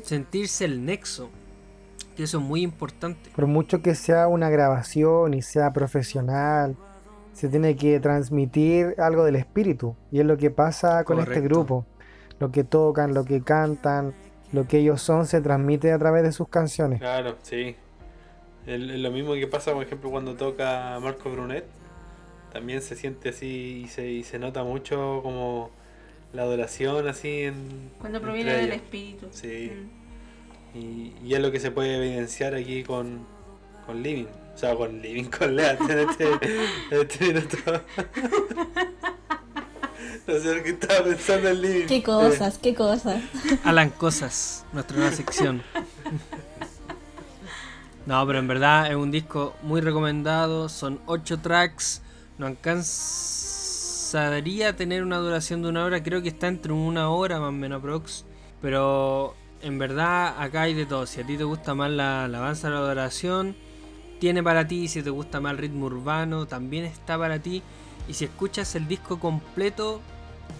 Sentirse 0.02 0.64
el 0.64 0.84
nexo. 0.84 1.30
Que 2.16 2.24
eso 2.24 2.38
es 2.38 2.44
muy 2.44 2.62
importante. 2.62 3.30
Por 3.34 3.46
mucho 3.48 3.82
que 3.82 3.94
sea 3.96 4.28
una 4.28 4.48
grabación 4.48 5.34
y 5.34 5.42
sea 5.42 5.72
profesional, 5.72 6.76
se 7.34 7.48
tiene 7.50 7.76
que 7.76 8.00
transmitir 8.00 8.94
algo 8.98 9.24
del 9.24 9.36
espíritu. 9.36 9.94
Y 10.10 10.20
es 10.20 10.26
lo 10.26 10.38
que 10.38 10.50
pasa 10.50 11.04
con 11.04 11.18
este 11.20 11.40
grupo. 11.42 11.84
Lo 12.40 12.50
que 12.50 12.64
tocan, 12.64 13.12
lo 13.12 13.24
que 13.24 13.42
cantan, 13.42 14.14
lo 14.52 14.66
que 14.66 14.78
ellos 14.78 15.02
son, 15.02 15.26
se 15.26 15.40
transmite 15.42 15.92
a 15.92 15.98
través 15.98 16.22
de 16.22 16.32
sus 16.32 16.48
canciones. 16.48 17.00
Claro, 17.00 17.36
sí. 17.42 17.76
El- 18.66 18.90
el- 18.90 19.02
lo 19.02 19.10
mismo 19.10 19.34
que 19.34 19.46
pasa, 19.46 19.72
por 19.72 19.82
ejemplo, 19.82 20.10
cuando 20.10 20.34
toca 20.34 20.98
Marco 21.02 21.30
Brunet. 21.30 21.64
También 22.52 22.80
se 22.82 22.94
siente 22.96 23.30
así 23.30 23.82
y 23.84 23.88
se, 23.88 24.08
y 24.08 24.22
se 24.22 24.38
nota 24.38 24.62
mucho 24.62 25.20
como 25.22 25.70
la 26.32 26.42
adoración 26.42 27.08
así 27.08 27.42
en... 27.42 27.90
Cuando 28.00 28.20
proviene 28.20 28.52
del 28.52 28.64
ellos. 28.66 28.76
espíritu. 28.76 29.26
Sí. 29.32 29.72
Mm. 30.72 30.78
Y, 30.78 31.12
y 31.24 31.34
es 31.34 31.40
lo 31.40 31.50
que 31.52 31.58
se 31.60 31.70
puede 31.72 31.96
evidenciar 31.96 32.54
aquí 32.54 32.84
con, 32.84 33.26
con 33.86 34.02
Living. 34.02 34.26
O 34.54 34.58
sea, 34.58 34.76
con 34.76 35.02
Living, 35.02 35.24
con 35.24 35.56
Leat 35.56 35.80
en 35.90 35.98
este, 35.98 36.28
en 36.32 37.00
este 37.00 37.26
minuto. 37.26 37.56
no 40.26 40.38
sé 40.38 40.62
qué 40.62 40.70
estaba 40.70 41.04
pensando 41.04 41.48
en 41.48 41.60
Living. 41.60 41.86
Qué 41.86 42.02
cosas, 42.02 42.58
qué 42.58 42.74
cosas. 42.74 43.20
Alan 43.64 43.90
Cosas, 43.90 44.64
nuestra 44.72 44.96
nueva 44.96 45.12
sección. 45.12 45.62
No, 48.06 48.26
pero 48.26 48.38
en 48.38 48.48
verdad 48.48 48.90
es 48.90 48.96
un 48.96 49.10
disco 49.10 49.54
muy 49.62 49.80
recomendado. 49.80 50.68
Son 50.68 51.00
8 51.06 51.40
tracks. 51.40 52.02
No 52.36 52.46
alcanzaría 52.46 53.66
tener 54.76 55.02
una 55.02 55.16
duración 55.18 55.62
de 55.62 55.68
una 55.70 55.84
hora. 55.84 56.02
Creo 56.02 56.20
que 56.22 56.28
está 56.28 56.48
entre 56.48 56.72
una 56.72 57.08
hora 57.10 57.40
más 57.40 57.48
o 57.48 57.52
menos 57.52 57.80
prox. 57.80 58.26
Pero 58.60 59.34
en 59.62 59.78
verdad 59.78 60.34
acá 60.38 60.62
hay 60.62 60.74
de 60.74 60.84
todo. 60.86 61.06
Si 61.06 61.20
a 61.20 61.26
ti 61.26 61.38
te 61.38 61.44
gusta 61.44 61.74
más 61.74 61.90
la 61.90 62.24
alabanza, 62.24 62.68
la 62.68 62.76
adoración, 62.78 63.56
tiene 64.24 64.42
para 64.42 64.66
ti. 64.66 64.88
Si 64.88 65.02
te 65.02 65.10
gusta 65.10 65.38
más 65.38 65.52
el 65.52 65.58
ritmo 65.58 65.84
urbano, 65.84 66.46
también 66.46 66.86
está 66.86 67.18
para 67.18 67.38
ti. 67.38 67.62
Y 68.08 68.14
si 68.14 68.24
escuchas 68.24 68.74
el 68.74 68.88
disco 68.88 69.20
completo, 69.20 70.00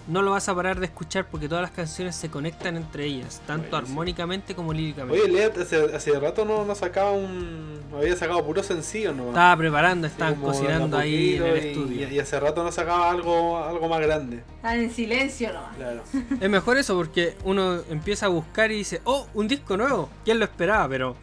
no 0.07 0.21
lo 0.21 0.33
vas 0.33 0.51
a 0.51 0.55
parar 0.55 0.81
de 0.81 0.85
escuchar 0.85 1.27
porque 1.31 1.49
todas 1.49 1.63
las 1.63 1.71
canciones 1.71 2.15
se 2.15 2.29
conectan 2.29 2.77
entre 2.77 3.07
ellas, 3.07 3.41
tanto 3.47 3.71
Buenísimo. 3.71 3.77
armónicamente 3.79 4.55
como 4.55 4.75
líricamente. 4.75 5.19
Oye, 5.19 5.33
Leat 5.33 5.57
hace, 5.57 5.97
hace 5.97 6.21
rato 6.21 6.45
no, 6.45 6.67
no 6.67 6.75
sacaba 6.75 7.13
un. 7.13 7.81
Había 7.97 8.15
sacado 8.17 8.45
puro 8.45 8.63
sencillo 8.63 9.13
nomás. 9.13 9.29
Estaba 9.29 9.57
preparando, 9.57 10.07
estaban 10.07 10.35
cocinando 10.35 10.99
ahí 10.99 11.37
en 11.37 11.43
el 11.45 11.57
y- 11.65 11.69
estudio. 11.69 12.09
Y, 12.11 12.15
y 12.17 12.19
hace 12.21 12.39
rato 12.39 12.63
no 12.63 12.71
sacaba 12.71 13.11
algo, 13.11 13.65
algo 13.65 13.89
más 13.89 14.01
grande. 14.03 14.43
Están 14.57 14.79
en 14.81 14.91
silencio 14.91 15.55
nomás. 15.55 15.75
Claro. 15.77 16.03
Es 16.39 16.51
mejor 16.51 16.77
eso 16.77 16.95
porque 16.97 17.35
uno 17.45 17.81
empieza 17.89 18.27
a 18.27 18.29
buscar 18.29 18.71
y 18.73 18.77
dice, 18.77 19.01
oh, 19.05 19.27
un 19.33 19.49
disco 19.49 19.79
nuevo. 19.79 20.11
¿Quién 20.23 20.39
lo 20.39 20.45
esperaba? 20.45 20.87
Pero 20.87 21.17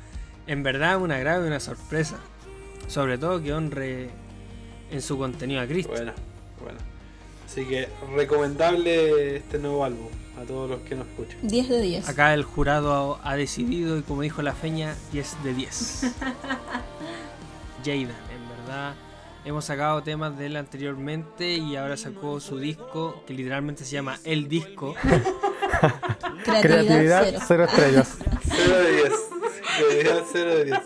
en 0.47 0.63
verdad 0.63 0.95
es 0.95 1.01
una 1.01 1.19
grave 1.19 1.45
y 1.45 1.47
una 1.47 1.59
sorpresa. 1.59 2.17
Sobre 2.91 3.17
todo 3.17 3.41
que 3.41 3.53
honre 3.53 4.09
en 4.91 5.01
su 5.01 5.17
contenido 5.17 5.61
a 5.61 5.65
Cristo. 5.65 5.93
Bueno, 5.93 6.11
bueno. 6.61 6.77
Así 7.45 7.63
que 7.63 7.87
recomendable 8.13 9.37
este 9.37 9.59
nuevo 9.59 9.85
álbum 9.85 10.09
a 10.37 10.43
todos 10.43 10.69
los 10.69 10.81
que 10.81 10.95
nos 10.95 11.07
escuchan. 11.07 11.37
10 11.41 11.69
de 11.69 11.81
10. 11.81 12.09
Acá 12.09 12.33
el 12.33 12.43
jurado 12.43 13.17
ha 13.23 13.37
decidido 13.37 13.97
y 13.97 14.01
como 14.01 14.23
dijo 14.23 14.41
la 14.41 14.53
feña, 14.53 14.93
10 15.13 15.41
de 15.41 15.53
10. 15.53 16.01
Jaden, 17.85 18.09
en 18.09 18.49
verdad. 18.65 18.93
Hemos 19.45 19.63
sacado 19.63 20.03
temas 20.03 20.37
de 20.37 20.47
él 20.47 20.57
anteriormente 20.57 21.55
y 21.55 21.77
ahora 21.77 21.95
sacó 21.95 22.41
su 22.41 22.59
disco 22.59 23.23
que 23.25 23.33
literalmente 23.33 23.85
se 23.85 23.91
llama 23.91 24.19
El 24.25 24.49
Disco. 24.49 24.95
Creatividad, 26.43 26.61
Creatividad, 26.61 27.23
cero. 27.23 27.39
cero 27.47 27.63
estrellas. 27.63 28.17
0 28.43 28.77
de 28.79 28.91
10. 28.91 29.11
Creatividad 29.77 30.23
0 30.33 30.55
de 30.55 30.65
10. 30.65 30.79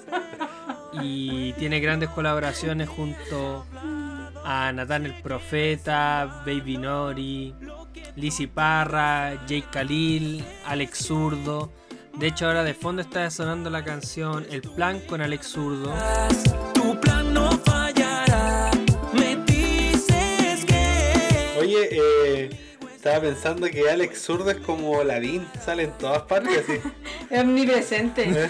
Y 1.02 1.54
tiene 1.54 1.80
grandes 1.80 2.10
colaboraciones 2.10 2.90
junto 2.90 3.66
a 4.44 4.72
Natán 4.72 5.06
el 5.06 5.22
Profeta, 5.22 6.44
Baby 6.46 6.78
Nori, 6.78 7.54
Lizzy 8.16 8.48
Parra, 8.48 9.46
Jake 9.48 9.68
Khalil, 9.72 10.44
Alex 10.66 11.06
Zurdo. 11.06 11.72
De 12.18 12.28
hecho 12.28 12.48
ahora 12.48 12.64
de 12.64 12.74
fondo 12.74 13.02
está 13.02 13.30
sonando 13.30 13.70
la 13.70 13.84
canción 13.84 14.46
El 14.50 14.62
Plan 14.62 15.00
con 15.02 15.22
Alex 15.22 15.48
Zurdo. 15.48 15.94
Tu 16.74 17.00
plan 17.02 17.34
no 17.34 17.52
fallará. 17.60 18.72
Me 19.14 19.36
dices 19.46 20.64
que. 20.66 21.58
Oye, 21.60 21.90
eh, 21.92 22.65
estaba 23.06 23.22
pensando 23.22 23.68
que 23.68 23.88
Alex 23.88 24.20
Zurdo 24.20 24.50
es 24.50 24.58
como 24.58 25.04
Ladín, 25.04 25.48
sale 25.64 25.84
en 25.84 25.92
todas 25.92 26.24
partes 26.24 26.58
así. 26.68 26.80
Es 27.30 27.40
omnipresente. 27.40 28.50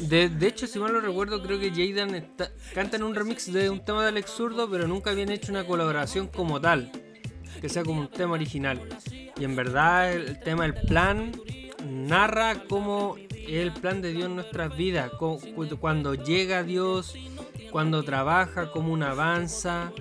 De, 0.00 0.28
de 0.28 0.46
hecho, 0.48 0.66
si 0.66 0.78
mal 0.78 0.92
no 0.92 1.00
recuerdo, 1.00 1.42
creo 1.42 1.58
que 1.58 1.70
Jaden 1.70 2.14
está- 2.14 2.50
canta 2.74 2.96
en 2.96 3.02
un 3.04 3.14
remix 3.14 3.52
de 3.52 3.70
un 3.70 3.84
tema 3.84 4.02
de 4.02 4.08
Alex 4.08 4.30
Zurdo, 4.30 4.68
pero 4.70 4.86
nunca 4.88 5.10
habían 5.10 5.30
hecho 5.30 5.52
una 5.52 5.64
colaboración 5.64 6.26
como 6.28 6.60
tal, 6.60 6.90
que 7.60 7.68
sea 7.68 7.84
como 7.84 8.00
un 8.00 8.08
tema 8.08 8.34
original. 8.34 8.80
Y 9.38 9.44
en 9.44 9.54
verdad, 9.54 10.12
el 10.12 10.40
tema 10.40 10.64
El 10.66 10.74
Plan 10.74 11.32
narra 11.88 12.64
cómo 12.68 13.16
es 13.30 13.48
el 13.60 13.72
plan 13.72 14.02
de 14.02 14.12
Dios 14.12 14.26
en 14.26 14.34
nuestras 14.34 14.76
vidas, 14.76 15.10
cuando 15.80 16.14
llega 16.14 16.62
Dios, 16.64 17.14
cuando 17.70 18.02
trabaja, 18.02 18.70
cómo 18.70 18.92
uno 18.92 19.06
avanza. 19.06 19.92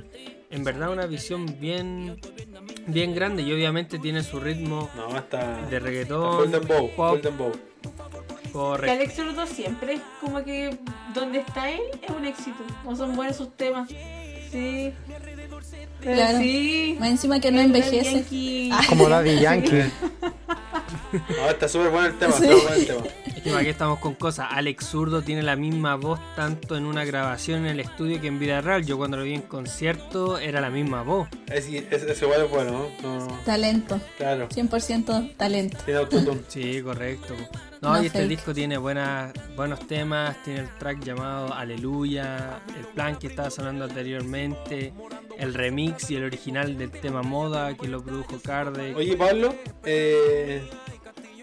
en 0.50 0.64
verdad 0.64 0.92
una 0.92 1.06
visión 1.06 1.60
bien 1.60 2.20
bien 2.88 3.14
grande 3.14 3.42
y 3.44 3.52
obviamente 3.52 4.00
tiene 4.00 4.24
su 4.24 4.40
ritmo 4.40 4.90
No, 4.96 5.18
está. 5.18 5.58
de 5.58 5.64
está 5.76 5.80
reggaetón, 5.80 6.38
full 6.44 6.52
dembow. 7.22 7.52
Que 7.52 8.52
correcto. 8.52 8.92
Alex 8.92 9.50
siempre 9.54 9.94
es 9.96 10.02
como 10.22 10.44
que 10.44 10.78
donde 11.14 11.40
está 11.40 11.70
él 11.70 11.82
es 12.02 12.10
un 12.10 12.26
éxito. 12.26 12.64
No 12.86 12.96
son 12.96 13.16
buenos 13.16 13.36
sus 13.36 13.56
temas. 13.56 13.90
Sí. 13.90 14.94
Pero 16.00 16.14
Claro. 16.16 16.38
sí. 16.40 16.96
Más 17.00 17.10
encima 17.10 17.40
que 17.40 17.52
no 17.52 17.60
envejece. 17.60 18.14
Yankee. 18.14 18.72
Como 18.90 19.10
Daddy 19.10 19.40
Yankee. 19.40 19.84
No, 21.14 21.50
está 21.50 21.68
súper 21.70 21.90
bueno 21.90 22.08
el 22.08 22.18
tema, 22.18 22.34
Sí. 22.34 22.44
está 22.44 22.56
bueno 22.56 22.76
el 22.76 22.86
tema. 22.88 23.02
Es 23.38 23.44
que 23.44 23.56
aquí 23.56 23.70
estamos 23.70 24.00
con 24.00 24.16
cosas. 24.16 24.48
Alex 24.52 24.86
Zurdo 24.88 25.22
tiene 25.22 25.44
la 25.44 25.56
misma 25.56 25.96
voz 25.96 26.20
tanto 26.36 26.76
en 26.76 26.86
una 26.86 27.06
grabación 27.06 27.60
en 27.62 27.68
el 27.68 27.80
estudio 27.80 28.20
que 28.20 28.28
en 28.28 28.40
vida 28.40 28.62
real. 28.62 28.86
Yo 28.86 28.98
cuando 28.98 29.18
lo 29.18 29.24
vi 29.24 29.36
en 29.36 29.42
concierto 29.44 30.40
era 30.40 30.60
la 30.60 30.70
misma 30.70 31.04
voz. 31.04 31.28
Ese, 31.52 31.88
ese, 31.92 32.12
ese 32.12 32.26
igual 32.26 32.44
es 32.46 32.50
bueno, 32.50 32.90
¿no? 33.04 33.18
No, 33.20 33.28
Talento. 33.46 34.02
Claro. 34.18 34.50
100% 34.50 35.36
talento. 35.38 35.78
Tiene 35.86 36.00
autotune. 36.00 36.42
Sí, 36.48 36.82
correcto. 36.82 37.36
No, 37.82 37.94
No 37.94 38.02
y 38.02 38.08
este 38.08 38.20
fake. 38.20 38.30
disco 38.30 38.54
tiene 38.56 38.78
buenas, 38.78 39.32
buenos 39.56 39.86
temas, 39.88 40.42
tiene 40.44 40.62
el 40.62 40.70
track 40.80 41.04
llamado 41.04 41.54
Aleluya, 41.54 42.60
el 42.76 42.86
plan 42.88 43.18
que 43.18 43.28
estaba 43.28 43.52
sonando 43.52 43.86
anteriormente, 43.86 44.94
el 45.38 45.54
remix 45.54 46.10
y 46.10 46.16
el 46.16 46.24
original 46.24 46.76
del 46.76 46.90
tema 46.90 47.22
Moda 47.22 47.76
que 47.76 47.88
lo 47.88 48.02
produjo 48.04 48.40
Kardec. 48.44 48.98
Oye, 48.98 49.16
Pablo, 49.16 49.54
eh, 49.86 50.68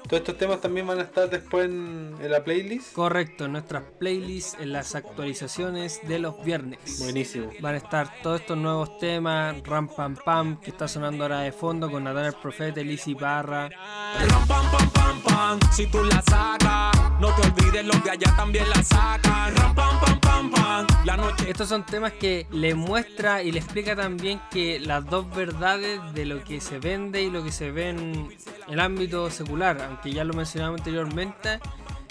todos 0.09 0.21
estos 0.21 0.37
temas 0.37 0.61
también 0.61 0.87
van 0.87 0.99
a 0.99 1.03
estar 1.03 1.31
después 1.31 1.67
en, 1.67 2.15
en 2.21 2.31
la 2.31 2.45
playlist. 2.45 2.93
Correcto, 2.93 3.47
en 3.47 3.53
nuestras 3.53 3.85
playlists, 3.99 4.57
en 4.61 4.73
las 4.73 4.95
actualizaciones 4.95 6.01
de 6.07 6.19
los 6.19 6.43
viernes. 6.45 7.01
Buenísimo. 7.01 7.51
Van 7.61 7.75
a 7.75 7.79
estar 7.79 8.11
todos 8.23 8.41
estos 8.41 8.59
nuevos 8.59 8.99
temas, 8.99 9.63
Ram 9.63 9.89
Pam 9.89 10.17
Pam, 10.17 10.61
que 10.61 10.71
está 10.71 10.89
sonando 10.89 11.25
ahora 11.25 11.41
de 11.41 11.53
fondo 11.53 11.91
con 11.91 12.05
Nathan 12.05 12.27
el 12.27 12.35
Profeta, 12.35 12.81
Lizzy 12.81 13.15
Barra. 13.15 13.69
Ram, 13.69 14.47
pam, 14.47 14.71
pam, 14.71 14.91
pam, 14.91 15.23
pam. 15.23 15.61
Si 15.73 15.87
tú 15.87 16.05
la 16.05 16.23
sacas, 16.23 17.14
no 17.21 17.35
te 17.35 17.43
olvides 17.43 17.85
los 17.85 18.03
de 18.05 18.11
allá 18.11 18.37
también 18.37 18.69
la 18.69 18.83
sacan. 18.83 19.55
Ram, 19.55 19.75
pam, 19.75 20.01
pam, 20.01 20.21
pam, 20.21 20.51
pam. 20.51 20.87
La 21.05 21.17
noche 21.17 21.51
Estos 21.51 21.69
son 21.69 21.85
temas 21.85 22.13
que 22.13 22.47
le 22.51 22.75
muestra 22.75 23.43
y 23.43 23.53
le 23.53 23.59
explica 23.59 23.95
también 23.95 24.41
que 24.51 24.81
las 24.81 25.05
dos 25.05 25.31
verdades 25.35 26.01
de 26.15 26.25
lo 26.25 26.43
que 26.43 26.61
se 26.61 26.79
vende 26.79 27.23
y 27.23 27.31
lo 27.31 27.45
que 27.45 27.53
se 27.53 27.71
ve 27.71 27.91
en 27.91 28.29
el 28.69 28.81
ámbito 28.81 29.31
secular, 29.31 29.81
aunque 29.83 30.13
ya 30.13 30.25
lo 30.25 30.35
mencionamos 30.35 30.81
anteriormente, 30.81 31.61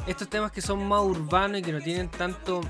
estos 0.08 0.30
temas 0.30 0.52
que 0.52 0.62
son 0.62 0.88
más 0.88 1.02
urbanos 1.02 1.60
y 1.60 1.62
que 1.62 1.72
no 1.72 1.82
tienen 1.82 2.10
tanto 2.10 2.62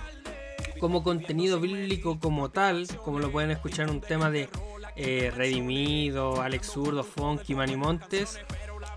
como 0.79 1.03
contenido 1.03 1.59
bíblico 1.59 2.19
como 2.19 2.49
tal, 2.49 2.87
como 3.03 3.19
lo 3.19 3.31
pueden 3.31 3.51
escuchar 3.51 3.87
en 3.87 3.95
un 3.95 4.01
tema 4.01 4.29
de 4.29 4.49
eh, 4.95 5.31
Redimido, 5.35 6.41
Alex 6.41 6.67
Zurdo, 6.71 7.03
Funky, 7.03 7.55
Manny 7.55 7.75
Montes. 7.75 8.39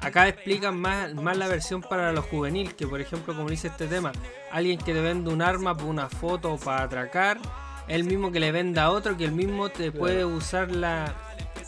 Acá 0.06 0.28
explican 0.28 0.78
más, 0.78 1.14
más 1.14 1.36
la 1.36 1.48
versión 1.48 1.82
para 1.82 2.12
los 2.12 2.24
juvenil, 2.26 2.76
que 2.76 2.86
por 2.86 3.00
ejemplo, 3.00 3.34
como 3.34 3.50
dice 3.50 3.66
este 3.66 3.88
tema, 3.88 4.12
alguien 4.52 4.78
que 4.78 4.94
te 4.94 5.00
vende 5.00 5.30
un 5.30 5.42
arma 5.42 5.76
por 5.76 5.86
una 5.86 6.08
foto 6.08 6.52
o 6.52 6.58
para 6.58 6.84
atracar, 6.84 7.38
el 7.88 8.04
mismo 8.04 8.30
que 8.30 8.38
le 8.38 8.52
venda 8.52 8.84
a 8.84 8.90
otro, 8.92 9.16
que 9.16 9.24
el 9.24 9.32
mismo 9.32 9.68
te 9.68 9.90
puede 9.90 10.24
usarla 10.24 11.12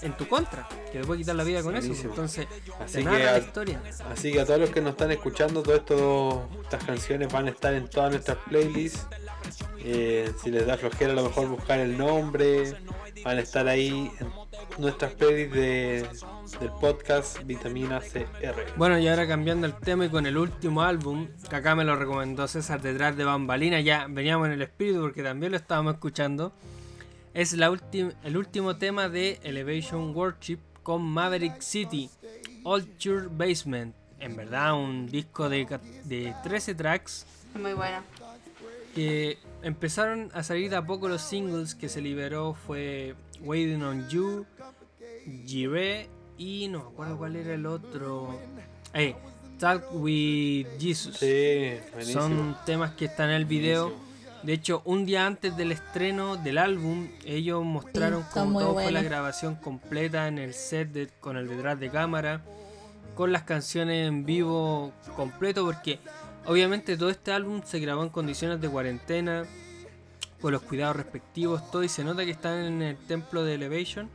en 0.03 0.17
tu 0.17 0.29
contra, 0.29 0.69
que 0.93 1.01
te 1.01 1.05
puede 1.05 1.19
quitar 1.19 1.35
la 1.35 1.43
vida 1.43 1.65
con 1.65 1.75
eso. 1.75 1.93
Entonces, 1.93 2.47
Así 2.79 3.05
que 3.05 3.11
la 3.11 3.39
historia. 3.39 3.83
Así 4.09 4.31
que 4.31 4.41
a 4.41 4.47
todos 4.47 4.61
los 4.61 4.71
que 4.71 4.83
nos 4.83 4.93
están 4.93 5.11
escuchando, 5.11 5.61
todas 5.65 5.83
estas 6.63 6.85
canciones 6.85 7.33
van 7.33 7.49
a 7.49 7.51
estar 7.51 7.75
en 7.75 7.89
todas 7.89 8.13
nuestras 8.13 8.39
playlists. 8.49 9.05
Eh, 9.81 10.33
si 10.43 10.51
les 10.51 10.67
da 10.67 10.77
flojera, 10.77 11.13
a 11.13 11.15
lo 11.15 11.25
mejor 11.25 11.49
buscar 11.49 11.79
el 11.79 11.97
nombre, 11.97 12.75
van 13.25 13.39
a 13.39 13.41
estar 13.41 13.69
ahí 13.69 14.11
en 14.21 14.29
nuestras 14.79 15.15
playlists 15.15 15.55
de, 15.55 16.09
del 16.61 16.71
podcast 16.81 17.43
Vitamina 17.45 18.01
CR. 18.01 18.77
Bueno, 18.77 18.99
y 18.99 19.09
ahora 19.09 19.27
cambiando 19.27 19.67
el 19.67 19.75
tema 19.75 20.07
y 20.07 20.09
con 20.09 20.27
el 20.27 20.37
último 20.37 20.83
álbum, 20.83 21.29
que 21.49 21.57
acá 21.57 21.75
me 21.75 21.85
lo 21.85 21.97
recomendó 21.97 22.49
César 22.49 22.83
detrás 22.83 23.17
de 23.17 23.25
Bambalina, 23.25 23.81
ya 23.81 24.07
veníamos 24.09 24.47
en 24.49 24.55
el 24.55 24.63
espíritu 24.63 25.01
porque 25.01 25.23
también 25.23 25.53
lo 25.53 25.59
estábamos 25.59 25.95
escuchando. 25.95 26.53
Es 27.35 27.53
la 27.53 27.73
el 28.25 28.37
último 28.37 28.77
tema 28.77 29.09
de 29.09 29.39
Elevation 29.43 30.15
Worship 30.15 30.59
con 30.83 31.03
Maverick 31.03 31.61
City, 31.61 32.11
Old 32.65 32.97
Church 32.99 33.29
Basement. 33.31 33.95
En 34.19 34.35
verdad, 34.35 34.75
un 34.75 35.07
disco 35.07 35.49
de, 35.49 35.65
de 36.05 36.35
13 36.43 36.75
tracks 36.75 37.25
Muy 37.55 37.75
bueno. 37.75 38.03
que 38.95 39.39
empezaron 39.63 40.31
a 40.35 40.43
salir 40.43 40.71
de 40.71 40.77
a 40.77 40.87
poco 40.87 41.09
los 41.09 41.23
singles 41.23 41.75
que 41.75 41.89
se 41.89 42.01
liberó 42.01 42.55
fue 42.55 43.15
Waiting 43.41 43.83
on 43.83 44.09
You, 44.09 44.47
Jireh 45.47 46.09
y 46.37 46.69
no 46.69 46.79
me 46.85 46.85
acuerdo 46.91 47.19
cuál 47.19 47.37
era 47.37 47.55
el 47.55 47.67
otro. 47.67 48.39
Eh, 48.95 49.15
Talk 49.59 49.85
with 49.93 50.67
Jesus. 50.79 51.17
Sí. 51.17 51.73
Son 52.13 52.57
temas 52.65 52.93
que 52.93 53.07
están 53.07 53.31
en 53.31 53.37
el 53.37 53.45
video. 53.45 53.93
De 54.45 54.53
hecho, 54.53 54.83
un 54.85 55.05
día 55.05 55.27
antes 55.27 55.57
del 55.57 55.73
estreno 55.73 56.37
del 56.37 56.59
álbum, 56.59 57.09
ellos 57.25 57.65
mostraron 57.65 58.23
Sí, 58.23 58.29
cómo 58.33 58.61
todo 58.61 58.75
fue 58.75 58.93
la 58.93 59.03
grabación 59.03 59.57
completa 59.57 60.29
en 60.29 60.39
el 60.39 60.55
set 60.55 60.93
de- 60.93 61.09
con 61.19 61.37
el 61.37 61.49
detrás 61.49 61.81
de 61.81 61.91
cámara, 61.91 62.43
con 63.17 63.33
las 63.33 63.43
canciones 63.43 64.07
en 64.07 64.25
vivo 64.25 64.93
completo, 65.17 65.65
porque 65.65 65.99
obviamente 66.49 66.97
todo 66.97 67.11
este 67.11 67.31
álbum 67.31 67.61
se 67.65 67.79
grabó 67.79 68.03
en 68.03 68.09
condiciones 68.09 68.61
de 68.61 68.69
cuarentena, 68.69 69.45
con 70.41 70.53
los 70.53 70.63
cuidados 70.63 70.97
respectivos, 70.97 71.71
todo, 71.71 71.85
y 71.85 71.89
se 71.89 72.05
nota 72.05 72.25
que 72.25 72.31
están 72.31 72.65
en 72.65 72.83
el 72.83 72.97
templo 72.97 73.45
de 73.45 73.55
Elevation. 73.55 74.09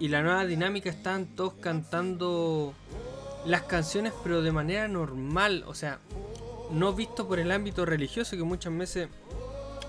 Y 0.00 0.08
la 0.08 0.22
nueva 0.22 0.44
dinámica 0.44 0.90
están 0.90 1.26
todos 1.26 1.54
cantando 1.54 2.74
las 3.46 3.62
canciones, 3.62 4.12
pero 4.22 4.42
de 4.42 4.50
manera 4.50 4.88
normal, 4.88 5.64
o 5.66 5.74
sea, 5.74 6.00
no 6.72 6.92
visto 6.92 7.28
por 7.28 7.38
el 7.38 7.52
ámbito 7.52 7.86
religioso, 7.86 8.36
que 8.36 8.42
muchas 8.42 8.76
veces 8.76 9.08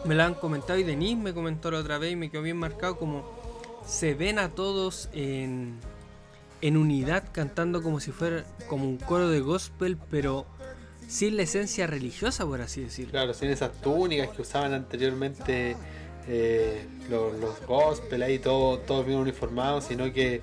me 0.05 0.13
lo 0.13 0.23
han 0.23 0.35
comentado, 0.35 0.77
y 0.77 0.83
Denise 0.83 1.15
me 1.15 1.33
comentó 1.33 1.71
la 1.71 1.79
otra 1.79 1.97
vez 1.97 2.11
y 2.11 2.15
me 2.15 2.29
quedó 2.29 2.43
bien 2.43 2.57
marcado 2.57 2.97
como 2.97 3.25
se 3.87 4.13
ven 4.13 4.37
a 4.37 4.49
todos 4.49 5.09
en, 5.13 5.79
en 6.61 6.77
unidad 6.77 7.23
cantando 7.31 7.81
como 7.81 7.99
si 7.99 8.11
fuera 8.11 8.43
como 8.67 8.85
un 8.85 8.97
coro 8.97 9.29
de 9.29 9.39
gospel, 9.39 9.97
pero 10.11 10.45
sin 11.07 11.38
la 11.38 11.44
esencia 11.44 11.88
religiosa, 11.88 12.45
por 12.45 12.61
así 12.61 12.82
decirlo. 12.82 13.11
Claro, 13.11 13.34
sin 13.34 13.49
esas 13.49 13.72
túnicas 13.82 14.30
que 14.30 14.41
usaban 14.41 14.73
anteriormente 14.73 15.76
eh, 16.27 16.86
los, 17.10 17.40
los 17.40 17.61
gospel 17.65 18.23
ahí, 18.23 18.40
todo, 18.40 18.80
todo 18.80 19.03
bien 19.03 19.19
uniformado, 19.19 19.82
sino 19.82 20.11
que 20.11 20.41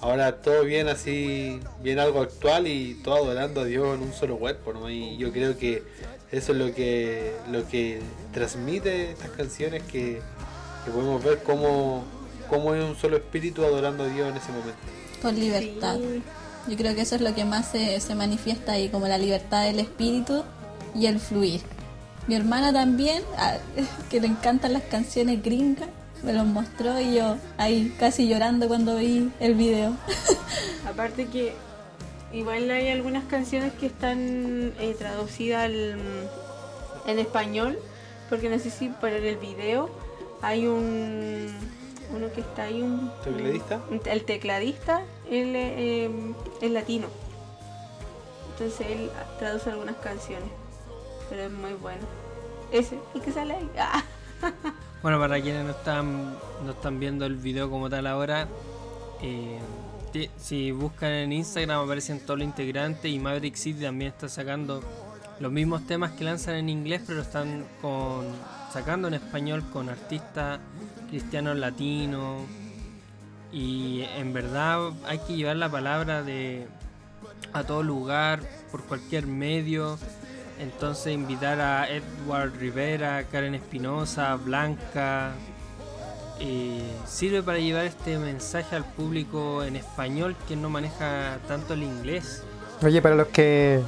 ahora 0.00 0.40
todo 0.42 0.64
bien 0.64 0.88
así, 0.88 1.60
bien 1.82 1.98
algo 1.98 2.20
actual 2.20 2.66
y 2.66 2.94
todo 3.02 3.16
adorando 3.16 3.62
a 3.62 3.64
Dios 3.64 3.96
en 3.96 4.02
un 4.02 4.12
solo 4.12 4.38
cuerpo, 4.38 4.72
¿no? 4.74 4.90
Y 4.90 5.16
yo 5.16 5.32
creo 5.32 5.56
que 5.56 5.82
eso 6.30 6.52
es 6.52 6.58
lo 6.58 6.74
que, 6.74 7.32
lo 7.50 7.66
que 7.68 8.00
transmite 8.32 9.12
estas 9.12 9.30
canciones 9.30 9.82
que, 9.84 10.20
que 10.84 10.90
podemos 10.90 11.24
ver 11.24 11.42
cómo, 11.42 12.04
cómo 12.50 12.74
es 12.74 12.84
un 12.84 12.96
solo 12.96 13.16
espíritu 13.16 13.64
adorando 13.64 14.04
a 14.04 14.08
Dios 14.08 14.30
en 14.30 14.36
ese 14.36 14.52
momento. 14.52 14.76
Con 15.22 15.40
libertad. 15.40 15.98
Yo 16.68 16.76
creo 16.76 16.94
que 16.94 17.02
eso 17.02 17.14
es 17.16 17.20
lo 17.20 17.34
que 17.34 17.44
más 17.44 17.68
se, 17.70 18.00
se 18.00 18.14
manifiesta 18.14 18.72
ahí, 18.72 18.88
como 18.88 19.06
la 19.06 19.18
libertad 19.18 19.64
del 19.64 19.80
espíritu 19.80 20.42
y 20.94 21.06
el 21.06 21.18
fluir. 21.20 21.60
Mi 22.26 22.34
hermana 22.36 22.72
también, 22.72 23.22
ah, 23.36 23.56
que 24.10 24.20
le 24.20 24.26
encantan 24.28 24.72
las 24.72 24.82
canciones 24.84 25.42
gringas, 25.42 25.88
me 26.22 26.32
los 26.32 26.46
mostró 26.46 26.98
y 27.00 27.16
yo 27.16 27.36
ahí 27.58 27.94
casi 27.98 28.26
llorando 28.28 28.66
cuando 28.68 28.96
vi 28.96 29.30
el 29.40 29.54
video. 29.54 29.92
Aparte 30.88 31.26
que 31.26 31.52
igual 32.32 32.70
hay 32.70 32.88
algunas 32.88 33.24
canciones 33.24 33.72
que 33.74 33.86
están 33.86 34.72
eh, 34.80 34.94
traducidas 34.98 35.64
al- 35.64 35.98
en 37.06 37.18
español, 37.18 37.78
porque 38.30 38.48
no 38.48 38.58
sé 38.58 38.70
si 38.70 38.88
para 38.88 39.16
el 39.16 39.36
video 39.36 39.90
hay 40.40 40.66
un 40.66 41.48
uno 42.14 42.32
que 42.32 42.40
está 42.40 42.64
ahí 42.64 42.80
un 42.80 43.10
¿Tecladista? 43.22 43.80
un- 43.90 44.00
el 44.06 44.24
tecladista 44.24 45.02
él 45.30 45.52
eh, 45.56 46.10
es 46.60 46.70
latino 46.70 47.06
entonces 48.52 48.86
él 48.88 49.10
traduce 49.38 49.70
algunas 49.70 49.96
canciones 49.96 50.48
pero 51.28 51.42
es 51.42 51.50
muy 51.50 51.72
bueno 51.74 52.02
ese 52.72 52.98
el 53.14 53.20
que 53.20 53.32
sale 53.32 53.54
ahí 53.54 53.70
Ah. 53.78 54.02
Bueno, 55.02 55.18
para 55.18 55.38
quienes 55.38 55.66
no 55.66 55.72
están, 55.72 56.34
no 56.64 56.70
están 56.70 56.98
viendo 56.98 57.26
el 57.26 57.36
video 57.36 57.68
como 57.68 57.90
tal 57.90 58.06
ahora, 58.06 58.48
eh, 59.20 59.58
si 60.38 60.70
buscan 60.70 61.10
en 61.10 61.32
Instagram 61.32 61.84
aparecen 61.84 62.20
todos 62.20 62.38
los 62.38 62.48
integrantes 62.48 63.10
y 63.10 63.18
Maverick 63.18 63.56
City 63.56 63.82
también 63.82 64.12
está 64.12 64.30
sacando 64.30 64.80
los 65.40 65.52
mismos 65.52 65.86
temas 65.86 66.12
que 66.12 66.24
lanzan 66.24 66.54
en 66.54 66.68
inglés, 66.68 67.02
pero 67.06 67.20
están 67.20 67.66
con, 67.82 68.26
sacando 68.72 69.08
en 69.08 69.14
español 69.14 69.62
con 69.72 69.88
artistas 69.88 70.60
cristianos 71.10 71.56
latinos. 71.58 72.42
Y 73.54 74.04
en 74.16 74.32
verdad 74.32 74.90
hay 75.06 75.18
que 75.18 75.34
llevar 75.34 75.54
la 75.54 75.68
palabra 75.68 76.24
de 76.24 76.66
a 77.52 77.62
todo 77.62 77.84
lugar, 77.84 78.40
por 78.72 78.82
cualquier 78.82 79.28
medio. 79.28 79.96
Entonces 80.58 81.14
invitar 81.14 81.60
a 81.60 81.88
Edward 81.88 82.52
Rivera, 82.58 83.22
Karen 83.30 83.54
Espinosa, 83.54 84.34
Blanca, 84.34 85.34
eh, 86.40 86.82
sirve 87.06 87.44
para 87.44 87.58
llevar 87.58 87.84
este 87.84 88.18
mensaje 88.18 88.74
al 88.74 88.84
público 88.84 89.62
en 89.62 89.76
español 89.76 90.34
que 90.48 90.56
no 90.56 90.68
maneja 90.68 91.38
tanto 91.46 91.74
el 91.74 91.84
inglés. 91.84 92.42
Oye, 92.82 93.00
para 93.00 93.14
los 93.14 93.28
que 93.28 93.80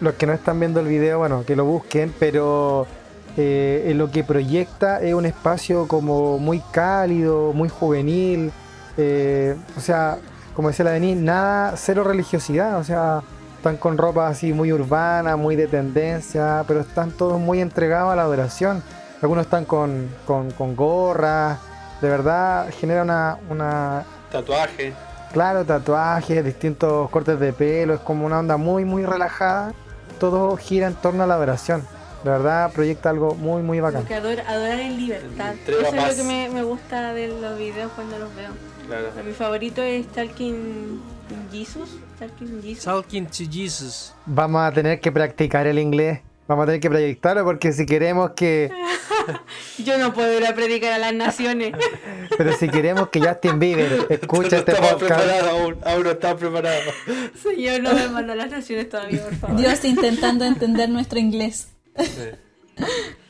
los 0.00 0.14
que 0.14 0.26
no 0.26 0.32
están 0.32 0.58
viendo 0.58 0.80
el 0.80 0.88
video, 0.88 1.20
bueno, 1.20 1.44
que 1.44 1.54
lo 1.54 1.64
busquen, 1.64 2.12
pero 2.18 2.88
eh, 3.36 3.92
lo 3.94 4.10
que 4.10 4.24
proyecta 4.24 5.00
es 5.00 5.14
un 5.14 5.24
espacio 5.24 5.86
como 5.86 6.38
muy 6.38 6.60
cálido, 6.72 7.52
muy 7.52 7.68
juvenil, 7.68 8.50
eh, 8.96 9.56
o 9.76 9.80
sea, 9.80 10.18
como 10.54 10.68
decía 10.68 10.84
la 10.84 10.90
Denis, 10.92 11.16
nada, 11.16 11.74
cero 11.76 12.04
religiosidad, 12.04 12.78
o 12.78 12.84
sea, 12.84 13.22
están 13.56 13.76
con 13.76 13.96
ropa 13.96 14.28
así 14.28 14.52
muy 14.52 14.72
urbana, 14.72 15.36
muy 15.36 15.56
de 15.56 15.66
tendencia, 15.68 16.64
pero 16.66 16.80
están 16.80 17.10
todos 17.12 17.38
muy 17.40 17.60
entregados 17.60 18.12
a 18.12 18.16
la 18.16 18.22
adoración. 18.22 18.82
Algunos 19.22 19.44
están 19.44 19.64
con, 19.64 20.08
con, 20.26 20.50
con 20.50 20.74
gorras, 20.74 21.58
de 22.00 22.08
verdad 22.08 22.68
genera 22.78 23.02
una, 23.02 23.38
una 23.48 24.04
Tatuaje. 24.32 24.92
Claro, 25.32 25.64
tatuajes, 25.64 26.44
distintos 26.44 27.08
cortes 27.10 27.38
de 27.40 27.52
pelo, 27.52 27.94
es 27.94 28.00
como 28.00 28.26
una 28.26 28.40
onda 28.40 28.56
muy, 28.56 28.84
muy 28.84 29.06
relajada. 29.06 29.72
Todo 30.18 30.56
gira 30.56 30.86
en 30.88 30.94
torno 30.94 31.22
a 31.22 31.26
la 31.26 31.34
adoración. 31.34 31.82
De 32.22 32.30
verdad, 32.30 32.70
proyecta 32.72 33.10
algo 33.10 33.34
muy, 33.34 33.62
muy 33.62 33.80
bacán. 33.80 34.02
Como 34.02 34.08
que 34.08 34.14
adora- 34.14 34.44
adorar 34.46 34.78
en 34.78 34.96
libertad. 34.96 35.54
Eso 35.66 35.80
es 35.80 36.18
lo 36.18 36.22
que 36.22 36.22
me, 36.28 36.48
me 36.50 36.62
gusta 36.62 37.12
de 37.14 37.28
los 37.28 37.56
videos 37.58 37.90
cuando 37.94 38.18
los 38.18 38.34
veo. 38.36 38.50
Claro. 38.86 39.10
Mi 39.24 39.32
favorito 39.32 39.82
es 39.82 40.06
Talking 40.08 41.00
Jesus. 41.50 41.90
Talking 42.18 42.62
Jesus. 42.62 42.84
Talking 42.84 43.26
to 43.26 43.44
Jesus. 43.50 44.14
Vamos 44.26 44.62
a 44.62 44.72
tener 44.72 45.00
que 45.00 45.10
practicar 45.12 45.66
el 45.66 45.78
inglés. 45.78 46.20
Vamos 46.48 46.64
a 46.64 46.66
tener 46.66 46.80
que 46.80 46.90
proyectarlo 46.90 47.44
porque 47.44 47.72
si 47.72 47.86
queremos 47.86 48.32
que, 48.32 48.70
Yo 49.84 49.98
no 49.98 50.12
puedo 50.12 50.36
ir 50.36 50.46
a 50.46 50.54
predicar 50.54 50.92
a 50.92 50.98
las 50.98 51.14
naciones. 51.14 51.74
pero 52.36 52.56
si 52.56 52.68
queremos 52.68 53.08
que 53.08 53.20
Justin 53.20 53.58
Bieber 53.58 54.06
escuche 54.10 54.50
no 54.50 54.56
este 54.58 54.72
podcast, 54.72 54.98
preparado 54.98 55.50
aún, 55.50 55.76
aún 55.84 56.02
no 56.04 56.10
estaba 56.10 56.38
preparado. 56.38 56.90
Señor, 57.42 57.82
no 57.82 57.94
me 57.94 58.08
manda 58.08 58.32
a 58.32 58.36
las 58.36 58.50
naciones 58.50 58.88
todavía, 58.88 59.22
por 59.22 59.34
favor. 59.36 59.56
Dios 59.56 59.84
intentando 59.84 60.44
entender 60.44 60.88
nuestro 60.88 61.18
inglés. 61.18 61.68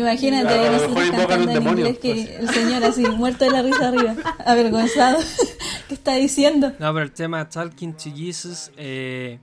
Imagínate 0.00 0.66
A 0.66 0.72
nosotros 0.72 1.10
cantando 1.10 1.48
en 1.48 1.54
demonio, 1.54 1.86
inglés 1.86 1.98
que 1.98 2.12
pues. 2.12 2.40
el 2.40 2.48
señor 2.50 2.84
así, 2.84 3.02
muerto 3.02 3.44
de 3.44 3.50
la 3.50 3.62
risa 3.62 3.88
arriba, 3.88 4.16
avergonzado. 4.46 5.18
¿Qué 5.88 5.94
está 5.94 6.14
diciendo? 6.14 6.72
No, 6.78 6.92
pero 6.92 7.02
el 7.02 7.12
tema 7.12 7.48
Talking 7.48 7.92
to 7.94 8.10
Jesus. 8.14 8.70
eh, 8.76 9.38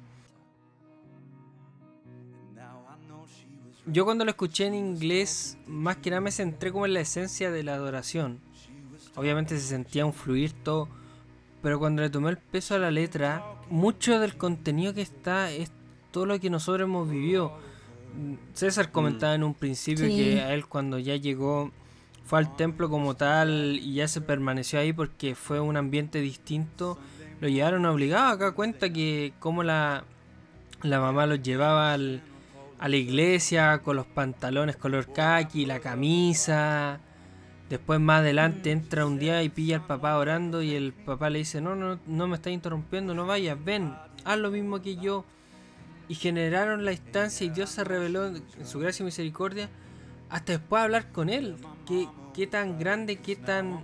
yo 3.85 4.03
cuando 4.03 4.25
lo 4.25 4.31
escuché 4.31 4.65
en 4.65 4.73
inglés, 4.73 5.57
más 5.65 5.97
que 5.97 6.09
nada 6.09 6.21
me 6.21 6.31
centré 6.31 6.71
como 6.71 6.85
en 6.85 6.93
la 6.93 6.99
esencia 7.01 7.51
de 7.51 7.63
la 7.63 7.75
adoración. 7.75 8.39
Obviamente 9.15 9.57
se 9.57 9.65
sentía 9.65 10.05
un 10.05 10.13
fluir 10.13 10.51
todo. 10.51 10.89
Pero 11.61 11.79
cuando 11.79 12.01
le 12.01 12.09
tomé 12.09 12.29
el 12.29 12.37
peso 12.37 12.75
a 12.75 12.79
la 12.79 12.91
letra, 12.91 13.43
mucho 13.69 14.19
del 14.19 14.37
contenido 14.37 14.93
que 14.93 15.01
está 15.01 15.51
es 15.51 15.71
todo 16.11 16.25
lo 16.25 16.39
que 16.39 16.49
nosotros 16.49 16.85
hemos 16.85 17.09
vivido. 17.09 17.57
César 18.53 18.91
comentaba 18.91 19.35
en 19.35 19.43
un 19.43 19.53
principio 19.53 20.05
Sí. 20.05 20.15
que 20.15 20.41
a 20.41 20.53
él 20.53 20.65
cuando 20.65 20.97
ya 20.99 21.15
llegó 21.15 21.71
fue 22.25 22.39
al 22.39 22.55
templo 22.55 22.89
como 22.89 23.15
tal 23.15 23.79
y 23.81 23.93
ya 23.93 24.07
se 24.07 24.21
permaneció 24.21 24.79
ahí 24.79 24.91
porque 24.93 25.35
fue 25.35 25.59
un 25.59 25.77
ambiente 25.77 26.19
distinto. 26.19 26.97
Lo 27.39 27.47
llevaron 27.47 27.85
obligado. 27.85 28.27
Acá 28.33 28.51
cuenta 28.53 28.91
que 28.91 29.33
como 29.39 29.63
la, 29.63 30.03
la 30.81 30.99
mamá 30.99 31.25
los 31.27 31.41
llevaba 31.41 31.93
al- 31.93 32.21
a 32.79 32.89
la 32.89 32.95
iglesia 32.97 33.79
con 33.79 33.95
los 33.95 34.05
pantalones 34.07 34.75
color 34.77 35.11
khaki, 35.13 35.65
la 35.65 35.79
camisa. 35.79 36.99
Después 37.69 37.99
más 37.99 38.19
adelante 38.19 38.71
entra 38.71 39.05
un 39.05 39.19
día 39.19 39.43
y 39.43 39.49
pilla 39.49 39.77
al 39.77 39.85
papá 39.87 40.17
orando 40.17 40.61
y 40.61 40.73
el 40.73 40.93
papá 40.93 41.29
le 41.29 41.39
dice, 41.39 41.59
no, 41.61 41.75
no, 41.75 41.99
no 42.07 42.27
me 42.27 42.35
estás 42.35 42.53
interrumpiendo, 42.53 43.13
no 43.13 43.25
vayas, 43.25 43.57
ven, 43.63 43.93
haz 44.25 44.37
lo 44.39 44.51
mismo 44.51 44.81
que 44.81 44.95
yo. 44.95 45.25
Y 46.09 46.15
generaron 46.15 46.85
la 46.85 46.91
instancia 46.93 47.45
y 47.45 47.49
Dios 47.49 47.69
se 47.69 47.83
reveló 47.83 48.27
en 48.27 48.41
su 48.65 48.79
gracia 48.79 49.03
y 49.03 49.05
misericordia 49.05 49.69
hasta 50.29 50.53
después 50.53 50.79
de 50.81 50.83
hablar 50.85 51.11
con 51.11 51.29
él. 51.29 51.55
Qué, 51.85 52.07
qué 52.33 52.47
tan 52.47 52.79
grande, 52.79 53.17
qué 53.17 53.35
tan 53.35 53.81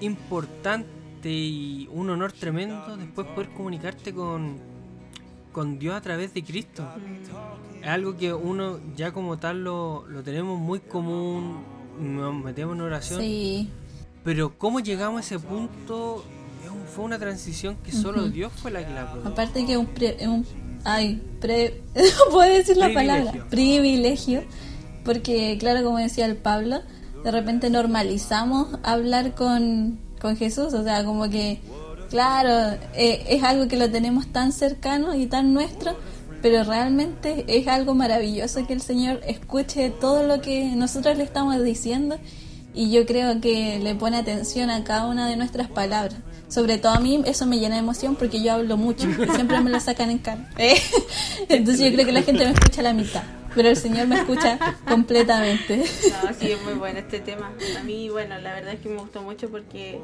importante 0.00 1.28
y 1.30 1.88
un 1.92 2.10
honor 2.10 2.32
tremendo 2.32 2.96
después 2.96 3.26
poder 3.28 3.50
comunicarte 3.50 4.14
con, 4.14 4.56
con 5.52 5.78
Dios 5.78 5.94
a 5.94 6.00
través 6.00 6.32
de 6.34 6.42
Cristo. 6.42 6.88
Es 7.80 7.86
algo 7.88 8.16
que 8.16 8.32
uno 8.32 8.78
ya 8.96 9.12
como 9.12 9.38
tal 9.38 9.62
lo, 9.64 10.06
lo 10.08 10.22
tenemos 10.22 10.58
muy 10.58 10.80
común, 10.80 11.58
nos 12.00 12.34
metemos 12.34 12.74
en 12.74 12.80
oración, 12.82 13.20
Sí, 13.20 13.68
pero 14.24 14.56
cómo 14.58 14.80
llegamos 14.80 15.18
a 15.18 15.20
ese 15.20 15.38
punto 15.38 16.24
es 16.64 16.70
un- 16.70 16.80
fue 16.86 17.04
una 17.04 17.18
transición 17.18 17.76
que 17.84 17.92
solo 17.92 18.22
Ujú. 18.22 18.30
Dios 18.30 18.52
fue 18.54 18.70
la 18.70 18.86
que 18.86 18.92
la 18.92 19.10
produjo. 19.12 19.28
aparte 19.28 19.64
que 19.66 19.76
un, 19.76 19.86
pre- 19.86 20.16
un 20.26 20.44
ay, 20.84 21.22
pre, 21.40 21.82
no 21.94 22.32
puedo 22.32 22.52
decir 22.52 22.76
la 22.76 22.86
Privilegio. 22.86 23.32
palabra, 23.32 23.46
privilegio, 23.50 24.42
porque 25.04 25.56
claro, 25.58 25.82
como 25.84 25.98
decía 25.98 26.26
el 26.26 26.36
Pablo, 26.36 26.82
de 27.24 27.30
repente 27.30 27.70
normalizamos 27.70 28.68
hablar 28.82 29.34
con, 29.34 29.98
con 30.20 30.36
Jesús, 30.36 30.72
o 30.74 30.82
sea, 30.82 31.04
como 31.04 31.28
que, 31.28 31.60
claro, 32.08 32.78
eh, 32.94 33.24
es 33.28 33.42
algo 33.42 33.68
que 33.68 33.76
lo 33.76 33.90
tenemos 33.90 34.26
tan 34.32 34.52
cercano 34.52 35.14
y 35.14 35.26
tan 35.26 35.52
nuestro, 35.52 35.96
pero 36.42 36.64
realmente 36.64 37.44
es 37.48 37.68
algo 37.68 37.94
maravilloso 37.94 38.66
que 38.66 38.72
el 38.72 38.80
Señor 38.80 39.20
escuche 39.26 39.90
todo 39.90 40.26
lo 40.26 40.40
que 40.40 40.72
nosotros 40.74 41.18
le 41.18 41.24
estamos 41.24 41.62
diciendo 41.62 42.16
y 42.72 42.90
yo 42.90 43.04
creo 43.04 43.40
que 43.40 43.78
le 43.80 43.94
pone 43.94 44.16
atención 44.16 44.70
a 44.70 44.82
cada 44.84 45.06
una 45.06 45.28
de 45.28 45.36
nuestras 45.36 45.68
palabras. 45.68 46.18
Sobre 46.50 46.78
todo 46.78 46.92
a 46.92 47.00
mí 47.00 47.22
eso 47.26 47.46
me 47.46 47.58
llena 47.60 47.76
de 47.76 47.80
emoción 47.80 48.16
porque 48.16 48.42
yo 48.42 48.54
hablo 48.54 48.76
mucho 48.76 49.06
siempre 49.34 49.60
me 49.60 49.70
lo 49.70 49.78
sacan 49.78 50.10
en 50.10 50.18
cara. 50.18 50.50
¿eh? 50.58 50.74
Entonces 51.48 51.86
yo 51.86 51.92
creo 51.92 52.04
que 52.04 52.12
la 52.12 52.22
gente 52.22 52.44
me 52.44 52.50
escucha 52.50 52.82
la 52.82 52.92
mitad, 52.92 53.22
pero 53.54 53.68
el 53.68 53.76
Señor 53.76 54.08
me 54.08 54.16
escucha 54.16 54.58
completamente. 54.88 55.76
No, 55.78 56.34
sí, 56.34 56.50
es 56.50 56.62
muy 56.64 56.74
bueno 56.74 56.98
este 56.98 57.20
tema. 57.20 57.52
A 57.78 57.84
mí, 57.84 58.08
bueno, 58.10 58.36
la 58.38 58.52
verdad 58.52 58.74
es 58.74 58.80
que 58.80 58.88
me 58.88 58.98
gustó 58.98 59.22
mucho 59.22 59.48
porque 59.48 60.00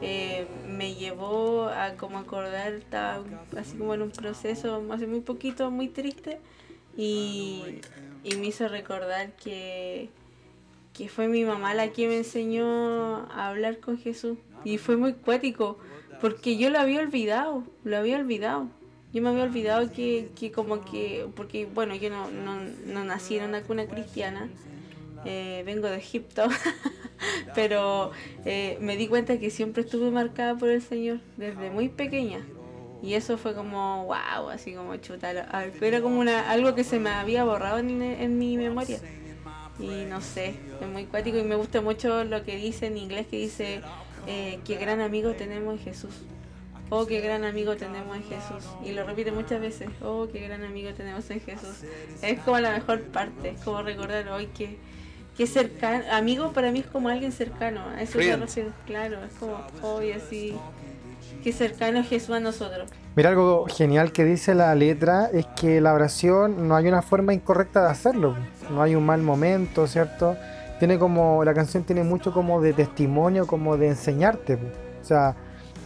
eh, 0.00 0.46
me 0.68 0.94
llevó 0.94 1.68
a 1.68 1.94
como 1.94 2.18
acordar, 2.18 2.74
estaba 2.74 3.24
así 3.58 3.76
como 3.76 3.94
en 3.94 4.02
un 4.02 4.10
proceso 4.10 4.82
hace 4.92 5.08
muy 5.08 5.20
poquito, 5.20 5.70
muy 5.72 5.88
triste, 5.88 6.38
y, 6.96 7.80
y 8.22 8.36
me 8.36 8.46
hizo 8.46 8.68
recordar 8.68 9.32
que, 9.32 10.10
que 10.92 11.08
fue 11.08 11.26
mi 11.26 11.44
mamá 11.44 11.74
la 11.74 11.88
que 11.88 12.06
me 12.06 12.18
enseñó 12.18 13.28
a 13.32 13.48
hablar 13.48 13.78
con 13.78 13.98
Jesús. 13.98 14.38
Y 14.64 14.78
fue 14.78 14.96
muy 14.96 15.14
cuático, 15.14 15.78
porque 16.20 16.56
yo 16.56 16.70
lo 16.70 16.78
había 16.78 17.00
olvidado, 17.00 17.64
lo 17.84 17.96
había 17.96 18.18
olvidado. 18.18 18.68
Yo 19.12 19.20
me 19.22 19.28
había 19.28 19.42
olvidado 19.42 19.92
que, 19.92 20.30
que 20.38 20.50
como 20.52 20.80
que, 20.84 21.26
porque 21.36 21.66
bueno, 21.66 21.94
yo 21.94 22.08
no, 22.08 22.30
no, 22.30 22.60
no 22.86 23.04
nací 23.04 23.36
en 23.36 23.44
una 23.44 23.62
cuna 23.62 23.86
cristiana, 23.86 24.48
eh, 25.24 25.62
vengo 25.66 25.88
de 25.88 25.98
Egipto, 25.98 26.44
pero 27.54 28.10
eh, 28.44 28.78
me 28.80 28.96
di 28.96 29.08
cuenta 29.08 29.38
que 29.38 29.50
siempre 29.50 29.82
estuve 29.82 30.10
marcada 30.10 30.56
por 30.56 30.70
el 30.70 30.80
Señor 30.82 31.20
desde 31.36 31.70
muy 31.70 31.88
pequeña. 31.88 32.40
Y 33.02 33.14
eso 33.14 33.36
fue 33.36 33.54
como, 33.54 34.04
wow, 34.06 34.48
así 34.50 34.72
como 34.74 34.96
chuta. 34.96 35.48
ah, 35.50 35.64
Era 35.80 36.00
como 36.00 36.20
una, 36.20 36.48
algo 36.50 36.74
que 36.74 36.84
se 36.84 37.00
me 37.00 37.10
había 37.10 37.42
borrado 37.44 37.78
en, 37.78 38.00
en 38.00 38.38
mi 38.38 38.56
memoria. 38.56 39.00
Y 39.80 40.04
no 40.08 40.20
sé, 40.20 40.54
es 40.80 40.88
muy 40.88 41.06
cuático 41.06 41.36
y 41.38 41.42
me 41.42 41.56
gusta 41.56 41.80
mucho 41.80 42.22
lo 42.24 42.44
que 42.44 42.56
dice 42.56 42.86
en 42.86 42.96
inglés, 42.96 43.26
que 43.26 43.38
dice, 43.38 43.80
eh, 44.26 44.60
qué 44.64 44.76
gran 44.76 45.00
amigo 45.00 45.32
tenemos 45.32 45.74
en 45.74 45.80
Jesús. 45.80 46.22
Oh, 46.90 47.06
qué 47.06 47.20
gran 47.20 47.44
amigo 47.44 47.74
tenemos 47.76 48.14
en 48.16 48.22
Jesús. 48.24 48.68
Y 48.84 48.92
lo 48.92 49.04
repite 49.04 49.32
muchas 49.32 49.60
veces, 49.60 49.88
oh, 50.02 50.28
qué 50.30 50.40
gran 50.40 50.62
amigo 50.62 50.90
tenemos 50.94 51.30
en 51.30 51.40
Jesús. 51.40 51.84
Es 52.20 52.38
como 52.40 52.58
la 52.58 52.72
mejor 52.72 53.00
parte, 53.04 53.50
es 53.50 53.60
como 53.62 53.82
recordar 53.82 54.28
hoy 54.28 54.46
que, 54.48 54.78
que 55.36 55.46
cercano, 55.46 56.04
amigo 56.12 56.52
para 56.52 56.70
mí 56.70 56.80
es 56.80 56.86
como 56.86 57.08
alguien 57.08 57.32
cercano, 57.32 57.80
a 57.96 58.02
eso 58.02 58.12
Friend. 58.12 58.42
refiere, 58.42 58.70
claro, 58.86 59.24
es 59.24 59.32
como 59.40 59.56
hoy 59.80 60.12
así, 60.12 60.54
que 61.42 61.52
cercano 61.52 62.00
es 62.00 62.08
Jesús 62.08 62.36
a 62.36 62.40
nosotros. 62.40 62.90
Mira, 63.16 63.30
algo 63.30 63.66
genial 63.68 64.12
que 64.12 64.24
dice 64.24 64.54
la 64.54 64.74
letra 64.74 65.28
es 65.32 65.46
que 65.56 65.80
la 65.80 65.92
oración 65.94 66.68
no 66.68 66.76
hay 66.76 66.88
una 66.88 67.02
forma 67.02 67.34
incorrecta 67.34 67.82
de 67.84 67.90
hacerlo. 67.90 68.36
No 68.70 68.82
hay 68.82 68.94
un 68.94 69.04
mal 69.04 69.22
momento, 69.22 69.86
¿cierto? 69.86 70.36
Tiene 70.82 70.98
como, 70.98 71.44
la 71.44 71.54
canción 71.54 71.84
tiene 71.84 72.02
mucho 72.02 72.32
como 72.32 72.60
de 72.60 72.72
testimonio, 72.72 73.46
como 73.46 73.76
de 73.76 73.86
enseñarte. 73.86 74.54
O 75.00 75.04
sea, 75.04 75.36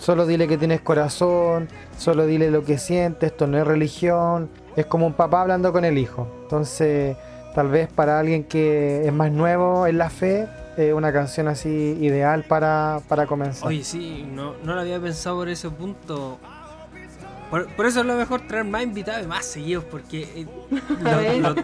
solo 0.00 0.24
dile 0.24 0.48
que 0.48 0.56
tienes 0.56 0.80
corazón, 0.80 1.68
solo 1.98 2.24
dile 2.24 2.50
lo 2.50 2.64
que 2.64 2.78
sientes, 2.78 3.32
esto 3.32 3.46
no 3.46 3.58
es 3.58 3.66
religión. 3.66 4.48
Es 4.74 4.86
como 4.86 5.06
un 5.06 5.12
papá 5.12 5.42
hablando 5.42 5.70
con 5.70 5.84
el 5.84 5.98
hijo. 5.98 6.26
Entonces, 6.44 7.14
tal 7.54 7.68
vez 7.68 7.92
para 7.92 8.18
alguien 8.18 8.44
que 8.44 9.06
es 9.06 9.12
más 9.12 9.30
nuevo 9.30 9.86
en 9.86 9.98
la 9.98 10.08
fe, 10.08 10.48
es 10.78 10.94
una 10.94 11.12
canción 11.12 11.48
así 11.48 11.98
ideal 12.00 12.44
para, 12.48 13.02
para 13.06 13.26
comenzar. 13.26 13.68
Oye, 13.68 13.84
sí, 13.84 14.26
no, 14.26 14.54
no 14.64 14.74
lo 14.74 14.80
había 14.80 14.98
pensado 14.98 15.36
por 15.36 15.50
ese 15.50 15.68
punto. 15.68 16.38
Por, 17.50 17.66
por 17.68 17.86
eso 17.86 18.00
es 18.00 18.06
lo 18.06 18.14
mejor 18.14 18.46
traer 18.48 18.64
más 18.64 18.82
invitados 18.82 19.22
y 19.24 19.26
más 19.28 19.44
seguidos, 19.46 19.84
porque 19.84 20.22
eh, 20.34 20.46
lo, 21.40 21.50
lo- 21.54 21.62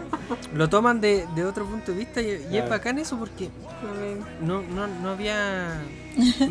lo 0.53 0.69
toman 0.69 1.01
de, 1.01 1.25
de 1.35 1.43
otro 1.45 1.65
punto 1.65 1.91
de 1.91 1.97
vista 1.97 2.21
y, 2.21 2.47
y 2.51 2.57
es 2.57 2.69
bacán 2.69 2.99
eso 2.99 3.17
porque 3.17 3.49
no, 4.41 4.61
no, 4.61 4.87
no 4.87 5.09
había 5.09 5.81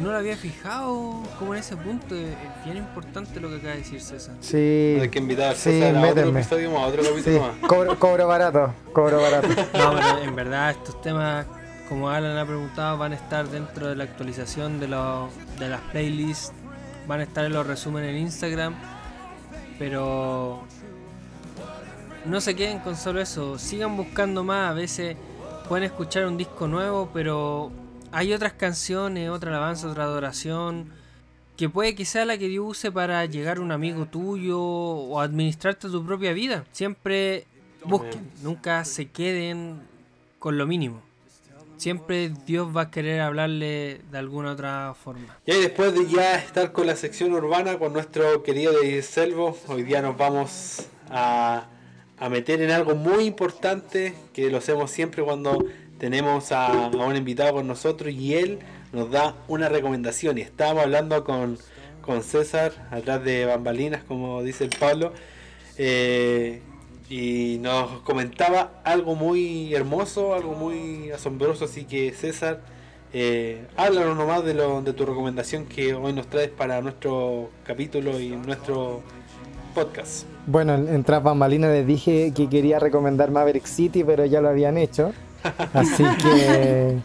no 0.01 0.11
lo 0.11 0.17
había 0.19 0.37
fijado 0.37 1.23
como 1.39 1.55
en 1.55 1.61
ese 1.61 1.77
punto. 1.77 2.15
Es 2.15 2.35
bien 2.65 2.77
importante 2.77 3.41
lo 3.41 3.49
que 3.49 3.57
acaba 3.57 3.71
de 3.73 3.79
decir 3.79 4.01
César. 4.03 4.35
Sí. 4.41 4.99
Hay 5.01 5.09
que 5.09 5.19
invitar 5.19 5.53
a 5.53 5.55
Sí, 5.55 5.83
a 5.83 5.99
otro 6.01 6.29
episodio 6.29 6.71
más, 6.73 6.81
a 6.83 6.87
otro 6.89 7.03
Sí, 7.25 7.31
más. 7.39 7.69
cobro, 7.69 7.99
cobro 7.99 8.27
barato, 8.27 8.75
cobro 8.93 9.21
barato. 9.23 9.49
No, 9.79 9.95
pero 9.95 10.19
en 10.25 10.35
verdad 10.37 10.73
estos 10.73 11.01
temas, 11.01 11.47
como 11.89 12.11
Alan 12.11 12.37
ha 12.37 12.45
preguntado, 12.45 12.99
van 12.99 13.13
a 13.13 13.17
estar 13.17 13.49
dentro 13.49 13.87
de 13.89 13.97
la 13.97 14.05
actualización 14.05 14.79
de, 14.81 14.89
los 14.89 15.31
de 15.59 15.69
las 15.69 15.81
playlists, 15.93 16.53
van 17.07 17.21
a 17.21 17.23
estar 17.23 17.45
en 17.45 17.53
los 17.53 17.67
resúmenes 17.67 18.11
en 18.11 18.17
Instagram, 18.19 18.75
pero 19.83 20.63
no 22.25 22.41
se 22.41 22.55
queden 22.55 22.79
con 22.79 22.95
solo 22.95 23.21
eso, 23.21 23.59
sigan 23.59 23.97
buscando 23.97 24.45
más, 24.45 24.71
a 24.71 24.75
veces 24.75 25.17
pueden 25.69 25.83
escuchar 25.83 26.25
un 26.27 26.37
disco 26.37 26.69
nuevo, 26.69 27.11
pero 27.13 27.73
hay 28.13 28.33
otras 28.33 28.53
canciones, 28.53 29.29
otra 29.29 29.51
alabanza, 29.51 29.89
otra 29.89 30.05
adoración, 30.05 30.93
que 31.57 31.69
puede 31.69 31.97
que 31.97 32.05
sea 32.05 32.25
la 32.25 32.39
que 32.39 32.47
Dios 32.47 32.65
use 32.65 32.93
para 32.93 33.27
llegar 33.27 33.57
a 33.57 33.61
un 33.61 33.73
amigo 33.73 34.07
tuyo 34.07 34.61
o 34.61 35.19
administrarte 35.19 35.89
tu 35.89 36.07
propia 36.07 36.33
vida. 36.33 36.65
Siempre 36.71 37.49
busquen, 37.85 38.31
nunca 38.41 38.85
se 38.85 39.09
queden 39.09 39.81
con 40.39 40.59
lo 40.59 40.67
mínimo. 40.69 41.03
Siempre 41.83 42.31
Dios 42.47 42.69
va 42.69 42.83
a 42.83 42.91
querer 42.93 43.21
hablarle 43.23 44.03
de 44.13 44.17
alguna 44.17 44.53
otra 44.53 44.95
forma. 44.95 45.37
Y 45.45 45.51
ahí 45.51 45.63
después 45.63 45.93
de 45.93 46.07
ya 46.07 46.37
estar 46.37 46.71
con 46.71 46.87
la 46.87 46.95
sección 46.95 47.33
urbana 47.33 47.77
con 47.77 47.93
nuestro 47.93 48.45
querido 48.45 48.73
David 48.73 49.03
Selvo, 49.03 49.59
hoy 49.67 49.83
día 49.83 50.01
nos 50.01 50.17
vamos 50.17 50.87
a, 51.11 51.67
a 52.21 52.29
meter 52.29 52.63
en 52.63 52.71
algo 52.71 52.95
muy 52.95 53.25
importante 53.25 54.15
que 54.33 54.49
lo 54.49 54.59
hacemos 54.59 54.93
siempre 54.93 55.25
cuando 55.25 55.59
tenemos 55.99 56.53
a, 56.53 56.85
a 56.85 56.87
un 56.87 57.17
invitado 57.17 57.55
con 57.55 57.67
nosotros 57.67 58.13
y 58.13 58.37
él 58.37 58.61
nos 58.93 59.11
da 59.11 59.35
una 59.49 59.69
recomendación. 59.69 60.39
Y 60.39 60.43
estábamos 60.43 60.85
hablando 60.85 61.25
con, 61.25 61.59
con 62.01 62.23
César, 62.23 62.71
atrás 62.93 63.25
de 63.25 63.45
bambalinas, 63.45 64.05
como 64.05 64.45
dice 64.45 64.63
el 64.63 64.71
Pablo, 64.79 65.13
eh, 65.79 66.63
y 67.13 67.59
nos 67.59 68.01
comentaba 68.01 68.71
algo 68.85 69.15
muy 69.15 69.75
hermoso, 69.75 70.35
algo 70.35 70.55
muy 70.55 71.11
asombroso. 71.11 71.67
Así 71.67 71.85
que 71.85 72.11
César, 72.15 72.63
eh, 73.13 73.67
háblanos 73.77 74.17
nomás 74.17 74.43
de, 74.47 74.55
lo, 74.55 74.81
de 74.81 74.95
tu 74.95 75.05
recomendación 75.05 75.67
que 75.67 75.93
hoy 75.93 76.15
nos 76.15 76.27
traes 76.29 76.49
para 76.49 76.81
nuestro 76.81 77.51
capítulo 77.65 78.19
y 78.19 78.31
nuestro 78.31 79.03
podcast. 79.75 80.25
Bueno, 80.47 80.75
en 80.75 81.05
tras 81.05 81.23
bambalinas 81.23 81.73
les 81.73 81.87
dije 81.87 82.33
que 82.35 82.49
quería 82.49 82.79
recomendar 82.79 83.31
Maverick 83.31 83.67
City, 83.67 84.05
pero 84.05 84.25
ya 84.25 84.41
lo 84.41 84.49
habían 84.49 84.79
hecho. 84.79 85.13
Así 85.75 86.05
que 86.23 86.97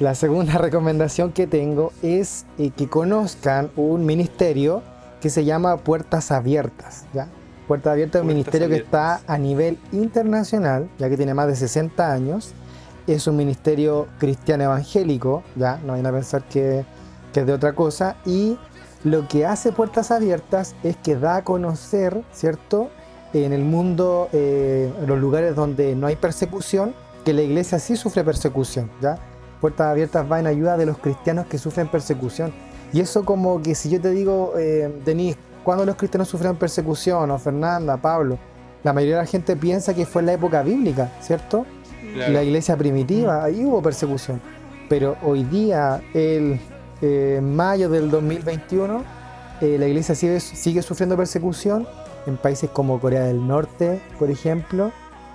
la 0.00 0.16
segunda 0.16 0.58
recomendación 0.58 1.30
que 1.30 1.46
tengo 1.46 1.92
es 2.02 2.46
eh, 2.58 2.70
que 2.76 2.88
conozcan 2.88 3.70
un 3.76 4.06
ministerio 4.06 4.82
que 5.20 5.30
se 5.30 5.44
llama 5.44 5.76
Puertas 5.76 6.32
Abiertas. 6.32 7.06
¿ya? 7.14 7.28
Puertas 7.66 7.92
Abiertas 7.92 8.20
es 8.20 8.22
un 8.22 8.28
ministerio 8.28 8.68
que 8.68 8.76
está 8.76 9.20
a 9.26 9.38
nivel 9.38 9.78
internacional, 9.92 10.90
ya 10.98 11.08
que 11.08 11.16
tiene 11.16 11.34
más 11.34 11.46
de 11.46 11.56
60 11.56 12.12
años. 12.12 12.52
Es 13.06 13.26
un 13.26 13.36
ministerio 13.36 14.08
cristiano 14.18 14.64
evangélico, 14.64 15.42
ya 15.56 15.78
no 15.78 15.92
vayan 15.92 16.06
a 16.06 16.12
pensar 16.12 16.44
que, 16.48 16.84
que 17.32 17.40
es 17.40 17.46
de 17.46 17.52
otra 17.52 17.74
cosa. 17.74 18.16
Y 18.26 18.58
lo 19.04 19.26
que 19.26 19.46
hace 19.46 19.72
Puertas 19.72 20.10
Abiertas 20.10 20.74
es 20.82 20.96
que 20.96 21.16
da 21.16 21.36
a 21.36 21.44
conocer, 21.44 22.22
¿cierto? 22.32 22.90
En 23.32 23.52
el 23.52 23.62
mundo, 23.62 24.28
eh, 24.32 24.92
en 25.00 25.06
los 25.06 25.18
lugares 25.18 25.56
donde 25.56 25.94
no 25.96 26.06
hay 26.06 26.16
persecución, 26.16 26.94
que 27.24 27.32
la 27.32 27.42
iglesia 27.42 27.78
sí 27.78 27.96
sufre 27.96 28.24
persecución, 28.24 28.90
¿ya? 29.00 29.18
Puertas 29.60 29.88
Abiertas 29.88 30.30
va 30.30 30.40
en 30.40 30.46
ayuda 30.46 30.76
de 30.76 30.86
los 30.86 30.98
cristianos 30.98 31.46
que 31.46 31.58
sufren 31.58 31.88
persecución. 31.88 32.52
Y 32.92 33.00
eso 33.00 33.24
como 33.24 33.62
que 33.62 33.74
si 33.74 33.88
yo 33.88 34.00
te 34.00 34.10
digo, 34.10 34.54
eh, 34.58 35.00
Denise, 35.04 35.38
¿cuándo 35.62 35.84
los 35.84 35.96
cristianos 35.96 36.28
sufrieron 36.28 36.56
persecución? 36.56 37.30
O 37.30 37.38
Fernanda, 37.38 37.96
Pablo. 37.96 38.38
La 38.82 38.92
mayoría 38.92 39.16
de 39.16 39.22
la 39.22 39.26
gente 39.26 39.56
piensa 39.56 39.94
que 39.94 40.06
fue 40.06 40.22
en 40.22 40.26
la 40.26 40.32
época 40.32 40.62
bíblica, 40.62 41.12
¿cierto? 41.20 41.64
Claro. 42.14 42.32
la 42.32 42.42
iglesia 42.42 42.76
primitiva, 42.76 43.44
ahí 43.44 43.64
hubo 43.64 43.80
persecución. 43.80 44.40
Pero 44.88 45.16
hoy 45.22 45.44
día, 45.44 46.02
el 46.12 46.60
eh, 47.00 47.40
mayo 47.42 47.88
del 47.88 48.10
2021, 48.10 49.02
eh, 49.60 49.76
la 49.78 49.86
iglesia 49.86 50.14
sigue, 50.14 50.40
sigue 50.40 50.82
sufriendo 50.82 51.16
persecución 51.16 51.86
en 52.26 52.36
países 52.36 52.70
como 52.70 53.00
Corea 53.00 53.22
del 53.22 53.46
Norte, 53.46 54.00
por 54.18 54.30
ejemplo, 54.30 54.92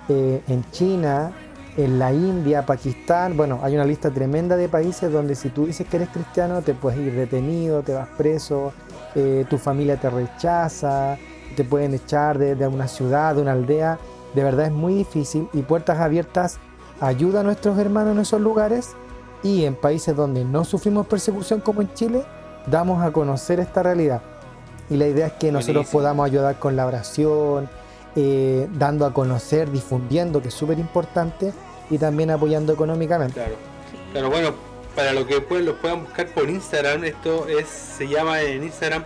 eh, 0.08 0.42
en 0.48 0.64
China, 0.70 1.32
en 1.76 1.98
la 1.98 2.12
India, 2.12 2.66
Pakistán. 2.66 3.36
Bueno, 3.36 3.60
hay 3.62 3.74
una 3.74 3.84
lista 3.84 4.10
tremenda 4.10 4.56
de 4.56 4.68
países 4.68 5.12
donde 5.12 5.34
si 5.34 5.48
tú 5.48 5.66
dices 5.66 5.86
que 5.86 5.96
eres 5.96 6.08
cristiano, 6.08 6.62
te 6.62 6.74
puedes 6.74 6.98
ir 6.98 7.14
detenido, 7.14 7.82
te 7.82 7.94
vas 7.94 8.08
preso, 8.16 8.72
eh, 9.14 9.44
tu 9.48 9.58
familia 9.58 9.98
te 9.98 10.10
rechaza, 10.10 11.16
te 11.56 11.64
pueden 11.64 11.94
echar 11.94 12.38
de, 12.38 12.54
de 12.54 12.66
una 12.66 12.88
ciudad, 12.88 13.34
de 13.34 13.42
una 13.42 13.52
aldea. 13.52 13.98
De 14.34 14.44
verdad 14.44 14.66
es 14.66 14.72
muy 14.72 14.94
difícil 14.94 15.48
y 15.52 15.62
Puertas 15.62 15.98
Abiertas 15.98 16.58
ayuda 17.00 17.40
a 17.40 17.42
nuestros 17.42 17.78
hermanos 17.78 18.14
en 18.14 18.20
esos 18.20 18.40
lugares 18.40 18.94
y 19.42 19.64
en 19.64 19.74
países 19.74 20.14
donde 20.16 20.44
no 20.44 20.64
sufrimos 20.64 21.06
persecución 21.06 21.60
como 21.60 21.80
en 21.80 21.92
Chile, 21.94 22.24
damos 22.66 23.02
a 23.02 23.12
conocer 23.12 23.60
esta 23.60 23.82
realidad. 23.82 24.22
Y 24.90 24.96
la 24.96 25.06
idea 25.06 25.28
es 25.28 25.32
que 25.34 25.52
nosotros 25.52 25.86
podamos 25.88 26.26
ayudar 26.26 26.58
con 26.58 26.74
la 26.74 26.86
oración, 26.86 27.68
eh, 28.16 28.68
dando 28.74 29.06
a 29.06 29.12
conocer, 29.12 29.70
difundiendo, 29.70 30.40
que 30.40 30.48
es 30.48 30.54
súper 30.54 30.78
importante, 30.78 31.52
y 31.90 31.98
también 31.98 32.30
apoyando 32.30 32.72
económicamente. 32.72 33.34
Claro. 33.34 33.54
Claro, 34.12 34.30
bueno, 34.30 34.54
para 34.98 35.12
lo 35.12 35.28
que 35.28 35.36
después 35.36 35.64
lo 35.64 35.80
puedan 35.80 36.02
buscar 36.02 36.26
por 36.34 36.50
Instagram, 36.50 37.04
esto 37.04 37.46
es 37.46 37.68
se 37.68 38.08
llama 38.08 38.42
en 38.42 38.64
Instagram 38.64 39.04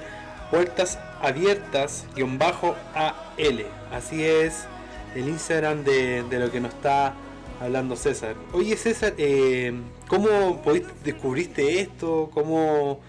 Puertas 0.50 0.98
Abiertas 1.20 2.06
guion 2.16 2.38
bajo 2.38 2.74
AL. 2.94 3.66
Así 3.92 4.24
es 4.24 4.64
el 5.14 5.28
Instagram 5.28 5.84
de, 5.84 6.24
lo 6.30 6.50
que 6.50 6.60
nos 6.60 6.72
está 6.72 7.12
hablando 7.60 7.94
César. 7.94 8.36
Oye 8.54 8.74
César, 8.78 9.12
eh, 9.18 9.78
¿cómo 10.08 10.62
descubriste 11.04 11.82
esto? 11.82 12.30
¿Cómo 12.32 13.00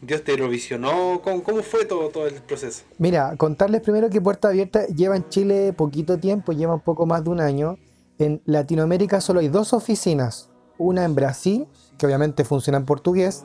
Dios 0.00 0.24
te 0.24 0.34
lo 0.38 0.48
visionó? 0.48 1.20
¿Cómo, 1.22 1.42
cómo 1.42 1.62
fue 1.62 1.84
todo, 1.84 2.08
todo 2.08 2.26
el 2.26 2.36
proceso? 2.36 2.84
Mira, 2.96 3.36
contarles 3.36 3.82
primero 3.82 4.08
que 4.08 4.22
Puerta 4.22 4.48
Abierta 4.48 4.86
lleva 4.86 5.16
en 5.16 5.28
Chile 5.28 5.74
poquito 5.74 6.16
tiempo, 6.16 6.52
lleva 6.52 6.76
un 6.76 6.80
poco 6.80 7.04
más 7.04 7.24
de 7.24 7.28
un 7.28 7.42
año. 7.42 7.76
En 8.18 8.40
Latinoamérica 8.46 9.20
solo 9.20 9.40
hay 9.40 9.48
dos 9.48 9.74
oficinas, 9.74 10.48
una 10.78 11.04
en 11.04 11.14
Brasil, 11.14 11.66
que 11.98 12.06
obviamente 12.06 12.44
funciona 12.44 12.78
en 12.78 12.84
portugués, 12.84 13.44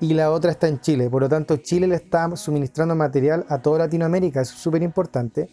y 0.00 0.14
la 0.14 0.30
otra 0.30 0.50
está 0.50 0.66
en 0.66 0.80
Chile. 0.80 1.10
Por 1.10 1.22
lo 1.22 1.28
tanto, 1.28 1.56
Chile 1.58 1.86
le 1.86 1.96
está 1.96 2.34
suministrando 2.36 2.94
material 2.96 3.44
a 3.48 3.58
toda 3.58 3.80
Latinoamérica, 3.80 4.40
eso 4.40 4.54
es 4.54 4.60
súper 4.60 4.82
importante. 4.82 5.50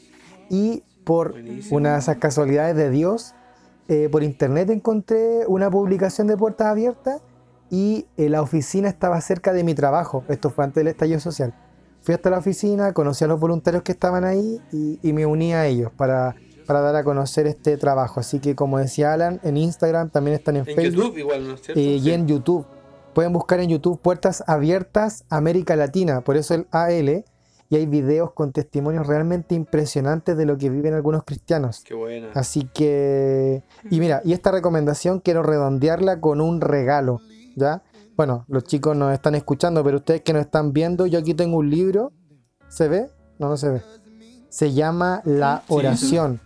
Y 0.49 0.83
por 1.03 1.31
Buenísimo. 1.31 1.77
una 1.77 1.93
de 1.93 1.99
esas 1.99 2.17
casualidades 2.17 2.75
de 2.75 2.89
Dios, 2.89 3.33
eh, 3.89 4.09
por 4.09 4.23
internet 4.23 4.69
encontré 4.69 5.45
una 5.47 5.69
publicación 5.69 6.27
de 6.27 6.37
Puertas 6.37 6.67
Abiertas 6.67 7.21
y 7.69 8.05
eh, 8.17 8.29
la 8.29 8.41
oficina 8.41 8.87
estaba 8.87 9.19
cerca 9.21 9.53
de 9.53 9.63
mi 9.63 9.73
trabajo. 9.73 10.23
Esto 10.29 10.49
fue 10.49 10.63
antes 10.63 10.81
del 10.81 10.87
estallido 10.87 11.19
social. 11.19 11.53
Fui 12.01 12.13
hasta 12.13 12.29
la 12.29 12.37
oficina, 12.37 12.93
conocí 12.93 13.25
a 13.25 13.27
los 13.27 13.39
voluntarios 13.39 13.83
que 13.83 13.91
estaban 13.91 14.23
ahí 14.23 14.61
y, 14.71 14.99
y 15.01 15.13
me 15.13 15.25
uní 15.25 15.53
a 15.53 15.65
ellos 15.65 15.91
para, 15.95 16.35
para 16.67 16.81
dar 16.81 16.95
a 16.95 17.03
conocer 17.03 17.47
este 17.47 17.77
trabajo. 17.77 18.19
Así 18.19 18.39
que 18.39 18.55
como 18.55 18.77
decía 18.77 19.13
Alan, 19.13 19.39
en 19.43 19.57
Instagram, 19.57 20.09
también 20.09 20.35
están 20.35 20.57
en, 20.57 20.67
En 20.67 20.75
Facebook 20.75 21.03
YouTube 21.05 21.17
igual, 21.17 21.47
¿no 21.47 21.53
es 21.55 21.61
cierto? 21.61 21.79
eh, 21.79 21.99
y 22.03 22.11
en 22.11 22.27
YouTube. 22.27 22.65
Pueden 23.13 23.33
buscar 23.33 23.59
en 23.59 23.69
YouTube 23.69 23.99
Puertas 23.99 24.43
Abiertas 24.45 25.23
América 25.29 25.75
Latina, 25.75 26.21
por 26.21 26.37
eso 26.37 26.53
el 26.53 26.67
AL, 26.69 27.25
y 27.69 27.75
hay 27.75 27.85
videos 27.87 28.31
con 28.33 28.51
testimonios 28.51 29.07
realmente 29.07 29.55
impresionantes 29.55 30.37
de 30.37 30.45
lo 30.45 30.57
que 30.57 30.69
viven 30.69 30.93
algunos 30.93 31.23
cristianos. 31.23 31.81
Qué 31.83 31.95
buena. 31.95 32.29
Así 32.35 32.69
que, 32.73 33.63
y 33.89 33.99
mira, 33.99 34.21
y 34.23 34.33
esta 34.33 34.51
recomendación 34.51 35.19
quiero 35.19 35.41
redondearla 35.41 36.21
con 36.21 36.41
un 36.41 36.61
regalo, 36.61 37.19
¿ya? 37.55 37.81
Bueno, 38.15 38.45
los 38.47 38.63
chicos 38.63 38.95
nos 38.95 39.13
están 39.13 39.35
escuchando, 39.35 39.83
pero 39.83 39.97
ustedes 39.97 40.21
que 40.21 40.33
nos 40.33 40.43
están 40.43 40.71
viendo, 40.73 41.05
yo 41.07 41.19
aquí 41.19 41.33
tengo 41.33 41.57
un 41.57 41.69
libro, 41.69 42.11
¿se 42.67 42.87
ve? 42.87 43.09
No, 43.39 43.49
no 43.49 43.57
se 43.57 43.69
ve. 43.69 43.81
Se 44.49 44.73
llama 44.73 45.21
La. 45.25 45.63
Oración, 45.67 46.39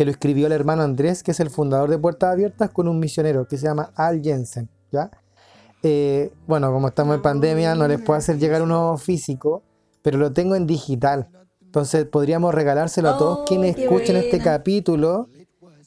que 0.00 0.06
lo 0.06 0.12
escribió 0.12 0.46
el 0.46 0.52
hermano 0.52 0.82
Andrés, 0.82 1.22
que 1.22 1.32
es 1.32 1.40
el 1.40 1.50
fundador 1.50 1.90
de 1.90 1.98
Puertas 1.98 2.32
Abiertas, 2.32 2.70
con 2.70 2.88
un 2.88 2.98
misionero 2.98 3.46
que 3.46 3.58
se 3.58 3.66
llama 3.66 3.92
Al 3.94 4.22
Jensen, 4.22 4.70
¿ya? 4.90 5.10
Eh, 5.82 6.32
bueno, 6.46 6.72
como 6.72 6.88
estamos 6.88 7.16
en 7.16 7.20
pandemia, 7.20 7.74
no 7.74 7.86
les 7.86 8.00
puedo 8.00 8.16
hacer 8.16 8.38
llegar 8.38 8.62
uno 8.62 8.96
físico, 8.96 9.62
pero 10.00 10.16
lo 10.16 10.32
tengo 10.32 10.56
en 10.56 10.66
digital. 10.66 11.28
Entonces 11.60 12.06
podríamos 12.06 12.54
regalárselo 12.54 13.10
a 13.10 13.18
todos 13.18 13.40
Oh, 13.40 13.44
quienes 13.44 13.76
escuchen 13.76 14.16
este 14.16 14.38
capítulo. 14.38 15.28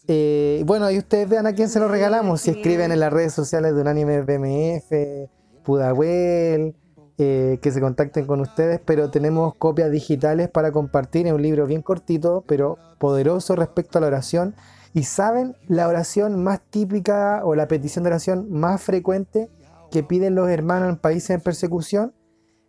Eh, 0.08 0.62
bueno, 0.68 0.92
y 0.92 1.00
ustedes 1.00 1.28
vean 1.28 1.48
a 1.48 1.54
quién 1.54 1.70
se 1.70 1.80
lo 1.80 1.88
regalamos. 1.88 2.42
Si 2.42 2.52
escriben 2.52 2.92
en 2.92 3.00
las 3.00 3.12
redes 3.12 3.34
sociales 3.34 3.74
de 3.74 3.82
Unánime 3.82 4.22
BMF, 4.22 5.64
Pudahuel, 5.64 6.76
eh, 7.20 7.60
que 7.62 7.72
se 7.72 7.80
contacten 7.80 8.26
con 8.26 8.42
ustedes, 8.42 8.80
pero 8.84 9.12
tenemos 9.12 9.54
copias 9.56 9.92
digitales 9.92 10.50
para 10.50 10.72
compartir 10.72 11.28
en 11.28 11.36
un 11.36 11.44
libro 11.44 11.68
bien 11.68 11.84
cortito, 11.84 12.44
pero 12.48 12.78
poderoso 12.98 13.56
respecto 13.56 13.98
a 13.98 14.02
la 14.02 14.08
oración. 14.08 14.56
Y 14.94 15.04
saben 15.04 15.56
la 15.68 15.88
oración 15.88 16.44
más 16.44 16.62
típica 16.70 17.42
o 17.44 17.56
la 17.56 17.68
petición 17.68 18.04
de 18.04 18.10
oración 18.10 18.52
más 18.52 18.82
frecuente 18.82 19.50
que 19.92 20.04
piden 20.04 20.36
los 20.36 20.50
hermanos 20.50 20.90
en 20.90 20.98
países 20.98 21.32
en 21.32 21.42
persecución. 21.42 22.14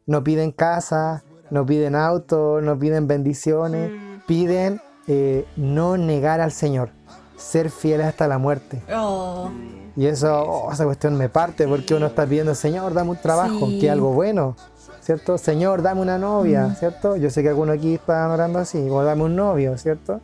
No 0.06 0.22
piden 0.22 0.52
casa, 0.52 1.24
no 1.50 1.64
piden 1.64 1.94
auto, 1.94 2.60
no 2.60 2.78
piden 2.78 3.06
bendiciones, 3.06 3.92
piden 4.26 4.80
eh, 5.06 5.46
no 5.56 5.96
negar 5.96 6.40
al 6.40 6.52
Señor, 6.52 6.90
ser 7.36 7.70
fieles 7.70 8.06
hasta 8.06 8.28
la 8.28 8.38
muerte. 8.38 8.82
Oh, 8.94 9.50
Y 9.96 10.06
eso, 10.06 10.42
oh, 10.42 10.72
esa 10.72 10.84
cuestión 10.84 11.16
me 11.16 11.28
parte 11.28 11.66
porque 11.68 11.94
uno 11.94 12.06
está 12.06 12.26
pidiendo, 12.26 12.54
Señor, 12.54 12.94
dame 12.94 13.10
un 13.10 13.16
trabajo, 13.16 13.66
Sí. 13.68 13.78
que 13.80 13.90
algo 13.90 14.12
bueno, 14.12 14.56
¿cierto? 15.00 15.38
Señor, 15.38 15.82
dame 15.82 16.00
una 16.00 16.18
novia, 16.18 16.66
Mm. 16.68 16.76
¿cierto? 16.76 17.16
Yo 17.16 17.30
sé 17.30 17.42
que 17.42 17.50
algunos 17.50 17.76
aquí 17.76 17.94
están 17.94 18.30
orando 18.30 18.58
así, 18.58 18.78
o 18.90 19.02
dame 19.04 19.22
un 19.24 19.36
novio, 19.36 19.76
¿cierto? 19.78 20.20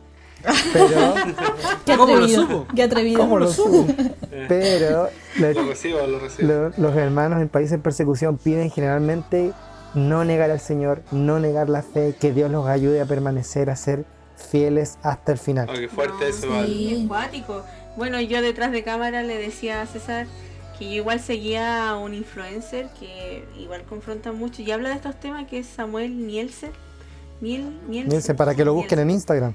Pero, 0.73 1.13
qué 1.85 1.95
¿Cómo 1.97 2.15
lo? 2.15 2.65
Qué 2.75 2.83
atrevido. 2.83 3.19
¿cómo 3.19 3.37
lo 3.39 3.47
supo? 3.51 3.85
Pero 4.47 5.07
le- 5.39 5.53
Lo 5.53 5.67
recibo, 5.67 5.99
lo 6.07 6.19
recibo. 6.19 6.47
lo- 6.51 6.69
los 6.77 6.95
hermanos 6.97 7.41
en 7.41 7.47
países 7.49 7.73
en 7.73 7.81
persecución 7.81 8.37
piden 8.37 8.69
generalmente 8.71 9.53
no 9.93 10.23
negar 10.25 10.49
al 10.51 10.59
Señor, 10.59 11.01
no 11.11 11.39
negar 11.39 11.69
la 11.69 11.81
fe, 11.83 12.15
que 12.19 12.31
Dios 12.33 12.49
los 12.49 12.65
ayude 12.67 13.01
a 13.01 13.05
permanecer, 13.05 13.69
a 13.69 13.75
ser 13.75 14.05
fieles 14.35 14.97
hasta 15.03 15.31
el 15.33 15.37
final. 15.37 15.69
Oh, 15.69 15.73
qué 15.77 15.87
fuerte 15.87 16.15
No, 16.21 16.25
eso, 16.25 16.41
sí. 16.41 16.47
Val. 16.47 16.65
Es 17.03 17.07
cuático. 17.07 17.61
Bueno, 17.97 18.19
yo 18.21 18.41
detrás 18.41 18.71
de 18.71 18.83
cámara 18.83 19.21
le 19.23 19.37
decía 19.37 19.81
a 19.81 19.85
César 19.85 20.27
que 20.79 20.85
yo 20.89 20.95
igual 20.95 21.19
seguía 21.19 21.89
a 21.89 21.97
un 21.97 22.13
influencer 22.13 22.89
que 22.99 23.43
igual 23.59 23.83
confronta 23.83 24.31
mucho 24.31 24.61
y 24.61 24.71
habla 24.71 24.89
de 24.89 24.95
estos 24.95 25.19
temas 25.19 25.47
que 25.47 25.59
es 25.59 25.67
Samuel 25.67 26.25
Nielsen. 26.25 26.71
Niel, 27.41 27.79
Nielsen. 27.87 28.09
Nielsen, 28.09 28.35
para 28.35 28.55
que 28.55 28.63
lo 28.63 28.73
busquen 28.73 28.99
en 28.99 29.09
Instagram. 29.11 29.53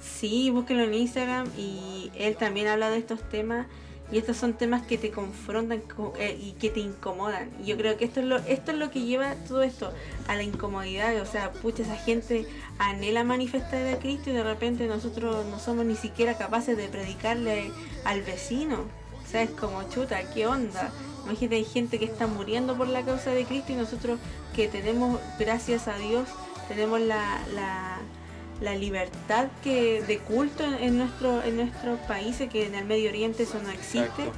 Sí, 0.00 0.50
búsquenlo 0.50 0.84
en 0.84 0.94
Instagram 0.94 1.46
y 1.58 2.10
él 2.16 2.36
también 2.36 2.68
habla 2.68 2.90
de 2.90 2.98
estos 2.98 3.20
temas 3.28 3.66
y 4.10 4.18
estos 4.18 4.36
son 4.36 4.54
temas 4.54 4.82
que 4.82 4.98
te 4.98 5.10
confrontan 5.10 5.80
co- 5.80 6.12
eh, 6.18 6.38
y 6.40 6.52
que 6.52 6.70
te 6.70 6.80
incomodan. 6.80 7.50
Y 7.62 7.66
yo 7.66 7.76
creo 7.76 7.96
que 7.96 8.04
esto 8.04 8.20
es 8.20 8.26
lo 8.26 8.36
esto 8.38 8.70
es 8.72 8.78
lo 8.78 8.90
que 8.90 9.00
lleva 9.02 9.34
todo 9.48 9.62
esto 9.62 9.92
a 10.28 10.36
la 10.36 10.42
incomodidad, 10.42 11.20
o 11.20 11.26
sea, 11.26 11.52
pucha, 11.52 11.82
esa 11.82 11.96
gente 11.96 12.46
anhela 12.78 13.24
manifestar 13.24 13.86
a 13.88 13.98
Cristo 13.98 14.30
y 14.30 14.32
de 14.32 14.42
repente 14.42 14.86
nosotros 14.86 15.46
no 15.46 15.58
somos 15.58 15.84
ni 15.84 15.96
siquiera 15.96 16.38
capaces 16.38 16.76
de 16.76 16.88
predicarle 16.88 17.72
al 18.04 18.22
vecino. 18.22 18.84
O 19.24 19.30
sea, 19.30 19.42
es 19.42 19.50
como 19.50 19.82
chuta, 19.88 20.22
¿qué 20.32 20.46
onda? 20.46 20.90
Imagínate, 21.24 21.56
hay 21.56 21.64
gente 21.64 21.98
que 21.98 22.04
está 22.04 22.26
muriendo 22.26 22.76
por 22.76 22.88
la 22.88 23.02
causa 23.02 23.30
de 23.30 23.44
Cristo 23.44 23.72
y 23.72 23.76
nosotros 23.76 24.18
que 24.54 24.68
tenemos, 24.68 25.20
gracias 25.38 25.88
a 25.88 25.96
Dios, 25.96 26.28
tenemos 26.68 27.00
la, 27.00 27.40
la, 27.54 27.98
la 28.60 28.76
libertad 28.76 29.48
que 29.62 30.02
de 30.02 30.18
culto 30.18 30.64
en, 30.64 30.74
en 30.74 30.98
nuestro 30.98 31.42
en 31.42 31.56
nuestros 31.56 31.98
países 32.00 32.48
que 32.50 32.66
en 32.66 32.74
el 32.74 32.84
Medio 32.84 33.08
Oriente 33.08 33.44
eso 33.44 33.60
no 33.62 33.70
existe. 33.70 34.30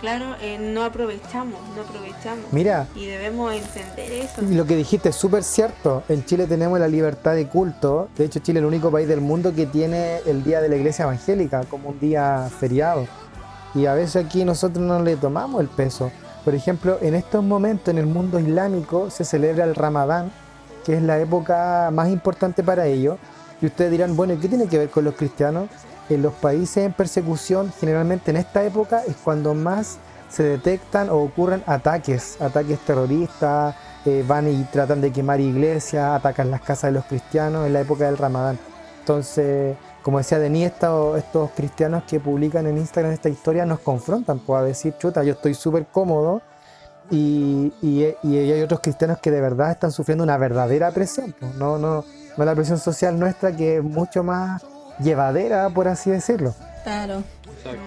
Claro 0.00 0.36
eh, 0.40 0.58
no 0.58 0.84
aprovechamos 0.84 1.60
no 1.74 1.82
aprovechamos 1.82 2.52
Mira, 2.52 2.86
y 2.94 3.06
debemos 3.06 3.52
entender 3.52 4.12
eso 4.12 4.42
lo 4.42 4.66
que 4.66 4.76
dijiste 4.76 5.10
es 5.10 5.16
súper 5.16 5.44
cierto. 5.44 6.02
En 6.08 6.24
Chile 6.24 6.46
tenemos 6.46 6.78
la 6.78 6.88
libertad 6.88 7.34
de 7.34 7.46
culto. 7.46 8.08
De 8.16 8.24
hecho, 8.24 8.40
Chile 8.40 8.58
es 8.58 8.62
el 8.62 8.66
único 8.66 8.90
país 8.90 9.08
del 9.08 9.20
mundo 9.20 9.54
que 9.54 9.66
tiene 9.66 10.18
el 10.26 10.42
Día 10.44 10.60
de 10.60 10.68
la 10.68 10.76
Iglesia 10.76 11.04
Evangélica 11.04 11.64
como 11.64 11.90
un 11.90 12.00
día 12.00 12.48
feriado. 12.58 13.06
Y 13.74 13.86
a 13.86 13.94
veces 13.94 14.24
aquí 14.24 14.44
nosotros 14.44 14.84
no 14.84 15.02
le 15.02 15.16
tomamos 15.16 15.60
el 15.60 15.68
peso. 15.68 16.10
Por 16.44 16.54
ejemplo, 16.54 16.98
en 17.02 17.14
estos 17.14 17.44
momentos 17.44 17.88
en 17.88 17.98
el 17.98 18.06
mundo 18.06 18.40
islámico 18.40 19.10
se 19.10 19.24
celebra 19.24 19.64
el 19.64 19.74
Ramadán, 19.74 20.32
que 20.84 20.94
es 20.94 21.02
la 21.02 21.18
época 21.18 21.90
más 21.92 22.08
importante 22.08 22.62
para 22.62 22.86
ellos. 22.86 23.18
Y 23.60 23.66
ustedes 23.66 23.90
dirán, 23.90 24.16
bueno, 24.16 24.34
¿y 24.34 24.38
qué 24.38 24.48
tiene 24.48 24.66
que 24.66 24.78
ver 24.78 24.90
con 24.90 25.04
los 25.04 25.14
cristianos? 25.14 25.68
En 26.08 26.22
los 26.22 26.32
países 26.34 26.78
en 26.84 26.92
persecución, 26.92 27.72
generalmente 27.78 28.30
en 28.30 28.38
esta 28.38 28.64
época 28.64 29.02
es 29.06 29.16
cuando 29.16 29.54
más 29.54 29.98
se 30.30 30.42
detectan 30.42 31.10
o 31.10 31.16
ocurren 31.18 31.62
ataques, 31.66 32.40
ataques 32.40 32.78
terroristas, 32.80 33.74
eh, 34.04 34.24
van 34.26 34.48
y 34.48 34.62
tratan 34.64 35.00
de 35.00 35.12
quemar 35.12 35.40
iglesias, 35.40 36.10
atacan 36.10 36.50
las 36.50 36.60
casas 36.62 36.84
de 36.90 36.92
los 36.92 37.04
cristianos 37.04 37.66
en 37.66 37.72
la 37.72 37.80
época 37.80 38.06
del 38.06 38.16
Ramadán. 38.16 38.58
Entonces, 39.00 39.76
como 40.02 40.18
decía 40.18 40.38
Denis, 40.38 40.66
estos, 40.66 41.50
cristianos 41.56 42.04
que 42.04 42.20
publican 42.20 42.66
en 42.66 42.78
Instagram 42.78 43.12
esta 43.12 43.28
historia 43.28 43.66
nos 43.66 43.80
confrontan, 43.80 44.38
pues 44.38 44.60
a 44.60 44.64
decir, 44.64 44.94
chuta, 44.98 45.22
yo 45.24 45.32
estoy 45.32 45.54
súper 45.54 45.86
cómodo 45.86 46.40
y, 47.10 47.72
y- 47.82 48.14
y 48.22 48.36
hay 48.36 48.62
otros 48.62 48.80
cristianos 48.80 49.18
que 49.18 49.30
de 49.30 49.40
verdad 49.40 49.70
están 49.70 49.92
sufriendo 49.92 50.24
una 50.24 50.36
verdadera 50.36 50.90
presión, 50.90 51.34
pues, 51.38 51.54
no, 51.54 51.78
no, 51.78 52.04
no 52.36 52.44
la 52.44 52.54
presión 52.54 52.78
social 52.78 53.18
nuestra 53.18 53.54
que 53.56 53.78
es 53.78 53.82
mucho 53.82 54.22
más 54.22 54.62
llevadera, 55.00 55.68
por 55.70 55.88
así 55.88 56.10
decirlo. 56.10 56.54
Claro. 56.84 57.22
Exacto. 57.56 57.80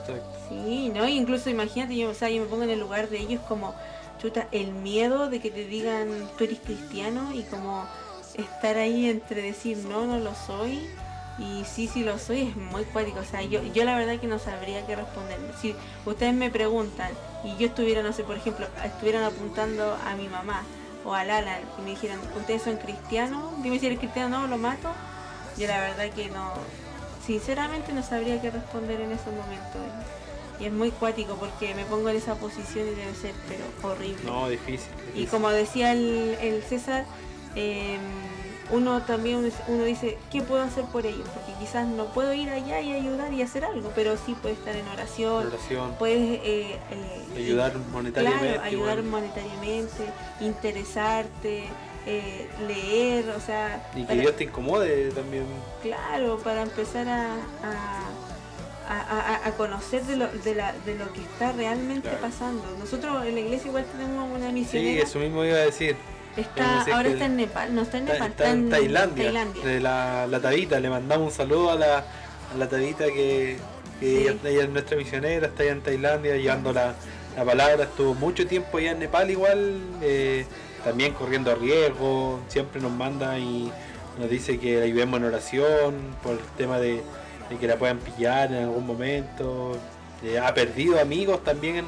Exacto. 0.00 0.38
sí 0.48 0.92
no 0.94 1.08
incluso 1.08 1.50
imagínate 1.50 1.96
yo 1.96 2.10
o 2.10 2.14
sea 2.14 2.30
yo 2.30 2.42
me 2.42 2.48
pongo 2.48 2.62
en 2.62 2.70
el 2.70 2.80
lugar 2.80 3.08
de 3.08 3.18
ellos 3.18 3.40
como 3.48 3.74
chuta 4.20 4.46
el 4.52 4.72
miedo 4.72 5.28
de 5.28 5.40
que 5.40 5.50
te 5.50 5.66
digan 5.66 6.08
tú 6.38 6.44
eres 6.44 6.60
cristiano 6.60 7.32
y 7.34 7.42
como 7.42 7.84
estar 8.34 8.76
ahí 8.76 9.06
entre 9.10 9.42
decir 9.42 9.78
no 9.78 10.06
no 10.06 10.18
lo 10.18 10.34
soy 10.34 10.88
y 11.38 11.64
sí 11.64 11.88
sí 11.92 12.02
lo 12.02 12.18
soy 12.18 12.42
es 12.42 12.56
muy 12.56 12.84
cuático 12.84 13.20
o 13.20 13.24
sea 13.24 13.42
yo 13.42 13.62
yo 13.74 13.84
la 13.84 13.96
verdad 13.96 14.18
que 14.18 14.26
no 14.26 14.38
sabría 14.38 14.86
qué 14.86 14.96
responder 14.96 15.38
si 15.60 15.74
ustedes 16.04 16.34
me 16.34 16.50
preguntan 16.50 17.10
y 17.44 17.56
yo 17.56 17.66
estuviera 17.66 18.02
no 18.02 18.12
sé 18.12 18.24
por 18.24 18.36
ejemplo 18.36 18.66
estuvieran 18.84 19.24
apuntando 19.24 19.96
a 20.06 20.14
mi 20.16 20.28
mamá 20.28 20.62
o 21.04 21.14
al 21.14 21.30
Alan 21.30 21.60
y 21.78 21.82
me 21.82 21.90
dijeran 21.90 22.18
ustedes 22.36 22.62
son 22.62 22.76
cristianos 22.76 23.62
dime 23.62 23.78
si 23.78 23.86
eres 23.86 23.98
cristiano 23.98 24.40
no 24.40 24.46
lo 24.46 24.58
mato 24.58 24.88
yo 25.58 25.66
la 25.66 25.80
verdad 25.80 26.10
que 26.14 26.28
no 26.30 26.52
sinceramente 27.26 27.92
no 27.92 28.02
sabría 28.02 28.40
qué 28.40 28.50
responder 28.50 29.00
en 29.00 29.12
esos 29.12 29.26
momentos 29.32 29.80
y 30.60 30.64
es 30.66 30.72
muy 30.72 30.90
cuático 30.90 31.34
porque 31.36 31.74
me 31.74 31.84
pongo 31.84 32.08
en 32.08 32.16
esa 32.16 32.34
posición 32.36 32.86
y 32.86 32.90
debe 32.90 33.14
ser 33.14 33.32
pero 33.48 33.64
horrible 33.92 34.22
No, 34.24 34.48
difícil. 34.48 34.88
y 35.14 35.26
como 35.26 35.50
decía 35.50 35.92
el, 35.92 36.36
el 36.40 36.62
César, 36.62 37.04
eh, 37.56 37.98
uno 38.70 39.02
también 39.02 39.48
uno 39.68 39.84
dice, 39.84 40.18
¿qué 40.32 40.42
puedo 40.42 40.62
hacer 40.62 40.84
por 40.86 41.04
ellos? 41.06 41.28
Porque 41.34 41.52
quizás 41.60 41.86
no 41.86 42.06
puedo 42.06 42.32
ir 42.32 42.50
allá 42.50 42.80
y 42.80 42.92
ayudar 42.94 43.32
y 43.32 43.42
hacer 43.42 43.64
algo, 43.64 43.92
pero 43.94 44.16
sí 44.16 44.34
puedes 44.40 44.58
estar 44.58 44.74
en 44.74 44.86
oración, 44.88 45.46
Oración, 45.46 45.94
puedes 45.98 46.20
eh, 46.42 46.76
eh, 46.90 47.36
ayudar 47.36 47.76
monetariamente. 47.92 48.46
claro, 48.54 48.62
ayudar 48.62 48.98
igual. 48.98 49.10
monetariamente, 49.22 50.06
interesarte, 50.40 51.64
eh, 52.06 52.46
leer, 52.66 53.28
o 53.30 53.40
sea, 53.40 53.84
Y 53.94 54.00
que 54.02 54.06
para- 54.06 54.20
Dios 54.20 54.36
te 54.36 54.44
incomode 54.44 55.10
también. 55.10 55.44
claro, 55.82 56.38
para 56.38 56.62
empezar 56.62 57.08
a, 57.08 57.34
a, 58.88 59.40
a- 59.46 59.50
conocer 59.56 60.02
de 60.04 60.16
lo, 60.16 60.28
de, 60.28 60.54
la, 60.54 60.72
de 60.84 60.94
lo 60.94 61.12
que 61.12 61.20
está 61.20 61.52
realmente 61.52 62.08
Claro. 62.08 62.22
pasando. 62.22 62.62
Nosotros 62.78 63.24
en 63.26 63.34
la 63.34 63.40
iglesia 63.40 63.68
igual 63.68 63.84
tenemos 63.90 64.30
una 64.30 64.46
Sí, 64.48 64.52
misionera. 64.52 65.02
eso 65.02 65.18
mismo 65.18 65.44
iba 65.44 65.56
a 65.56 65.60
decir. 65.60 65.96
Está, 66.36 66.82
ahora 66.92 67.04
que 67.04 67.12
está 67.14 67.24
en 67.24 67.36
Nepal, 67.36 67.74
no 67.74 67.82
está 67.82 67.96
en 67.98 68.04
Está, 68.08 68.12
Nepal, 68.14 68.30
está 68.30 68.50
en 68.50 68.68
Tailandia, 68.70 69.24
Tailandia. 69.24 69.64
de 69.64 69.80
la, 69.80 70.26
la 70.26 70.40
Tabita. 70.40 70.78
Le 70.78 70.90
mandamos 70.90 71.28
un 71.28 71.34
saludo 71.34 71.70
a 71.70 71.76
la, 71.76 71.98
a 71.98 72.56
la 72.58 72.68
Tabita 72.68 73.06
que, 73.06 73.56
que 73.98 74.06
Sí. 74.06 74.16
ella, 74.18 74.34
ella 74.44 74.62
es 74.64 74.68
nuestra 74.68 74.96
misionera, 74.98 75.46
está 75.46 75.62
allá 75.62 75.72
en 75.72 75.80
Tailandia 75.80 76.36
llevando 76.36 76.72
la, 76.74 76.94
la 77.36 77.44
palabra. 77.44 77.84
Estuvo 77.84 78.14
mucho 78.14 78.46
tiempo 78.46 78.76
allá 78.76 78.90
en 78.92 78.98
Nepal 78.98 79.30
igual, 79.30 79.80
eh, 80.02 80.44
también 80.86 81.12
corriendo 81.14 81.52
riesgo. 81.56 82.38
Siempre 82.48 82.80
nos 82.80 82.92
manda 82.92 83.36
y 83.38 83.70
nos 84.20 84.30
dice 84.30 84.58
que 84.58 84.78
la 84.78 84.84
ayudemos 84.84 85.18
en 85.18 85.24
oración 85.26 85.94
por 86.22 86.32
el 86.34 86.38
tema 86.56 86.78
de, 86.78 87.02
de 87.50 87.56
que 87.58 87.66
la 87.66 87.76
puedan 87.76 87.98
pillar 87.98 88.52
en 88.52 88.62
algún 88.64 88.86
momento. 88.86 89.72
Eh, 90.22 90.38
ha 90.38 90.54
perdido 90.54 91.00
amigos 91.00 91.42
también 91.42 91.84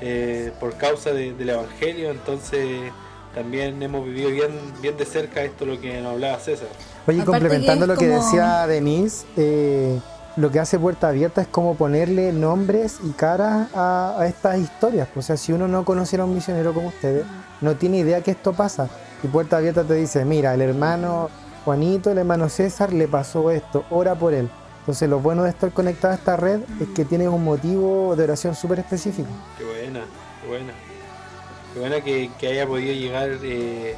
eh, 0.00 0.52
por 0.58 0.74
causa 0.76 1.10
de- 1.12 1.34
del 1.34 1.50
Evangelio, 1.50 2.10
entonces 2.10 2.90
también 3.34 3.80
hemos 3.82 4.04
vivido 4.06 4.30
bien, 4.30 4.50
bien 4.80 4.96
de 4.96 5.04
cerca 5.04 5.42
esto 5.42 5.66
lo 5.66 5.78
que 5.78 6.00
nos 6.00 6.14
hablaba 6.14 6.38
César. 6.40 6.66
Oye, 7.06 7.20
Aparte 7.20 7.38
complementando 7.38 7.84
que 7.86 7.92
lo 7.92 7.98
que 7.98 8.08
como- 8.08 8.24
decía 8.24 8.66
Denise, 8.66 9.26
eh, 9.36 10.00
lo 10.36 10.50
que 10.50 10.58
hace 10.58 10.78
Puerta 10.78 11.08
Abierta 11.08 11.42
es 11.42 11.48
como 11.48 11.74
ponerle 11.74 12.32
nombres 12.32 12.98
y 13.04 13.10
caras 13.10 13.68
a, 13.74 14.16
a 14.18 14.26
estas 14.26 14.58
historias. 14.58 15.08
O 15.14 15.20
sea, 15.22 15.36
si 15.36 15.52
uno 15.52 15.68
no 15.68 15.84
conociera 15.84 16.22
a 16.24 16.26
un 16.26 16.34
misionero 16.34 16.72
como 16.72 16.88
ustedes, 16.88 17.24
no 17.60 17.76
tiene 17.76 17.98
idea 17.98 18.22
que 18.22 18.32
esto 18.32 18.52
pasa. 18.52 18.88
Y 19.22 19.28
Puerta 19.28 19.58
Abierta 19.58 19.84
te 19.84 19.94
dice, 19.94 20.24
mira, 20.24 20.54
el 20.54 20.62
hermano 20.62 21.30
Juanito, 21.64 22.10
el 22.10 22.18
hermano 22.18 22.48
César, 22.48 22.92
le 22.92 23.06
pasó 23.08 23.50
esto, 23.50 23.84
ora 23.90 24.14
por 24.14 24.34
él. 24.34 24.48
Entonces 24.80 25.08
lo 25.08 25.20
bueno 25.20 25.42
de 25.42 25.50
estar 25.50 25.70
conectado 25.72 26.14
a 26.14 26.16
esta 26.16 26.36
red 26.36 26.60
es 26.80 26.88
que 26.94 27.04
tienes 27.04 27.28
un 27.28 27.44
motivo 27.44 28.16
de 28.16 28.24
oración 28.24 28.54
súper 28.54 28.78
específico. 28.78 29.28
Qué 29.58 29.64
buena, 29.64 30.00
qué 30.42 30.48
buena. 30.48 30.72
Qué 31.72 31.80
buena 31.80 32.00
que, 32.00 32.48
haya 32.48 32.66
podido 32.66 32.94
llegar 32.94 33.30
eh, 33.42 33.94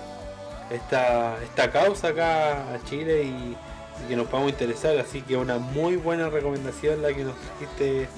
esta, 0.70 1.42
esta 1.42 1.70
causa 1.70 2.08
acá 2.08 2.74
a 2.74 2.84
Chile 2.84 3.22
y, 3.22 3.56
y 4.04 4.08
que 4.08 4.16
nos 4.16 4.26
podamos 4.26 4.50
interesar. 4.50 4.98
Así 4.98 5.22
que 5.22 5.36
una 5.36 5.58
muy 5.58 5.96
buena 5.96 6.28
recomendación 6.28 7.00
la 7.00 7.12
que 7.14 7.24
nos 7.24 7.36
trajiste 7.36 8.08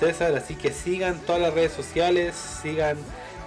César. 0.00 0.34
Así 0.34 0.54
que 0.54 0.72
sigan 0.72 1.20
todas 1.20 1.40
las 1.40 1.54
redes 1.54 1.72
sociales, 1.72 2.34
sigan 2.34 2.96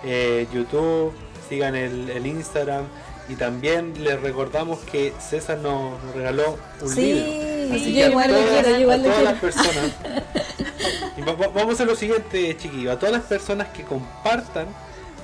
eh, 0.03 0.47
YouTube, 0.53 1.13
sigan 1.49 1.75
el, 1.75 2.09
el 2.09 2.25
Instagram 2.27 2.85
y 3.27 3.35
también 3.35 3.93
les 4.03 4.19
recordamos 4.21 4.79
que 4.79 5.13
César 5.19 5.57
nos, 5.59 6.01
nos 6.03 6.15
regaló 6.15 6.57
un 6.81 6.89
Sí, 6.89 7.13
libro. 7.13 7.75
Así 7.75 7.93
yo 7.93 7.95
que 7.95 8.03
a 8.03 8.09
igual 8.09 8.29
todas- 8.29 8.49
quiero, 8.49 8.69
yo 8.69 8.79
igual 8.79 8.99
a 8.99 9.03
todas 9.03 9.23
las 9.23 9.39
personas. 9.39 9.91
Y 11.17 11.21
va- 11.21 11.33
va- 11.33 11.47
vamos 11.49 11.71
a 11.71 11.73
hacer 11.73 11.87
lo 11.87 11.95
siguiente, 11.95 12.55
chiquillos. 12.57 12.93
A 12.95 12.99
todas 12.99 13.11
las 13.13 13.23
personas 13.23 13.67
que 13.69 13.83
compartan 13.83 14.67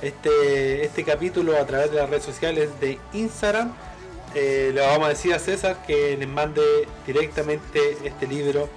este, 0.02 0.84
este 0.84 1.04
capítulo 1.04 1.56
a 1.58 1.64
través 1.66 1.90
de 1.90 1.96
las 1.96 2.10
redes 2.10 2.24
sociales 2.24 2.68
de 2.80 2.98
Instagram, 3.14 3.72
eh, 4.34 4.70
le 4.74 4.80
vamos 4.82 5.06
a 5.06 5.08
decir 5.10 5.32
a 5.32 5.38
César 5.38 5.78
que 5.86 6.14
les 6.18 6.28
mande 6.28 6.62
directamente 7.06 7.96
este 8.04 8.26
libro. 8.26 8.68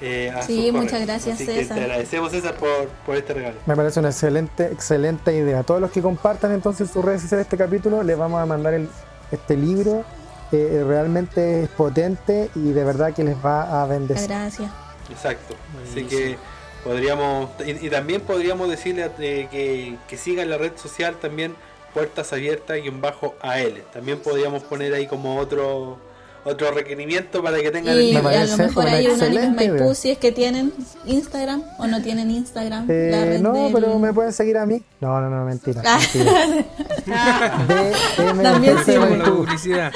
Eh, 0.00 0.30
a 0.34 0.42
Sí, 0.42 0.70
muchas 0.72 1.04
gracias, 1.06 1.36
Así 1.36 1.46
que 1.46 1.60
César. 1.60 1.78
te 1.78 1.84
agradecemos, 1.84 2.30
César, 2.30 2.54
por, 2.56 2.88
por 3.04 3.16
este 3.16 3.34
regalo. 3.34 3.56
Me 3.66 3.76
parece 3.76 4.00
una 4.00 4.10
excelente, 4.10 4.66
excelente 4.66 5.34
idea. 5.34 5.62
Todos 5.62 5.80
los 5.80 5.90
que 5.90 6.02
compartan 6.02 6.52
entonces 6.52 6.90
sus 6.90 7.04
redes 7.04 7.22
sociales 7.22 7.46
este 7.46 7.56
capítulo, 7.56 8.02
les 8.02 8.16
vamos 8.18 8.40
a 8.40 8.46
mandar 8.46 8.74
el, 8.74 8.88
este 9.30 9.56
libro. 9.56 10.04
Eh, 10.52 10.84
realmente 10.86 11.64
es 11.64 11.68
potente 11.70 12.50
y 12.54 12.70
de 12.70 12.84
verdad 12.84 13.12
que 13.12 13.24
les 13.24 13.36
va 13.36 13.82
a 13.82 13.86
bendecir. 13.86 14.28
Gracias. 14.28 14.70
Exacto. 15.10 15.54
Así 15.82 16.04
que 16.04 16.36
podríamos, 16.84 17.50
y, 17.64 17.86
y 17.86 17.90
también 17.90 18.20
podríamos 18.20 18.68
decirle 18.68 19.10
eh, 19.18 19.48
que, 19.50 19.96
que 20.06 20.16
sigan 20.16 20.50
la 20.50 20.58
red 20.58 20.72
social 20.76 21.16
también 21.16 21.56
Puertas 21.94 22.32
Abiertas 22.32 22.78
y 22.84 22.88
un 22.88 23.00
bajo 23.00 23.34
AL. 23.40 23.82
También 23.92 24.20
podríamos 24.20 24.62
poner 24.62 24.92
ahí 24.94 25.06
como 25.06 25.38
otro 25.38 25.98
otro 26.46 26.70
requerimiento 26.70 27.42
para 27.42 27.58
que 27.58 27.70
tengan 27.70 27.94
el 27.96 28.02
Y 28.02 28.12
Me 28.12 28.18
a 28.36 28.44
lo 28.44 28.56
mejor 28.56 28.84
una 28.84 28.92
hay 28.94 29.06
un 29.06 29.12
anime 29.20 29.26
excelente 29.26 29.68
Maipú 29.72 29.94
si 29.94 30.10
es 30.12 30.18
que 30.18 30.32
tienen 30.32 30.72
Instagram 31.04 31.62
o 31.78 31.86
no 31.86 32.00
tienen 32.02 32.30
Instagram. 32.30 32.86
Eh, 32.88 33.08
la 33.10 33.24
red 33.24 33.40
no, 33.40 33.52
del- 33.52 33.72
pero 33.72 33.98
me 33.98 34.12
pueden 34.12 34.32
seguir 34.32 34.56
a 34.58 34.64
mí. 34.66 34.82
No, 35.00 35.20
no, 35.20 35.28
no, 35.28 35.44
mentira. 35.44 35.82
Ah. 35.84 35.98
mentira. 35.98 37.92
También 38.42 38.76
sí, 38.84 38.92
la 38.94 39.24
publicidad. 39.24 39.92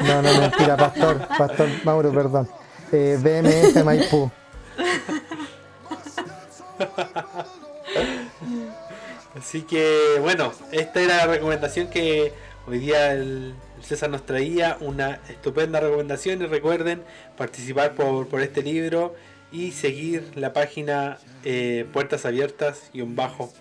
No, 0.00 0.22
no, 0.22 0.40
mentira, 0.40 0.76
pastor, 0.76 1.26
pastor 1.38 1.68
Mauro, 1.84 2.12
perdón. 2.12 2.48
Eh, 2.92 3.18
BMF 3.20 3.82
Maipú. 3.84 4.30
Así 9.38 9.62
que 9.62 10.18
bueno, 10.20 10.52
esta 10.72 11.00
era 11.00 11.16
la 11.18 11.26
recomendación 11.26 11.88
que 11.88 12.32
hoy 12.66 12.78
día 12.78 13.12
el, 13.12 13.20
el 13.20 13.54
César 13.84 14.10
nos 14.10 14.24
traía, 14.26 14.76
una 14.80 15.20
estupenda 15.28 15.80
recomendación 15.80 16.42
y 16.42 16.46
recuerden 16.46 17.02
participar 17.36 17.94
por, 17.94 18.28
por 18.28 18.40
este 18.40 18.62
libro 18.62 19.14
y 19.52 19.72
seguir 19.72 20.32
la 20.34 20.52
página 20.52 21.18
eh, 21.44 21.86
Puertas 21.92 22.26
Abiertas 22.26 22.90
y 22.92 23.02
un 23.02 23.14
bajo 23.14 23.52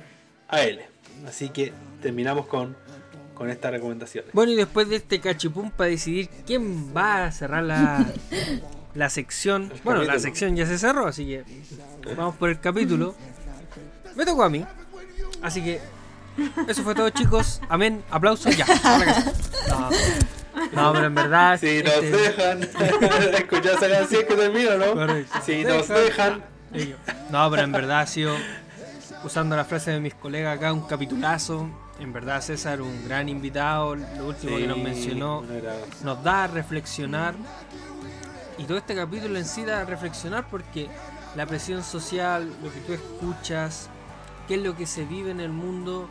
AL. 0.47 0.81
Así 1.27 1.49
que 1.49 1.73
terminamos 2.01 2.47
con, 2.47 2.75
con 3.33 3.49
esta 3.49 3.69
recomendación. 3.69 4.25
Bueno, 4.33 4.51
y 4.51 4.55
después 4.55 4.89
de 4.89 4.95
este 4.97 5.19
cachipum 5.19 5.71
para 5.71 5.89
decidir 5.89 6.29
quién 6.45 6.95
va 6.95 7.25
a 7.25 7.31
cerrar 7.31 7.63
la, 7.63 8.05
la 8.95 9.09
sección. 9.09 9.71
Bueno, 9.83 10.03
la 10.03 10.19
sección 10.19 10.55
ya 10.55 10.65
se 10.65 10.77
cerró, 10.77 11.05
así 11.05 11.25
que 11.25 11.43
vamos 12.15 12.35
por 12.35 12.49
el 12.49 12.59
capítulo. 12.59 13.15
Me 14.15 14.25
tocó 14.25 14.43
a 14.43 14.49
mí. 14.49 14.65
Así 15.41 15.63
que 15.63 15.81
eso 16.67 16.83
fue 16.83 16.95
todo, 16.95 17.09
chicos. 17.09 17.61
Amén. 17.69 18.03
Aplausos. 18.09 18.55
Ya. 18.55 18.65
No, 19.69 19.89
no, 20.71 20.93
pero 20.93 21.05
en 21.05 21.15
verdad. 21.15 21.59
Si 21.59 21.81
nos 21.83 21.93
este- 21.93 22.11
dejan 22.17 22.63
escuchar 23.33 23.73
esa 23.73 23.89
canción 23.89 24.23
que 24.27 24.35
termina, 24.35 24.75
¿no? 24.75 24.93
Correcto. 24.93 25.39
Si 25.45 25.63
nos 25.63 25.87
dejan. 25.87 26.43
No, 27.29 27.49
pero 27.51 27.63
en 27.63 27.71
verdad 27.71 28.01
ha 28.01 28.07
sido, 28.07 28.35
usando 29.23 29.55
la 29.55 29.65
frase 29.65 29.91
de 29.91 29.99
mis 29.99 30.13
colegas 30.15 30.57
acá, 30.57 30.73
un 30.73 30.81
capitulazo. 30.87 31.69
En 31.99 32.11
verdad, 32.11 32.41
César, 32.41 32.81
un 32.81 33.07
gran 33.07 33.29
invitado. 33.29 33.95
Lo 33.95 34.27
último 34.27 34.57
que 34.57 34.67
nos 34.67 34.77
mencionó 34.77 35.43
nos 36.03 36.23
da 36.23 36.45
a 36.45 36.47
reflexionar. 36.47 37.35
Y 38.57 38.65
todo 38.65 38.77
este 38.77 38.95
capítulo 38.95 39.37
en 39.37 39.45
sí 39.45 39.63
da 39.65 39.81
a 39.81 39.85
reflexionar 39.85 40.47
porque 40.49 40.89
la 41.35 41.45
presión 41.45 41.83
social, 41.83 42.51
lo 42.63 42.71
que 42.71 42.79
tú 42.81 42.93
escuchas, 42.93 43.89
qué 44.47 44.55
es 44.55 44.61
lo 44.61 44.75
que 44.75 44.85
se 44.85 45.05
vive 45.05 45.31
en 45.31 45.39
el 45.39 45.49
mundo, 45.51 46.07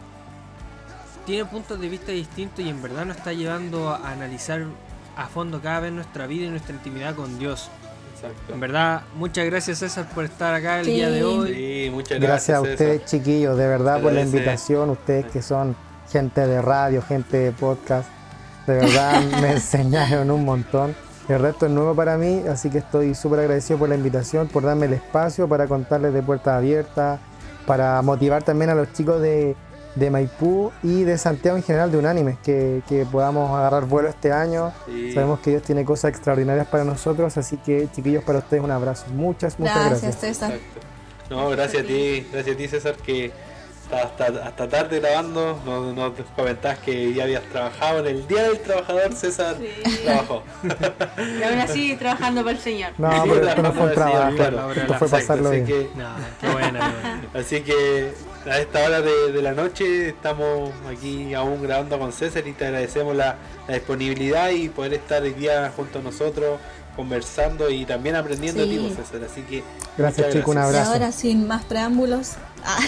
tiene 1.27 1.45
puntos 1.45 1.81
de 1.81 1.89
vista 1.89 2.13
distintos 2.13 2.65
y 2.65 2.69
en 2.69 2.83
verdad 2.83 3.05
nos 3.07 3.17
está 3.17 3.33
llevando 3.33 3.91
a 3.91 4.11
analizar 4.11 4.63
a 5.17 5.27
fondo 5.27 5.61
cada 5.61 5.81
vez 5.81 5.93
nuestra 5.93 6.27
vida 6.27 6.47
y 6.47 6.51
nuestra 6.51 6.75
intimidad 6.75 7.15
con 7.15 7.39
Dios. 7.39 7.69
Exacto. 8.15 8.55
En 8.55 8.61
verdad, 8.61 9.03
muchas 9.17 9.45
gracias 9.47 9.79
César 9.79 10.07
por 10.15 10.25
estar 10.25 10.55
acá 10.55 10.81
el 10.81 10.87
Sí. 10.87 10.93
día 10.93 11.11
de 11.11 11.25
hoy. 11.25 11.55
Sí, 11.55 11.91
muchas 11.91 12.21
Gracias 12.21 12.57
a 12.59 12.61
César. 12.61 12.73
ustedes, 12.73 13.05
chiquillos, 13.07 13.57
de 13.59 13.67
verdad 13.67 14.01
por 14.01 14.13
la 14.13 14.23
invitación. 14.23 14.91
Ustedes 14.91 15.27
que 15.27 15.43
son 15.43 15.75
gente 16.11 16.47
de 16.47 16.63
radio, 16.63 17.03
gente 17.03 17.37
de 17.39 17.53
podcast, 17.53 18.09
de 18.67 18.75
verdad 18.75 19.21
me 19.41 19.53
enseñaron 19.53 20.31
un 20.31 20.45
montón. 20.45 20.95
El 21.29 21.41
resto 21.41 21.67
es 21.67 21.73
nuevo 21.73 21.95
para 21.95 22.17
mí, 22.17 22.43
así 22.51 22.69
que 22.69 22.79
estoy 22.79 23.15
súper 23.15 23.41
agradecido 23.41 23.79
por 23.79 23.89
la 23.89 23.95
invitación, 23.95 24.49
por 24.49 24.65
darme 24.65 24.87
el 24.87 24.93
espacio 24.95 25.49
para 25.49 25.67
contarles 25.67 26.13
de 26.13 26.23
puertas 26.23 26.55
abiertas, 26.59 27.21
para 27.67 28.03
motivar 28.03 28.43
también 28.43 28.71
a 28.71 28.75
los 28.75 28.93
chicos 28.93 29.21
de, 29.23 29.57
de 29.95 30.11
Maipú 30.11 30.73
y 30.83 31.05
de 31.05 31.19
Santiago 31.19 31.57
en 31.57 31.63
general 31.63 31.91
de 31.93 31.99
Unánimes, 31.99 32.39
que, 32.43 32.83
que 32.89 33.05
podamos 33.05 33.51
agarrar 33.57 33.85
vuelo 33.85 34.09
este 34.09 34.33
año. 34.33 34.73
Sí. 34.87 35.13
Sabemos 35.13 35.41
que 35.41 35.51
Dios 35.51 35.63
tiene 35.63 35.85
cosas 35.85 36.11
extraordinarias 36.11 36.67
para 36.67 36.85
nosotros, 36.85 37.37
así 37.37 37.57
que 37.59 37.89
chiquillos, 37.95 38.25
para 38.25 38.39
ustedes 38.39 38.63
un 38.63 38.71
abrazo. 38.71 39.05
Muchas, 39.13 39.59
muchas 39.59 39.75
Gracias, 39.77 40.03
gracias. 40.03 40.21
César. 40.21 40.53
Exacto. 40.53 40.81
No, 41.31 41.49
gracias 41.51 41.83
a 41.83 41.87
ti, 41.87 42.27
gracias 42.33 42.55
a 42.55 42.59
ti 42.59 42.69
César 42.69 42.95
que 42.97 43.33
hasta, 43.93 44.25
hasta, 44.47 44.69
tarde 44.69 45.01
grabando, 45.01 45.61
nos, 45.67 45.95
nos 45.95 46.13
comentabas 46.35 46.79
que 46.79 47.13
ya 47.13 47.25
habías 47.25 47.43
trabajado 47.45 47.99
en 48.01 48.07
el 48.07 48.27
Día 48.27 48.45
del 48.45 48.59
Trabajador, 48.61 49.13
César 49.15 49.57
Sí. 49.59 50.03
trabajó. 50.05 50.43
Y 51.39 51.43
ahora 51.43 51.67
sí, 51.67 51.97
trabajando 51.99 52.43
para 52.43 52.57
el 52.57 52.63
Señor. 52.63 52.93
No, 52.97 53.11
pero 53.25 53.49
esto 53.49 53.63
no 53.63 53.73
fue 53.73 53.87
un 53.89 53.93
trabajo, 53.95 54.73
esto 54.75 54.95
fue 54.95 55.09
pasarlo 55.09 55.49
así 55.51 55.61
bien. 55.61 55.67
que- 55.67 55.91
No, 55.95 56.09
qué 56.41 56.49
buena, 56.51 56.71
qué 56.81 56.95
buena. 57.03 57.23
Así 57.35 57.61
que 57.63 58.13
a 58.47 58.59
esta 58.59 58.85
hora 58.85 59.01
de, 59.01 59.31
de 59.33 59.43
la 59.43 59.53
noche 59.53 60.09
estamos 60.09 60.71
aquí 60.91 61.33
aún 61.35 61.63
grabando 61.63 61.99
con 61.99 62.13
César 62.13 62.47
y 62.47 62.53
te 62.53 62.67
agradecemos 62.67 63.15
la, 63.15 63.37
la 63.69 63.75
disponibilidad 63.75 64.51
y 64.51 64.69
poder 64.69 64.95
estar 64.95 65.23
hoy 65.23 65.33
día 65.33 65.73
junto 65.77 66.01
a 66.01 66.03
nosotros 66.03 66.59
conversando 66.97 67.71
y 67.71 67.87
también 67.87 68.17
aprendiendo 68.17 68.63
de 68.63 68.69
ti, 68.69 68.79
Sí. 68.79 68.95
César. 68.97 69.25
Así 69.31 69.43
que 69.43 69.63
Gracias, 69.97 70.33
chico, 70.33 70.51
un 70.51 70.57
Y 70.59 70.61
abrazo. 70.61 70.93
ahora, 70.93 71.13
sin 71.13 71.47
más 71.47 71.65
preámbulos, 71.65 72.33
ah, 72.65 72.79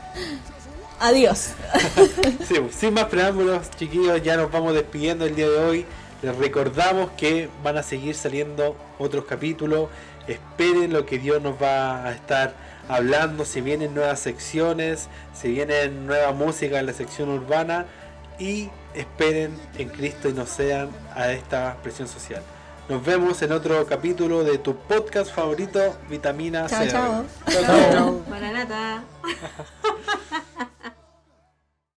adiós. 1.00 1.50
Sí, 2.46 2.56
sin 2.70 2.94
más 2.94 3.04
preámbulos, 3.06 3.70
chiquillos, 3.78 4.22
ya 4.22 4.36
nos 4.36 4.50
vamos 4.52 4.74
despidiendo 4.74 5.24
el 5.24 5.34
día 5.34 5.48
de 5.48 5.58
hoy. 5.58 5.86
Les 6.22 6.36
recordamos 6.36 7.10
que 7.16 7.48
van 7.64 7.78
a 7.78 7.82
seguir 7.82 8.14
saliendo 8.14 8.76
otros 8.98 9.24
capítulos. 9.24 9.88
Esperen 10.28 10.92
lo 10.92 11.06
que 11.06 11.18
Dios 11.18 11.40
nos 11.42 11.54
va 11.60 12.04
a 12.04 12.12
estar 12.12 12.54
hablando. 12.90 13.44
Se 13.44 13.60
vienen 13.60 13.94
nuevas 13.94 14.20
secciones, 14.20 15.08
se 15.32 15.48
vienen 15.48 16.06
nueva 16.06 16.32
música 16.32 16.78
en 16.78 16.86
la 16.86 16.92
sección 16.92 17.28
urbana. 17.30 17.86
Y 18.38 18.70
esperen 18.94 19.58
en 19.76 19.88
Cristo 19.88 20.28
y 20.28 20.32
no 20.32 20.46
sean 20.46 20.88
a 21.14 21.30
esta 21.30 21.76
presión 21.82 22.08
social. 22.08 22.42
Nos 22.88 23.04
vemos 23.04 23.40
en 23.42 23.52
otro 23.52 23.86
capítulo 23.86 24.42
de 24.42 24.58
tu 24.58 24.74
podcast 24.74 25.32
favorito, 25.32 25.96
Vitamina 26.08 26.66
Chao, 26.66 26.82
C. 26.82 26.90
chao. 26.90 27.24
chao. 27.48 27.92
chao. 27.92 28.24
Maranata. 28.28 29.04